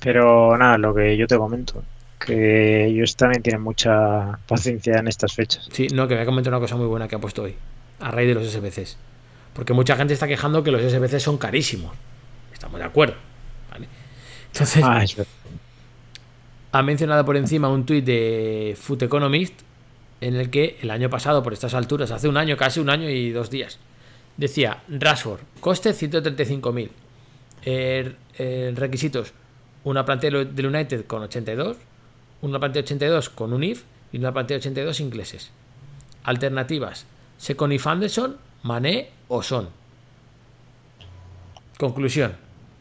Pero 0.00 0.56
nada, 0.56 0.78
lo 0.78 0.94
que 0.94 1.16
yo 1.16 1.26
te 1.26 1.36
comento, 1.36 1.82
que 2.18 2.86
ellos 2.86 3.16
también 3.16 3.42
tienen 3.42 3.62
mucha 3.62 4.38
paciencia 4.46 4.98
en 4.98 5.08
estas 5.08 5.32
fechas. 5.34 5.68
Sí, 5.72 5.88
no, 5.88 6.06
que 6.08 6.14
voy 6.14 6.22
a 6.22 6.26
comentar 6.26 6.52
una 6.52 6.60
cosa 6.60 6.76
muy 6.76 6.86
buena 6.86 7.08
que 7.08 7.16
ha 7.16 7.20
puesto 7.20 7.42
hoy. 7.42 7.54
A 8.00 8.10
raíz 8.10 8.28
de 8.28 8.34
los 8.34 8.46
SBCs. 8.50 8.96
Porque 9.52 9.72
mucha 9.72 9.96
gente 9.96 10.14
está 10.14 10.26
quejando 10.26 10.62
que 10.62 10.70
los 10.70 10.82
SBCs 10.82 11.22
son 11.22 11.38
carísimos. 11.38 11.92
Estamos 12.52 12.78
de 12.78 12.86
acuerdo. 12.86 13.14
¿vale? 13.70 13.88
Entonces, 14.52 14.82
Ah, 14.84 15.04
ha 16.72 16.82
mencionado 16.82 17.24
por 17.24 17.36
encima 17.36 17.68
un 17.68 17.86
tuit 17.86 18.04
de 18.04 18.76
Foot 18.80 19.02
Economist 19.02 19.60
en 20.20 20.34
el 20.34 20.50
que 20.50 20.78
el 20.82 20.90
año 20.90 21.08
pasado, 21.08 21.42
por 21.42 21.52
estas 21.52 21.74
alturas, 21.74 22.10
hace 22.10 22.28
un 22.28 22.36
año, 22.36 22.56
casi 22.56 22.80
un 22.80 22.90
año 22.90 23.08
y 23.08 23.30
dos 23.30 23.48
días, 23.48 23.78
decía 24.36 24.82
Rashford, 24.88 25.40
coste 25.60 25.90
135.000. 25.90 26.88
Eh, 27.64 28.14
eh, 28.38 28.72
requisitos, 28.76 29.32
una 29.84 30.04
plantilla 30.04 30.44
del 30.44 30.66
United 30.66 31.06
con 31.06 31.22
82, 31.22 31.76
una 32.42 32.58
plantilla 32.58 32.84
82 32.84 33.30
con 33.30 33.52
un 33.52 33.64
IF 33.64 33.84
y 34.12 34.18
una 34.18 34.32
plantilla 34.32 34.58
82 34.58 35.00
ingleses. 35.00 35.50
Alternativas, 36.24 37.06
Secon 37.38 37.72
y 37.72 37.78
Anderson, 37.82 38.36
Mané 38.62 39.10
o 39.28 39.42
Son. 39.42 39.68
Conclusión, 41.78 42.34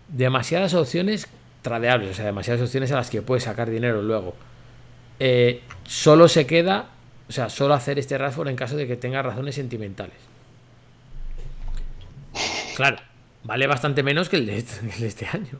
demasiadas 0.09 0.73
opciones 0.73 1.27
tradeables, 1.61 2.11
o 2.11 2.13
sea, 2.13 2.25
demasiadas 2.25 2.61
opciones 2.61 2.91
a 2.91 2.97
las 2.97 3.09
que 3.09 3.21
puedes 3.21 3.43
sacar 3.43 3.69
dinero 3.69 4.01
luego. 4.01 4.35
Eh, 5.19 5.61
solo 5.85 6.27
se 6.27 6.45
queda, 6.45 6.89
o 7.29 7.31
sea, 7.31 7.49
solo 7.49 7.73
hacer 7.73 7.99
este 7.99 8.17
Rashford 8.17 8.49
en 8.49 8.55
caso 8.57 8.75
de 8.75 8.85
que 8.85 8.97
tenga 8.97 9.21
razones 9.21 9.55
sentimentales. 9.55 10.17
Claro, 12.75 12.97
vale 13.43 13.67
bastante 13.67 14.03
menos 14.03 14.29
que 14.29 14.37
el 14.37 14.45
de, 14.45 14.57
este- 14.57 14.79
el 14.93 14.99
de 14.99 15.07
este 15.07 15.25
año. 15.27 15.59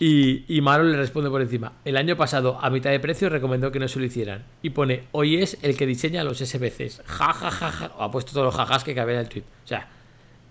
Y, 0.00 0.44
y 0.48 0.60
Maro 0.60 0.82
le 0.82 0.96
responde 0.96 1.30
por 1.30 1.40
encima. 1.40 1.74
El 1.84 1.96
año 1.96 2.16
pasado, 2.16 2.58
a 2.60 2.68
mitad 2.68 2.90
de 2.90 2.98
precio, 2.98 3.28
recomendó 3.28 3.70
que 3.70 3.78
no 3.78 3.86
se 3.86 4.00
lo 4.00 4.04
hicieran. 4.04 4.42
Y 4.60 4.70
pone, 4.70 5.04
hoy 5.12 5.36
es 5.40 5.56
el 5.62 5.76
que 5.76 5.86
diseña 5.86 6.24
los 6.24 6.38
SBCs. 6.38 7.02
Ja, 7.06 7.32
ja, 7.32 7.50
ja, 7.50 7.70
ja. 7.70 7.92
O 7.96 8.02
ha 8.02 8.10
puesto 8.10 8.32
todos 8.32 8.46
los 8.46 8.56
jajas 8.56 8.82
que 8.82 8.92
cabía 8.94 9.14
en 9.14 9.20
el 9.20 9.28
tweet. 9.28 9.44
O 9.64 9.66
sea, 9.68 9.88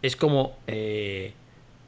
es 0.01 0.15
como 0.15 0.57
eh, 0.67 1.33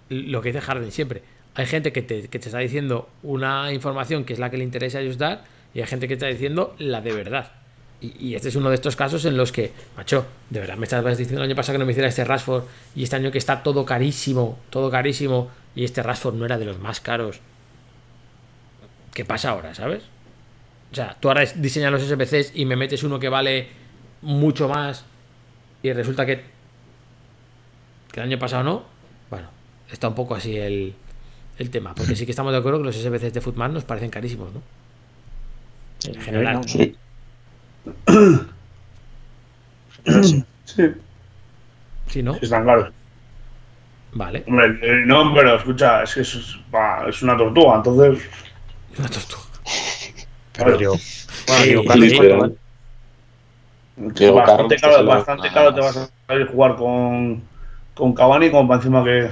lo 0.10 0.42
que 0.42 0.50
dice 0.50 0.60
Harden 0.60 0.92
siempre. 0.92 1.24
Hay 1.56 1.66
gente 1.66 1.94
que 1.94 2.02
te, 2.02 2.28
que 2.28 2.40
te 2.40 2.50
está 2.50 2.58
diciendo 2.60 3.08
una 3.24 3.72
información 3.72 4.26
que 4.26 4.34
es 4.34 4.40
la 4.40 4.50
que 4.50 4.58
le 4.58 4.66
interesa 4.66 4.98
a 4.98 5.02
ellos 5.02 5.18
dar 5.18 5.46
y 5.74 5.80
hay 5.80 5.88
gente 5.88 6.10
que 6.10 6.16
está 6.16 6.28
diciendo 6.28 6.76
la 6.78 7.00
de 7.00 7.14
verdad. 7.14 7.54
Y, 8.06 8.27
y 8.27 8.36
este 8.36 8.49
es 8.49 8.56
uno 8.56 8.69
de 8.69 8.76
estos 8.76 8.95
casos 8.95 9.26
en 9.26 9.38
los 9.38 9.52
que, 9.52 9.72
macho, 9.98 10.26
de 10.49 10.60
verdad 10.60 10.77
me 10.77 10.86
estabas 10.86 11.18
diciendo 11.18 11.41
el 11.41 11.49
año 11.49 11.56
pasado 11.56 11.76
que 11.76 11.80
no 11.80 11.86
me 11.86 11.91
hiciera 11.91 12.10
este 12.10 12.23
Rashford 12.23 12.64
y 12.95 13.03
este 13.03 13.15
año 13.15 13.32
que 13.32 13.38
está 13.38 13.64
todo 13.64 13.86
carísimo, 13.86 14.60
todo 14.69 14.91
carísimo 14.91 15.49
y 15.76 15.84
este 15.84 16.03
Rashford 16.03 16.36
no 16.36 16.45
era 16.45 16.57
de 16.57 16.65
los 16.65 16.80
más 16.80 16.99
caros. 16.99 17.40
¿Qué 19.14 19.26
pasa 19.26 19.52
ahora, 19.52 19.73
sabes? 19.73 20.03
O 20.91 20.95
sea, 20.95 21.15
tú 21.19 21.30
ahora 21.30 21.45
diseñas 21.56 21.91
los 21.91 22.02
SBCs 22.03 22.52
y 22.56 22.65
me 22.65 22.76
metes 22.76 23.03
uno 23.03 23.19
que 23.19 23.30
vale 23.30 23.68
mucho 24.22 24.68
más 24.68 25.06
y 25.82 25.91
resulta 25.94 26.26
que, 26.26 26.41
que 28.11 28.19
el 28.19 28.27
año 28.27 28.40
pasado 28.40 28.64
no. 28.64 28.84
Bueno, 29.30 29.48
está 29.91 30.07
un 30.07 30.15
poco 30.15 30.36
así 30.36 30.57
el, 30.57 30.95
el 31.57 31.69
tema. 31.69 31.95
Porque 31.95 32.15
sí 32.15 32.26
que 32.26 32.32
estamos 32.32 32.52
de 32.52 32.60
acuerdo 32.60 32.80
que 32.80 32.86
los 32.86 32.95
SBCs 32.95 33.34
de 33.34 33.41
Footman 33.41 33.73
nos 33.73 33.84
parecen 33.84 34.10
carísimos, 34.10 34.53
¿no? 34.53 34.61
En 36.06 36.22
general. 36.22 36.68
Sí. 36.68 36.95
Sí, 40.66 40.91
Sí, 42.07 42.22
¿no? 42.24 42.36
están 42.36 42.64
claros. 42.64 42.91
Vale. 44.14 44.44
Hombre, 44.48 44.80
eh, 44.82 45.03
no, 45.06 45.34
pero 45.34 45.56
escucha, 45.56 46.03
es 46.03 46.14
que 46.14 46.22
es, 46.22 47.22
una 47.24 47.38
tortuga, 47.38 47.76
entonces. 47.78 48.24
Una 48.98 49.10
tortuga. 49.10 49.44
Pero 50.53 50.80
yo. 50.80 50.90
Bueno, 51.48 51.64
Sí, 51.64 51.70
sí, 51.72 51.86
Carlos, 51.88 52.10
sí. 52.10 52.57
Diego 53.98 54.36
bastante 54.38 54.76
Carlos, 54.78 55.02
lo- 55.02 55.07
bastante 55.07 55.52
caro 55.52 55.74
te 55.74 55.82
vas 55.82 55.98
a 55.98 56.10
salir 56.28 56.48
a 56.48 56.52
jugar 56.52 56.76
con, 56.78 57.41
con 57.94 58.14
Cavani 58.14 58.52
como 58.52 58.68
para 58.68 58.78
encima 58.80 59.03
que. 59.03 59.32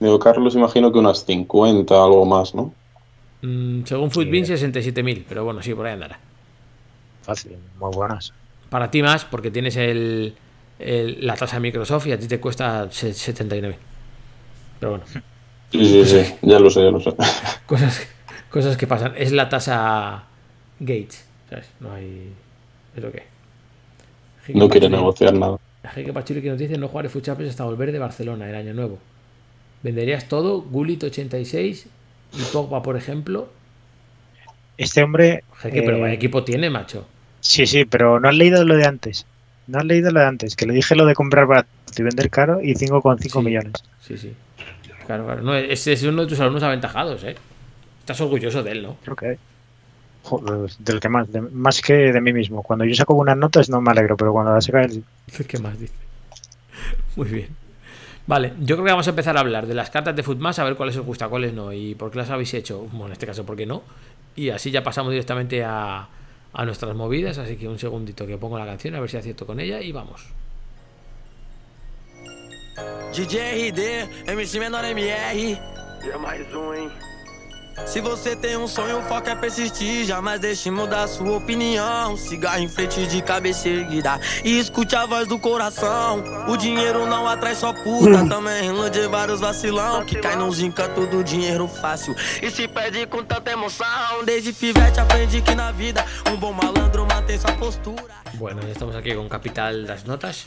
Digo, 0.00 0.18
Carlos, 0.18 0.54
imagino 0.54 0.92
que 0.92 0.98
unas 0.98 1.24
50, 1.24 1.94
algo 1.94 2.24
más, 2.24 2.54
¿no? 2.54 2.72
Mm, 3.42 3.84
según 3.84 4.10
Footbin, 4.10 4.44
67.000. 4.46 5.24
Pero 5.28 5.44
bueno, 5.44 5.62
sí, 5.62 5.74
por 5.74 5.86
ahí 5.86 5.92
andará. 5.94 6.18
Fácil, 7.22 7.56
muy 7.78 7.90
buenas. 7.94 8.32
Para 8.70 8.90
ti 8.90 9.02
más, 9.02 9.24
porque 9.24 9.50
tienes 9.50 9.76
el, 9.76 10.34
el- 10.78 11.26
la 11.26 11.34
tasa 11.36 11.56
de 11.56 11.60
Microsoft 11.60 12.06
y 12.06 12.12
a 12.12 12.18
ti 12.18 12.26
te 12.28 12.40
cuesta 12.40 12.88
se- 12.90 13.12
79. 13.14 13.78
Pero 14.80 14.90
bueno, 14.92 15.04
Sí, 15.72 15.84
sí, 15.84 16.04
sí, 16.04 16.34
ya 16.42 16.58
lo 16.60 16.70
sé, 16.70 16.84
ya 16.84 16.90
lo 16.90 17.00
sé. 17.00 17.12
cosas, 17.66 18.06
cosas 18.50 18.76
que 18.76 18.86
pasan. 18.86 19.14
Es 19.16 19.32
la 19.32 19.48
tasa 19.48 20.24
Gates, 20.78 21.24
¿sabes? 21.50 21.66
No 21.80 21.92
hay. 21.92 22.32
Es 22.96 23.02
lo 23.02 23.10
que. 23.10 23.22
hay. 24.48 24.54
No 24.54 24.68
quiere 24.68 24.88
negociar 24.88 25.34
nada. 25.34 25.58
Jeque 25.94 26.12
Pachuli 26.12 26.42
que 26.42 26.50
nos 26.50 26.58
dice 26.58 26.76
no 26.78 26.88
jugaré 26.88 27.08
Fuchapes 27.08 27.48
hasta 27.48 27.64
volver 27.64 27.92
de 27.92 27.98
Barcelona 27.98 28.48
el 28.48 28.54
año 28.56 28.74
nuevo. 28.74 28.98
¿Venderías 29.82 30.28
todo? 30.28 30.62
Gullit 30.62 31.02
86 31.04 31.86
y 32.32 32.42
Pogba, 32.52 32.82
por 32.82 32.96
ejemplo. 32.96 33.48
Este 34.78 35.02
hombre. 35.02 35.42
Jeque, 35.58 35.82
pero 35.82 35.96
eh, 35.96 36.00
vaya 36.00 36.14
equipo 36.14 36.44
tiene, 36.44 36.68
macho. 36.70 37.06
Sí, 37.40 37.66
sí, 37.66 37.84
pero 37.84 38.20
no 38.20 38.28
has 38.28 38.34
leído 38.34 38.64
lo 38.64 38.76
de 38.76 38.84
antes. 38.86 39.26
No 39.66 39.78
has 39.78 39.84
leído 39.84 40.10
lo 40.10 40.20
de 40.20 40.26
antes, 40.26 40.54
que 40.56 40.66
le 40.66 40.74
dije 40.74 40.94
lo 40.94 41.06
de 41.06 41.14
comprar 41.14 41.46
barato 41.46 41.68
y 41.96 42.02
vender 42.02 42.30
caro 42.30 42.60
y 42.62 42.74
5,5 42.74 43.40
Sí. 43.40 43.44
millones. 43.46 43.72
Sí, 44.00 44.18
sí. 44.18 44.32
Claro, 45.06 45.24
claro. 45.24 45.42
No, 45.42 45.54
ese 45.54 45.92
es 45.92 46.02
uno 46.02 46.22
de 46.22 46.28
tus 46.28 46.40
alumnos 46.40 46.62
aventajados, 46.62 47.22
¿eh? 47.24 47.36
Estás 48.00 48.20
orgulloso 48.20 48.62
de 48.62 48.72
él, 48.72 48.82
¿no? 48.82 48.96
Creo 49.04 49.16
que. 49.16 49.38
Joder, 50.24 50.70
del 50.80 50.98
que 51.00 51.08
más, 51.08 51.30
de- 51.32 51.40
más 51.40 51.80
que 51.80 51.94
de 52.12 52.20
mí 52.20 52.32
mismo. 52.32 52.62
Cuando 52.64 52.84
yo 52.84 52.94
saco 52.94 53.14
buenas 53.14 53.36
notas 53.36 53.68
no 53.70 53.80
me 53.80 53.90
alegro, 53.92 54.16
pero 54.16 54.32
cuando 54.32 54.52
las 54.52 54.64
saca 54.64 54.82
él. 54.82 55.04
¿Qué 55.48 55.58
más 55.58 55.78
dice? 55.78 55.92
Muy 57.14 57.28
bien. 57.28 57.48
Vale, 58.26 58.54
yo 58.58 58.74
creo 58.74 58.84
que 58.84 58.90
vamos 58.90 59.06
a 59.06 59.10
empezar 59.10 59.36
a 59.36 59.40
hablar 59.40 59.66
de 59.66 59.74
las 59.74 59.90
cartas 59.90 60.16
de 60.16 60.22
Footmas, 60.22 60.58
a 60.58 60.64
ver 60.64 60.74
cuáles 60.74 60.96
os 60.96 61.06
gusta, 61.06 61.28
cuáles 61.28 61.52
no, 61.52 61.72
y 61.72 61.94
por 61.94 62.10
qué 62.10 62.18
las 62.18 62.30
habéis 62.30 62.54
hecho. 62.54 62.80
Bueno, 62.90 63.06
en 63.06 63.12
este 63.12 63.26
caso, 63.26 63.46
por 63.46 63.56
qué 63.56 63.66
no. 63.66 63.82
Y 64.34 64.50
así 64.50 64.70
ya 64.70 64.82
pasamos 64.82 65.12
directamente 65.12 65.62
a, 65.64 66.08
a 66.52 66.64
nuestras 66.64 66.94
movidas, 66.96 67.38
así 67.38 67.56
que 67.56 67.68
un 67.68 67.78
segundito 67.78 68.26
que 68.26 68.36
pongo 68.36 68.58
la 68.58 68.66
canción, 68.66 68.96
a 68.96 69.00
ver 69.00 69.08
si 69.08 69.16
acierto 69.16 69.46
con 69.46 69.60
ella, 69.60 69.80
y 69.80 69.92
vamos. 69.92 70.26
DJ 73.14 73.70
RD, 73.70 74.32
MC 74.32 74.58
Menor 74.58 74.84
MR. 74.84 75.58
É 76.06 76.18
mais 76.18 76.54
um, 76.54 76.74
hein? 76.74 76.90
Se 77.84 78.00
você 78.00 78.34
tem 78.34 78.56
um 78.56 78.66
sonho, 78.66 78.98
o 78.98 79.02
foco 79.02 79.28
é 79.28 79.34
persistir. 79.34 80.04
Jamais 80.04 80.40
deixe 80.40 80.70
mudar 80.70 81.06
sua 81.06 81.36
opinião. 81.36 82.16
Cigarro 82.16 82.60
em 82.60 82.68
frente 82.68 83.06
de 83.06 83.22
cabeça 83.22 83.68
erguida. 83.68 84.18
E 84.44 84.58
escute 84.58 84.96
a 84.96 85.06
voz 85.06 85.28
do 85.28 85.38
coração. 85.38 86.22
O 86.48 86.56
dinheiro 86.56 87.06
não 87.06 87.28
atrai 87.28 87.54
só 87.54 87.72
puta. 87.72 88.26
Também 88.28 88.66
ilude 88.66 89.06
vários 89.08 89.40
vacilão. 89.40 90.04
Que 90.04 90.16
cai 90.16 90.36
nos 90.36 90.60
encantos 90.60 91.08
do 91.08 91.22
dinheiro 91.22 91.68
fácil. 91.68 92.14
E 92.42 92.50
se 92.50 92.66
perde 92.66 93.06
com 93.06 93.22
tanta 93.22 93.50
emoção. 93.50 94.24
Desde 94.24 94.52
pivete 94.52 94.98
aprendi 94.98 95.42
que 95.42 95.54
na 95.54 95.70
vida 95.70 96.04
um 96.30 96.36
bom 96.36 96.52
malandro 96.52 97.06
mantém 97.06 97.38
sua 97.38 97.52
postura. 97.52 98.16
Bueno, 98.34 98.60
ya 98.60 98.72
estamos 98.72 98.94
aquí 98.94 99.14
con 99.14 99.28
Capital 99.30 99.86
das 99.86 100.04
Notas 100.04 100.44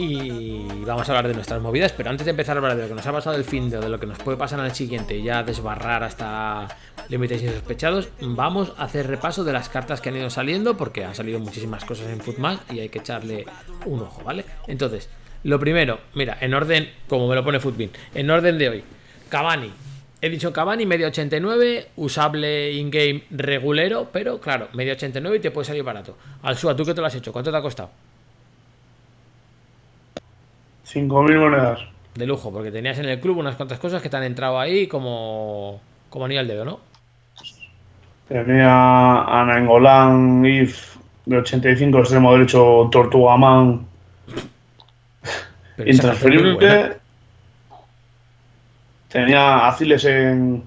y 0.00 0.84
vamos 0.86 1.08
a 1.08 1.12
hablar 1.12 1.26
de 1.26 1.34
nuestras 1.34 1.60
movidas, 1.60 1.92
pero 1.92 2.08
antes 2.08 2.24
de 2.24 2.30
empezar 2.30 2.56
a 2.56 2.60
hablar 2.60 2.76
de 2.76 2.82
lo 2.82 2.88
que 2.88 2.94
nos 2.94 3.04
ha 3.04 3.10
pasado 3.10 3.34
el 3.34 3.42
fin 3.42 3.68
de, 3.68 3.80
de 3.80 3.88
lo 3.88 3.98
que 3.98 4.06
nos 4.06 4.18
puede 4.18 4.38
pasar 4.38 4.60
al 4.60 4.72
siguiente 4.72 5.16
y 5.16 5.24
ya 5.24 5.42
desbarrar 5.42 6.04
hasta 6.04 6.68
límites 7.08 7.42
insospechados, 7.42 8.08
vamos 8.20 8.72
a 8.78 8.84
hacer 8.84 9.08
repaso 9.08 9.42
de 9.42 9.52
las 9.52 9.68
cartas 9.68 10.00
que 10.00 10.10
han 10.10 10.16
ido 10.16 10.30
saliendo 10.30 10.76
porque 10.76 11.04
han 11.04 11.16
salido 11.16 11.40
muchísimas 11.40 11.84
cosas 11.84 12.10
en 12.10 12.20
Footmas 12.20 12.60
y 12.70 12.78
hay 12.78 12.90
que 12.90 13.00
echarle 13.00 13.44
un 13.86 14.02
ojo, 14.02 14.22
¿vale? 14.22 14.44
Entonces, 14.68 15.08
lo 15.42 15.58
primero, 15.58 15.98
mira, 16.14 16.38
en 16.40 16.54
orden, 16.54 16.92
como 17.08 17.26
me 17.26 17.34
lo 17.34 17.42
pone 17.42 17.58
Footbin, 17.58 17.90
en 18.14 18.30
orden 18.30 18.56
de 18.56 18.68
hoy. 18.68 18.84
Cavani. 19.28 19.72
He 20.20 20.30
dicho 20.30 20.52
Cavani, 20.52 20.86
medio 20.86 21.08
89, 21.08 21.88
usable 21.96 22.72
in-game 22.72 23.24
regulero, 23.30 24.10
pero 24.12 24.40
claro, 24.40 24.68
medio 24.74 24.92
89 24.92 25.38
y 25.38 25.40
te 25.40 25.50
puede 25.50 25.64
salir 25.64 25.82
barato. 25.82 26.16
Al 26.42 26.56
Sua, 26.56 26.76
¿tú 26.76 26.84
qué 26.84 26.94
te 26.94 27.00
lo 27.00 27.06
has 27.08 27.14
hecho? 27.16 27.32
¿Cuánto 27.32 27.50
te 27.50 27.56
ha 27.56 27.62
costado? 27.62 27.90
5.000 30.92 31.38
monedas. 31.38 31.80
De 32.14 32.26
lujo, 32.26 32.52
porque 32.52 32.70
tenías 32.72 32.98
en 32.98 33.06
el 33.06 33.20
club 33.20 33.38
unas 33.38 33.54
cuantas 33.56 33.78
cosas 33.78 34.02
que 34.02 34.08
te 34.08 34.16
han 34.16 34.24
entrado 34.24 34.58
ahí 34.58 34.86
como, 34.88 35.80
como 36.10 36.24
anillo 36.24 36.40
al 36.40 36.48
dedo, 36.48 36.64
¿no? 36.64 36.80
Tenía 38.28 39.22
a 39.22 39.44
Nainggolan, 39.46 40.44
If, 40.44 40.96
de 41.26 41.38
85, 41.38 41.98
extremo 42.00 42.32
derecho, 42.32 42.90
buena. 42.92 43.78
intransferible. 45.86 46.96
Tenía 49.08 49.40
a 49.40 49.68
Aziles 49.68 50.04
en. 50.04 50.62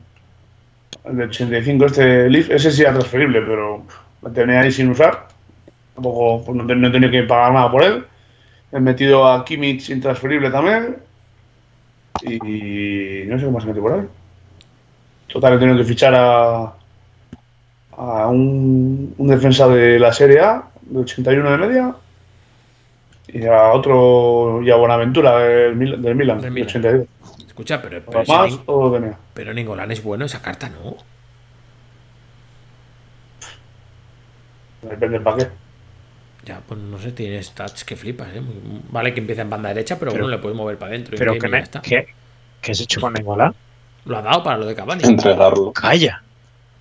el 1.06 1.18
de 1.18 1.23
85, 1.26 1.85
este 1.85 2.30
Leaf, 2.30 2.49
ese 2.49 2.72
sí 2.72 2.81
era 2.81 2.93
transferible, 2.93 3.41
pero 3.41 3.84
lo 4.22 4.31
tenía 4.31 4.61
ahí 4.61 4.72
sin 4.72 4.89
usar. 4.89 5.27
Tampoco, 5.93 6.43
pues 6.45 6.57
no, 6.57 6.65
te- 6.65 6.76
no 6.76 6.88
he 6.88 6.91
tenido 6.91 7.11
que 7.11 7.23
pagar 7.23 7.53
nada 7.53 7.69
por 7.72 7.84
él. 7.84 8.06
He 8.72 8.80
metido 8.80 9.27
a 9.27 9.43
Kimmich 9.43 9.89
intransferible 9.89 10.49
también. 10.49 10.98
Y 12.23 13.23
no 13.27 13.38
sé 13.39 13.45
qué 13.45 13.52
más 13.52 13.64
he 13.64 13.68
metido 13.68 13.84
por 13.84 13.93
ahí. 13.93 14.07
Total, 15.27 15.53
he 15.53 15.57
tenido 15.60 15.77
que 15.77 15.84
fichar 15.85 16.14
a, 16.15 16.73
a 17.98 18.27
un, 18.27 19.14
un 19.18 19.27
defensa 19.27 19.68
de 19.68 19.98
la 19.99 20.11
Serie 20.14 20.39
A, 20.41 20.64
de 20.81 20.99
81 20.99 21.52
de 21.52 21.57
media. 21.57 21.95
Y 23.27 23.45
a 23.45 23.72
otro, 23.72 24.61
y 24.61 24.69
a 24.72 24.76
Buenaventura 24.76 25.39
del, 25.39 25.76
Mil- 25.76 26.02
del 26.02 26.15
Milan, 26.15 26.38
Del 26.41 26.45
de 26.45 26.52
Milan. 26.52 26.68
82. 26.69 27.07
Escucha, 27.48 27.81
pero, 27.81 28.02
pero, 28.06 28.26
si 28.26 28.31
más, 28.31 28.65
todo 28.65 28.91
tenía. 28.93 29.18
pero 29.34 29.53
Ningolán 29.53 29.91
es 29.91 30.03
bueno 30.03 30.26
esa 30.26 30.41
carta, 30.41 30.69
¿no? 30.69 30.95
Depende 34.81 35.10
del 35.18 35.22
paquete. 35.23 35.52
Ya, 36.44 36.60
pues 36.68 36.80
no 36.80 36.98
sé, 36.98 37.12
tiene 37.12 37.42
stats 37.44 37.84
que 37.86 37.96
flipas, 37.96 38.30
¿eh? 38.34 38.42
Vale 38.90 39.14
que 39.14 39.20
empieza 39.20 39.44
en 39.44 39.50
banda 39.50 39.70
derecha, 39.70 40.00
pero, 40.00 40.12
Pero- 40.12 40.24
bueno, 40.24 40.36
le 40.38 40.42
puedes 40.42 40.58
mover 40.58 40.78
para 40.78 40.92
adentro. 40.92 41.16
Pero 41.18 41.34
que 41.38 41.48
me, 41.48 41.58
ya 41.60 41.64
está. 41.64 41.82
¿qué, 41.82 42.08
¿qué 42.62 42.72
has 42.72 42.80
hecho 42.80 43.00
con 43.00 43.14
Nengola? 43.14 43.54
Lo 44.06 44.18
ha 44.18 44.22
dado 44.24 44.44
para 44.44 44.58
lo 44.58 44.66
de 44.66 44.74
Cavani. 44.74 45.04
Entregarlo. 45.04 45.72
Calla. 45.74 46.24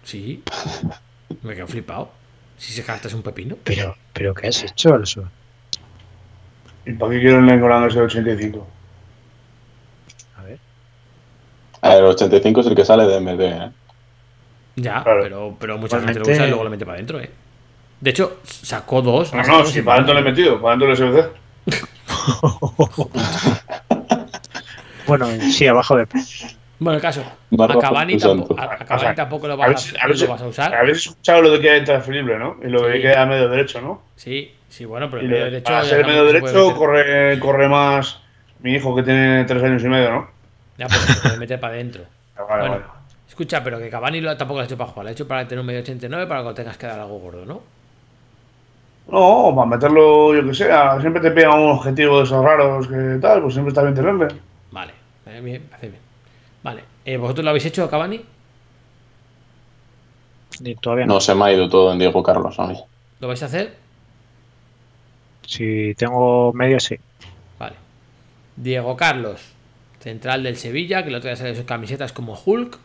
Sí. 0.03 0.43
Me 1.43 1.55
quedo 1.55 1.67
flipado. 1.67 2.11
Si 2.57 2.73
se 2.73 2.83
carta 2.83 3.09
es 3.09 3.15
un 3.15 3.23
pepino. 3.23 3.57
Pero, 3.65 3.95
pero 4.15 4.33
¿qué 4.35 4.49
has 4.49 4.63
hecho, 4.65 4.95
Also? 4.95 5.25
¿Y 6.87 6.93
para 6.95 7.13
qué 7.13 7.21
quiero 7.21 7.39
el 7.41 7.47
Nengolan 7.47 7.85
ese 7.87 7.99
de 7.99 8.05
85? 8.07 8.67
A 10.39 10.43
ver. 10.43 10.59
A 11.83 11.89
ver, 11.91 11.99
el 11.99 12.05
85 12.07 12.61
es 12.63 12.67
el 12.67 12.75
que 12.75 12.85
sale 12.87 13.05
de 13.07 13.21
MD, 13.21 13.41
¿eh? 13.45 13.71
Ya, 14.77 15.03
Claro. 15.03 15.23
pero, 15.23 15.57
pero 15.61 15.77
mucha 15.79 16.01
gente 16.01 16.19
lo 16.21 16.23
usa 16.23 16.47
y 16.47 16.49
luego 16.49 16.65
lo 16.65 16.71
mete 16.71 16.87
para 16.87 16.95
adentro, 16.97 17.21
¿eh? 17.21 17.31
De 18.01 18.11
hecho, 18.11 18.39
sacó 18.45 19.03
dos. 19.03 19.33
No, 19.35 19.43
no, 19.43 19.65
si 19.67 19.83
para 19.83 19.97
adentro 19.97 20.15
le 20.15 20.21
he 20.21 20.25
metido, 20.25 20.61
para 20.61 20.75
adentro 20.75 20.91
el 20.91 20.97
SBC. 20.97 21.31
Bueno, 25.07 25.27
sí, 25.51 25.67
abajo 25.67 25.97
de. 25.97 26.07
Bueno, 26.79 26.97
el 26.97 27.03
caso. 27.03 27.23
Barra 27.51 27.75
A 27.75 27.79
Cavani, 27.79 28.17
tampoco, 28.17 28.59
a, 28.59 28.65
a 28.65 28.79
Cavani 28.79 28.95
O 28.95 28.99
sea, 29.01 29.15
tampoco 29.15 29.47
lo 29.49 29.53
A 29.55 29.57
vas 29.57 29.93
ver, 29.93 30.01
a, 30.01 30.05
a 30.05 30.09
lo 30.09 30.29
vas 30.29 30.41
a 30.43 30.47
usar. 30.47 30.75
habéis 30.75 30.99
escuchado 30.99 31.43
lo 31.43 31.51
de 31.51 31.61
que 31.61 31.69
era 31.69 31.77
intransferible, 31.79 32.39
¿no? 32.39 32.57
Y 32.63 32.69
lo 32.69 32.83
de 32.87 32.95
Sí. 32.97 33.03
que 33.03 33.09
era 33.09 33.27
medio 33.27 33.49
derecho, 33.49 33.81
¿no? 33.83 34.03
Sí, 34.17 34.55
sí, 34.69 34.85
bueno, 34.87 35.11
pero 35.11 35.21
el 35.23 35.29
medio 35.29 35.45
de- 35.45 35.51
derecho. 35.51 35.65
para 35.73 35.85
ser 35.85 36.07
medio 36.07 36.25
derecho 36.25 36.75
corre, 36.77 37.39
corre 37.39 37.69
más 37.69 38.21
mi 38.61 38.75
hijo 38.75 38.95
que 38.95 39.03
tiene 39.03 39.45
tres 39.45 39.63
años 39.63 39.83
y 39.85 39.89
medio, 39.89 40.11
¿no? 40.11 40.31
Ya, 40.79 40.87
pero 40.87 41.01
se 41.01 41.21
puede 41.21 41.37
meter 41.39 41.61
para 41.61 41.75
adentro. 41.75 42.05
Vale, 42.37 42.61
Bueno, 42.61 42.71
vale. 42.77 42.85
escucha, 43.29 43.63
pero 43.63 43.79
que 43.79 43.91
Cavani 43.91 44.21
lo, 44.23 44.35
tampoco 44.37 44.59
lo 44.61 44.63
ha 44.63 44.67
hecho 44.67 44.79
para 44.79 44.91
jugar, 44.91 45.05
lo 45.05 45.09
ha 45.11 45.13
hecho 45.13 45.29
para 45.29 45.47
tener 45.47 45.61
un 45.61 45.67
medio 45.67 45.81
89 45.81 46.27
para 46.27 46.43
que 46.45 46.55
tengas 46.55 46.79
que 46.79 46.87
dar 46.87 47.01
algo 47.01 47.19
gordo, 47.19 47.45
¿no? 47.45 47.63
No, 49.11 49.53
para 49.57 49.67
meterlo, 49.69 50.35
yo 50.35 50.47
que 50.47 50.55
sé, 50.55 50.71
a- 50.71 51.01
siempre 51.01 51.21
te 51.21 51.31
pega 51.33 51.55
un 51.55 51.71
objetivo 51.71 52.19
de 52.19 52.25
esos 52.25 52.45
raros 52.45 52.87
que 52.87 53.19
tal, 53.21 53.43
pues 53.43 53.55
siempre 53.55 53.71
está 53.71 53.83
bien 53.83 53.95
tenerle. 53.95 54.29
Vale, 54.71 54.93
eh, 55.27 55.41
bien, 55.43 55.63
parece 55.69 55.89
bien. 55.89 56.01
Vale, 56.63 56.85
eh, 57.05 57.17
¿vosotros 57.17 57.45
lo 57.45 57.51
habéis 57.51 57.67
hecho, 57.67 57.91
Cavani? 57.91 58.21
Ni 60.61 60.75
todavía 60.77 61.07
no. 61.07 61.15
No, 61.15 61.21
se 61.21 61.35
me 61.35 61.45
ha 61.47 61.53
ido 61.53 61.69
todo 61.69 61.93
en 61.93 61.99
Diego 61.99 62.23
Carlos 62.23 62.59
a 62.61 62.67
mí. 62.67 62.79
¿Lo 63.21 63.29
vais 63.29 63.43
a 63.43 63.47
hacer? 63.47 63.77
Si 65.47 65.95
tengo 65.97 66.53
medio, 66.53 66.79
sí. 66.79 66.97
Vale. 67.59 67.77
Diego 68.57 68.97
Carlos, 68.97 69.41
central 70.01 70.43
del 70.43 70.57
Sevilla, 70.57 71.03
que 71.03 71.09
el 71.09 71.15
otro 71.17 71.29
día 71.29 71.37
salió 71.37 71.55
sus 71.55 71.65
camisetas 71.65 72.13
como 72.13 72.39
Hulk. 72.45 72.79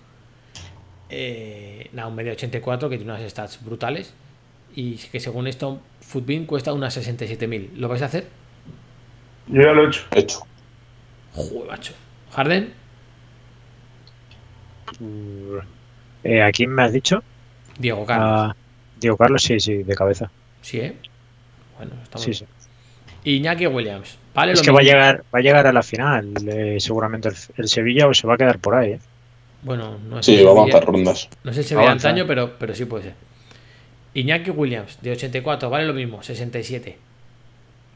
Eh, 1.10 1.90
nada, 1.94 2.08
un 2.08 2.16
medio 2.16 2.32
84 2.32 2.90
que 2.90 2.98
tiene 2.98 3.12
unas 3.14 3.30
stats 3.30 3.64
brutales. 3.64 4.14
Y 4.76 4.96
que 4.98 5.20
según 5.20 5.48
esto, 5.48 5.80
Footbin 6.08 6.46
cuesta 6.46 6.72
unas 6.74 6.96
67.000. 6.98 7.72
¿Lo 7.76 7.88
vais 7.88 8.02
a 8.02 8.06
hacer? 8.06 8.28
Yo 9.48 9.62
ya 9.62 9.72
lo 9.74 9.84
he 9.86 9.88
hecho. 9.88 10.02
Hecho. 10.12 10.40
Joder, 11.34 11.68
macho. 11.68 11.94
¿Harden? 12.32 12.74
Eh, 16.24 16.42
¿A 16.42 16.52
quién 16.52 16.72
me 16.72 16.84
has 16.84 16.94
dicho? 16.94 17.24
Diego 17.78 18.06
Carlos. 18.06 18.52
A 18.52 18.56
Diego 19.00 19.18
Carlos, 19.18 19.44
sí, 19.44 19.60
sí, 19.60 19.84
de 19.84 19.96
cabeza. 19.96 20.30
Sí, 20.62 20.80
¿eh? 20.80 20.96
Bueno, 21.78 21.94
estamos 22.04 22.24
Sí, 22.24 22.32
bien. 22.32 22.40
sí. 23.24 23.30
Iñaki 23.32 23.68
Williams. 23.68 24.18
Vale, 24.34 24.54
Es 24.54 24.60
lo 24.60 24.66
que 24.66 24.72
va 24.72 24.80
a 24.80 24.84
llegar, 24.84 25.24
va 25.34 25.40
a 25.40 25.42
llegar 25.42 25.68
a 25.68 25.74
la 25.74 25.82
final, 25.84 26.34
eh, 26.48 26.78
seguramente 26.80 27.30
el, 27.30 27.36
el 27.58 27.68
Sevilla 27.68 28.08
o 28.08 28.14
se 28.14 28.28
va 28.28 28.36
a 28.36 28.38
quedar 28.38 28.60
por 28.60 28.76
ahí. 28.76 28.94
¿eh? 28.94 29.00
Bueno, 29.64 29.98
no 29.98 30.20
es 30.20 30.26
Sí, 30.26 30.36
el 30.36 30.46
va 30.46 30.52
a 30.52 30.54
Sevilla- 30.54 30.62
avanzar 30.78 30.86
rondas. 30.94 31.30
No 31.44 31.54
sé 31.54 31.64
si 31.64 31.70
se 31.70 31.76
veía 31.76 31.88
Avanza. 31.90 32.10
antaño, 32.10 32.28
pero, 32.28 32.58
pero 32.58 32.76
sí 32.76 32.86
puede 32.86 33.04
ser. 33.06 33.14
Iñaki 34.16 34.50
Williams, 34.50 34.98
de 35.02 35.12
84, 35.12 35.70
vale 35.70 35.86
lo 35.86 35.94
mismo, 35.94 36.24
67. 36.24 36.98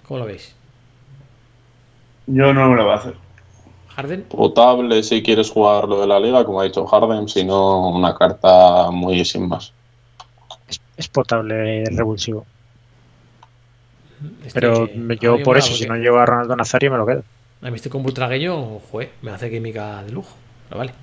¿Cómo 0.06 0.20
lo 0.20 0.26
veis? 0.26 0.54
Yo 2.28 2.54
no 2.54 2.70
me 2.70 2.76
lo 2.76 2.84
voy 2.84 2.94
a 2.94 2.96
hacer. 2.96 3.14
¿Harden? 3.96 4.24
Potable 4.24 5.02
si 5.02 5.24
quieres 5.24 5.50
jugar 5.50 5.88
lo 5.88 6.02
de 6.02 6.08
la 6.08 6.20
liga, 6.20 6.44
como 6.44 6.60
ha 6.60 6.66
dicho 6.66 6.86
Harden, 6.86 7.30
si 7.30 7.46
no, 7.46 7.90
una 7.90 8.16
carta 8.16 8.92
muy 8.92 9.24
sin 9.24 9.48
más. 9.48 9.74
Es, 10.68 10.82
es 10.98 11.08
potable, 11.08 11.84
es 11.84 11.96
revulsivo. 11.96 12.46
Este, 14.46 14.60
Pero 14.60 14.88
yo 15.16 15.42
por 15.42 15.58
eso, 15.58 15.74
si 15.74 15.88
no 15.88 15.96
llevo 15.96 16.20
a 16.20 16.26
Ronaldo 16.26 16.56
Nazario, 16.56 16.92
me 16.92 16.98
lo 16.98 17.06
quedo. 17.06 17.24
A 17.62 17.70
mí 17.70 17.76
este 17.78 17.90
con 17.90 18.04
butragueño, 18.04 18.80
joder, 18.92 19.12
me 19.22 19.32
hace 19.32 19.50
química 19.50 20.04
de 20.04 20.12
lujo. 20.12 20.36
Pero 20.68 20.80
vale. 20.80 20.94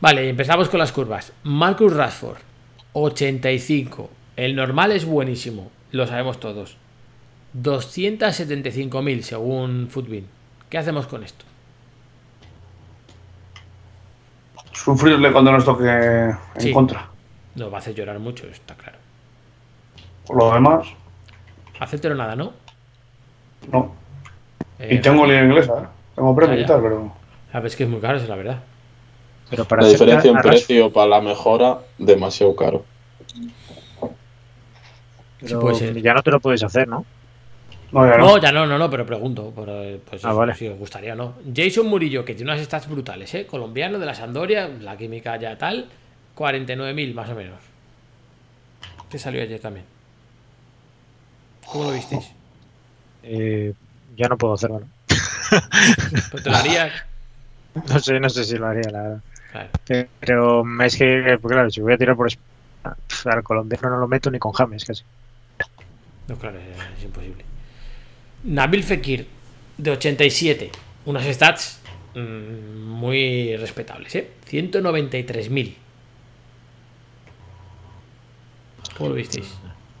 Vale, 0.00 0.30
empezamos 0.30 0.70
con 0.70 0.78
las 0.78 0.92
curvas. 0.92 1.32
Marcus 1.42 1.92
Rashford, 1.92 2.38
85. 2.94 4.19
El 4.40 4.56
normal 4.56 4.90
es 4.92 5.04
buenísimo, 5.04 5.70
lo 5.92 6.06
sabemos 6.06 6.40
todos. 6.40 6.78
275.000 7.62 9.20
según 9.20 9.88
Footbin. 9.90 10.26
¿Qué 10.70 10.78
hacemos 10.78 11.06
con 11.06 11.22
esto? 11.22 11.44
Sufrirle 14.72 15.30
cuando 15.30 15.52
nos 15.52 15.62
toque 15.66 15.84
en 15.90 16.38
Sí. 16.56 16.72
contra. 16.72 17.06
Nos 17.54 17.70
va 17.70 17.76
a 17.76 17.78
hacer 17.80 17.94
llorar 17.94 18.18
mucho, 18.18 18.46
está 18.46 18.74
claro. 18.76 18.96
Por 20.26 20.38
lo 20.38 20.54
demás, 20.54 20.86
Hacértelo 21.78 22.14
nada, 22.14 22.34
¿no? 22.34 22.54
no. 23.70 23.92
Eh, 24.78 24.94
Y 24.94 25.00
tengo 25.02 25.26
liga 25.26 25.44
inglesa, 25.44 25.82
¿eh? 25.82 25.86
Tengo 26.14 26.34
premio 26.34 26.58
y 26.58 26.64
tal, 26.64 26.80
pero. 26.80 27.12
Sabes 27.52 27.76
que 27.76 27.84
es 27.84 27.90
muy 27.90 28.00
caro, 28.00 28.16
es 28.16 28.26
la 28.26 28.36
verdad. 28.36 28.60
Pero 29.50 29.66
para 29.66 29.82
La 29.82 29.88
diferencia 29.88 30.30
en 30.30 30.38
precio 30.38 30.90
para 30.90 31.08
la 31.08 31.20
mejora, 31.20 31.80
demasiado 31.98 32.56
caro. 32.56 32.86
Pero 35.40 35.60
puede 35.60 35.74
ser. 35.76 36.00
ya 36.02 36.14
no 36.14 36.22
te 36.22 36.30
lo 36.30 36.40
puedes 36.40 36.62
hacer, 36.62 36.86
¿no? 36.88 37.04
No, 37.92 38.06
ya 38.06 38.16
no. 38.18 38.26
No, 38.26 38.38
ya 38.38 38.52
no, 38.52 38.66
no, 38.66 38.78
no, 38.78 38.88
pero 38.88 39.04
pregunto. 39.04 39.50
por, 39.50 39.68
eh, 39.68 40.00
pues 40.08 40.24
Ah, 40.24 40.32
vale. 40.32 40.54
si 40.54 40.68
os 40.68 40.78
gustaría 40.78 41.14
o 41.14 41.16
no. 41.16 41.34
Jason 41.54 41.86
Murillo, 41.86 42.24
que 42.24 42.34
tiene 42.34 42.52
unas 42.52 42.64
stats 42.64 42.88
brutales, 42.88 43.34
¿eh? 43.34 43.46
Colombiano 43.46 43.98
de 43.98 44.06
la 44.06 44.14
Sandoria, 44.14 44.68
la 44.68 44.96
química 44.96 45.36
ya 45.36 45.58
tal. 45.58 45.88
49.000 46.36 47.14
más 47.14 47.28
o 47.30 47.34
menos. 47.34 47.58
Que 49.10 49.18
salió 49.18 49.42
ayer 49.42 49.58
también. 49.60 49.84
¿Cómo 51.66 51.84
lo 51.84 51.92
visteis? 51.92 52.30
Eh, 53.22 53.72
ya 54.16 54.28
no 54.28 54.38
puedo 54.38 54.54
hacerlo. 54.54 54.80
¿no? 54.80 54.86
Pues 56.30 56.42
te 56.44 56.50
lo 56.50 56.56
harías. 56.56 56.92
No 57.88 57.98
sé, 58.00 58.18
no 58.18 58.28
sé 58.28 58.42
si 58.44 58.56
lo 58.56 58.66
haría, 58.66 58.90
la 58.90 59.02
verdad. 59.02 59.20
Claro. 59.52 59.68
Pero 60.18 60.64
es 60.82 60.96
que, 60.96 61.38
claro, 61.40 61.70
si 61.70 61.80
voy 61.80 61.92
a 61.92 61.98
tirar 61.98 62.16
por 62.16 62.28
al 63.24 63.42
colombiano 63.44 63.90
no 63.90 63.98
lo 63.98 64.08
meto 64.08 64.28
ni 64.30 64.40
con 64.40 64.50
James 64.52 64.84
casi. 64.84 65.04
No, 66.30 66.36
claro, 66.36 66.58
es, 66.60 67.02
imposible. 67.02 67.44
Nabil 68.44 68.84
Fekir, 68.84 69.26
de 69.76 69.90
87. 69.90 70.70
Unas 71.06 71.24
stats 71.24 71.80
mm, 72.14 72.84
muy 72.86 73.56
respetables, 73.56 74.14
¿eh? 74.14 74.30
193.000. 74.48 75.74
¿Cómo 78.96 79.08
lo 79.08 79.16
visteis? 79.16 79.52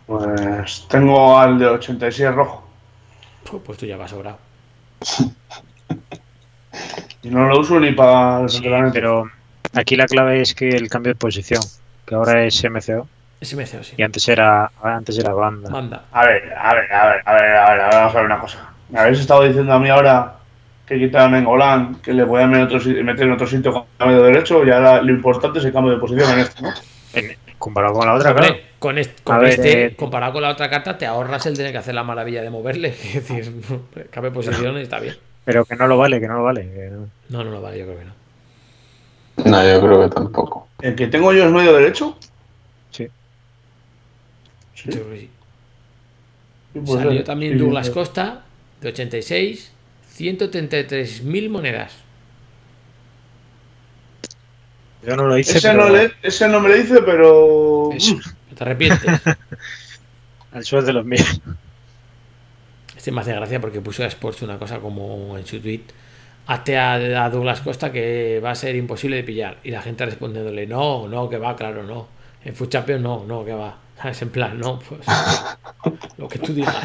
Pues 0.06 0.86
tengo 0.88 1.36
al 1.36 1.58
de 1.58 1.66
86 1.66 2.32
rojo. 2.32 2.64
Pu- 3.44 3.60
Pues 3.60 3.78
tú 3.78 3.86
ya 3.86 3.96
vas 3.96 4.10
sobrado. 4.10 4.38
Y 7.22 7.28
no 7.28 7.46
lo 7.48 7.60
uso 7.60 7.78
ni 7.78 7.92
para 7.92 8.48
Sí, 8.48 8.62
pero 8.94 9.30
aquí 9.74 9.94
la 9.96 10.06
clave 10.06 10.40
es 10.40 10.54
que 10.54 10.70
el 10.70 10.88
cambio 10.88 11.12
de 11.12 11.18
posición, 11.18 11.60
que 12.06 12.14
ahora 12.14 12.46
es 12.46 12.64
MCO 12.64 13.06
Sí. 13.42 13.94
y 13.96 14.02
antes 14.02 14.28
era 14.28 14.70
antes 14.82 15.18
era 15.18 15.32
banda. 15.32 16.04
A 16.12 16.26
ver, 16.26 16.52
a 16.54 16.74
ver, 16.74 16.92
a 16.92 17.06
ver, 17.06 17.22
a 17.24 17.32
ver, 17.34 17.44
a 17.56 17.70
ver, 17.70 17.80
a 17.80 17.86
ver, 17.86 17.94
vamos 17.94 18.12
a 18.14 18.16
ver 18.18 18.26
una 18.26 18.38
cosa. 18.38 18.68
Me 18.90 19.00
habéis 19.00 19.20
estado 19.20 19.42
diciendo 19.44 19.72
a 19.72 19.78
mí 19.78 19.88
ahora 19.88 20.34
que 20.86 20.98
quitaron 20.98 21.34
en 21.36 21.44
Golán, 21.44 21.94
que 22.02 22.12
le 22.12 22.26
podían 22.26 22.50
meter, 22.50 22.60
en 22.62 22.66
otro, 22.66 22.80
si- 22.80 23.02
meter 23.02 23.26
en 23.26 23.32
otro 23.32 23.46
sitio 23.46 23.72
con 23.72 23.84
cambio 23.96 24.22
de 24.22 24.32
derecho, 24.32 24.64
y 24.64 24.70
ahora 24.70 25.00
lo 25.00 25.10
importante 25.12 25.58
es 25.58 25.64
el 25.64 25.72
cambio 25.72 25.92
de 25.94 25.98
posición 25.98 26.30
en 26.32 26.38
esto, 26.40 26.62
¿no? 26.62 26.70
En- 27.14 27.36
comparado 27.58 27.94
con 27.94 28.06
la 28.06 28.14
otra, 28.14 28.30
Hombre, 28.30 28.46
claro. 28.48 28.62
con, 28.78 28.98
est- 28.98 29.20
A 29.20 29.24
con 29.24 29.40
ver, 29.40 29.50
este, 29.50 29.84
eh, 29.86 29.96
comparado 29.96 30.32
con 30.34 30.42
la 30.42 30.50
otra 30.50 30.68
carta, 30.68 30.98
te 30.98 31.06
ahorras 31.06 31.46
el 31.46 31.56
tener 31.56 31.72
que 31.72 31.78
hacer 31.78 31.94
la 31.94 32.02
maravilla 32.04 32.42
de 32.42 32.50
moverle. 32.50 32.88
Es 33.14 33.14
decir, 33.28 33.52
cambia 34.10 34.32
posición 34.32 34.76
y 34.78 34.82
está 34.82 34.98
bien. 35.00 35.14
Pero 35.44 35.64
que 35.64 35.76
no 35.76 35.86
lo 35.86 35.96
vale, 35.96 36.20
que 36.20 36.28
no 36.28 36.34
lo 36.38 36.42
vale. 36.44 36.62
que 36.62 36.90
no. 36.90 37.06
No, 37.30 37.44
no, 37.44 37.50
no 37.52 37.62
vale, 37.62 37.78
yo 37.78 37.86
creo 37.86 37.98
que 37.98 38.04
no. 38.04 38.12
No, 39.50 39.62
yo 39.66 39.80
creo 39.80 40.02
que 40.08 40.14
tampoco. 40.14 40.68
¿El 40.82 40.94
que 40.94 41.06
tengo 41.06 41.32
yo 41.32 41.44
es 41.44 41.50
medio 41.52 41.72
derecho? 41.74 42.18
Sí. 44.84 44.90
Sí. 44.92 45.30
Puede 46.84 47.02
Salió 47.02 47.18
ser. 47.18 47.24
también 47.24 47.58
Douglas 47.58 47.86
sí. 47.88 47.92
Costa, 47.92 48.44
de 48.80 48.88
86, 48.88 49.72
133.000 50.16 51.48
monedas. 51.50 52.04
Yo 55.02 55.16
no 55.16 55.24
lo 55.26 55.38
hice, 55.38 55.58
Ese, 55.58 55.68
pero 55.68 55.84
no 55.84 55.88
le, 55.88 56.12
ese 56.22 56.48
no 56.48 56.60
me 56.60 56.68
lo 56.68 56.74
dice, 56.76 57.02
pero. 57.02 57.90
Eso. 57.92 58.16
Mm, 58.16 58.54
¿Te 58.54 58.64
arrepientes? 58.64 59.20
al 60.52 60.64
suelo 60.64 60.86
de 60.86 60.92
los 60.92 61.04
míos. 61.04 61.40
Este 62.96 63.12
me 63.12 63.20
hace 63.22 63.32
gracia 63.32 63.60
porque 63.60 63.80
puso 63.80 64.04
a 64.04 64.06
Sports 64.06 64.42
una 64.42 64.58
cosa 64.58 64.78
como 64.80 65.38
en 65.38 65.46
su 65.46 65.60
tweet. 65.60 65.82
Hazte 66.46 66.76
a, 66.78 67.24
a 67.24 67.30
Douglas 67.30 67.60
Costa 67.62 67.92
que 67.92 68.40
va 68.44 68.50
a 68.50 68.54
ser 68.54 68.76
imposible 68.76 69.16
de 69.16 69.24
pillar. 69.24 69.58
Y 69.64 69.70
la 69.70 69.82
gente 69.82 70.04
respondiéndole, 70.04 70.66
no, 70.66 71.08
no, 71.08 71.28
que 71.28 71.38
va, 71.38 71.56
claro, 71.56 71.82
no. 71.84 72.08
En 72.44 72.54
Food 72.54 72.68
Champions 72.68 73.02
no, 73.02 73.24
no, 73.26 73.44
que 73.44 73.52
va. 73.52 73.78
En 74.04 74.28
plan, 74.30 74.58
no, 74.58 74.78
pues. 74.80 75.00
lo 76.18 76.28
que 76.28 76.38
tú 76.38 76.52
digas. 76.54 76.76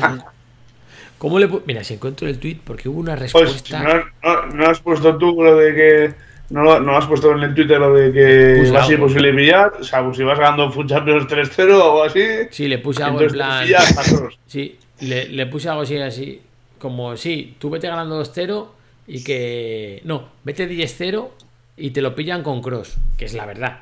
¿Cómo 1.17 1.39
le 1.39 1.47
Mira, 1.65 1.83
si 1.83 1.93
encuentro 1.93 2.27
el 2.27 2.37
tweet, 2.39 2.57
porque 2.63 2.89
hubo 2.89 2.99
una 2.99 3.15
Pues, 3.15 3.31
respuesta. 3.33 3.81
no, 3.81 3.93
no- 4.23 4.45
no 4.47 4.65
has 4.69 4.79
puesto 4.81 5.17
tú 5.17 5.41
lo 5.41 5.55
de 5.55 5.73
que. 5.73 6.13
No, 6.49 6.79
no 6.79 6.95
has 6.95 7.05
puesto 7.07 7.31
en 7.31 7.39
el 7.41 7.55
Twitter 7.55 7.79
lo 7.79 7.91
de 7.93 8.11
que 8.11 8.57
Puse 8.59 8.71
va 8.71 8.81
a 8.81 8.85
ser 8.85 8.93
algo. 8.95 9.05
imposible 9.07 9.33
pillar. 9.33 9.73
O 9.79 9.83
sea, 9.83 10.03
pues 10.03 10.17
si 10.17 10.23
vas 10.23 10.37
ganando 10.37 10.69
Food 10.71 10.87
Champions 10.89 11.27
3-0 11.27 11.73
o 11.81 12.03
así. 12.03 12.21
Sí, 12.51 12.67
le 12.67 12.77
puse 12.79 13.01
algo 13.01 13.21
en 13.21 13.27
plan. 13.31 13.65
Sí, 14.45 14.77
le, 14.99 15.27
le 15.29 15.45
puse 15.47 15.69
algo 15.69 15.81
así, 15.81 15.97
así. 15.97 16.41
Como, 16.77 17.17
sí, 17.17 17.55
tú 17.57 17.69
vete 17.71 17.87
ganando 17.87 18.21
2-0 18.23 18.67
y 19.07 19.23
que. 19.23 20.01
No, 20.03 20.27
vete 20.43 20.69
10-0 20.69 21.29
y 21.77 21.89
te 21.91 22.01
lo 22.01 22.13
pillan 22.13 22.43
con 22.43 22.61
cross, 22.61 22.95
que 23.17 23.25
es 23.25 23.33
la 23.33 23.45
verdad. 23.47 23.79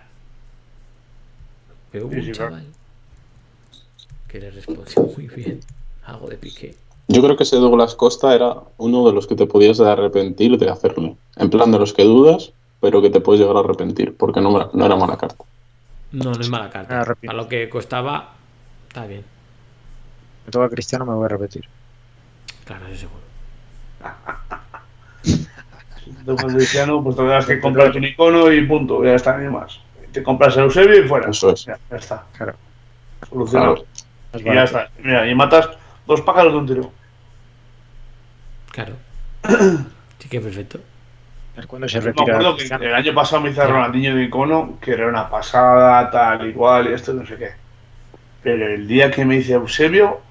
Pero 1.91 2.09
Sí, 2.09 2.15
un 2.15 2.23
sí, 2.25 2.31
claro. 2.31 2.57
Que 4.33 4.39
le 4.39 4.49
respondió 4.51 5.03
muy 5.15 5.27
bien. 5.27 5.59
Algo 6.05 6.27
de 6.27 6.37
pique. 6.37 6.75
Yo 7.07 7.21
creo 7.21 7.37
que 7.37 7.43
ese 7.43 7.57
Douglas 7.57 7.93
Costa 7.95 8.33
era 8.33 8.55
uno 8.77 9.05
de 9.05 9.13
los 9.13 9.27
que 9.27 9.35
te 9.35 9.45
podías 9.45 9.79
arrepentir 9.79 10.57
de 10.57 10.69
hacerlo. 10.69 11.17
En 11.35 11.49
plan 11.51 11.71
de 11.71 11.77
los 11.77 11.93
que 11.93 12.03
dudas, 12.03 12.51
pero 12.81 13.01
que 13.01 13.09
te 13.11 13.19
puedes 13.21 13.39
llegar 13.41 13.55
a 13.57 13.59
arrepentir, 13.59 14.15
porque 14.17 14.41
no, 14.41 14.55
era- 14.57 14.69
no 14.73 14.85
era 14.85 14.95
mala 14.95 15.17
carta. 15.17 15.43
No, 16.11 16.31
no 16.31 16.41
es 16.41 16.49
mala 16.49 16.69
carta. 16.69 17.01
arrepiento. 17.01 17.31
A 17.37 17.41
lo 17.41 17.47
que 17.47 17.69
costaba, 17.69 18.33
está 18.87 19.05
bien. 19.05 19.23
Me 20.45 20.51
toca 20.51 20.67
Cristiano, 20.69 21.05
me 21.05 21.13
voy 21.13 21.25
a 21.25 21.29
repetir. 21.29 21.65
Claro, 22.65 22.87
eso 22.87 23.07
seguro. 23.07 23.21
Con 26.25 26.35
Cristiano, 26.55 27.03
pues 27.03 27.15
tendrás 27.15 27.45
que 27.45 27.59
comprarte 27.61 27.97
un 27.97 28.05
icono 28.05 28.51
y 28.51 28.65
punto, 28.65 29.03
ya 29.03 29.15
está, 29.15 29.37
ni 29.37 29.49
más. 29.49 29.79
Te 30.11 30.21
compras 30.23 30.55
el 30.57 30.63
Eusebio 30.63 31.05
y 31.05 31.07
fuera. 31.07 31.29
Eso 31.29 31.51
es. 31.51 31.65
Ya, 31.65 31.77
ya 31.89 31.97
está. 31.97 32.25
Claro. 32.37 32.53
Solucionado. 33.29 33.75
Claro. 33.75 33.87
Es 34.33 34.41
Y 34.41 34.51
ya 34.51 34.65
barato. 34.65 34.65
está. 34.65 34.91
Mira, 34.99 35.27
y 35.29 35.35
matas 35.35 35.69
dos 36.05 36.21
pájaros 36.21 36.53
de 36.53 36.59
un 36.59 36.67
tiro. 36.67 36.93
Claro. 38.71 38.95
Sí 40.19 40.29
que 40.29 40.39
perfecto. 40.39 40.79
A 41.53 41.57
ver 41.57 41.67
cuándo 41.67 41.89
se 41.89 41.99
Me 41.99 42.01
retira 42.01 42.37
acuerdo 42.37 42.55
que 42.57 42.63
el 42.79 42.95
año 42.95 43.13
pasado 43.13 43.41
me 43.41 43.49
hice 43.51 43.61
a 43.61 43.67
Ya. 43.67 43.71
Ronaldinho 43.73 44.15
de 44.15 44.23
icono, 44.23 44.79
que 44.81 44.93
era 44.93 45.07
una 45.07 45.29
pasada, 45.29 46.09
tal 46.11 46.47
y 46.49 46.53
cual, 46.53 46.89
y 46.89 46.93
esto 46.93 47.13
no 47.13 47.25
sé 47.25 47.35
qué. 47.37 47.51
Pero 48.41 48.67
el 48.73 48.87
día 48.87 49.11
que 49.11 49.25
me 49.25 49.35
hice 49.37 49.53
Eusebio, 49.53 50.21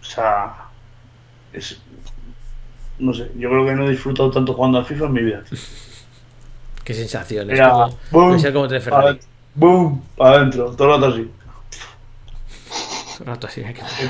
o 0.00 0.04
sea, 0.04 0.54
es, 1.52 1.82
no 2.98 3.12
sé, 3.14 3.30
yo 3.36 3.50
creo 3.50 3.66
que 3.66 3.74
no 3.74 3.86
he 3.86 3.90
disfrutado 3.90 4.30
tanto 4.30 4.54
jugando 4.54 4.78
al 4.78 4.86
FIFA 4.86 5.06
en 5.06 5.12
mi 5.12 5.22
vida. 5.22 5.42
Qué 6.84 6.94
sensación. 6.94 7.50
Es 7.50 7.60
como, 7.60 7.98
boom, 8.10 8.38
ser 8.38 8.52
como 8.52 8.68
tres 8.68 8.82
para 8.88 9.02
Ferrari. 9.02 9.20
boom, 9.54 10.04
para 10.16 10.36
adentro, 10.38 10.74
todo 10.76 10.94
el 10.94 11.00
rato 11.00 11.14
así. 11.14 11.30
Rato 13.24 13.46
así, 13.48 13.62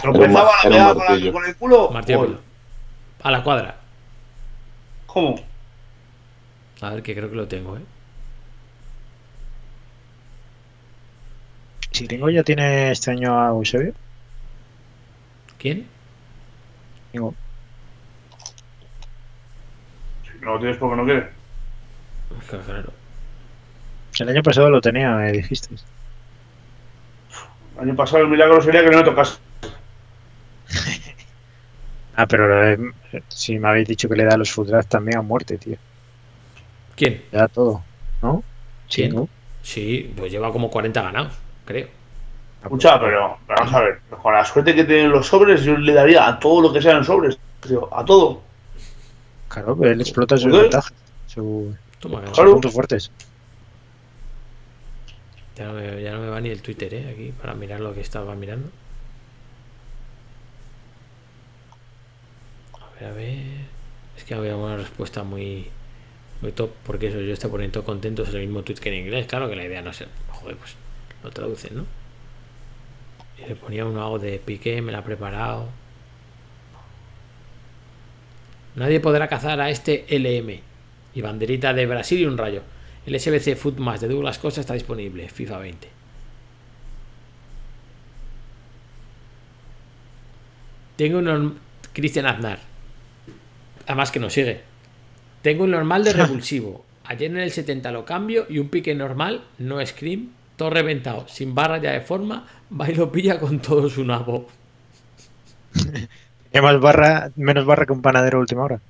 tropezaba, 0.02 0.50
la 0.64 0.70
pegaba 0.70 0.94
con, 0.94 1.04
la- 1.04 1.08
martillo. 1.10 1.32
con 1.32 1.44
el 1.46 1.56
culo. 1.56 1.90
Martillo 1.90 2.18
gol. 2.18 2.26
pelo. 2.28 2.40
A 3.22 3.30
la 3.30 3.42
cuadra. 3.42 3.76
¿Cómo? 5.06 5.40
A 6.80 6.90
ver, 6.90 7.02
que 7.02 7.14
creo 7.14 7.30
que 7.30 7.36
lo 7.36 7.48
tengo, 7.48 7.76
¿eh? 7.76 7.82
Si 11.90 12.06
tengo 12.06 12.28
ya 12.30 12.42
tiene 12.44 12.90
este 12.92 13.10
año 13.10 13.40
a 13.40 13.48
Eusebio. 13.48 13.94
¿Quién? 15.58 15.86
Tengo. 17.12 17.34
Si 20.24 20.38
no 20.44 20.54
lo 20.54 20.58
tienes 20.60 20.76
porque 20.76 20.96
no 20.96 21.04
quieres. 21.04 21.24
Claro, 22.48 22.64
claro. 22.64 22.92
El 24.20 24.28
año 24.28 24.42
pasado 24.42 24.70
lo 24.70 24.80
tenía, 24.80 25.10
me 25.12 25.32
dijisteis. 25.32 25.84
El 27.78 27.84
año 27.88 27.96
pasado 27.96 28.24
el 28.24 28.28
milagro 28.28 28.60
sería 28.60 28.82
que 28.82 28.90
no 28.90 28.98
me 28.98 29.04
tocas. 29.04 29.40
Ah, 32.20 32.26
pero 32.26 32.68
eh, 32.72 32.78
si 33.28 33.60
me 33.60 33.68
habéis 33.68 33.86
dicho 33.86 34.08
que 34.08 34.16
le 34.16 34.24
da 34.24 34.36
los 34.36 34.50
food 34.50 34.66
draft 34.70 34.88
también 34.88 35.18
a 35.18 35.22
muerte, 35.22 35.56
tío. 35.56 35.76
¿Quién? 36.96 37.22
Le 37.30 37.38
da 37.38 37.46
todo, 37.46 37.84
¿no? 38.20 38.42
Sí, 38.88 39.02
¿Quién? 39.02 39.14
¿no? 39.14 39.28
Sí, 39.62 40.12
pues 40.16 40.32
lleva 40.32 40.50
como 40.50 40.68
40 40.68 41.00
ganados, 41.00 41.32
creo. 41.64 41.86
Escucha, 42.60 42.98
pero 42.98 43.38
pero 43.46 43.60
vamos 43.60 43.72
a 43.72 43.80
ver, 43.82 44.00
con 44.20 44.34
la 44.34 44.44
suerte 44.44 44.74
que 44.74 44.82
tienen 44.82 45.10
los 45.12 45.28
sobres, 45.28 45.62
yo 45.62 45.76
le 45.76 45.92
daría 45.92 46.26
a 46.26 46.40
todo 46.40 46.60
lo 46.60 46.72
que 46.72 46.82
sean 46.82 47.04
sobres, 47.04 47.38
tío, 47.60 47.88
a 47.96 48.04
todo. 48.04 48.42
Claro, 49.46 49.76
pero 49.78 49.92
él 49.92 50.00
explota 50.00 50.36
sus 50.36 50.50
ventajas, 50.60 50.92
su- 51.28 51.72
Toma, 52.00 52.20
que 52.22 52.26
sus 52.26 52.34
Claro. 52.34 52.52
puntos 52.54 52.72
fuertes. 52.72 53.12
Ya, 55.58 56.12
no 56.12 56.20
me, 56.20 56.28
va 56.28 56.40
ni 56.40 56.50
el 56.50 56.62
Twitter, 56.62 56.94
¿eh? 56.94 57.10
Aquí, 57.12 57.32
para 57.32 57.54
mirar 57.54 57.80
lo 57.80 57.92
que 57.94 58.00
estaba 58.00 58.34
mirando. 58.34 58.70
A 62.80 62.94
ver, 62.94 63.10
a 63.10 63.12
ver. 63.12 63.38
Es 64.16 64.24
que 64.24 64.34
había 64.34 64.56
una 64.56 64.76
respuesta 64.76 65.24
muy, 65.24 65.66
muy 66.40 66.52
top, 66.52 66.70
porque 66.84 67.08
eso, 67.08 67.20
yo 67.20 67.32
estoy 67.32 67.50
poniendo 67.50 67.84
contento, 67.84 68.22
es 68.22 68.30
el 68.30 68.40
mismo 68.40 68.62
tweet 68.62 68.76
que 68.76 68.88
en 68.90 69.06
inglés. 69.06 69.26
Claro 69.26 69.48
que 69.48 69.56
la 69.56 69.64
idea 69.64 69.82
no 69.82 69.92
sé. 69.92 70.06
Joder, 70.30 70.56
pues 70.56 70.74
lo 71.22 71.30
traducen, 71.30 71.76
¿no? 71.76 71.86
Y 73.38 73.48
le 73.48 73.56
ponía 73.56 73.84
uno 73.84 74.02
algo 74.02 74.18
de 74.18 74.38
pique, 74.38 74.80
me 74.82 74.92
la 74.92 74.98
ha 74.98 75.04
preparado. 75.04 75.68
Nadie 78.76 79.00
podrá 79.00 79.28
cazar 79.28 79.60
a 79.60 79.70
este 79.70 80.06
LM. 80.08 80.60
Y 81.14 81.20
banderita 81.22 81.74
de 81.74 81.86
Brasil 81.86 82.20
y 82.20 82.26
un 82.26 82.38
rayo. 82.38 82.62
El 83.06 83.18
SBC 83.18 83.56
Foot 83.56 83.78
Más 83.78 84.00
de 84.00 84.08
Douglas 84.08 84.38
Costa 84.38 84.60
está 84.60 84.74
disponible. 84.74 85.28
FIFA 85.28 85.58
20. 85.58 85.88
Tengo 90.96 91.18
un 91.18 91.58
Cristian 91.92 92.26
Aznar. 92.26 92.58
Además 93.86 94.10
que 94.10 94.20
nos 94.20 94.32
sigue. 94.32 94.60
Tengo 95.42 95.64
un 95.64 95.70
normal 95.70 96.04
de 96.04 96.12
revulsivo. 96.14 96.84
Ayer 97.04 97.30
en 97.30 97.38
el 97.38 97.50
70 97.50 97.90
lo 97.92 98.04
cambio 98.04 98.46
y 98.50 98.58
un 98.58 98.68
pique 98.68 98.94
normal, 98.94 99.42
no 99.58 99.84
scream, 99.86 100.32
todo 100.56 100.68
reventado, 100.68 101.26
sin 101.26 101.54
barra 101.54 101.78
ya 101.78 101.92
de 101.92 102.02
forma, 102.02 102.46
va 102.78 102.90
y 102.90 102.94
lo 102.94 103.10
pilla 103.10 103.40
con 103.40 103.60
todo 103.60 103.88
su 103.88 104.04
nabo. 104.04 104.46
Más 106.60 106.80
barra, 106.80 107.30
menos 107.36 107.64
barra 107.64 107.86
que 107.86 107.92
un 107.92 108.02
panadero 108.02 108.40
última 108.40 108.64
hora. 108.64 108.80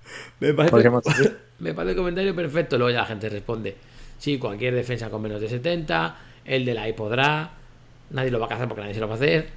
Me 0.40 0.55
parece, 0.55 0.90
me 1.59 1.74
parece 1.74 1.90
el 1.90 1.97
comentario 1.97 2.35
perfecto. 2.35 2.78
Luego 2.78 2.90
ya 2.90 3.01
la 3.01 3.06
gente 3.06 3.28
responde: 3.28 3.76
Sí, 4.19 4.39
cualquier 4.39 4.74
defensa 4.74 5.11
con 5.11 5.23
menos 5.23 5.40
de 5.40 5.49
70, 5.49 6.16
el 6.45 6.65
de 6.65 6.74
la 6.74 6.89
I 6.89 6.93
podrá, 6.93 7.53
nadie 8.11 8.31
lo 8.31 8.40
va 8.40 8.47
a 8.47 8.49
cazar 8.49 8.69
porque 8.69 8.82
nadie 8.82 8.95
se 8.95 9.01
lo 9.01 9.09
va 9.09 9.15
a 9.15 9.16
hacer. 9.16 9.49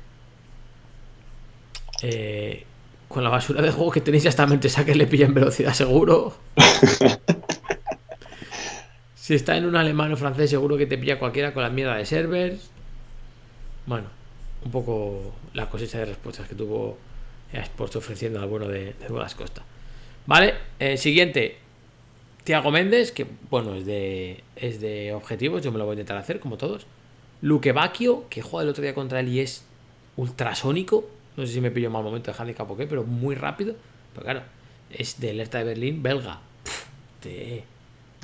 Eh, 2.04 2.66
con 3.08 3.24
la 3.24 3.30
basura 3.30 3.62
de 3.62 3.72
juego 3.72 3.92
que 3.92 4.02
tenéis, 4.02 4.26
hasta 4.26 4.48
mente 4.48 4.70
saque 4.70 4.96
le 4.96 5.08
pilla 5.08 5.26
en 5.26 5.34
velocidad 5.34 5.74
seguro. 5.74 6.38
si 9.16 9.36
está 9.36 9.58
en 9.58 9.66
un 9.66 9.76
alemán 9.76 10.14
o 10.14 10.18
francés, 10.18 10.50
seguro 10.50 10.78
que 10.78 10.86
te 10.86 10.98
pilla 10.98 11.20
cualquiera 11.20 11.54
con 11.54 11.64
la 11.64 11.70
mierda 11.70 11.96
de 11.96 12.06
servers. 12.06 12.70
Bueno, 13.86 14.08
un 14.64 14.72
poco 14.72 15.34
la 15.54 15.70
cosecha 15.70 16.00
de 16.00 16.06
respuestas 16.06 16.48
que 16.48 16.56
tuvo 16.56 16.98
Sports 17.52 17.98
ofreciendo 17.98 18.40
al 18.40 18.48
bueno 18.48 18.68
de, 18.68 18.94
de 18.94 19.08
Douglas 19.08 19.36
Costa. 19.36 19.64
Vale, 20.26 20.54
eh, 20.80 20.98
siguiente. 20.98 21.58
Tiago 22.44 22.72
Méndez, 22.72 23.12
que 23.12 23.26
bueno, 23.50 23.76
es 23.76 23.86
de, 23.86 24.44
es 24.56 24.82
de 24.82 25.14
objetivos, 25.14 25.62
yo 25.62 25.72
me 25.72 25.78
lo 25.78 25.86
voy 25.86 25.92
a 25.94 25.96
intentar 25.96 26.18
hacer, 26.18 26.40
como 26.40 26.58
todos. 26.58 26.86
Luque 27.42 27.72
Bacchio, 27.72 28.26
que 28.30 28.42
juega 28.42 28.64
el 28.64 28.70
otro 28.70 28.84
día 28.84 28.94
contra 28.94 29.20
él 29.20 29.28
y 29.30 29.40
es 29.40 29.66
ultrasónico. 30.18 31.06
No 31.38 31.46
sé 31.46 31.54
si 31.54 31.62
me 31.62 31.72
pillo 31.72 31.90
mal 31.90 32.04
momento 32.04 32.32
de 32.32 32.38
handicap 32.38 32.70
o 32.70 32.78
qué, 32.78 32.88
pero 32.88 33.04
muy 33.04 33.36
rápido. 33.36 33.76
Pero 34.14 34.24
claro, 34.24 34.42
es 34.92 35.20
del 35.20 35.40
Hertha 35.40 35.60
de 35.60 35.64
Berlín, 35.66 36.04
belga. 36.04 36.40
Pff, 36.64 36.86
de- 37.24 37.64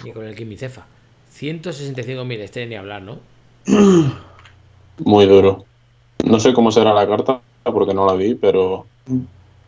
ni 0.04 0.12
con 0.12 0.26
el 0.26 0.36
Kimicefa. 0.36 0.86
165.000, 1.32 2.40
este 2.40 2.66
ni 2.66 2.76
hablar, 2.76 3.02
¿no? 3.02 3.20
Muy 5.00 5.26
duro. 5.28 5.66
No 6.24 6.40
sé 6.40 6.54
cómo 6.54 6.72
será 6.72 6.94
la 6.94 7.08
carta 7.08 7.42
porque 7.64 7.94
no 7.94 8.06
la 8.06 8.14
vi, 8.14 8.34
pero 8.36 8.86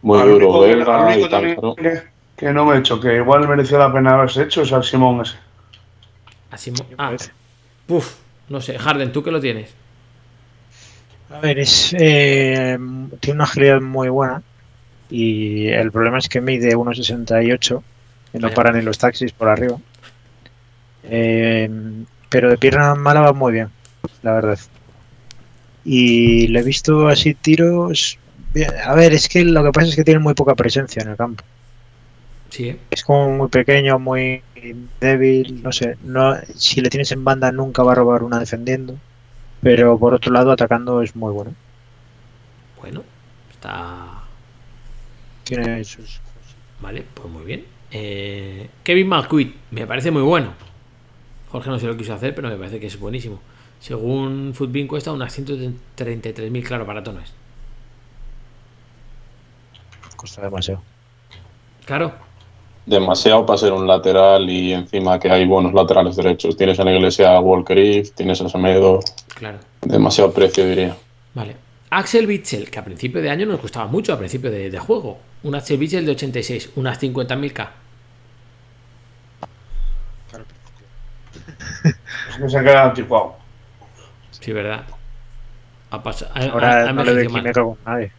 muy 0.01 0.19
duro. 0.27 0.59
Belga 0.59 1.17
y 1.17 1.21
tal. 1.21 1.29
también 1.29 1.55
claro. 1.55 1.75
que, 1.75 2.01
que 2.39 2.53
no 2.53 2.65
me 2.65 2.75
he 2.75 2.79
hecho, 2.79 2.99
que 2.99 3.17
igual 3.17 3.47
mereció 3.47 3.77
la 3.77 3.91
pena 3.91 4.13
haberse 4.13 4.43
hecho, 4.43 4.61
es 4.61 4.71
al 4.71 4.83
Simón 4.83 5.21
ese. 5.21 5.35
Así, 6.51 6.71
mo- 6.71 6.85
ah, 6.97 7.11
puf, 7.85 8.15
no 8.47 8.61
sé. 8.61 8.79
Harden, 8.79 9.11
¿tú 9.11 9.21
qué 9.21 9.29
lo 9.31 9.39
tienes? 9.41 9.73
A 11.31 11.39
ver, 11.39 11.59
es, 11.59 11.93
eh, 11.99 12.77
tiene 13.19 13.35
una 13.35 13.43
agilidad 13.43 13.81
muy 13.81 14.09
buena 14.09 14.41
y 15.11 15.67
el 15.67 15.91
problema 15.91 16.17
es 16.17 16.29
que 16.29 16.41
mide 16.41 16.75
1,68 16.75 17.83
y 18.33 18.37
no 18.39 18.43
Vaya. 18.47 18.55
para 18.55 18.71
ni 18.71 18.81
los 18.81 18.97
taxis 18.97 19.31
por 19.33 19.47
arriba. 19.49 19.77
Eh, 21.03 21.69
pero 22.29 22.49
de 22.49 22.57
pierna 22.57 22.95
mala 22.95 23.21
va 23.21 23.33
muy 23.33 23.53
bien, 23.53 23.69
la 24.23 24.33
verdad. 24.33 24.59
Y 25.85 26.47
le 26.47 26.59
he 26.59 26.63
visto 26.63 27.07
así 27.07 27.33
tiros. 27.33 28.17
bien. 28.53 28.71
A 28.85 28.93
ver, 28.95 29.13
es 29.13 29.27
que 29.27 29.43
lo 29.43 29.63
que 29.63 29.71
pasa 29.71 29.87
es 29.87 29.95
que 29.95 30.03
tiene 30.03 30.19
muy 30.19 30.33
poca 30.33 30.55
presencia 30.55 31.01
en 31.03 31.09
el 31.09 31.15
campo. 31.17 31.43
Sí. 32.49 32.77
Es 32.89 33.03
como 33.03 33.29
muy 33.31 33.47
pequeño, 33.47 33.99
muy 33.99 34.41
débil, 34.99 35.61
no 35.61 35.71
sé. 35.71 35.97
No, 36.03 36.35
si 36.55 36.81
le 36.81 36.89
tienes 36.89 37.11
en 37.11 37.23
banda 37.23 37.51
nunca 37.51 37.83
va 37.83 37.91
a 37.91 37.95
robar 37.95 38.23
una 38.23 38.39
defendiendo. 38.39 38.97
Pero 39.61 39.97
por 39.99 40.13
otro 40.13 40.31
lado, 40.31 40.51
atacando 40.51 41.01
es 41.01 41.15
muy 41.15 41.33
bueno. 41.33 41.53
Bueno, 42.81 43.03
está. 43.51 44.23
Tiene 45.43 45.83
sus 45.83 46.21
Vale, 46.81 47.03
pues 47.13 47.29
muy 47.29 47.43
bien. 47.43 47.65
Eh, 47.91 48.69
Kevin 48.83 49.07
McQueen, 49.07 49.53
me 49.71 49.85
parece 49.85 50.11
muy 50.11 50.21
bueno. 50.21 50.53
Jorge 51.49 51.69
no 51.69 51.79
se 51.79 51.87
lo 51.87 51.97
quiso 51.97 52.13
hacer, 52.13 52.33
pero 52.35 52.47
me 52.47 52.55
parece 52.55 52.79
que 52.79 52.87
es 52.87 52.99
buenísimo. 52.99 53.41
Según 53.79 54.53
Footbin 54.53 54.87
cuesta 54.87 55.11
unas 55.11 55.37
133.000, 55.37 56.63
claro, 56.63 56.85
barato 56.85 57.11
no 57.11 57.19
es. 57.19 57.33
Costa 60.15 60.41
demasiado. 60.41 60.81
Claro, 61.85 62.13
Demasiado 62.89 63.45
para 63.45 63.57
ser 63.59 63.71
un 63.71 63.85
lateral 63.85 64.49
y 64.49 64.73
encima 64.73 65.19
que 65.19 65.29
hay 65.29 65.45
buenos 65.45 65.73
laterales 65.73 66.15
derechos. 66.15 66.57
Tienes 66.57 66.79
en 66.79 66.85
la 66.85 66.93
iglesia 66.95 67.35
a 67.35 67.39
Walker 67.39 67.77
Eve, 67.77 68.09
tienes 68.15 68.41
a 68.41 68.49
Semedo. 68.49 68.99
claro. 69.35 69.59
Demasiado 69.81 70.31
precio, 70.33 70.65
diría. 70.65 70.95
Vale. 71.35 71.55
Axel 71.91 72.25
Witsel, 72.27 72.69
que 72.71 72.79
a 72.79 72.83
principio 72.83 73.21
de 73.21 73.29
año 73.29 73.45
nos 73.45 73.59
costaba 73.59 73.85
mucho, 73.87 74.11
a 74.13 74.17
principio 74.17 74.49
de, 74.49 74.69
de 74.71 74.79
juego. 74.79 75.19
Un 75.43 75.53
Axel 75.55 75.79
Witsel 75.79 76.05
de 76.05 76.11
86, 76.13 76.71
unas 76.75 76.99
50.000k. 77.01 77.67
Es 82.29 82.37
que 82.37 82.49
se 82.49 82.59
queda 82.63 82.85
anticuado. 82.85 83.35
Sí, 84.31 84.51
verdad. 84.51 84.83
Ha 85.91 86.01
pasado. 86.03 86.31
ha- 86.35 86.43
Ahora 86.45 86.85
ha- 86.85 86.89
ha 86.89 86.93
no 86.93 87.03
le 87.03 87.13
doy 87.13 87.27
mal. 87.29 87.41
química 87.43 87.63
con 87.63 87.77
nadie. 87.85 88.11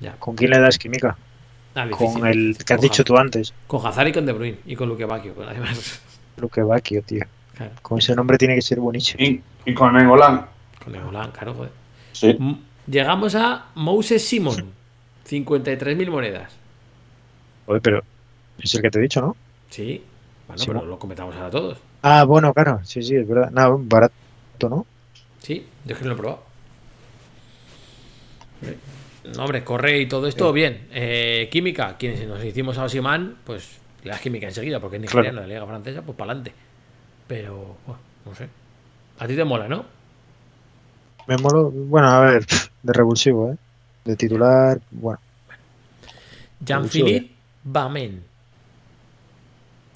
Ya. 0.00 0.12
¿Con 0.18 0.34
quién 0.36 0.50
le 0.50 0.58
das 0.60 0.78
química? 0.78 1.16
Ah, 1.74 1.86
difícil. 1.86 2.20
Con 2.20 2.26
el 2.26 2.56
que 2.56 2.72
has 2.74 2.78
Con 2.78 2.88
dicho 2.88 3.04
tú 3.04 3.16
antes. 3.16 3.54
Con 3.66 3.86
Hazard 3.86 4.08
y 4.08 4.12
con 4.12 4.26
De 4.26 4.32
Bruyne. 4.32 4.58
Y 4.66 4.74
con 4.76 4.88
Luque 4.88 5.04
Bacchio, 5.04 5.34
además. 5.46 6.00
Luque 6.36 6.62
Bacchio, 6.62 7.02
tío. 7.02 7.24
Claro. 7.56 7.72
Con 7.82 7.98
ese 7.98 8.14
nombre 8.16 8.38
tiene 8.38 8.54
que 8.54 8.62
ser 8.62 8.80
buenísimo. 8.80 9.22
Y, 9.22 9.42
y 9.64 9.74
con 9.74 9.96
Engolán. 9.98 10.46
Con 10.82 10.92
Negolan, 10.94 11.30
claro, 11.30 11.54
joder. 11.54 11.70
Sí, 12.12 12.36
Llegamos 12.86 13.34
a 13.34 13.66
Moses 13.74 14.26
Simon. 14.26 14.72
53.000 15.28 16.10
monedas. 16.10 16.52
Joder, 17.66 17.82
pero 17.82 18.02
es 18.58 18.74
el 18.74 18.82
que 18.82 18.90
te 18.90 18.98
he 18.98 19.02
dicho, 19.02 19.20
¿no? 19.20 19.36
Sí. 19.68 20.02
Bueno, 20.48 20.58
Simon. 20.62 20.76
pero 20.78 20.90
lo 20.90 20.98
comentamos 20.98 21.36
ahora 21.36 21.50
todos. 21.50 21.78
Ah, 22.02 22.24
bueno, 22.24 22.52
claro. 22.52 22.80
Sí, 22.82 23.02
sí, 23.02 23.14
es 23.14 23.28
verdad. 23.28 23.50
Nada, 23.50 23.76
barato, 23.78 24.68
¿no? 24.68 24.86
Sí, 25.40 25.66
yo 25.84 25.92
es 25.92 25.98
que 25.98 26.04
no 26.04 26.08
lo 26.10 26.14
he 26.14 26.18
probado. 26.18 26.42
No, 29.24 29.44
hombre, 29.44 29.62
corre 29.64 29.98
y 30.00 30.06
todo 30.06 30.26
esto, 30.26 30.52
bien. 30.52 30.88
Eh, 30.92 31.48
química, 31.50 31.96
quienes 31.98 32.26
nos 32.26 32.42
hicimos 32.44 32.78
a 32.78 32.84
Osimán, 32.84 33.36
pues 33.44 33.78
le 34.02 34.10
das 34.10 34.20
química 34.20 34.46
enseguida, 34.46 34.80
porque 34.80 34.96
es 34.96 35.02
Claro. 35.02 35.18
nigeriano 35.24 35.40
de 35.42 35.46
la 35.48 35.54
Liga 35.54 35.66
Francesa, 35.66 36.02
pues 36.02 36.16
para 36.16 36.32
adelante. 36.32 36.52
Pero, 37.26 37.76
bueno, 37.86 38.00
no 38.24 38.34
sé. 38.34 38.48
A 39.18 39.26
ti 39.26 39.36
te 39.36 39.44
mola, 39.44 39.68
¿no? 39.68 39.84
Me 41.26 41.36
molo. 41.36 41.70
Bueno, 41.70 42.08
a 42.08 42.20
ver, 42.20 42.46
de 42.82 42.92
revulsivo, 42.92 43.52
¿eh? 43.52 43.56
De 44.04 44.16
titular, 44.16 44.80
bueno. 44.90 45.20
Jean-Philippe 46.60 47.34
Bamen. 47.64 48.24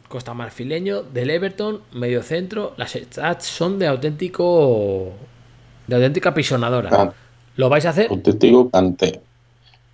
Costa 0.09 0.33
Marfileño, 0.35 1.03
del 1.03 1.31
Everton, 1.31 1.83
medio 1.95 2.23
centro. 2.23 2.75
Las 2.77 2.93
stats 2.93 3.47
son 3.47 3.79
de 3.79 3.87
auténtico. 3.87 5.13
de 5.87 5.97
auténtica 5.97 6.33
pisonadora. 6.33 6.91
Ah. 6.93 7.13
¿Lo 7.57 7.69
vais 7.69 7.87
a 7.87 7.91
hacer? 7.91 8.09
auténtico 8.11 8.71
cante. 8.71 9.21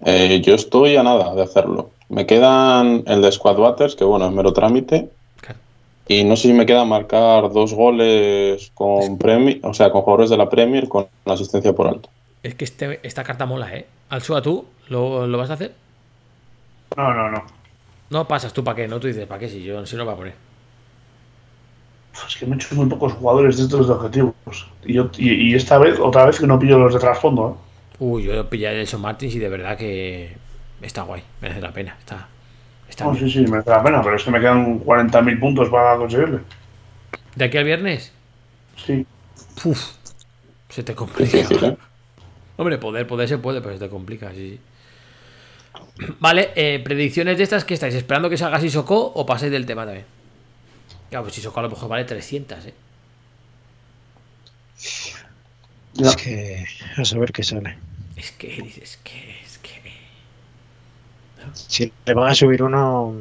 Eh, 0.05 0.41
yo 0.43 0.55
estoy 0.55 0.97
a 0.97 1.03
nada 1.03 1.35
de 1.35 1.43
hacerlo. 1.43 1.91
Me 2.09 2.27
quedan 2.27 3.05
el 3.07 3.21
de 3.23 3.31
Squad 3.33 3.59
Waters, 3.59 3.95
que 3.97 4.05
bueno, 4.05 4.27
es 4.27 4.33
mero 4.33 4.53
trámite. 4.53 5.11
Claro. 5.41 5.59
Y 6.09 6.25
no 6.25 6.37
sé 6.37 6.49
si 6.49 6.55
me 6.55 6.67
queda 6.67 6.85
marcar 6.85 7.53
dos 7.53 7.75
goles 7.75 8.73
con 8.75 9.19
Premier, 9.19 9.61
o 9.63 9.75
sea, 9.75 9.91
con 9.93 10.03
jugadores 10.03 10.31
de 10.31 10.37
la 10.39 10.49
Premier 10.49 10.89
con 10.89 11.07
asistencia 11.27 11.73
por 11.75 11.87
alto. 11.87 12.09
Es 12.43 12.55
que 12.55 12.65
este- 12.65 13.01
esta 13.03 13.23
carta 13.23 13.45
mola, 13.47 13.75
¿eh? 13.77 13.87
Alsua, 14.09 14.41
¿tú 14.43 14.65
lo, 14.89 15.27
lo 15.27 15.39
vas 15.39 15.51
a 15.51 15.55
hacer? 15.55 15.73
No, 16.97 17.15
no, 17.15 17.31
no. 17.31 17.45
No 18.09 18.27
pasas 18.27 18.53
tú 18.53 18.65
para 18.65 18.77
qué, 18.77 18.89
no 18.89 18.99
tú 18.99 19.07
dices 19.07 19.27
para 19.27 19.39
qué 19.39 19.49
si 19.49 19.63
yo 19.63 19.85
si 19.87 19.95
no 19.97 20.05
va 20.05 20.15
a 20.15 20.17
poner. 20.17 20.35
Es 22.27 22.37
que 22.37 22.47
me 22.47 22.53
he 22.53 22.57
hecho 22.57 22.75
muy 22.75 22.87
pocos 22.87 23.13
jugadores 23.15 23.57
de 23.57 23.63
estos 23.65 23.87
de 23.89 23.95
objetivos. 23.95 24.35
Y, 24.85 24.95
yo, 24.95 25.11
y, 25.17 25.31
y 25.51 25.55
esta 25.55 25.79
vez, 25.79 25.99
otra 25.99 26.27
vez 26.27 26.39
que 26.39 26.47
no 26.47 26.59
pillo 26.59 26.79
los 26.79 26.93
de 26.95 27.01
trasfondo. 27.01 27.57
¿eh? 27.59 27.67
Uy, 27.99 28.25
yo 28.25 28.49
pillé 28.49 28.69
a 28.69 28.73
Nelson 28.73 29.01
Martins 29.01 29.35
y 29.35 29.39
de 29.39 29.49
verdad 29.49 29.77
que 29.77 30.37
está 30.83 31.03
guay, 31.03 31.23
merece 31.41 31.61
la 31.61 31.73
pena. 31.73 31.97
Está, 31.99 32.29
está 32.89 33.05
No, 33.05 33.13
bien. 33.13 33.25
sí, 33.29 33.31
sí, 33.31 33.47
merece 33.51 33.71
la 33.71 33.83
pena, 33.83 34.03
pero 34.03 34.17
es 34.17 34.25
que 34.25 34.31
me 34.31 34.41
quedan 34.41 34.81
40.000 34.81 35.41
puntos 35.41 35.69
para 35.69 35.97
conseguirle. 35.97 36.41
¿De 37.35 37.45
aquí 37.45 37.59
al 37.59 37.65
viernes? 37.65 38.13
Sí. 38.77 39.07
Uf, 39.65 39.93
se 40.69 40.83
te 40.83 40.95
complica. 40.95 41.39
¿eh? 41.39 41.77
Hombre, 42.57 42.79
poder, 42.79 43.07
poder 43.07 43.29
se 43.29 43.39
puede, 43.39 43.61
pero 43.61 43.75
se 43.75 43.81
te 43.85 43.89
complica, 43.91 44.33
sí, 44.33 44.51
sí. 44.51 44.61
Vale, 46.19 46.51
eh, 46.57 46.81
predicciones 46.83 47.37
de 47.39 47.45
estas 47.45 47.65
que 47.65 47.75
estáis 47.75 47.95
esperando 47.95 48.31
que 48.31 48.37
salga 48.37 48.61
Sissoko 48.61 49.13
o 49.15 49.27
paséis 49.27 49.53
del 49.53 49.67
tema 49.67 49.85
también. 49.85 50.07
Claro, 51.11 51.25
pues 51.25 51.35
Sissoko 51.35 51.59
a 51.61 51.65
lo 51.65 51.71
mejor 51.71 51.89
vale 51.89 52.05
300, 52.05 52.67
eh. 52.67 52.75
Es 55.99 56.17
que 56.17 56.65
a 56.97 57.05
saber 57.05 57.33
qué 57.33 57.43
sale. 57.43 57.77
Es 58.17 58.31
que 58.33 58.63
dices 58.63 58.99
que 59.03 59.41
es 59.43 59.59
que. 59.59 59.81
Si 61.53 61.93
le 62.07 62.15
van 62.15 62.31
a 62.31 62.35
subir 62.35 62.63
uno, 62.63 63.15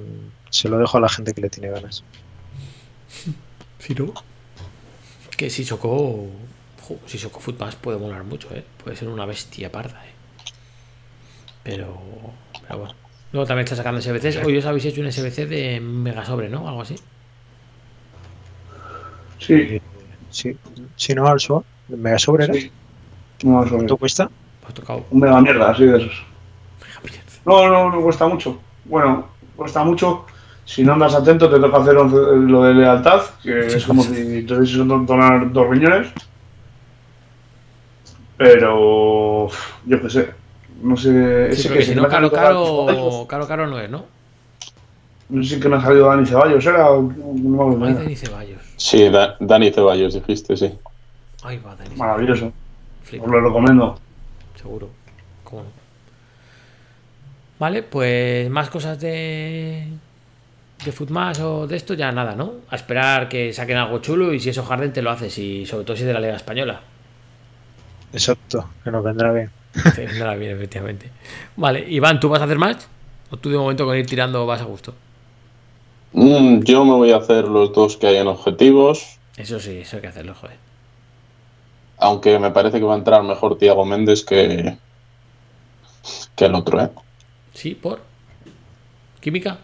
se 0.49 0.70
lo 0.70 0.78
dejo 0.78 0.98
a 0.98 1.02
la 1.02 1.10
gente 1.10 1.34
que 1.34 1.41
le 1.41 1.49
tiene 1.49 1.70
ganas. 1.70 2.03
Si 3.80 3.95
no. 3.95 4.14
Que 5.38 5.49
Sissoko. 5.49 6.28
jo, 6.82 6.99
Sissoko 7.07 7.40
Footpass 7.40 7.78
puede 7.78 7.98
molar 7.98 8.26
mucho, 8.26 8.53
eh. 8.53 8.64
Puede 8.84 8.98
ser 8.98 9.07
una 9.07 9.26
bestia 9.26 9.72
parda, 9.72 10.06
eh. 10.06 10.11
Pero. 11.64 11.98
Pero 12.68 12.78
bueno. 12.78 12.95
Luego 13.32 13.48
también 13.48 13.64
está 13.64 13.78
sacando 13.78 14.02
SBCs. 14.02 14.44
Hoy 14.44 14.57
os 14.57 14.66
habéis 14.66 14.86
hecho 14.86 14.99
un 14.99 15.10
SBC 15.10 15.48
de 15.48 15.80
Mega 15.80 16.26
Sobre, 16.26 16.49
¿no? 16.49 16.68
Algo 16.68 16.82
así. 16.82 16.95
Sí. 19.40 19.82
Sí, 20.30 20.56
si 20.95 21.16
no 21.16 21.28
al 21.28 21.40
SWAT, 21.40 21.64
mega 21.90 22.20
sobre, 22.20 22.45
¿era? 22.45 22.53
sí. 22.53 22.72
No, 23.44 23.64
sobre- 23.64 23.78
¿Cuánto 23.78 23.98
cuesta? 23.98 24.30
Pues 24.61 24.74
tocado. 24.76 25.06
Un 25.10 25.20
mega 25.22 25.41
mierda, 25.41 25.72
así 25.72 25.86
de 25.86 25.98
esos. 25.98 26.24
No, 27.45 27.68
no, 27.68 27.90
no 27.90 28.02
cuesta 28.02 28.28
mucho. 28.28 28.60
Bueno, 28.86 29.28
cuesta 29.56 29.84
mucho. 29.84 30.26
Si 30.66 30.84
no 30.84 30.94
andas 30.94 31.16
atento, 31.16 31.49
te 31.49 31.60
toca 31.60 31.78
hacer 31.80 31.98
once- 31.98 32.16
lo 32.52 32.64
de 32.64 32.74
lealtad, 32.76 33.22
que 33.41 33.60
es 33.68 33.86
como 33.86 34.03
si 34.03 34.44
te 34.44 34.53
hubieses 34.53 34.78
donar 34.86 35.52
dos 35.52 35.68
riñones. 35.70 36.10
Pero. 38.38 39.48
Yo 39.86 40.02
qué 40.02 40.10
sé. 40.10 40.30
No 40.82 40.95
sé. 40.95 41.53
Sí, 41.56 41.61
ese 41.68 41.74
que 41.74 41.82
si 41.82 41.95
no, 41.95 42.07
caro, 42.07 42.32
caro, 42.32 43.26
caro, 43.28 43.48
caro 43.48 43.68
no 43.68 43.80
es, 43.80 43.90
¿no? 43.90 44.06
No 45.30 45.44
sé 45.44 45.56
si 45.56 45.60
que 45.62 45.70
me 45.70 45.76
ha 45.78 45.82
salido 45.82 46.08
Dani 46.08 46.26
Ceballos, 46.26 46.66
¿era? 46.66 46.90
o- 46.92 47.02
No 47.04 47.86
Ay. 47.86 47.94
Dani 47.94 48.16
Ceballos. 48.16 48.62
Sí, 48.78 49.10
Da- 49.10 49.36
Dani 49.40 49.72
Ceballos 49.72 50.14
dijiste, 50.16 50.58
sí. 50.58 50.74
Ay, 51.44 51.58
va, 51.58 51.76
Dani 51.76 51.90
Ceballos. 51.92 51.98
Maravilloso. 51.98 52.54
Os 53.22 53.28
lo 53.32 53.42
recomiendo. 53.42 54.00
seguro. 54.56 54.90
¿Cómo 55.44 55.64
no? 55.64 55.68
Vale, 57.60 57.84
pues 57.84 58.50
más 58.50 58.70
cosas 58.70 59.00
de. 59.00 59.86
de 60.86 60.92
Footmas 60.92 61.40
o 61.42 61.68
de 61.68 61.76
esto, 61.76 61.94
ya 61.94 62.12
nada, 62.12 62.36
¿no? 62.36 62.54
A 62.70 62.76
esperar 62.76 63.28
que 63.28 63.52
saquen 63.54 63.78
algo 63.78 64.00
chulo 64.00 64.34
y 64.34 64.40
si 64.40 64.50
eso 64.50 64.64
Harden 64.64 64.94
te 64.94 65.02
lo 65.02 65.12
haces 65.12 65.38
y 65.38 65.66
sobre 65.66 65.84
todo 65.86 65.96
si 65.98 66.04
es 66.04 66.08
de 66.08 66.14
la 66.14 66.22
Liga 66.22 66.36
Española. 66.36 66.80
Exacto, 68.14 68.70
que 68.84 68.92
nos 68.92 69.04
vendrá 69.04 69.32
bien. 69.34 69.50
Te 69.96 70.06
vendrá 70.08 70.36
bien, 70.36 70.54
efectivamente. 70.56 71.10
Vale, 71.58 71.86
Iván, 71.90 72.20
¿tú 72.20 72.30
vas 72.30 72.42
a 72.42 72.46
hacer 72.46 72.58
match? 72.58 72.80
¿O 73.30 73.38
tú 73.38 73.50
de 73.50 73.58
momento 73.58 73.86
con 73.86 73.96
ir 73.98 74.06
tirando 74.06 74.46
vas 74.46 74.62
a 74.62 74.66
gusto? 74.66 74.94
Mm, 76.14 76.61
yo 76.64 76.86
me 76.86 76.94
voy 76.94 77.11
a 77.11 77.18
hacer 77.18 77.45
los 77.48 77.72
dos 77.73 77.98
que 77.98 78.07
hay 78.07 78.18
en 78.18 78.27
objetivos, 78.27 79.19
Eso 79.38 79.60
sí, 79.60 79.77
eso 79.80 79.98
hay 79.98 80.02
que 80.02 80.07
hacerlo, 80.07 80.34
joder. 80.36 80.57
aunque 81.98 82.40
me 82.40 82.52
parece 82.52 82.80
que 82.80 82.86
va 82.86 82.95
a 82.95 82.98
entrar 82.98 83.23
mejor 83.23 83.57
Tiago 83.57 83.86
Méndez 83.86 84.23
que, 84.23 84.77
que 86.36 86.45
el 86.45 86.56
otro, 86.56 86.81
¿eh? 86.81 86.90
¿Sí? 87.53 87.76
¿Por? 87.76 88.02
¿Química? 89.19 89.57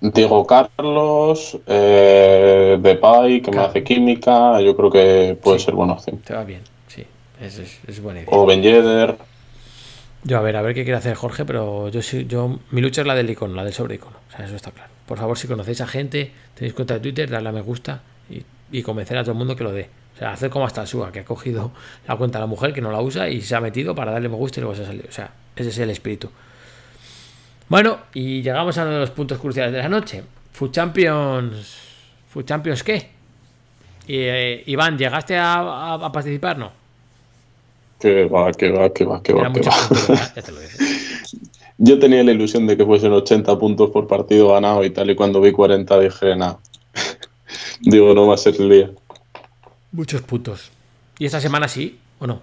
Diego 0.00 0.46
Carlos, 0.46 1.58
eh, 1.66 2.78
Depay, 2.80 3.42
que 3.42 3.50
me 3.50 3.58
hace 3.58 3.82
química, 3.82 4.60
yo 4.60 4.76
creo 4.76 4.90
que 4.90 5.38
puede 5.42 5.58
Sí. 5.58 5.64
ser 5.66 5.74
buena 5.74 5.94
opción. 5.94 6.18
Te 6.18 6.34
va 6.34 6.44
bien, 6.44 6.62
sí. 6.86 7.04
Es, 7.40 7.58
es, 7.58 7.78
es 7.86 8.00
buena 8.00 8.20
idea. 8.20 8.30
O 8.36 8.46
Ben 8.46 8.62
Yedder, 8.62 9.16
Yo 10.28 10.36
a 10.36 10.42
ver, 10.42 10.56
a 10.56 10.62
ver 10.62 10.74
qué 10.74 10.84
quiere 10.84 10.98
hacer 10.98 11.14
Jorge, 11.14 11.46
pero 11.46 11.88
yo 11.88 12.00
yo 12.02 12.60
mi 12.70 12.82
lucha 12.82 13.00
es 13.00 13.06
la 13.06 13.14
del 13.14 13.30
icono, 13.30 13.54
la 13.54 13.64
del 13.64 13.72
sobre 13.72 13.94
icono. 13.94 14.18
O 14.28 14.30
sea, 14.30 14.44
eso 14.44 14.56
está 14.56 14.70
claro. 14.70 14.90
Por 15.06 15.16
favor, 15.16 15.38
si 15.38 15.48
conocéis 15.48 15.80
a 15.80 15.86
gente, 15.86 16.30
tenéis 16.54 16.74
cuenta 16.74 16.92
de 16.92 17.00
Twitter, 17.00 17.30
darle 17.30 17.48
a 17.48 17.52
me 17.52 17.62
gusta 17.62 18.02
y, 18.28 18.42
y 18.70 18.82
convencer 18.82 19.16
a 19.16 19.22
todo 19.22 19.32
el 19.32 19.38
mundo 19.38 19.56
que 19.56 19.64
lo 19.64 19.72
dé. 19.72 19.88
O 20.14 20.18
sea, 20.18 20.32
hacer 20.32 20.50
como 20.50 20.66
hasta 20.66 20.84
Suga, 20.84 21.10
que 21.12 21.20
ha 21.20 21.24
cogido 21.24 21.72
la 22.06 22.16
cuenta 22.16 22.38
de 22.38 22.42
la 22.42 22.46
mujer 22.46 22.74
que 22.74 22.82
no 22.82 22.92
la 22.92 23.00
usa 23.00 23.30
y 23.30 23.40
se 23.40 23.56
ha 23.56 23.62
metido 23.62 23.94
para 23.94 24.12
darle 24.12 24.28
me 24.28 24.36
gusta 24.36 24.60
y 24.60 24.64
luego 24.64 24.76
se 24.76 24.82
ha 24.82 24.86
salido. 24.86 25.06
O 25.08 25.12
sea, 25.12 25.30
ese 25.56 25.70
es 25.70 25.78
el 25.78 25.88
espíritu. 25.88 26.30
Bueno, 27.70 28.00
y 28.12 28.42
llegamos 28.42 28.76
a 28.76 28.82
uno 28.82 28.92
de 28.92 28.98
los 28.98 29.10
puntos 29.10 29.38
cruciales 29.38 29.72
de 29.72 29.78
la 29.78 29.88
noche. 29.88 30.24
Food 30.52 30.72
Champions. 30.72 31.78
¿Food 32.28 32.44
Champions 32.44 32.82
qué? 32.82 33.12
Eh, 34.06 34.62
Iván, 34.66 34.98
¿llegaste 34.98 35.38
a 35.38 36.10
participar? 36.12 36.58
No. 36.58 36.77
Que 37.98 38.24
va, 38.26 38.52
que 38.52 38.70
va, 38.70 38.92
que 38.92 39.04
va, 39.04 39.22
que 39.22 39.32
Era 39.32 39.48
va, 39.48 39.52
que 39.54 39.60
va. 39.60 39.74
ya 40.36 40.42
te 40.42 40.52
lo. 40.52 40.58
Yo 41.80 41.98
tenía 42.00 42.24
la 42.24 42.32
ilusión 42.32 42.66
de 42.66 42.76
que 42.76 42.84
fuesen 42.84 43.12
80 43.12 43.56
puntos 43.58 43.90
por 43.90 44.08
partido 44.08 44.52
ganado 44.52 44.84
y 44.84 44.90
tal, 44.90 45.10
y 45.10 45.14
cuando 45.14 45.40
vi 45.40 45.52
40 45.52 46.00
dije, 46.00 46.34
nada. 46.36 46.58
Digo, 47.80 48.14
no 48.14 48.26
va 48.26 48.34
a 48.34 48.38
ser 48.38 48.60
el 48.60 48.68
día. 48.68 48.90
Muchos 49.92 50.22
putos. 50.22 50.70
¿Y 51.18 51.26
esta 51.26 51.40
semana 51.40 51.68
sí 51.68 51.98
o 52.18 52.26
no? 52.26 52.40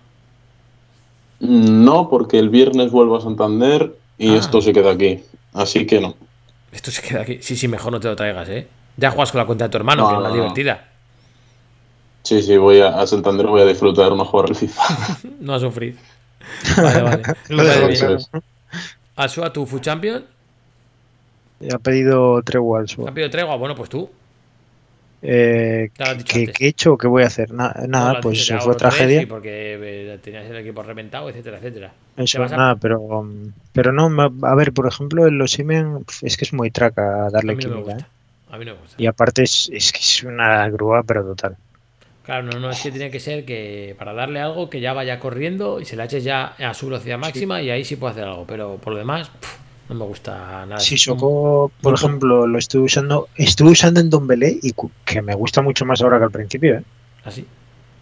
No, 1.40 2.10
porque 2.10 2.40
el 2.40 2.50
viernes 2.50 2.92
vuelvo 2.92 3.18
a 3.18 3.22
Santander 3.22 3.94
y 4.18 4.30
Ah. 4.34 4.38
esto 4.38 4.62
se 4.62 4.72
queda 4.74 4.92
aquí. 4.92 5.20
Así 5.54 5.86
que 5.86 6.00
no. 6.00 6.16
Esto 6.72 6.92
se 6.92 7.02
queda 7.02 7.22
aquí. 7.22 7.40
Sí, 7.42 7.56
sí, 7.58 7.68
mejor 7.68 7.92
no 7.92 8.00
te 8.00 8.08
lo 8.08 8.16
traigas, 8.16 8.48
¿eh? 8.50 8.68
Ya 8.98 9.12
juegas 9.12 9.32
con 9.32 9.40
la 9.40 9.46
cuenta 9.46 9.66
de 9.66 9.70
tu 9.70 9.78
hermano, 9.78 10.04
No, 10.04 10.10
que 10.10 10.16
es 10.16 10.30
no. 10.30 10.34
divertida. 10.34 10.90
Sí, 12.26 12.42
sí, 12.42 12.58
voy 12.58 12.80
a, 12.82 13.00
a 13.00 13.06
Santander, 13.06 13.46
voy 13.46 13.62
a 13.62 13.66
disfrutar, 13.66 14.12
no 14.12 14.26
jugar 14.26 14.48
al 14.50 14.56
FIFA. 14.56 14.82
No 15.40 15.54
a 15.54 15.60
sufrir. 15.60 15.96
Vale, 16.76 17.02
vale. 17.02 17.24
Es. 18.16 18.30
Asua, 19.16 19.54
tu 19.54 19.66
Food 19.66 19.82
Champion. 19.82 20.26
Ha 21.72 21.78
pedido 21.80 22.42
tregua 22.42 22.80
al 22.80 22.88
¿Te 22.88 22.94
suelo. 22.96 23.12
ha 23.12 23.14
pedido 23.14 23.30
tregua? 23.30 23.56
Bueno, 23.58 23.76
pues 23.76 23.90
tú. 23.90 24.10
Eh, 25.22 25.90
¿qué, 26.26 26.52
he 26.60 26.68
hecho 26.68 26.98
qué 26.98 27.08
voy 27.08 27.24
a 27.24 27.28
hacer? 27.28 27.52
Na- 27.52 27.76
nada, 27.88 28.20
pues 28.22 28.46
se 28.46 28.60
fue 28.60 28.76
tragedia. 28.76 29.26
porque 29.28 29.78
eh, 30.14 30.20
tenías 30.22 30.46
el 30.46 30.58
equipo 30.58 30.84
reventado, 30.84 31.30
etcétera, 31.30 31.58
etcétera. 31.58 31.94
Eso, 32.18 32.38
¿Te 32.38 32.42
vas 32.42 32.52
a- 32.52 32.58
nada, 32.58 32.76
pero, 32.76 33.28
pero 33.72 33.92
no, 33.92 34.10
a 34.44 34.56
ver, 34.56 34.74
por 34.74 34.88
ejemplo, 34.88 35.28
en 35.28 35.38
los 35.38 35.52
Siemens 35.52 36.24
es 36.24 36.38
que 36.38 36.46
es 36.46 36.54
muy 36.54 36.72
traca 36.72 37.26
A 37.26 37.30
darle 37.30 37.56
química, 37.58 37.80
gusta. 37.80 37.98
¿eh? 38.00 38.06
A 38.52 38.58
mí 38.58 38.66
no 38.66 38.74
me 38.74 38.80
gusta. 38.82 38.96
Y 39.02 39.06
aparte 39.08 39.44
es, 39.44 39.70
es 39.74 39.92
que 39.92 40.00
es 40.00 40.24
una 40.24 40.68
grúa, 40.70 41.04
pero 41.04 41.24
total. 41.24 41.58
Claro, 42.26 42.44
no, 42.44 42.60
no, 42.60 42.72
es 42.72 42.82
que 42.82 42.90
tiene 42.92 43.12
que 43.12 43.20
ser 43.20 43.46
que 43.46 43.96
para 44.00 44.14
darle 44.14 44.40
algo 44.40 44.68
que 44.70 44.80
ya 44.82 44.94
vaya 44.94 45.20
corriendo 45.20 45.80
y 45.80 45.86
se 45.86 45.96
la 45.96 46.06
eches 46.06 46.24
ya 46.24 46.56
a 46.58 46.74
su 46.74 46.88
velocidad 46.88 47.20
máxima 47.20 47.62
y 47.62 47.70
ahí 47.70 47.86
sí 47.86 47.98
puede 47.98 48.14
hacer 48.14 48.24
algo. 48.24 48.46
Pero 48.48 48.78
por 48.78 48.94
lo 48.94 49.00
demás, 49.00 49.30
no 49.90 49.96
me 49.96 50.06
gusta 50.06 50.66
nada. 50.66 50.80
Si 50.80 50.98
Soko, 50.98 51.72
por 51.82 51.94
po- 51.94 52.00
ejemplo, 52.00 52.48
lo 52.48 52.58
estuve 52.58 52.86
usando, 52.86 53.30
estuve 53.36 53.70
usando 53.72 54.00
en 54.00 54.10
Don 54.10 54.26
Belé 54.26 54.58
y 54.64 54.74
que 55.06 55.22
me 55.22 55.36
gusta 55.36 55.62
mucho 55.62 55.86
más 55.86 56.02
ahora 56.02 56.18
que 56.18 56.24
al 56.24 56.32
principio, 56.32 56.78
¿eh? 56.80 56.84
Así. 57.24 57.46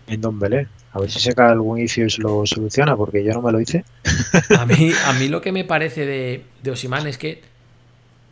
En 0.07 0.21
Don 0.21 0.39
Belé. 0.39 0.67
A 0.93 0.99
ver 0.99 1.11
si 1.11 1.19
saca 1.19 1.49
algún 1.49 1.79
issues 1.79 2.19
lo 2.19 2.45
soluciona, 2.45 2.95
porque 2.95 3.23
yo 3.25 3.33
no 3.33 3.41
me 3.41 3.51
lo 3.51 3.59
hice. 3.59 3.83
A 4.57 4.65
mí, 4.65 4.91
a 5.05 5.13
mí 5.13 5.27
lo 5.27 5.41
que 5.41 5.51
me 5.51 5.65
parece 5.65 6.05
de, 6.05 6.43
de 6.61 6.71
Osimán 6.71 7.07
es 7.07 7.17
que, 7.17 7.41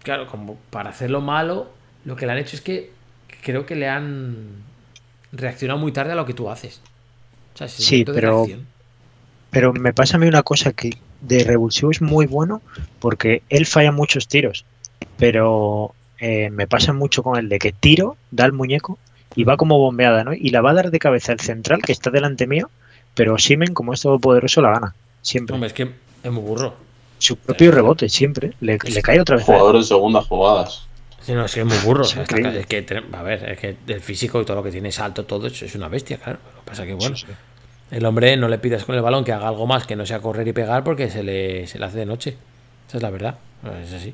claro, 0.03 0.27
como 0.27 0.57
para 0.69 0.91
hacerlo 0.91 1.19
malo, 1.21 1.69
lo 2.05 2.15
que 2.15 2.25
le 2.25 2.31
han 2.31 2.37
hecho 2.37 2.55
es 2.55 2.61
que 2.61 2.91
creo 3.43 3.65
que 3.65 3.75
le 3.75 3.89
han 3.89 4.70
reaccionado 5.31 5.79
muy 5.79 5.91
tarde 5.91 6.11
a 6.13 6.15
lo 6.15 6.25
que 6.25 6.33
tú 6.33 6.49
haces. 6.49 6.81
O 7.53 7.57
sea, 7.57 7.67
Sí, 7.67 8.03
de 8.03 8.13
pero-. 8.13 8.47
Pero 9.49 9.73
me 9.73 9.93
pasa 9.93 10.15
a 10.15 10.19
mí 10.19 10.27
una 10.27 10.43
cosa 10.43 10.71
que 10.71 10.91
de 11.19 11.43
revulsivo 11.43 11.91
es 11.91 12.01
muy 12.01 12.25
bueno 12.25 12.61
porque 12.99 13.43
él 13.49 13.65
falla 13.65 13.91
muchos 13.91 14.27
tiros. 14.27 14.65
Pero 15.17 15.93
eh, 16.19 16.49
me 16.49 16.67
pasa 16.67 16.93
mucho 16.93 17.21
con 17.21 17.37
el 17.37 17.49
de 17.49 17.59
que 17.59 17.73
tiro, 17.73 18.15
da 18.31 18.45
el 18.45 18.53
muñeco 18.53 18.97
y 19.35 19.43
va 19.43 19.57
como 19.57 19.77
bombeada, 19.77 20.23
¿no? 20.23 20.33
Y 20.33 20.49
la 20.49 20.61
va 20.61 20.71
a 20.71 20.75
dar 20.75 20.91
de 20.91 20.99
cabeza 20.99 21.33
el 21.33 21.39
central 21.41 21.81
que 21.81 21.91
está 21.91 22.11
delante 22.11 22.47
mío, 22.47 22.69
pero 23.13 23.37
Simen, 23.37 23.73
como 23.73 23.93
es 23.93 24.01
todopoderoso, 24.01 24.61
la 24.61 24.71
gana. 24.71 24.95
Siempre. 25.21 25.53
Hombre, 25.53 25.67
es 25.67 25.73
que 25.73 25.91
es 26.23 26.31
muy 26.31 26.43
burro. 26.43 26.73
Su 27.17 27.35
propio 27.35 27.71
rebote, 27.71 28.09
siempre. 28.09 28.53
Le, 28.61 28.77
le 28.81 29.01
cae 29.01 29.19
otra 29.19 29.35
vez. 29.35 29.45
Jugador 29.45 29.75
en 29.75 29.83
segundas 29.83 30.25
jugadas. 30.25 30.87
Sí, 31.23 31.33
no, 31.33 31.45
es 31.45 31.53
que 31.53 31.59
es 31.61 31.65
muy 31.65 31.77
burro. 31.79 32.03
Es 32.03 32.15
es 32.17 32.27
que, 32.65 33.03
a 33.13 33.21
ver, 33.23 33.51
es 33.51 33.59
que 33.59 33.75
el 33.87 34.01
físico 34.01 34.41
y 34.41 34.45
todo 34.45 34.57
lo 34.57 34.63
que 34.63 34.71
tiene 34.71 34.91
salto, 34.91 35.25
todo 35.25 35.47
eso 35.47 35.65
es 35.65 35.75
una 35.75 35.87
bestia, 35.87 36.17
claro. 36.17 36.39
Lo 36.55 36.61
que 36.61 36.65
pasa 36.67 36.85
que, 36.85 36.93
bueno, 36.93 37.15
Sí, 37.15 37.25
sí. 37.27 37.33
el 37.91 38.05
hombre 38.05 38.35
no 38.37 38.47
le 38.47 38.57
pidas 38.57 38.85
con 38.85 38.95
el 38.95 39.01
balón 39.01 39.23
que 39.23 39.31
haga 39.31 39.47
algo 39.47 39.67
más 39.67 39.85
que 39.85 39.95
no 39.95 40.05
sea 40.05 40.19
correr 40.19 40.47
y 40.47 40.53
pegar 40.53 40.83
porque 40.83 41.09
se 41.09 41.21
le, 41.23 41.67
se 41.67 41.77
le 41.79 41.85
hace 41.85 41.99
de 41.99 42.05
noche. 42.05 42.35
Esa 42.87 42.97
es 42.97 43.03
la 43.03 43.09
verdad. 43.11 43.35
Es 43.83 43.93
así. 43.93 44.13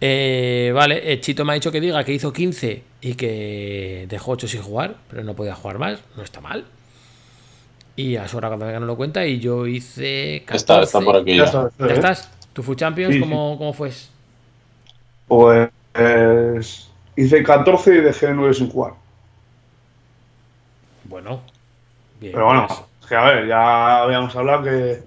Eh, 0.00 0.72
vale, 0.74 1.10
eh, 1.12 1.20
Chito 1.20 1.44
me 1.44 1.52
ha 1.52 1.54
dicho 1.54 1.72
que 1.72 1.80
diga 1.80 2.04
que 2.04 2.12
hizo 2.12 2.32
15 2.32 2.82
y 3.00 3.14
que 3.14 4.06
dejó 4.08 4.32
8 4.32 4.46
sin 4.48 4.62
jugar, 4.62 4.96
pero 5.08 5.24
no 5.24 5.34
podía 5.34 5.54
jugar 5.54 5.78
más. 5.78 6.00
No 6.16 6.22
está 6.22 6.40
mal. 6.40 6.64
Y 7.96 8.16
a 8.16 8.28
su 8.28 8.36
hora 8.36 8.48
cuando 8.48 8.66
venga 8.66 8.80
no 8.80 8.86
lo 8.86 8.96
cuenta. 8.96 9.26
Y 9.26 9.38
yo 9.40 9.66
hice 9.66 10.42
14. 10.46 10.56
Está, 10.56 10.82
está 10.82 11.00
por 11.00 11.16
aquí 11.16 11.30
Ya 11.36 11.36
ya. 11.38 11.44
está, 11.44 11.70
¿Ya 11.78 11.86
¿eh? 11.86 11.92
estás? 11.94 12.30
¿Tu 12.52 12.62
Food 12.62 12.76
Champions 12.76 13.12
Sí, 13.14 13.18
sí. 13.18 13.20
¿cómo, 13.20 13.56
cómo 13.56 13.72
fue? 13.72 13.90
Pues 15.28 15.70
hice 17.16 17.42
14 17.42 17.94
y 17.94 18.00
dejé 18.00 18.32
9 18.32 18.54
sin 18.54 18.70
jugar. 18.70 18.94
Bueno. 21.04 21.40
Bien, 22.20 22.32
Pero 22.32 22.46
bueno, 22.46 22.66
pues, 22.66 22.80
es 23.02 23.06
que 23.06 23.16
a 23.16 23.24
ver, 23.24 23.46
ya 23.46 24.02
habíamos 24.02 24.34
hablado 24.34 24.62
que, 24.64 25.02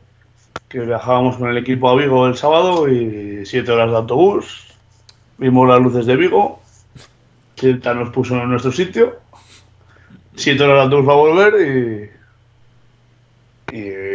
que 0.68 0.80
viajábamos 0.80 1.38
con 1.38 1.50
el 1.50 1.58
equipo 1.58 1.90
a 1.90 1.96
Vigo 1.96 2.28
el 2.28 2.38
sábado 2.38 2.88
y 2.88 3.46
7 3.46 3.72
horas 3.72 3.91
de 3.91 3.98
autobús. 3.98 4.68
Vimos 5.38 5.68
las 5.68 5.80
luces 5.80 6.06
de 6.06 6.16
Vigo. 6.16 6.62
Tilta 7.56 7.94
nos 7.94 8.10
puso 8.10 8.36
en 8.36 8.50
nuestro 8.50 8.72
sitio. 8.72 9.18
7 10.36 10.64
horas 10.64 10.76
de 10.76 10.82
autobús 10.84 11.06
para 11.06 11.18
volver 11.18 12.12
y. 13.72 13.78
Y. 13.78 14.09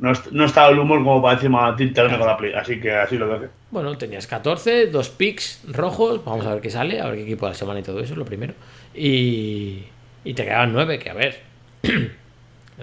No, 0.00 0.12
no 0.30 0.44
estaba 0.44 0.68
el 0.70 0.78
humor 0.78 0.98
como 1.02 1.20
para 1.20 1.34
encima 1.34 1.74
tiltarme 1.74 2.16
con 2.18 2.26
la 2.28 2.36
play, 2.36 2.52
así 2.52 2.80
que 2.80 2.92
así 2.94 3.16
lo 3.18 3.26
dejé. 3.28 3.48
Bueno, 3.72 3.98
tenías 3.98 4.26
14, 4.28 4.86
dos 4.86 5.08
picks 5.10 5.62
rojos. 5.68 6.24
Vamos 6.24 6.46
a 6.46 6.52
ver 6.54 6.62
qué 6.62 6.70
sale, 6.70 7.00
a 7.00 7.06
ver 7.06 7.16
qué 7.16 7.22
equipo 7.24 7.46
de 7.46 7.52
la 7.52 7.58
semana 7.58 7.80
y 7.80 7.82
todo 7.82 7.98
eso, 8.00 8.14
lo 8.14 8.24
primero. 8.24 8.54
Y, 8.94 9.82
y 10.24 10.34
te 10.34 10.44
quedaban 10.44 10.72
9, 10.72 10.98
que 11.00 11.10
a 11.10 11.14
ver, 11.14 11.40
de 11.82 12.10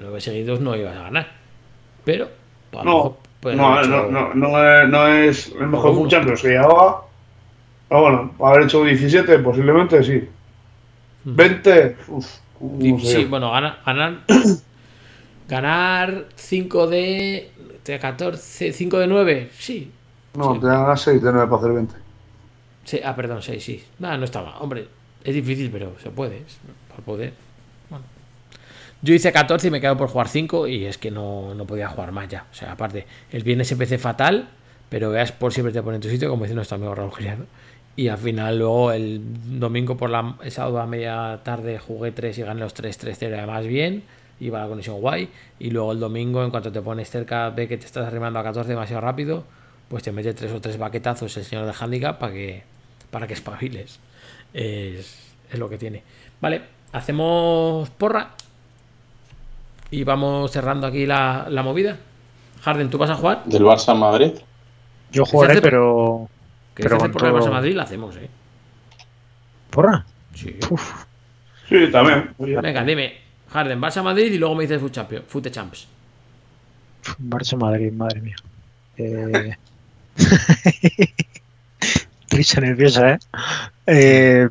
9 0.01 0.19
seguidos 0.21 0.59
no 0.59 0.75
ibas 0.75 0.95
a 0.97 1.03
ganar. 1.03 1.27
Pero, 2.03 2.29
pues, 2.69 2.83
a 2.83 2.85
No, 2.85 3.17
mejor 3.41 3.55
no, 3.55 3.79
hecho- 3.81 4.11
no, 4.11 4.33
no 4.33 4.63
es, 4.81 4.89
no 4.89 5.07
es 5.07 5.47
el 5.59 5.67
mejor 5.67 5.91
uno. 5.91 6.09
Champions 6.09 6.41
que 6.41 6.49
llevaba. 6.49 7.05
Pero 7.87 8.01
bueno, 8.01 8.33
haber 8.43 8.63
hecho 8.63 8.83
17 8.83 9.39
posiblemente 9.39 10.03
sí. 10.03 10.27
20, 11.23 11.95
uff. 12.09 12.27
Y- 12.81 12.99
sí, 12.99 13.25
bueno, 13.25 13.51
ganar, 13.51 13.79
ganar, 13.85 14.17
ganar 15.47 16.25
5 16.35 16.87
de, 16.87 17.51
de 17.83 17.99
14, 17.99 18.73
5 18.73 18.99
de 18.99 19.07
9, 19.07 19.49
sí. 19.57 19.91
No, 20.35 20.55
sí. 20.55 20.59
te 20.59 20.67
dan 20.67 20.97
6 20.97 21.21
de 21.21 21.31
9 21.31 21.47
para 21.47 21.61
hacer 21.61 21.73
20. 21.73 21.95
Sí, 22.83 22.99
ah, 23.03 23.15
perdón, 23.15 23.41
6, 23.41 23.63
sí. 23.63 23.83
Nada, 23.99 24.17
no 24.17 24.25
está 24.25 24.41
mal. 24.41 24.53
Hombre, 24.59 24.87
es 25.23 25.33
difícil, 25.33 25.69
pero 25.71 25.93
se 26.01 26.09
puede. 26.09 26.43
por 26.93 27.03
poder. 27.03 27.33
Bueno. 27.89 28.05
Yo 29.01 29.13
hice 29.13 29.31
14 29.31 29.67
y 29.67 29.71
me 29.71 29.81
quedo 29.81 29.97
por 29.97 30.07
jugar 30.07 30.27
5 30.27 30.67
y 30.67 30.85
es 30.85 30.97
que 30.97 31.11
no, 31.11 31.55
no 31.55 31.65
podía 31.65 31.89
jugar 31.89 32.11
más 32.11 32.29
ya. 32.29 32.45
O 32.51 32.53
sea, 32.53 32.73
aparte, 32.73 33.07
el 33.31 33.43
viernes 33.43 33.71
empecé 33.71 33.97
fatal, 33.97 34.49
pero 34.89 35.09
veas 35.09 35.31
por 35.31 35.51
siempre 35.51 35.73
te 35.73 35.81
pone 35.81 35.95
en 35.95 36.01
tu 36.01 36.09
sitio, 36.09 36.29
como 36.29 36.43
dice 36.43 36.55
nuestro 36.55 36.75
amigo 36.75 36.93
Raúl 36.93 37.13
Giriano. 37.13 37.45
Y 37.95 38.09
al 38.09 38.17
final, 38.17 38.59
luego 38.59 38.91
el 38.91 39.21
domingo 39.59 39.95
por 39.95 40.09
la 40.09 40.35
el 40.43 40.51
sábado 40.51 40.79
a 40.79 40.85
media 40.85 41.39
tarde 41.43 41.79
jugué 41.79 42.11
3 42.11 42.37
y 42.37 42.41
gané 42.41 42.59
los 42.59 42.73
3 42.73 42.99
3-0 42.99 43.37
además 43.37 43.65
bien. 43.65 44.03
Iba 44.39 44.59
la 44.59 44.67
conexión 44.67 44.99
guay. 44.99 45.29
Y 45.59 45.69
luego 45.71 45.91
el 45.93 45.99
domingo, 45.99 46.43
en 46.43 46.51
cuanto 46.51 46.71
te 46.71 46.81
pones 46.81 47.09
cerca, 47.09 47.49
ve 47.51 47.67
que 47.67 47.77
te 47.77 47.85
estás 47.85 48.05
arrimando 48.07 48.39
a 48.39 48.43
14 48.43 48.69
demasiado 48.69 49.01
rápido. 49.01 49.43
pues 49.87 50.01
te 50.03 50.11
mete 50.11 50.33
tres 50.33 50.51
o 50.51 50.59
tres 50.59 50.77
baquetazos 50.77 51.35
el 51.37 51.45
señor 51.45 51.65
del 51.65 51.75
handicap 51.79 52.17
para 52.19 52.33
que, 52.33 52.63
para 53.11 53.27
que 53.27 53.33
espabiles. 53.33 53.99
Es, 54.53 55.33
es 55.51 55.59
lo 55.59 55.69
que 55.69 55.77
tiene. 55.77 56.01
Vale, 56.41 56.61
hacemos 56.91 57.89
porra 57.91 58.29
y 59.91 60.03
vamos 60.03 60.51
cerrando 60.51 60.87
aquí 60.87 61.05
la, 61.05 61.45
la 61.49 61.61
movida. 61.63 61.97
Harden, 62.63 62.89
¿tú 62.89 62.97
vas 62.97 63.11
a 63.11 63.15
jugar? 63.15 63.43
Del 63.45 63.63
Barça 63.63 63.89
a 63.89 63.95
Madrid. 63.95 64.31
Yo 65.11 65.23
¿Se 65.25 65.31
jugaré, 65.31 65.61
pero. 65.61 66.27
Que 66.73 66.83
Pero 66.83 66.97
de 66.97 67.09
todo- 67.09 67.39
Barça 67.39 67.51
Madrid 67.51 67.75
la 67.75 67.83
hacemos, 67.83 68.15
eh. 68.17 68.27
¿Porra? 69.69 70.03
Sí. 70.33 70.57
Uf, 70.69 71.03
Sí, 71.69 71.89
también. 71.91 72.33
Venga, 72.37 72.83
dime, 72.83 73.13
Harden, 73.55 73.79
Barça 73.79 74.03
Madrid 74.03 74.33
y 74.33 74.37
luego 74.37 74.53
me 74.53 74.67
dices 74.67 74.81
Foot 74.81 75.49
Champs. 75.49 75.87
Barça 77.17 77.55
Madrid, 77.55 77.93
madre 77.93 78.19
mía. 78.19 78.35
Eh... 78.97 79.55
Risa 82.31 82.59
nerviosa, 82.59 83.11
¿eh? 83.11 83.19
eh 83.87 84.49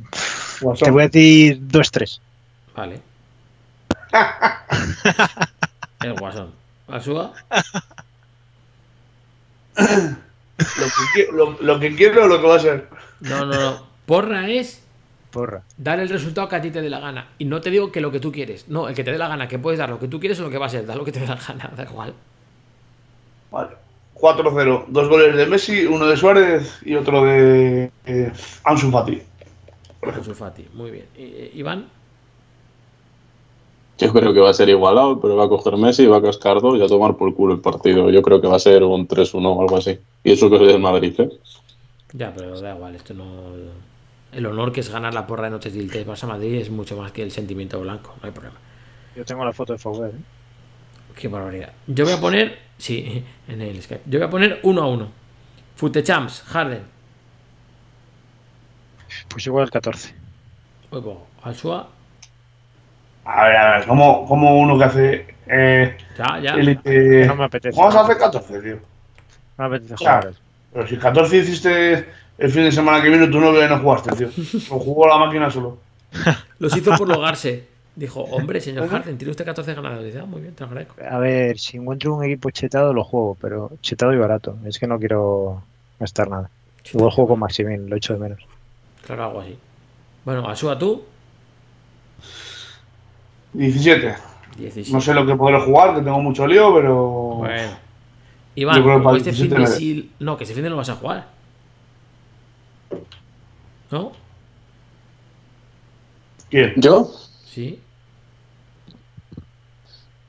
Guasón. 0.60 0.86
te 0.86 0.90
voy 0.90 1.02
a 1.02 1.08
decir 1.08 1.60
2-3. 1.68 2.20
Vale. 2.74 3.00
El 6.00 6.14
guasón. 6.14 6.54
¿Asúa? 6.88 7.34
Lo 9.76 10.86
que, 11.14 11.28
lo, 11.30 11.58
lo 11.60 11.80
que 11.80 11.94
quiero 11.94 12.24
o 12.24 12.26
lo 12.26 12.40
que 12.40 12.46
va 12.46 12.56
a 12.56 12.60
ser. 12.60 12.88
No, 13.20 13.44
no, 13.44 13.54
no. 13.54 13.86
Porra 14.06 14.48
es 14.48 14.83
Porra. 15.34 15.64
dar 15.76 15.98
el 15.98 16.08
resultado 16.08 16.48
que 16.48 16.54
a 16.54 16.62
ti 16.62 16.70
te 16.70 16.80
dé 16.80 16.88
la 16.88 17.00
gana. 17.00 17.26
Y 17.38 17.44
no 17.44 17.60
te 17.60 17.70
digo 17.70 17.90
que 17.90 18.00
lo 18.00 18.12
que 18.12 18.20
tú 18.20 18.30
quieres. 18.30 18.68
No, 18.68 18.88
el 18.88 18.94
que 18.94 19.02
te 19.02 19.10
dé 19.10 19.18
la 19.18 19.26
gana, 19.26 19.48
que 19.48 19.58
puedes 19.58 19.78
dar 19.80 19.90
lo 19.90 19.98
que 19.98 20.06
tú 20.06 20.20
quieres 20.20 20.38
o 20.38 20.44
lo 20.44 20.50
que 20.50 20.58
va 20.58 20.66
a 20.66 20.68
ser. 20.68 20.86
Da 20.86 20.94
lo 20.94 21.04
que 21.04 21.10
te 21.10 21.18
dé 21.18 21.26
la 21.26 21.34
gana, 21.34 21.72
da 21.76 21.82
igual. 21.82 22.14
Vale. 23.50 23.70
4-0. 24.14 24.84
Dos 24.88 25.08
goles 25.08 25.34
de 25.34 25.46
Messi, 25.46 25.86
uno 25.86 26.06
de 26.06 26.16
Suárez 26.16 26.78
y 26.84 26.94
otro 26.94 27.24
de 27.24 27.90
eh, 28.06 28.32
Ansu 28.62 28.92
Fati. 28.92 29.20
Ansu 30.02 30.34
Fati, 30.34 30.68
muy 30.72 30.92
bien. 30.92 31.06
Eh, 31.16 31.50
Iván, 31.54 31.88
Yo 33.98 34.12
creo 34.12 34.32
que 34.32 34.40
va 34.40 34.50
a 34.50 34.54
ser 34.54 34.68
igualado, 34.68 35.20
pero 35.20 35.34
va 35.36 35.46
a 35.46 35.48
coger 35.48 35.76
Messi, 35.76 36.06
va 36.06 36.18
a 36.18 36.22
cascar 36.22 36.60
dos 36.60 36.78
y 36.78 36.82
a 36.82 36.86
tomar 36.86 37.16
por 37.16 37.34
culo 37.34 37.54
el 37.54 37.60
partido. 37.60 38.08
Yo 38.10 38.22
creo 38.22 38.40
que 38.40 38.46
va 38.46 38.56
a 38.56 38.60
ser 38.60 38.84
un 38.84 39.08
3-1 39.08 39.44
o 39.44 39.60
algo 39.60 39.76
así. 39.76 39.98
Y 40.22 40.32
eso 40.32 40.48
que 40.48 40.58
soy 40.58 40.68
del 40.68 40.80
Madrid, 40.80 41.18
¿eh? 41.18 41.28
ya, 42.12 42.32
pero 42.34 42.60
da 42.60 42.74
igual, 42.74 42.94
esto 42.94 43.14
no. 43.14 43.24
El 44.34 44.46
honor 44.46 44.72
que 44.72 44.80
es 44.80 44.88
ganar 44.90 45.14
la 45.14 45.26
porra 45.26 45.44
de 45.44 45.50
Noches 45.50 45.74
del 45.74 45.90
Test 45.90 46.08
Barça 46.08 46.26
Madrid 46.26 46.54
es 46.60 46.70
mucho 46.70 46.96
más 46.96 47.12
que 47.12 47.22
el 47.22 47.30
sentimiento 47.30 47.80
blanco, 47.80 48.14
no 48.20 48.26
hay 48.26 48.32
problema. 48.32 48.56
Yo 49.14 49.24
tengo 49.24 49.44
la 49.44 49.52
foto 49.52 49.72
de 49.72 49.78
Fauber, 49.78 50.10
¿eh? 50.10 50.18
Qué 51.14 51.28
barbaridad. 51.28 51.72
Yo 51.86 52.04
voy 52.04 52.14
a 52.14 52.20
poner. 52.20 52.58
Sí, 52.76 53.24
en 53.48 53.60
el 53.60 53.80
Skype. 53.80 54.02
Yo 54.06 54.18
voy 54.18 54.26
a 54.26 54.30
poner 54.30 54.60
1 54.64 54.82
a 54.82 54.86
1. 54.88 55.08
Futechamps, 55.76 56.42
Harden. 56.48 56.82
Pues 59.28 59.46
igual 59.46 59.64
el 59.64 59.70
14. 59.70 60.14
Luego, 60.90 61.26
Alsua. 61.42 61.88
A 63.24 63.44
ver, 63.44 63.56
a 63.56 63.78
ver, 63.78 63.86
como, 63.86 64.26
como 64.26 64.58
uno 64.60 64.76
que 64.76 64.84
hace 64.84 65.34
eh, 65.46 65.96
Ya, 66.18 66.38
ya. 66.40 66.56
No 67.26 67.36
me 67.36 67.44
apetece. 67.44 67.78
Vamos 67.78 67.94
a 67.94 68.00
hacer 68.02 68.18
14, 68.18 68.60
tío. 68.60 68.78
No 69.56 69.68
me 69.68 69.76
apetece 69.76 69.94
Claro. 69.94 70.20
jugar. 70.32 70.34
Pero 70.72 70.86
si 70.88 70.96
14 70.96 71.36
hiciste 71.36 72.08
el 72.38 72.50
fin 72.50 72.62
de 72.64 72.72
semana 72.72 73.02
que 73.02 73.10
vino, 73.10 73.30
tú 73.30 73.40
no, 73.40 73.52
no 73.52 73.78
jugaste, 73.78 74.12
tío. 74.16 74.28
Lo 74.70 74.78
jugó 74.78 75.06
la 75.06 75.18
máquina 75.18 75.50
solo. 75.50 75.78
Los 76.58 76.76
hizo 76.76 76.96
por 76.96 77.08
logarse. 77.08 77.66
Dijo, 77.96 78.20
hombre, 78.30 78.60
señor 78.60 78.88
Harden, 78.88 79.16
tiene 79.16 79.30
usted 79.30 79.44
14 79.44 79.74
ganados. 79.74 80.04
Dice, 80.04 80.18
ah, 80.18 80.26
muy 80.26 80.40
bien, 80.40 80.54
te 80.54 80.62
lo 80.62 80.68
agradezco. 80.68 80.96
A 81.08 81.18
ver, 81.18 81.58
si 81.58 81.76
encuentro 81.76 82.14
un 82.14 82.24
equipo 82.24 82.50
chetado, 82.50 82.92
lo 82.92 83.04
juego, 83.04 83.36
pero 83.40 83.70
chetado 83.82 84.12
y 84.12 84.18
barato. 84.18 84.56
Es 84.64 84.78
que 84.78 84.86
no 84.86 84.98
quiero 84.98 85.62
gastar 86.00 86.28
nada. 86.28 86.50
Igual 86.92 87.10
juego 87.12 87.30
con 87.30 87.40
Maximin, 87.40 87.88
lo 87.88 87.96
echo 87.96 88.14
de 88.14 88.18
menos. 88.18 88.40
Claro, 89.06 89.24
algo 89.24 89.40
así. 89.40 89.56
Bueno, 90.24 90.48
Asua 90.48 90.78
tú. 90.78 91.04
17. 93.52 94.14
17. 94.58 94.92
No 94.92 95.00
sé 95.00 95.14
lo 95.14 95.26
que 95.26 95.34
podré 95.34 95.60
jugar, 95.60 95.94
que 95.94 96.02
tengo 96.02 96.20
mucho 96.20 96.46
lío, 96.46 96.74
pero. 96.74 96.94
Bueno. 97.38 97.84
Iván, 98.56 98.76
Yo 98.76 98.82
creo 98.84 98.96
que 98.96 99.02
como 99.02 99.04
para 99.04 99.16
este 99.18 99.30
17 99.32 99.56
fin 99.56 99.64
de 99.64 99.70
sil- 99.70 100.10
No, 100.20 100.36
que 100.36 100.44
este 100.44 100.54
fin 100.54 100.62
de 100.64 100.70
no 100.70 100.76
vas 100.76 100.88
a 100.88 100.94
jugar. 100.94 101.26
¿No? 103.94 104.10
¿Quién? 106.50 106.72
¿Yo? 106.78 107.12
Sí. 107.46 107.78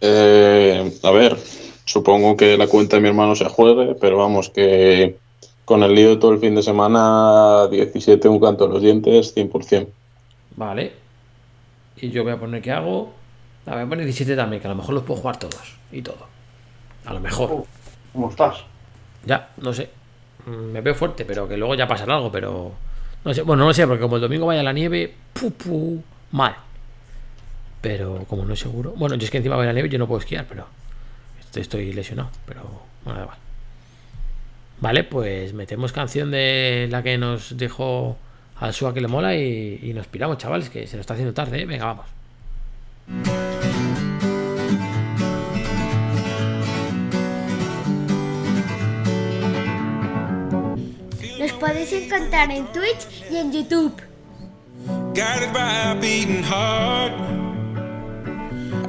Eh, 0.01 0.99
a 1.01 1.09
ver, 1.09 1.35
supongo 1.83 2.37
que 2.37 2.57
la 2.59 2.67
cuenta 2.67 2.97
de 2.97 3.01
mi 3.01 3.07
hermano 3.07 3.33
se 3.33 3.45
juegue, 3.45 3.95
pero 3.95 4.17
vamos, 4.17 4.51
que 4.51 5.17
con 5.65 5.81
el 5.81 5.95
lío 5.95 6.09
de 6.09 6.17
todo 6.17 6.33
el 6.33 6.39
fin 6.39 6.53
de 6.53 6.61
semana, 6.61 7.67
17, 7.71 8.27
un 8.27 8.39
canto 8.39 8.65
a 8.65 8.67
los 8.67 8.83
dientes, 8.83 9.35
100%. 9.35 9.87
Vale. 10.57 10.93
Y 11.97 12.11
yo 12.11 12.23
voy 12.23 12.33
a 12.33 12.39
poner 12.39 12.61
que 12.61 12.71
hago. 12.71 13.13
Ah, 13.65 13.73
voy 13.73 13.81
a 13.81 13.89
poner 13.89 14.05
17 14.05 14.35
también, 14.35 14.61
que 14.61 14.67
a 14.67 14.71
lo 14.71 14.77
mejor 14.77 14.93
los 14.93 15.03
puedo 15.05 15.21
jugar 15.21 15.39
todos. 15.39 15.75
Y 15.91 16.03
todo. 16.03 16.27
A 17.03 17.15
lo 17.15 17.19
mejor. 17.19 17.49
Oh, 17.51 17.67
¿Cómo 18.13 18.29
estás? 18.29 18.57
Ya, 19.25 19.49
no 19.57 19.73
sé. 19.73 19.89
Mm, 20.45 20.71
Me 20.71 20.81
veo 20.81 20.93
fuerte, 20.93 21.25
pero 21.25 21.47
que 21.47 21.57
luego 21.57 21.73
ya 21.73 21.87
pasará 21.87 22.17
algo, 22.17 22.31
pero. 22.31 22.73
No 23.25 23.33
sé. 23.33 23.41
Bueno, 23.41 23.65
no 23.65 23.73
sé, 23.73 23.85
porque 23.87 24.01
como 24.01 24.15
el 24.15 24.21
domingo 24.21 24.45
vaya 24.45 24.63
la 24.63 24.71
nieve, 24.71 25.13
pu, 25.33 25.51
pu, 25.51 26.03
mal. 26.31 26.55
Pero 27.81 28.23
como 28.29 28.45
no 28.45 28.53
es 28.53 28.59
seguro. 28.59 28.93
Bueno, 28.95 29.15
yo 29.15 29.25
es 29.25 29.31
que 29.31 29.37
encima 29.37 29.55
voy 29.55 29.65
a 29.65 29.67
la 29.67 29.73
nieve 29.73 29.89
yo 29.89 29.99
no 29.99 30.07
puedo 30.07 30.19
esquiar, 30.19 30.45
pero. 30.47 30.67
Estoy, 31.53 31.91
lesionado, 31.93 32.29
pero. 32.45 32.61
Bueno, 33.03 33.19
da 33.19 33.23
igual. 33.25 33.37
Vale, 34.79 35.03
pues 35.03 35.53
metemos 35.53 35.91
canción 35.91 36.31
de 36.31 36.87
la 36.91 37.01
que 37.01 37.17
nos 37.17 37.57
dijo 37.57 38.17
al 38.59 38.73
Sua 38.73 38.93
que 38.93 39.01
le 39.01 39.07
mola 39.07 39.35
y, 39.35 39.79
y 39.81 39.93
nos 39.93 40.07
piramos, 40.07 40.37
chavales, 40.37 40.69
que 40.69 40.85
se 40.85 40.97
nos 40.97 41.01
está 41.01 41.13
haciendo 41.13 41.33
tarde, 41.33 41.61
¿eh? 41.61 41.65
Venga, 41.65 41.85
vamos. 41.85 43.54
Podéis 51.65 51.91
encontrar 51.93 52.51
en 52.51 52.67
Twitch 52.67 53.07
y 53.31 53.37
en 53.37 53.51
YouTube. 53.51 53.99
Guided 55.15 55.51
by 55.51 55.89
a 55.89 55.95
beating 55.99 56.43
heart. 56.43 57.11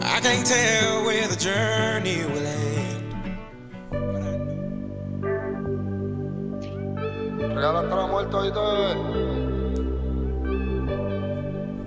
I 0.02 0.20
can't 0.20 0.46
tell 0.46 1.06
where 1.06 1.26
the 1.26 1.36
journey 1.36 2.18
will 2.26 2.46
end. 2.46 3.14
Real 7.56 7.76
hasta 7.76 7.96
la 7.96 8.06
muerte, 8.08 8.36
oíste. 8.36 8.60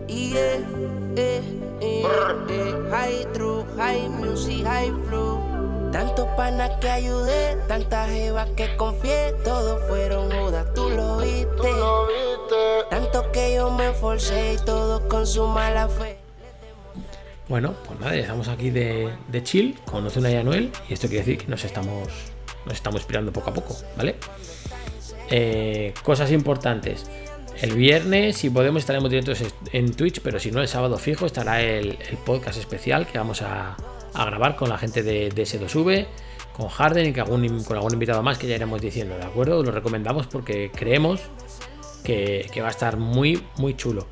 Yeah, 0.07 0.65
eh, 1.15 1.43
eh, 1.81 2.03
eh, 2.49 2.73
high 2.89 3.25
true, 3.35 3.63
high 3.77 4.07
music, 4.07 4.65
high 4.65 4.91
flow. 5.07 5.58
Tantos 5.91 6.27
panas 6.37 6.69
que 6.79 6.87
ayudé, 6.87 7.57
tantas 7.67 8.09
jevas 8.09 8.47
que 8.55 8.75
confié, 8.77 9.33
todos 9.43 9.81
fueron 9.87 10.29
judas, 10.31 10.71
tú 10.75 10.87
lo 10.89 11.17
viste. 11.17 11.47
Tú 11.57 11.63
lo 11.63 12.05
viste. 12.05 12.89
Tanto 12.91 13.31
que 13.31 13.55
yo 13.55 13.71
me 13.71 13.91
forcé 13.93 14.53
y 14.53 14.65
todos 14.65 15.01
con 15.01 15.25
su 15.25 15.47
mala 15.47 15.89
fe. 15.89 16.19
Bueno, 17.47 17.73
pues 17.87 17.99
nada, 17.99 18.15
estamos 18.15 18.47
aquí 18.49 18.69
de, 18.69 19.11
chill 19.41 19.79
con 19.85 20.05
Ozuna 20.05 20.29
y 20.29 20.35
Anuel 20.35 20.71
y 20.87 20.93
esto 20.93 21.07
quiere 21.07 21.25
decir 21.25 21.39
que 21.39 21.47
nos 21.47 21.63
estamos, 21.65 22.07
nos 22.65 22.75
estamos 22.75 23.01
inspirando 23.01 23.33
poco 23.33 23.49
a 23.49 23.53
poco, 23.53 23.75
¿vale? 23.97 24.15
Eh, 25.31 25.95
cosas 26.03 26.31
importantes. 26.31 27.09
El 27.59 27.73
viernes, 27.73 28.37
si 28.37 28.51
podemos, 28.51 28.81
estaremos 28.81 29.09
directos 29.09 29.43
en 29.73 29.93
Twitch, 29.95 30.21
pero 30.21 30.39
si 30.39 30.51
no, 30.51 30.61
el 30.61 30.67
sábado 30.67 30.99
fijo 30.99 31.25
estará 31.25 31.61
el 31.61 31.97
podcast 32.25 32.59
especial 32.59 33.07
que 33.07 33.17
vamos 33.17 33.41
a, 33.41 33.75
a 34.21 34.25
grabar 34.25 34.55
con 34.55 34.69
la 34.69 34.77
gente 34.77 35.03
de, 35.03 35.29
de 35.29 35.43
S2V, 35.43 36.07
con 36.55 36.67
Harden 36.67 37.07
y 37.07 37.13
que 37.13 37.21
algún, 37.21 37.63
con 37.63 37.77
algún 37.77 37.93
invitado 37.93 38.21
más 38.21 38.37
que 38.37 38.47
ya 38.47 38.55
iremos 38.55 38.81
diciendo, 38.81 39.17
¿de 39.17 39.23
acuerdo? 39.23 39.63
Lo 39.63 39.71
recomendamos 39.71 40.27
porque 40.27 40.71
creemos 40.75 41.21
que, 42.03 42.61
va 42.61 42.67
a 42.67 42.71
estar 42.71 42.97
muy, 42.97 43.43
muy 43.57 43.75
chulo. 43.75 44.07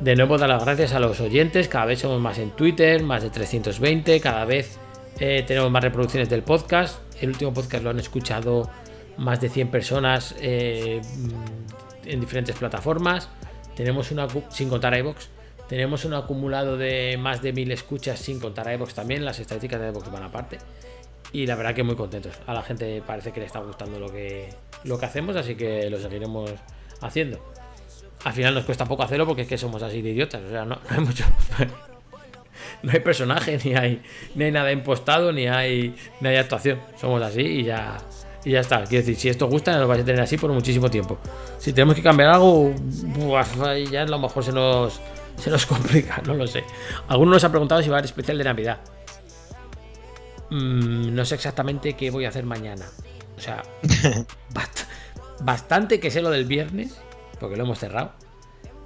De 0.00 0.14
nuevo, 0.14 0.38
dar 0.38 0.48
las 0.48 0.64
gracias 0.64 0.92
a 0.92 1.00
los 1.00 1.20
oyentes. 1.20 1.68
Cada 1.68 1.86
vez 1.86 2.00
somos 2.00 2.20
más 2.20 2.38
en 2.38 2.50
Twitter, 2.50 3.02
más 3.02 3.22
de 3.22 3.30
320. 3.30 4.20
Cada 4.20 4.44
vez 4.44 4.78
eh, 5.18 5.44
tenemos 5.46 5.70
más 5.70 5.82
reproducciones 5.82 6.28
del 6.28 6.42
podcast. 6.42 7.00
El 7.20 7.30
último 7.30 7.52
podcast 7.52 7.82
lo 7.82 7.90
han 7.90 7.98
escuchado 7.98 8.70
más 9.16 9.40
de 9.40 9.48
100 9.48 9.70
personas 9.70 10.34
eh, 10.40 11.00
en 12.04 12.20
diferentes 12.20 12.56
plataformas. 12.56 13.28
Tenemos 13.74 14.10
una, 14.10 14.26
sin 14.50 14.68
contar 14.68 14.96
iBox, 14.96 15.28
tenemos 15.68 16.04
un 16.04 16.14
acumulado 16.14 16.76
de 16.76 17.16
más 17.18 17.42
de 17.42 17.52
1000 17.52 17.72
escuchas 17.72 18.18
sin 18.18 18.40
contar 18.40 18.72
iBox 18.72 18.94
también. 18.94 19.24
Las 19.24 19.38
estadísticas 19.38 19.80
de 19.80 19.88
iBox 19.88 20.10
van 20.10 20.22
aparte. 20.22 20.58
Y 21.32 21.46
la 21.46 21.56
verdad 21.56 21.74
que 21.74 21.82
muy 21.82 21.96
contentos. 21.96 22.34
A 22.46 22.54
la 22.54 22.62
gente 22.62 23.02
parece 23.06 23.32
que 23.32 23.40
le 23.40 23.46
está 23.46 23.60
gustando 23.60 23.98
lo 23.98 24.10
que, 24.10 24.48
lo 24.84 24.98
que 24.98 25.06
hacemos, 25.06 25.36
así 25.36 25.54
que 25.54 25.90
lo 25.90 25.98
seguiremos 25.98 26.50
haciendo 27.00 27.38
al 28.24 28.32
final 28.32 28.54
nos 28.54 28.64
cuesta 28.64 28.84
poco 28.84 29.02
hacerlo 29.02 29.26
porque 29.26 29.42
es 29.42 29.48
que 29.48 29.58
somos 29.58 29.82
así 29.82 30.02
de 30.02 30.10
idiotas. 30.10 30.42
O 30.42 30.50
sea, 30.50 30.64
no, 30.64 30.76
no 30.76 30.96
hay 30.96 31.00
mucho. 31.00 31.24
No 32.80 32.92
hay 32.92 33.00
personaje, 33.00 33.58
ni 33.64 33.74
hay, 33.74 34.02
ni 34.36 34.44
hay 34.44 34.52
nada 34.52 34.70
impostado, 34.70 35.32
ni 35.32 35.48
hay, 35.48 35.96
ni 36.20 36.28
hay 36.28 36.36
actuación. 36.36 36.78
Somos 36.96 37.20
así 37.22 37.40
y 37.40 37.64
ya, 37.64 37.96
Y 38.44 38.52
ya 38.52 38.60
está. 38.60 38.84
Quiero 38.84 39.04
decir, 39.04 39.16
si 39.16 39.28
esto 39.28 39.48
gusta, 39.48 39.76
nos 39.76 39.88
vais 39.88 40.02
a 40.02 40.04
tener 40.04 40.20
así 40.20 40.36
por 40.36 40.52
muchísimo 40.52 40.88
tiempo. 40.88 41.18
Si 41.58 41.72
tenemos 41.72 41.96
que 41.96 42.02
cambiar 42.02 42.30
algo, 42.30 42.72
ya 43.90 44.02
a 44.02 44.06
lo 44.06 44.18
mejor 44.20 44.44
se 44.44 44.52
nos, 44.52 45.00
se 45.40 45.50
nos 45.50 45.66
complica, 45.66 46.20
no 46.26 46.34
lo 46.34 46.46
sé. 46.46 46.64
Algunos 47.08 47.34
nos 47.34 47.44
han 47.44 47.50
preguntado 47.50 47.82
si 47.82 47.88
va 47.88 47.96
a 47.96 47.98
haber 47.98 48.06
especial 48.06 48.38
de 48.38 48.44
Navidad. 48.44 48.78
Mm, 50.50 51.14
no 51.14 51.24
sé 51.24 51.34
exactamente 51.34 51.94
qué 51.94 52.10
voy 52.10 52.24
a 52.24 52.28
hacer 52.30 52.44
mañana. 52.44 52.86
O 53.36 53.40
sea, 53.40 53.62
bast- 54.52 54.86
bastante 55.40 56.00
que 56.00 56.10
sé 56.10 56.22
lo 56.22 56.30
del 56.30 56.44
viernes, 56.44 56.98
porque 57.38 57.56
lo 57.56 57.64
hemos 57.64 57.78
cerrado, 57.78 58.12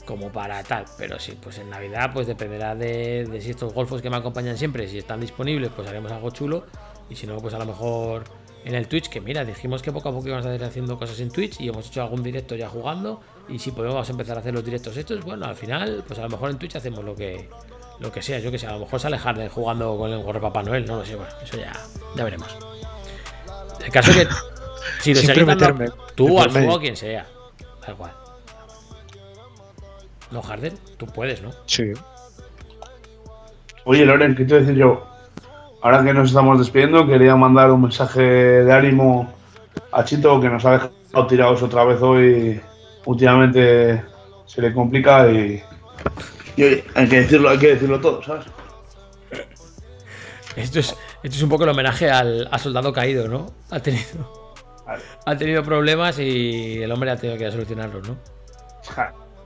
como 0.04 0.30
para 0.32 0.62
tal. 0.64 0.84
Pero 0.98 1.18
sí, 1.18 1.38
pues 1.40 1.58
en 1.58 1.70
Navidad, 1.70 2.10
pues 2.12 2.26
dependerá 2.26 2.74
de, 2.74 3.26
de 3.30 3.40
si 3.40 3.50
estos 3.50 3.72
golfos 3.72 4.02
que 4.02 4.10
me 4.10 4.16
acompañan 4.16 4.58
siempre, 4.58 4.88
si 4.88 4.98
están 4.98 5.20
disponibles, 5.20 5.70
pues 5.74 5.88
haremos 5.88 6.10
algo 6.12 6.30
chulo. 6.30 6.66
Y 7.08 7.16
si 7.16 7.26
no, 7.26 7.36
pues 7.38 7.54
a 7.54 7.58
lo 7.58 7.66
mejor 7.66 8.24
en 8.64 8.74
el 8.74 8.86
Twitch, 8.88 9.08
que 9.08 9.20
mira, 9.20 9.44
dijimos 9.44 9.82
que 9.82 9.92
poco 9.92 10.08
a 10.08 10.12
poco 10.12 10.28
íbamos 10.28 10.46
a 10.46 10.54
ir 10.54 10.62
haciendo 10.64 10.98
cosas 10.98 11.18
en 11.20 11.30
Twitch 11.30 11.60
y 11.60 11.68
hemos 11.68 11.86
hecho 11.88 12.02
algún 12.02 12.22
directo 12.22 12.56
ya 12.56 12.68
jugando. 12.68 13.20
Y 13.48 13.58
si 13.58 13.70
podemos 13.72 14.08
empezar 14.08 14.36
a 14.36 14.40
hacer 14.40 14.54
los 14.54 14.64
directos 14.64 14.96
estos, 14.96 15.22
bueno, 15.24 15.46
al 15.46 15.56
final, 15.56 16.04
pues 16.06 16.18
a 16.18 16.22
lo 16.22 16.28
mejor 16.30 16.50
en 16.50 16.58
Twitch 16.58 16.76
hacemos 16.76 17.04
lo 17.04 17.14
que 17.14 17.48
lo 18.00 18.10
que 18.10 18.22
sea, 18.22 18.38
yo 18.40 18.50
que 18.50 18.58
sé, 18.58 18.66
a 18.66 18.72
lo 18.72 18.80
mejor 18.80 18.98
sale 18.98 19.16
Harden 19.18 19.48
jugando 19.48 19.96
con 19.96 20.10
el 20.10 20.22
gorro 20.22 20.40
Papá 20.40 20.62
Noel, 20.62 20.84
no 20.86 20.96
lo 20.96 21.04
sé, 21.04 21.14
bueno, 21.14 21.30
eso 21.42 21.56
ya, 21.56 21.72
ya 22.16 22.24
veremos. 22.24 22.48
El 23.84 23.92
caso 23.92 24.10
es 24.12 24.16
que 24.16 24.26
si 25.00 25.14
lo 25.14 25.20
seguís 25.20 25.46
dando- 25.46 25.54
meterme 25.74 25.88
tú 26.14 26.40
al 26.40 26.50
fuego 26.50 26.80
quien 26.80 26.96
sea, 26.96 27.26
da 27.86 27.92
igual. 27.92 28.12
No, 30.30 30.42
Harden, 30.42 30.78
tú 30.96 31.06
puedes, 31.06 31.42
¿no? 31.42 31.50
Sí. 31.66 31.92
Oye, 33.84 34.04
Loren, 34.06 34.34
¿qué 34.34 34.44
te 34.44 34.54
voy 34.54 34.62
a 34.62 34.66
decir 34.66 34.78
yo? 34.80 35.06
Ahora 35.82 36.02
que 36.04 36.14
nos 36.14 36.28
estamos 36.28 36.58
despidiendo, 36.58 37.06
quería 37.06 37.34
mandar 37.36 37.70
un 37.70 37.82
mensaje 37.82 38.22
de 38.22 38.72
ánimo 38.72 39.32
a 39.90 40.04
Chito 40.04 40.40
que 40.40 40.48
nos 40.48 40.64
ha 40.64 40.72
dejado 40.72 41.26
tirados 41.26 41.62
otra 41.62 41.84
vez 41.84 42.00
hoy. 42.00 42.60
Últimamente 43.04 44.02
se 44.46 44.62
le 44.62 44.72
complica 44.72 45.30
y, 45.30 45.62
y 46.56 46.62
oye, 46.62 46.84
hay 46.94 47.08
que 47.08 47.20
decirlo, 47.20 47.50
hay 47.50 47.58
que 47.58 47.68
decirlo 47.68 48.00
todo, 48.00 48.22
¿sabes? 48.22 48.46
Esto 50.56 50.80
es, 50.80 50.96
esto 51.22 51.36
es 51.36 51.42
un 51.42 51.48
poco 51.48 51.64
el 51.64 51.70
homenaje 51.70 52.10
al, 52.10 52.48
al 52.50 52.60
soldado 52.60 52.92
caído, 52.92 53.26
¿no? 53.26 53.46
Ha 53.70 53.80
tenido, 53.80 54.54
ha 55.24 55.36
tenido 55.36 55.62
problemas 55.62 56.18
y 56.18 56.82
el 56.82 56.92
hombre 56.92 57.10
ha 57.10 57.16
tenido 57.16 57.38
que 57.38 57.50
solucionarlos, 57.50 58.06
¿no? 58.06 58.16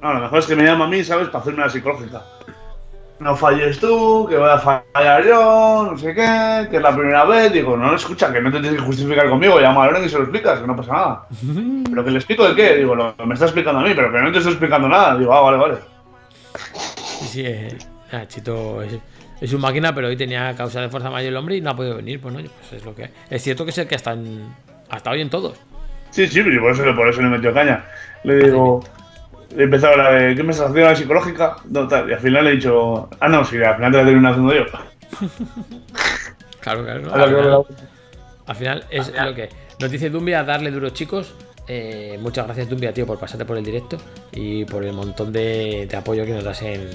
No, 0.02 0.12
lo 0.14 0.20
mejor 0.20 0.40
es 0.40 0.46
que 0.46 0.56
me 0.56 0.64
llama 0.64 0.86
a 0.86 0.88
mí, 0.88 1.02
¿sabes? 1.04 1.28
Para 1.28 1.40
hacerme 1.40 1.60
la 1.60 1.70
psicológica. 1.70 2.24
No 3.18 3.34
falles 3.34 3.78
tú, 3.78 4.26
que 4.28 4.36
voy 4.36 4.50
a 4.50 4.58
fallar 4.58 5.24
yo, 5.24 5.88
no 5.90 5.96
sé 5.96 6.14
qué, 6.14 6.68
que 6.70 6.76
es 6.76 6.82
la 6.82 6.94
primera 6.94 7.24
vez. 7.24 7.50
Digo, 7.52 7.76
no, 7.76 7.94
escucha, 7.94 8.30
que 8.30 8.42
no 8.42 8.52
te 8.52 8.60
tienes 8.60 8.78
que 8.78 8.86
justificar 8.86 9.28
conmigo. 9.30 9.58
Llama 9.58 9.84
a 9.84 9.86
Loren 9.86 10.04
y 10.04 10.08
se 10.08 10.18
lo 10.18 10.24
explicas, 10.24 10.60
que 10.60 10.66
no 10.66 10.76
pasa 10.76 10.92
nada. 10.92 11.26
¿Pero 11.88 12.04
que 12.04 12.10
le 12.10 12.18
explico 12.18 12.46
de 12.46 12.54
qué? 12.54 12.76
Digo, 12.76 12.94
lo, 12.94 13.14
me 13.24 13.34
está 13.34 13.46
explicando 13.46 13.80
a 13.80 13.84
mí, 13.84 13.92
pero 13.94 14.12
que 14.12 14.20
no 14.20 14.30
te 14.30 14.38
estoy 14.38 14.52
explicando 14.52 14.88
nada. 14.88 15.16
Digo, 15.16 15.32
ah, 15.32 15.40
vale, 15.40 15.56
vale. 15.56 15.76
Sí, 17.30 17.42
eh, 17.44 17.76
ah, 18.12 18.26
Chito 18.26 18.82
es, 18.82 18.98
es 19.40 19.52
un 19.52 19.62
máquina, 19.62 19.94
pero 19.94 20.08
hoy 20.08 20.16
tenía 20.16 20.54
causa 20.54 20.82
de 20.82 20.90
fuerza 20.90 21.10
mayor 21.10 21.30
el 21.30 21.36
hombre 21.36 21.56
y 21.56 21.62
no 21.62 21.70
ha 21.70 21.76
podido 21.76 21.96
venir, 21.96 22.20
pues 22.20 22.34
no, 22.34 22.40
pues 22.40 22.72
es 22.72 22.84
lo 22.84 22.94
que 22.94 23.04
hay. 23.04 23.10
Es 23.30 23.42
cierto 23.42 23.64
que 23.64 23.70
es 23.70 23.78
el 23.78 23.88
que 23.88 23.94
hasta, 23.94 24.12
en, 24.12 24.54
hasta 24.90 25.10
hoy 25.10 25.22
en 25.22 25.30
todos. 25.30 25.58
Sí, 26.10 26.26
sí, 26.28 26.42
pero 26.42 26.60
por 26.60 26.72
eso, 26.72 26.96
por 26.96 27.08
eso 27.08 27.22
le 27.22 27.28
metió 27.28 27.52
caña. 27.52 27.84
Le 28.24 28.44
digo, 28.44 28.82
he 29.56 29.62
empezado 29.62 29.96
la 29.96 30.10
de, 30.12 30.34
¿qué 30.34 30.42
me 30.42 30.52
la 30.52 30.94
psicológica? 30.96 31.56
No, 31.70 31.86
tal. 31.86 32.08
Y 32.10 32.12
al 32.14 32.20
final 32.20 32.44
le 32.44 32.50
he 32.50 32.54
dicho, 32.56 33.08
ah, 33.20 33.28
no, 33.28 33.44
sí, 33.44 33.56
al 33.62 33.76
final 33.76 33.92
te 33.92 33.98
la 33.98 34.04
termino 34.04 34.28
haciendo 34.28 34.54
yo. 34.54 34.64
Claro, 36.60 36.82
claro. 36.82 37.14
Al, 37.14 37.28
final, 37.28 37.60
me 37.60 38.46
al 38.46 38.56
final 38.56 38.84
es 38.90 39.12
lo 39.14 39.34
que 39.36 39.48
nos 39.78 39.88
dice 39.88 40.10
Dumbia, 40.10 40.42
darle 40.42 40.72
duro 40.72 40.90
chicos. 40.90 41.32
Eh, 41.68 42.18
muchas 42.20 42.44
gracias 42.46 42.68
Dumbia, 42.68 42.92
tío, 42.92 43.06
por 43.06 43.20
pasarte 43.20 43.44
por 43.44 43.56
el 43.56 43.64
directo 43.64 43.98
y 44.32 44.64
por 44.64 44.84
el 44.84 44.92
montón 44.92 45.32
de, 45.32 45.86
de 45.88 45.96
apoyo 45.96 46.24
que 46.24 46.32
nos 46.32 46.42
das 46.42 46.62
en, 46.62 46.90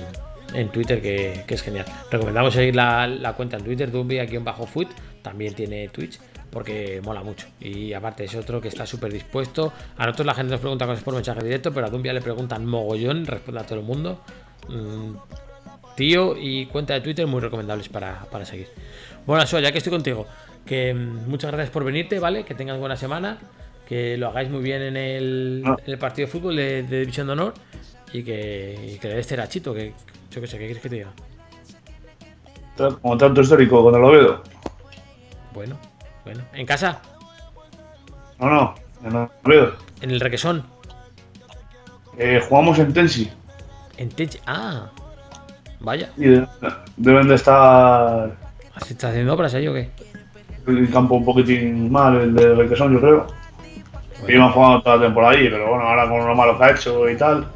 en 0.54 0.70
Twitter, 0.70 1.02
que, 1.02 1.44
que 1.48 1.54
es 1.54 1.62
genial. 1.62 1.86
Recomendamos 2.10 2.54
seguir 2.54 2.76
la, 2.76 3.08
la 3.08 3.34
cuenta 3.34 3.58
en 3.58 3.64
Twitter, 3.64 3.90
Dumbia-foot, 3.92 4.90
también 5.22 5.54
tiene 5.54 5.88
Twitch, 5.88 6.20
porque 6.52 7.02
mola 7.04 7.24
mucho. 7.24 7.48
Y 7.60 7.94
aparte 7.94 8.26
es 8.26 8.36
otro 8.36 8.60
que 8.62 8.68
está 8.68 8.86
súper 8.86 9.12
dispuesto. 9.12 9.72
A 9.98 10.06
nosotros 10.06 10.26
la 10.28 10.34
gente 10.34 10.52
nos 10.52 10.60
pregunta 10.60 10.86
cosas 10.86 11.04
por 11.04 11.16
mensaje 11.16 11.44
directo, 11.44 11.72
pero 11.74 11.88
a 11.88 11.90
Dumbia 11.90 12.14
le 12.14 12.22
preguntan 12.22 12.66
mogollón, 12.66 13.26
responde 13.26 13.62
a 13.62 13.64
todo 13.66 13.80
el 13.80 13.86
mundo. 13.86 14.20
Mm, 14.70 15.16
tío 15.96 16.36
y 16.38 16.66
cuenta 16.68 16.94
de 16.94 17.02
Twitter 17.02 17.26
muy 17.28 17.42
recomendables 17.42 17.90
para, 17.90 18.26
para 18.32 18.46
seguir. 18.46 18.68
Bueno, 19.26 19.46
Soa, 19.48 19.62
ya 19.62 19.72
que 19.72 19.78
estoy 19.80 19.92
contigo, 19.92 20.28
que 20.66 20.94
mm, 20.94 21.30
muchas 21.30 21.52
gracias 21.52 21.70
por 21.72 21.84
venirte, 21.84 22.20
¿vale? 22.20 22.44
Que 22.44 22.54
tengas 22.56 22.78
buena 22.80 22.96
semana, 22.96 23.38
que 23.88 24.18
lo 24.18 24.28
hagáis 24.28 24.50
muy 24.50 24.62
bien 24.62 24.82
en 24.82 24.98
el, 24.98 25.64
Ah. 25.66 25.76
en 25.86 25.92
el 25.94 25.98
partido 25.98 26.26
de 26.28 26.32
fútbol 26.32 26.56
de, 26.56 26.84
de 26.84 27.00
División 27.02 27.28
de 27.28 27.34
Honor 27.34 27.54
y 28.14 28.24
que, 28.24 28.94
y 28.96 29.00
que 29.00 29.08
le 29.08 29.16
des 29.16 29.28
terachito, 29.28 29.74
que 29.74 29.94
yo 30.32 30.42
que 30.42 30.48
sé, 30.48 30.58
¿qué 30.58 30.66
quieres 30.66 30.82
que 30.84 30.90
te 30.90 30.96
diga? 30.96 31.12
Como 33.02 33.18
tanto 33.18 33.42
histórico 33.42 33.82
cuando 33.82 34.00
lo 34.00 34.12
veo. 34.12 34.44
Bueno, 35.54 35.78
bueno. 36.24 36.42
¿En 36.54 36.66
casa? 36.66 37.00
No, 38.40 38.50
no, 38.50 38.76
lo 39.12 39.30
veo. 39.44 39.74
¿En 40.02 40.12
el 40.12 40.20
requesón? 40.20 40.64
Eh, 42.18 42.42
jugamos 42.48 42.78
en 42.80 42.92
Tensi 42.94 43.32
¿En 43.98 44.10
Tech? 44.10 44.42
Ah, 44.46 44.90
vaya. 45.80 46.10
y 46.18 46.26
de- 46.28 46.48
deben 46.98 47.28
de 47.28 47.36
estar 47.36 48.32
¿Se 48.86 48.94
está 48.94 49.10
haciendo 49.10 49.34
obras 49.34 49.54
ahí 49.54 49.68
o 49.68 49.74
qué? 49.74 49.90
el 50.68 50.90
campo 50.92 51.16
un 51.16 51.26
poquitín 51.26 51.92
mal, 51.92 52.16
el 52.22 52.36
de 52.36 52.54
Requesón, 52.56 52.94
yo 52.94 53.02
creo. 53.02 53.28
Que 54.26 54.34
iban 54.36 54.52
jugando 54.52 54.82
toda 54.84 54.98
la 54.98 55.04
temporada 55.06 55.34
ahí, 55.34 55.50
pero 55.50 55.70
bueno, 55.70 55.84
ahora 55.88 56.08
con 56.08 56.28
lo 56.28 56.36
malo 56.36 56.56
que 56.58 56.64
ha 56.64 56.72
hecho 56.72 57.10
y 57.10 57.18
tal, 57.18 57.48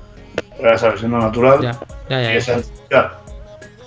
pues 0.58 0.72
ya 0.72 0.78
sabes, 0.80 1.00
siendo 1.02 1.20
natural. 1.20 1.62
Ya, 1.62 1.72
ya, 2.10 2.22
ya. 2.24 2.34
y 2.34 2.38
es 2.38 2.46
ya. 2.48 2.54
artificial. 2.56 3.12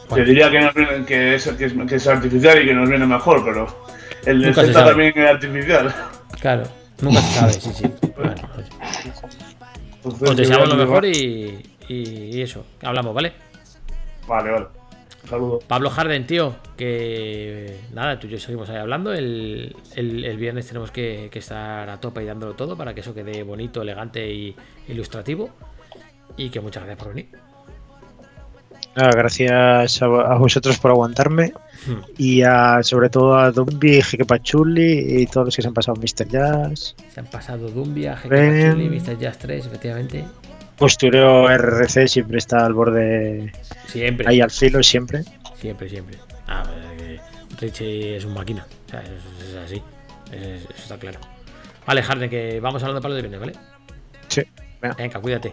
Bueno. 0.09 0.25
Te 0.25 0.31
diría 0.31 0.51
que, 0.51 0.61
nos 0.61 0.75
viene- 0.75 1.05
que, 1.05 1.35
es, 1.35 1.49
que, 1.49 1.65
es, 1.65 1.73
que 1.73 1.95
es 1.97 2.07
artificial 2.07 2.63
y 2.63 2.67
que 2.67 2.75
nos 2.75 2.89
viene 2.89 3.07
mejor, 3.07 3.45
pero 3.45 3.67
el 4.31 4.41
de 4.41 4.47
Nunca 4.49 4.61
se 4.61 4.67
Celta 4.67 4.79
sabe. 4.81 4.91
también 4.91 5.13
es 5.17 5.31
artificial. 5.31 5.95
Claro, 6.41 6.63
nunca 7.01 7.21
se 7.21 7.35
sabe, 7.39 7.53
sí, 7.53 7.71
sí. 7.75 7.85
Bueno, 8.17 8.35
Entonces, 10.05 10.31
os 10.31 10.37
deseamos 10.37 10.69
lo 10.69 10.77
mejor 10.77 11.05
y, 11.05 11.63
y, 11.89 12.41
eso, 12.43 12.65
hablamos, 12.83 13.15
¿vale? 13.15 13.33
Vale, 14.27 14.51
vale. 14.51 14.67
Un 15.25 15.29
saludo. 15.29 15.59
Pablo 15.67 15.91
Harden, 15.91 16.27
tío, 16.27 16.57
que 16.77 17.81
nada, 17.93 18.19
tú 18.19 18.27
y 18.27 18.31
yo 18.31 18.39
seguimos 18.39 18.69
ahí 18.71 18.77
hablando. 18.77 19.13
El, 19.13 19.75
el- 19.97 20.25
el 20.25 20.37
viernes 20.37 20.67
tenemos 20.67 20.91
que, 20.91 21.29
que 21.31 21.39
estar 21.41 21.89
a 21.91 22.01
tope 22.01 22.23
y 22.23 22.27
dándolo 22.27 22.55
todo 22.55 22.77
para 22.77 22.95
que 22.95 23.01
eso 23.01 23.15
quede 23.15 23.43
bonito, 23.43 23.83
elegante 23.83 24.27
y 24.33 24.55
ilustrativo. 24.89 25.51
Y 26.37 26.51
que 26.51 26.61
muchas 26.61 26.85
gracias 26.85 27.05
por 27.05 27.15
venir. 27.15 27.29
Nada, 28.99 29.11
gracias 29.12 30.03
a, 30.03 30.07
a 30.07 30.37
vosotros 30.39 30.79
por 30.79 30.91
aguantarme 30.91 31.53
Hmm. 31.87 32.01
y 32.19 32.43
a, 32.43 32.83
sobre 32.83 33.09
todo 33.09 33.39
a 33.39 33.53
Dumbi, 33.53 34.03
Jeque 34.03 34.25
Pachuli 34.25 35.23
y 35.23 35.27
todos 35.27 35.47
los 35.47 35.57
que 35.57 35.62
se 35.62 35.69
han 35.69 35.75
pasado 35.75 35.97
Mr. 36.01 36.27
Jazz, 36.29 36.97
Se 37.15 37.20
han 37.20 37.27
pasado 37.27 37.70
Ven. 38.29 38.66
Machuli, 38.66 38.89
Mr. 38.91 39.16
Jazz 39.19 39.39
3, 39.39 39.66
efectivamente. 39.66 40.25
Postureo 40.77 41.47
RRC 41.49 42.09
siempre 42.09 42.39
está 42.39 42.66
al 42.66 42.75
borde, 42.75 43.53
Siempre. 43.87 44.27
ahí 44.29 44.41
al 44.41 44.51
filo, 44.51 44.83
siempre. 44.83 45.23
Siempre, 45.61 45.89
siempre. 45.89 46.19
Ah, 46.49 46.65
pues, 46.97 47.20
Richie 47.61 48.16
es 48.16 48.25
un 48.25 48.35
máquina. 48.35 48.66
O 48.87 48.91
sea, 48.91 49.01
es, 49.03 49.49
es 49.49 49.57
así. 49.57 49.83
Es- 50.33 50.65
eso 50.65 50.73
está 50.83 50.99
claro. 50.99 51.20
Vale, 51.87 52.03
Harden, 52.03 52.29
que 52.29 52.59
vamos 52.61 52.83
hablando 52.83 53.01
para 53.01 53.11
lo 53.11 53.15
de 53.16 53.23
viernes, 53.29 53.41
¿vale? 53.41 53.53
Sí. 54.27 54.43
venga. 54.83 54.97
Venga, 54.97 55.20
cuídate. 55.20 55.53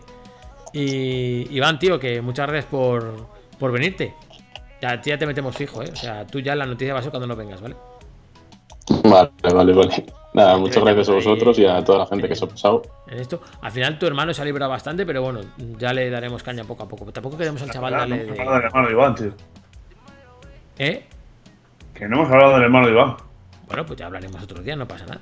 Y 0.73 1.47
Iván, 1.55 1.79
tío, 1.79 1.99
que 1.99 2.19
muchas 2.21 2.47
gracias 2.47 2.65
por, 2.69 3.27
por 3.59 3.71
venirte. 3.71 4.13
Ya, 4.81 4.91
a 4.91 5.01
ti 5.01 5.09
ya 5.09 5.17
te 5.17 5.25
metemos 5.25 5.55
fijo, 5.55 5.81
¿eh? 5.81 5.89
O 5.91 5.95
sea, 5.95 6.25
tú 6.25 6.39
ya 6.39 6.55
la 6.55 6.65
noticia 6.65 6.93
va 6.93 6.99
a 6.99 7.03
ser 7.03 7.11
cuando 7.11 7.27
no 7.27 7.35
vengas, 7.35 7.61
¿vale? 7.61 7.75
Vale, 9.03 9.31
vale, 9.41 9.73
vale. 9.73 10.05
Nada, 10.33 10.57
muchas 10.57 10.83
gracias 10.83 11.09
a 11.09 11.13
vosotros 11.13 11.57
y 11.59 11.65
a 11.65 11.81
toda 11.83 11.99
la 11.99 12.07
gente 12.07 12.27
que 12.27 12.35
se 12.35 12.43
ha 12.43 12.47
pasado. 12.47 12.81
En 13.07 13.19
esto. 13.19 13.41
Al 13.61 13.71
final 13.71 13.97
tu 13.97 14.05
hermano 14.05 14.33
se 14.33 14.41
ha 14.41 14.45
librado 14.45 14.69
bastante, 14.69 15.05
pero 15.05 15.21
bueno, 15.21 15.39
ya 15.77 15.93
le 15.93 16.09
daremos 16.09 16.43
caña 16.43 16.65
poco 16.65 16.83
a 16.83 16.87
poco. 16.87 17.11
Tampoco 17.11 17.37
queremos 17.37 17.61
al 17.61 17.71
chaval 17.71 17.93
Ah, 17.93 18.05
no 18.05 18.15
darle 18.15 18.23
hemos 18.23 18.39
hablado 18.39 18.55
del 18.57 18.65
hermano 18.65 18.87
de 18.87 18.93
Iván, 18.93 19.15
tío. 19.15 19.31
¿Eh? 20.77 21.05
Que 21.93 22.07
no 22.07 22.17
hemos 22.17 22.31
hablado 22.31 22.53
del 22.55 22.63
hermano 22.63 22.87
de 22.87 22.93
Iván. 22.93 23.15
Bueno, 23.67 23.85
pues 23.85 23.97
ya 23.97 24.07
hablaremos 24.07 24.43
otro 24.43 24.61
día, 24.61 24.75
no 24.75 24.87
pasa 24.87 25.05
nada. 25.05 25.21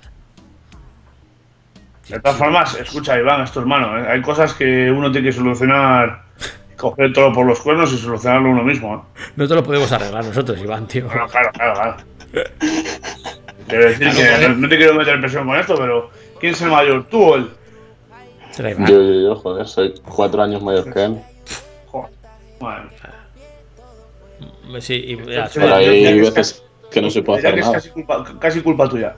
De 2.10 2.20
todas 2.20 2.38
formas, 2.38 2.76
escucha, 2.80 3.18
Iván, 3.18 3.42
es 3.44 3.52
tu 3.52 3.60
hermano. 3.60 3.98
¿eh? 3.98 4.08
Hay 4.10 4.22
cosas 4.22 4.54
que 4.54 4.92
uno 4.92 5.12
tiene 5.12 5.28
que 5.28 5.34
solucionar, 5.34 6.24
coger 6.84 7.14
todo 7.14 7.32
por 7.34 7.46
los 7.46 7.60
cuernos 7.62 7.92
y 7.94 7.98
solucionarlo 7.98 8.50
uno 8.50 8.64
mismo. 8.64 8.96
¿eh? 8.96 9.22
No 9.38 9.48
te 9.48 9.56
lo 9.56 9.64
podemos 9.64 9.92
arreglar 9.92 10.26
nosotros, 10.26 10.60
Iván, 10.62 10.88
tío. 10.88 11.06
Bueno, 11.06 11.28
claro, 11.28 11.50
claro, 11.54 11.74
claro. 11.74 11.96
Quiero 13.68 13.86
decir 13.86 14.10
que 14.12 14.48
no, 14.48 14.56
no 14.56 14.70
te 14.70 14.78
quiero 14.78 14.94
meter 14.94 15.20
presión 15.20 15.48
con 15.48 15.58
esto, 15.58 15.76
pero 15.78 16.10
¿quién 16.40 16.54
es 16.54 16.62
el 16.62 16.70
mayor? 16.70 17.06
¿Tú 17.10 17.24
o 17.24 17.36
él? 17.36 17.50
Yo, 18.58 18.70
yo, 18.86 19.14
yo, 19.22 19.36
joder, 19.38 19.68
soy 19.68 19.94
cuatro 20.04 20.44
años 20.44 20.62
mayor 20.62 20.94
que 20.94 21.04
él. 21.06 21.18
Joder. 21.88 22.12
Bueno, 22.60 22.90
Sí, 24.80 24.94
y 24.96 25.32
ya, 25.32 25.50
Pero 25.54 25.76
hay 25.76 26.20
veces 26.20 26.64
que 26.92 27.02
no 27.02 27.10
se 27.10 27.22
puede 27.22 27.40
hacer 27.40 27.54
que 27.54 27.60
es 27.60 27.66
nada. 27.66 27.78
casi 27.78 27.90
culpa, 27.90 28.24
casi 28.40 28.62
culpa 28.62 28.90
tuya. 28.90 29.16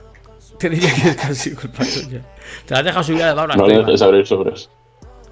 Te 0.58 0.70
diría 0.70 0.92
que 0.94 1.08
es 1.10 1.16
casi 1.16 1.54
culpa 1.54 1.84
tuya. 1.84 2.22
Te 2.66 2.74
la 2.74 2.78
has 2.78 2.84
dejado 2.84 3.04
subir 3.04 3.22
de 3.24 3.34
barba. 3.34 3.56
No 3.56 3.66
le 3.66 3.78
dejes 3.78 4.02
abrir 4.02 4.26
sobres. 4.26 4.70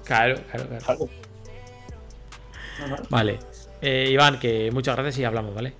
Claro, 0.03 0.35
claro, 0.51 0.65
claro. 0.85 1.09
Vale. 3.09 3.39
Eh, 3.81 4.09
Iván, 4.11 4.39
que 4.39 4.71
muchas 4.71 4.95
gracias 4.95 5.19
y 5.19 5.23
hablamos, 5.23 5.53
¿vale? 5.53 5.73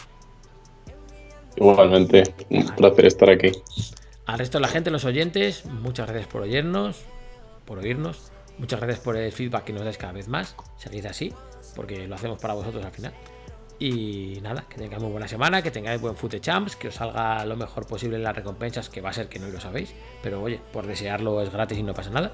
Igualmente, 1.55 2.23
un 2.49 2.67
placer 2.67 3.05
estar 3.05 3.29
aquí. 3.29 3.51
Al 4.25 4.39
resto 4.39 4.57
de 4.57 4.63
la 4.63 4.67
gente, 4.67 4.91
los 4.91 5.05
oyentes, 5.05 5.65
muchas 5.65 6.07
gracias 6.07 6.27
por 6.27 6.41
oírnos, 6.41 7.05
por 7.65 7.79
oírnos. 7.79 8.31
Muchas 8.57 8.79
gracias 8.79 8.99
por 8.99 9.17
el 9.17 9.31
feedback 9.31 9.65
que 9.65 9.73
nos 9.73 9.83
dais 9.83 9.97
cada 9.97 10.13
vez 10.13 10.27
más. 10.27 10.55
Seguid 10.77 11.05
así, 11.05 11.33
porque 11.75 12.07
lo 12.07 12.15
hacemos 12.15 12.39
para 12.39 12.53
vosotros 12.53 12.83
al 12.83 12.91
final. 12.91 13.13
Y 13.77 14.39
nada, 14.41 14.65
que 14.69 14.77
tengáis 14.77 15.01
muy 15.01 15.11
buena 15.11 15.27
semana, 15.27 15.61
que 15.61 15.69
tengáis 15.69 15.99
buen 15.99 16.15
fute 16.15 16.39
champs, 16.39 16.77
que 16.77 16.87
os 16.87 16.95
salga 16.95 17.43
lo 17.45 17.57
mejor 17.57 17.85
posible 17.85 18.15
en 18.15 18.23
las 18.23 18.35
recompensas, 18.35 18.89
que 18.89 19.01
va 19.01 19.09
a 19.09 19.13
ser 19.13 19.27
que 19.27 19.39
no 19.39 19.47
lo 19.49 19.59
sabéis. 19.59 19.93
Pero 20.23 20.41
oye, 20.41 20.61
por 20.71 20.87
desearlo 20.87 21.41
es 21.41 21.51
gratis 21.51 21.77
y 21.77 21.83
no 21.83 21.93
pasa 21.93 22.09
nada. 22.09 22.31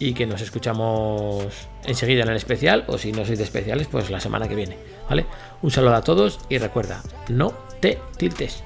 Y 0.00 0.14
que 0.14 0.26
nos 0.26 0.40
escuchamos 0.40 1.44
enseguida 1.84 2.24
en 2.24 2.30
el 2.30 2.36
especial, 2.36 2.84
o 2.88 2.98
si 2.98 3.12
no 3.12 3.24
sois 3.24 3.38
de 3.38 3.44
especiales, 3.44 3.86
pues 3.86 4.10
la 4.10 4.18
semana 4.18 4.48
que 4.48 4.56
viene. 4.56 4.76
¿Vale? 5.08 5.26
Un 5.62 5.70
saludo 5.70 5.94
a 5.94 6.02
todos 6.02 6.40
y 6.48 6.58
recuerda, 6.58 7.00
no 7.28 7.52
te 7.80 8.00
tiltes. 8.16 8.64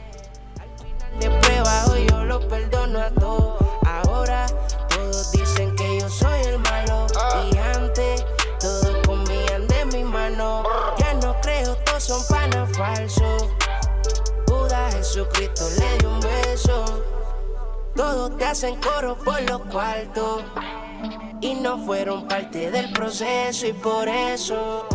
son 16.56 18.36
te 18.36 18.44
hacen 18.44 18.76
coro 18.80 19.16
por 19.16 19.34
y 21.40 21.54
no 21.54 21.78
fueron 21.78 22.26
parte 22.26 22.70
del 22.70 22.92
proceso 22.92 23.66
y 23.66 23.72
por 23.72 24.08
eso 24.08 24.86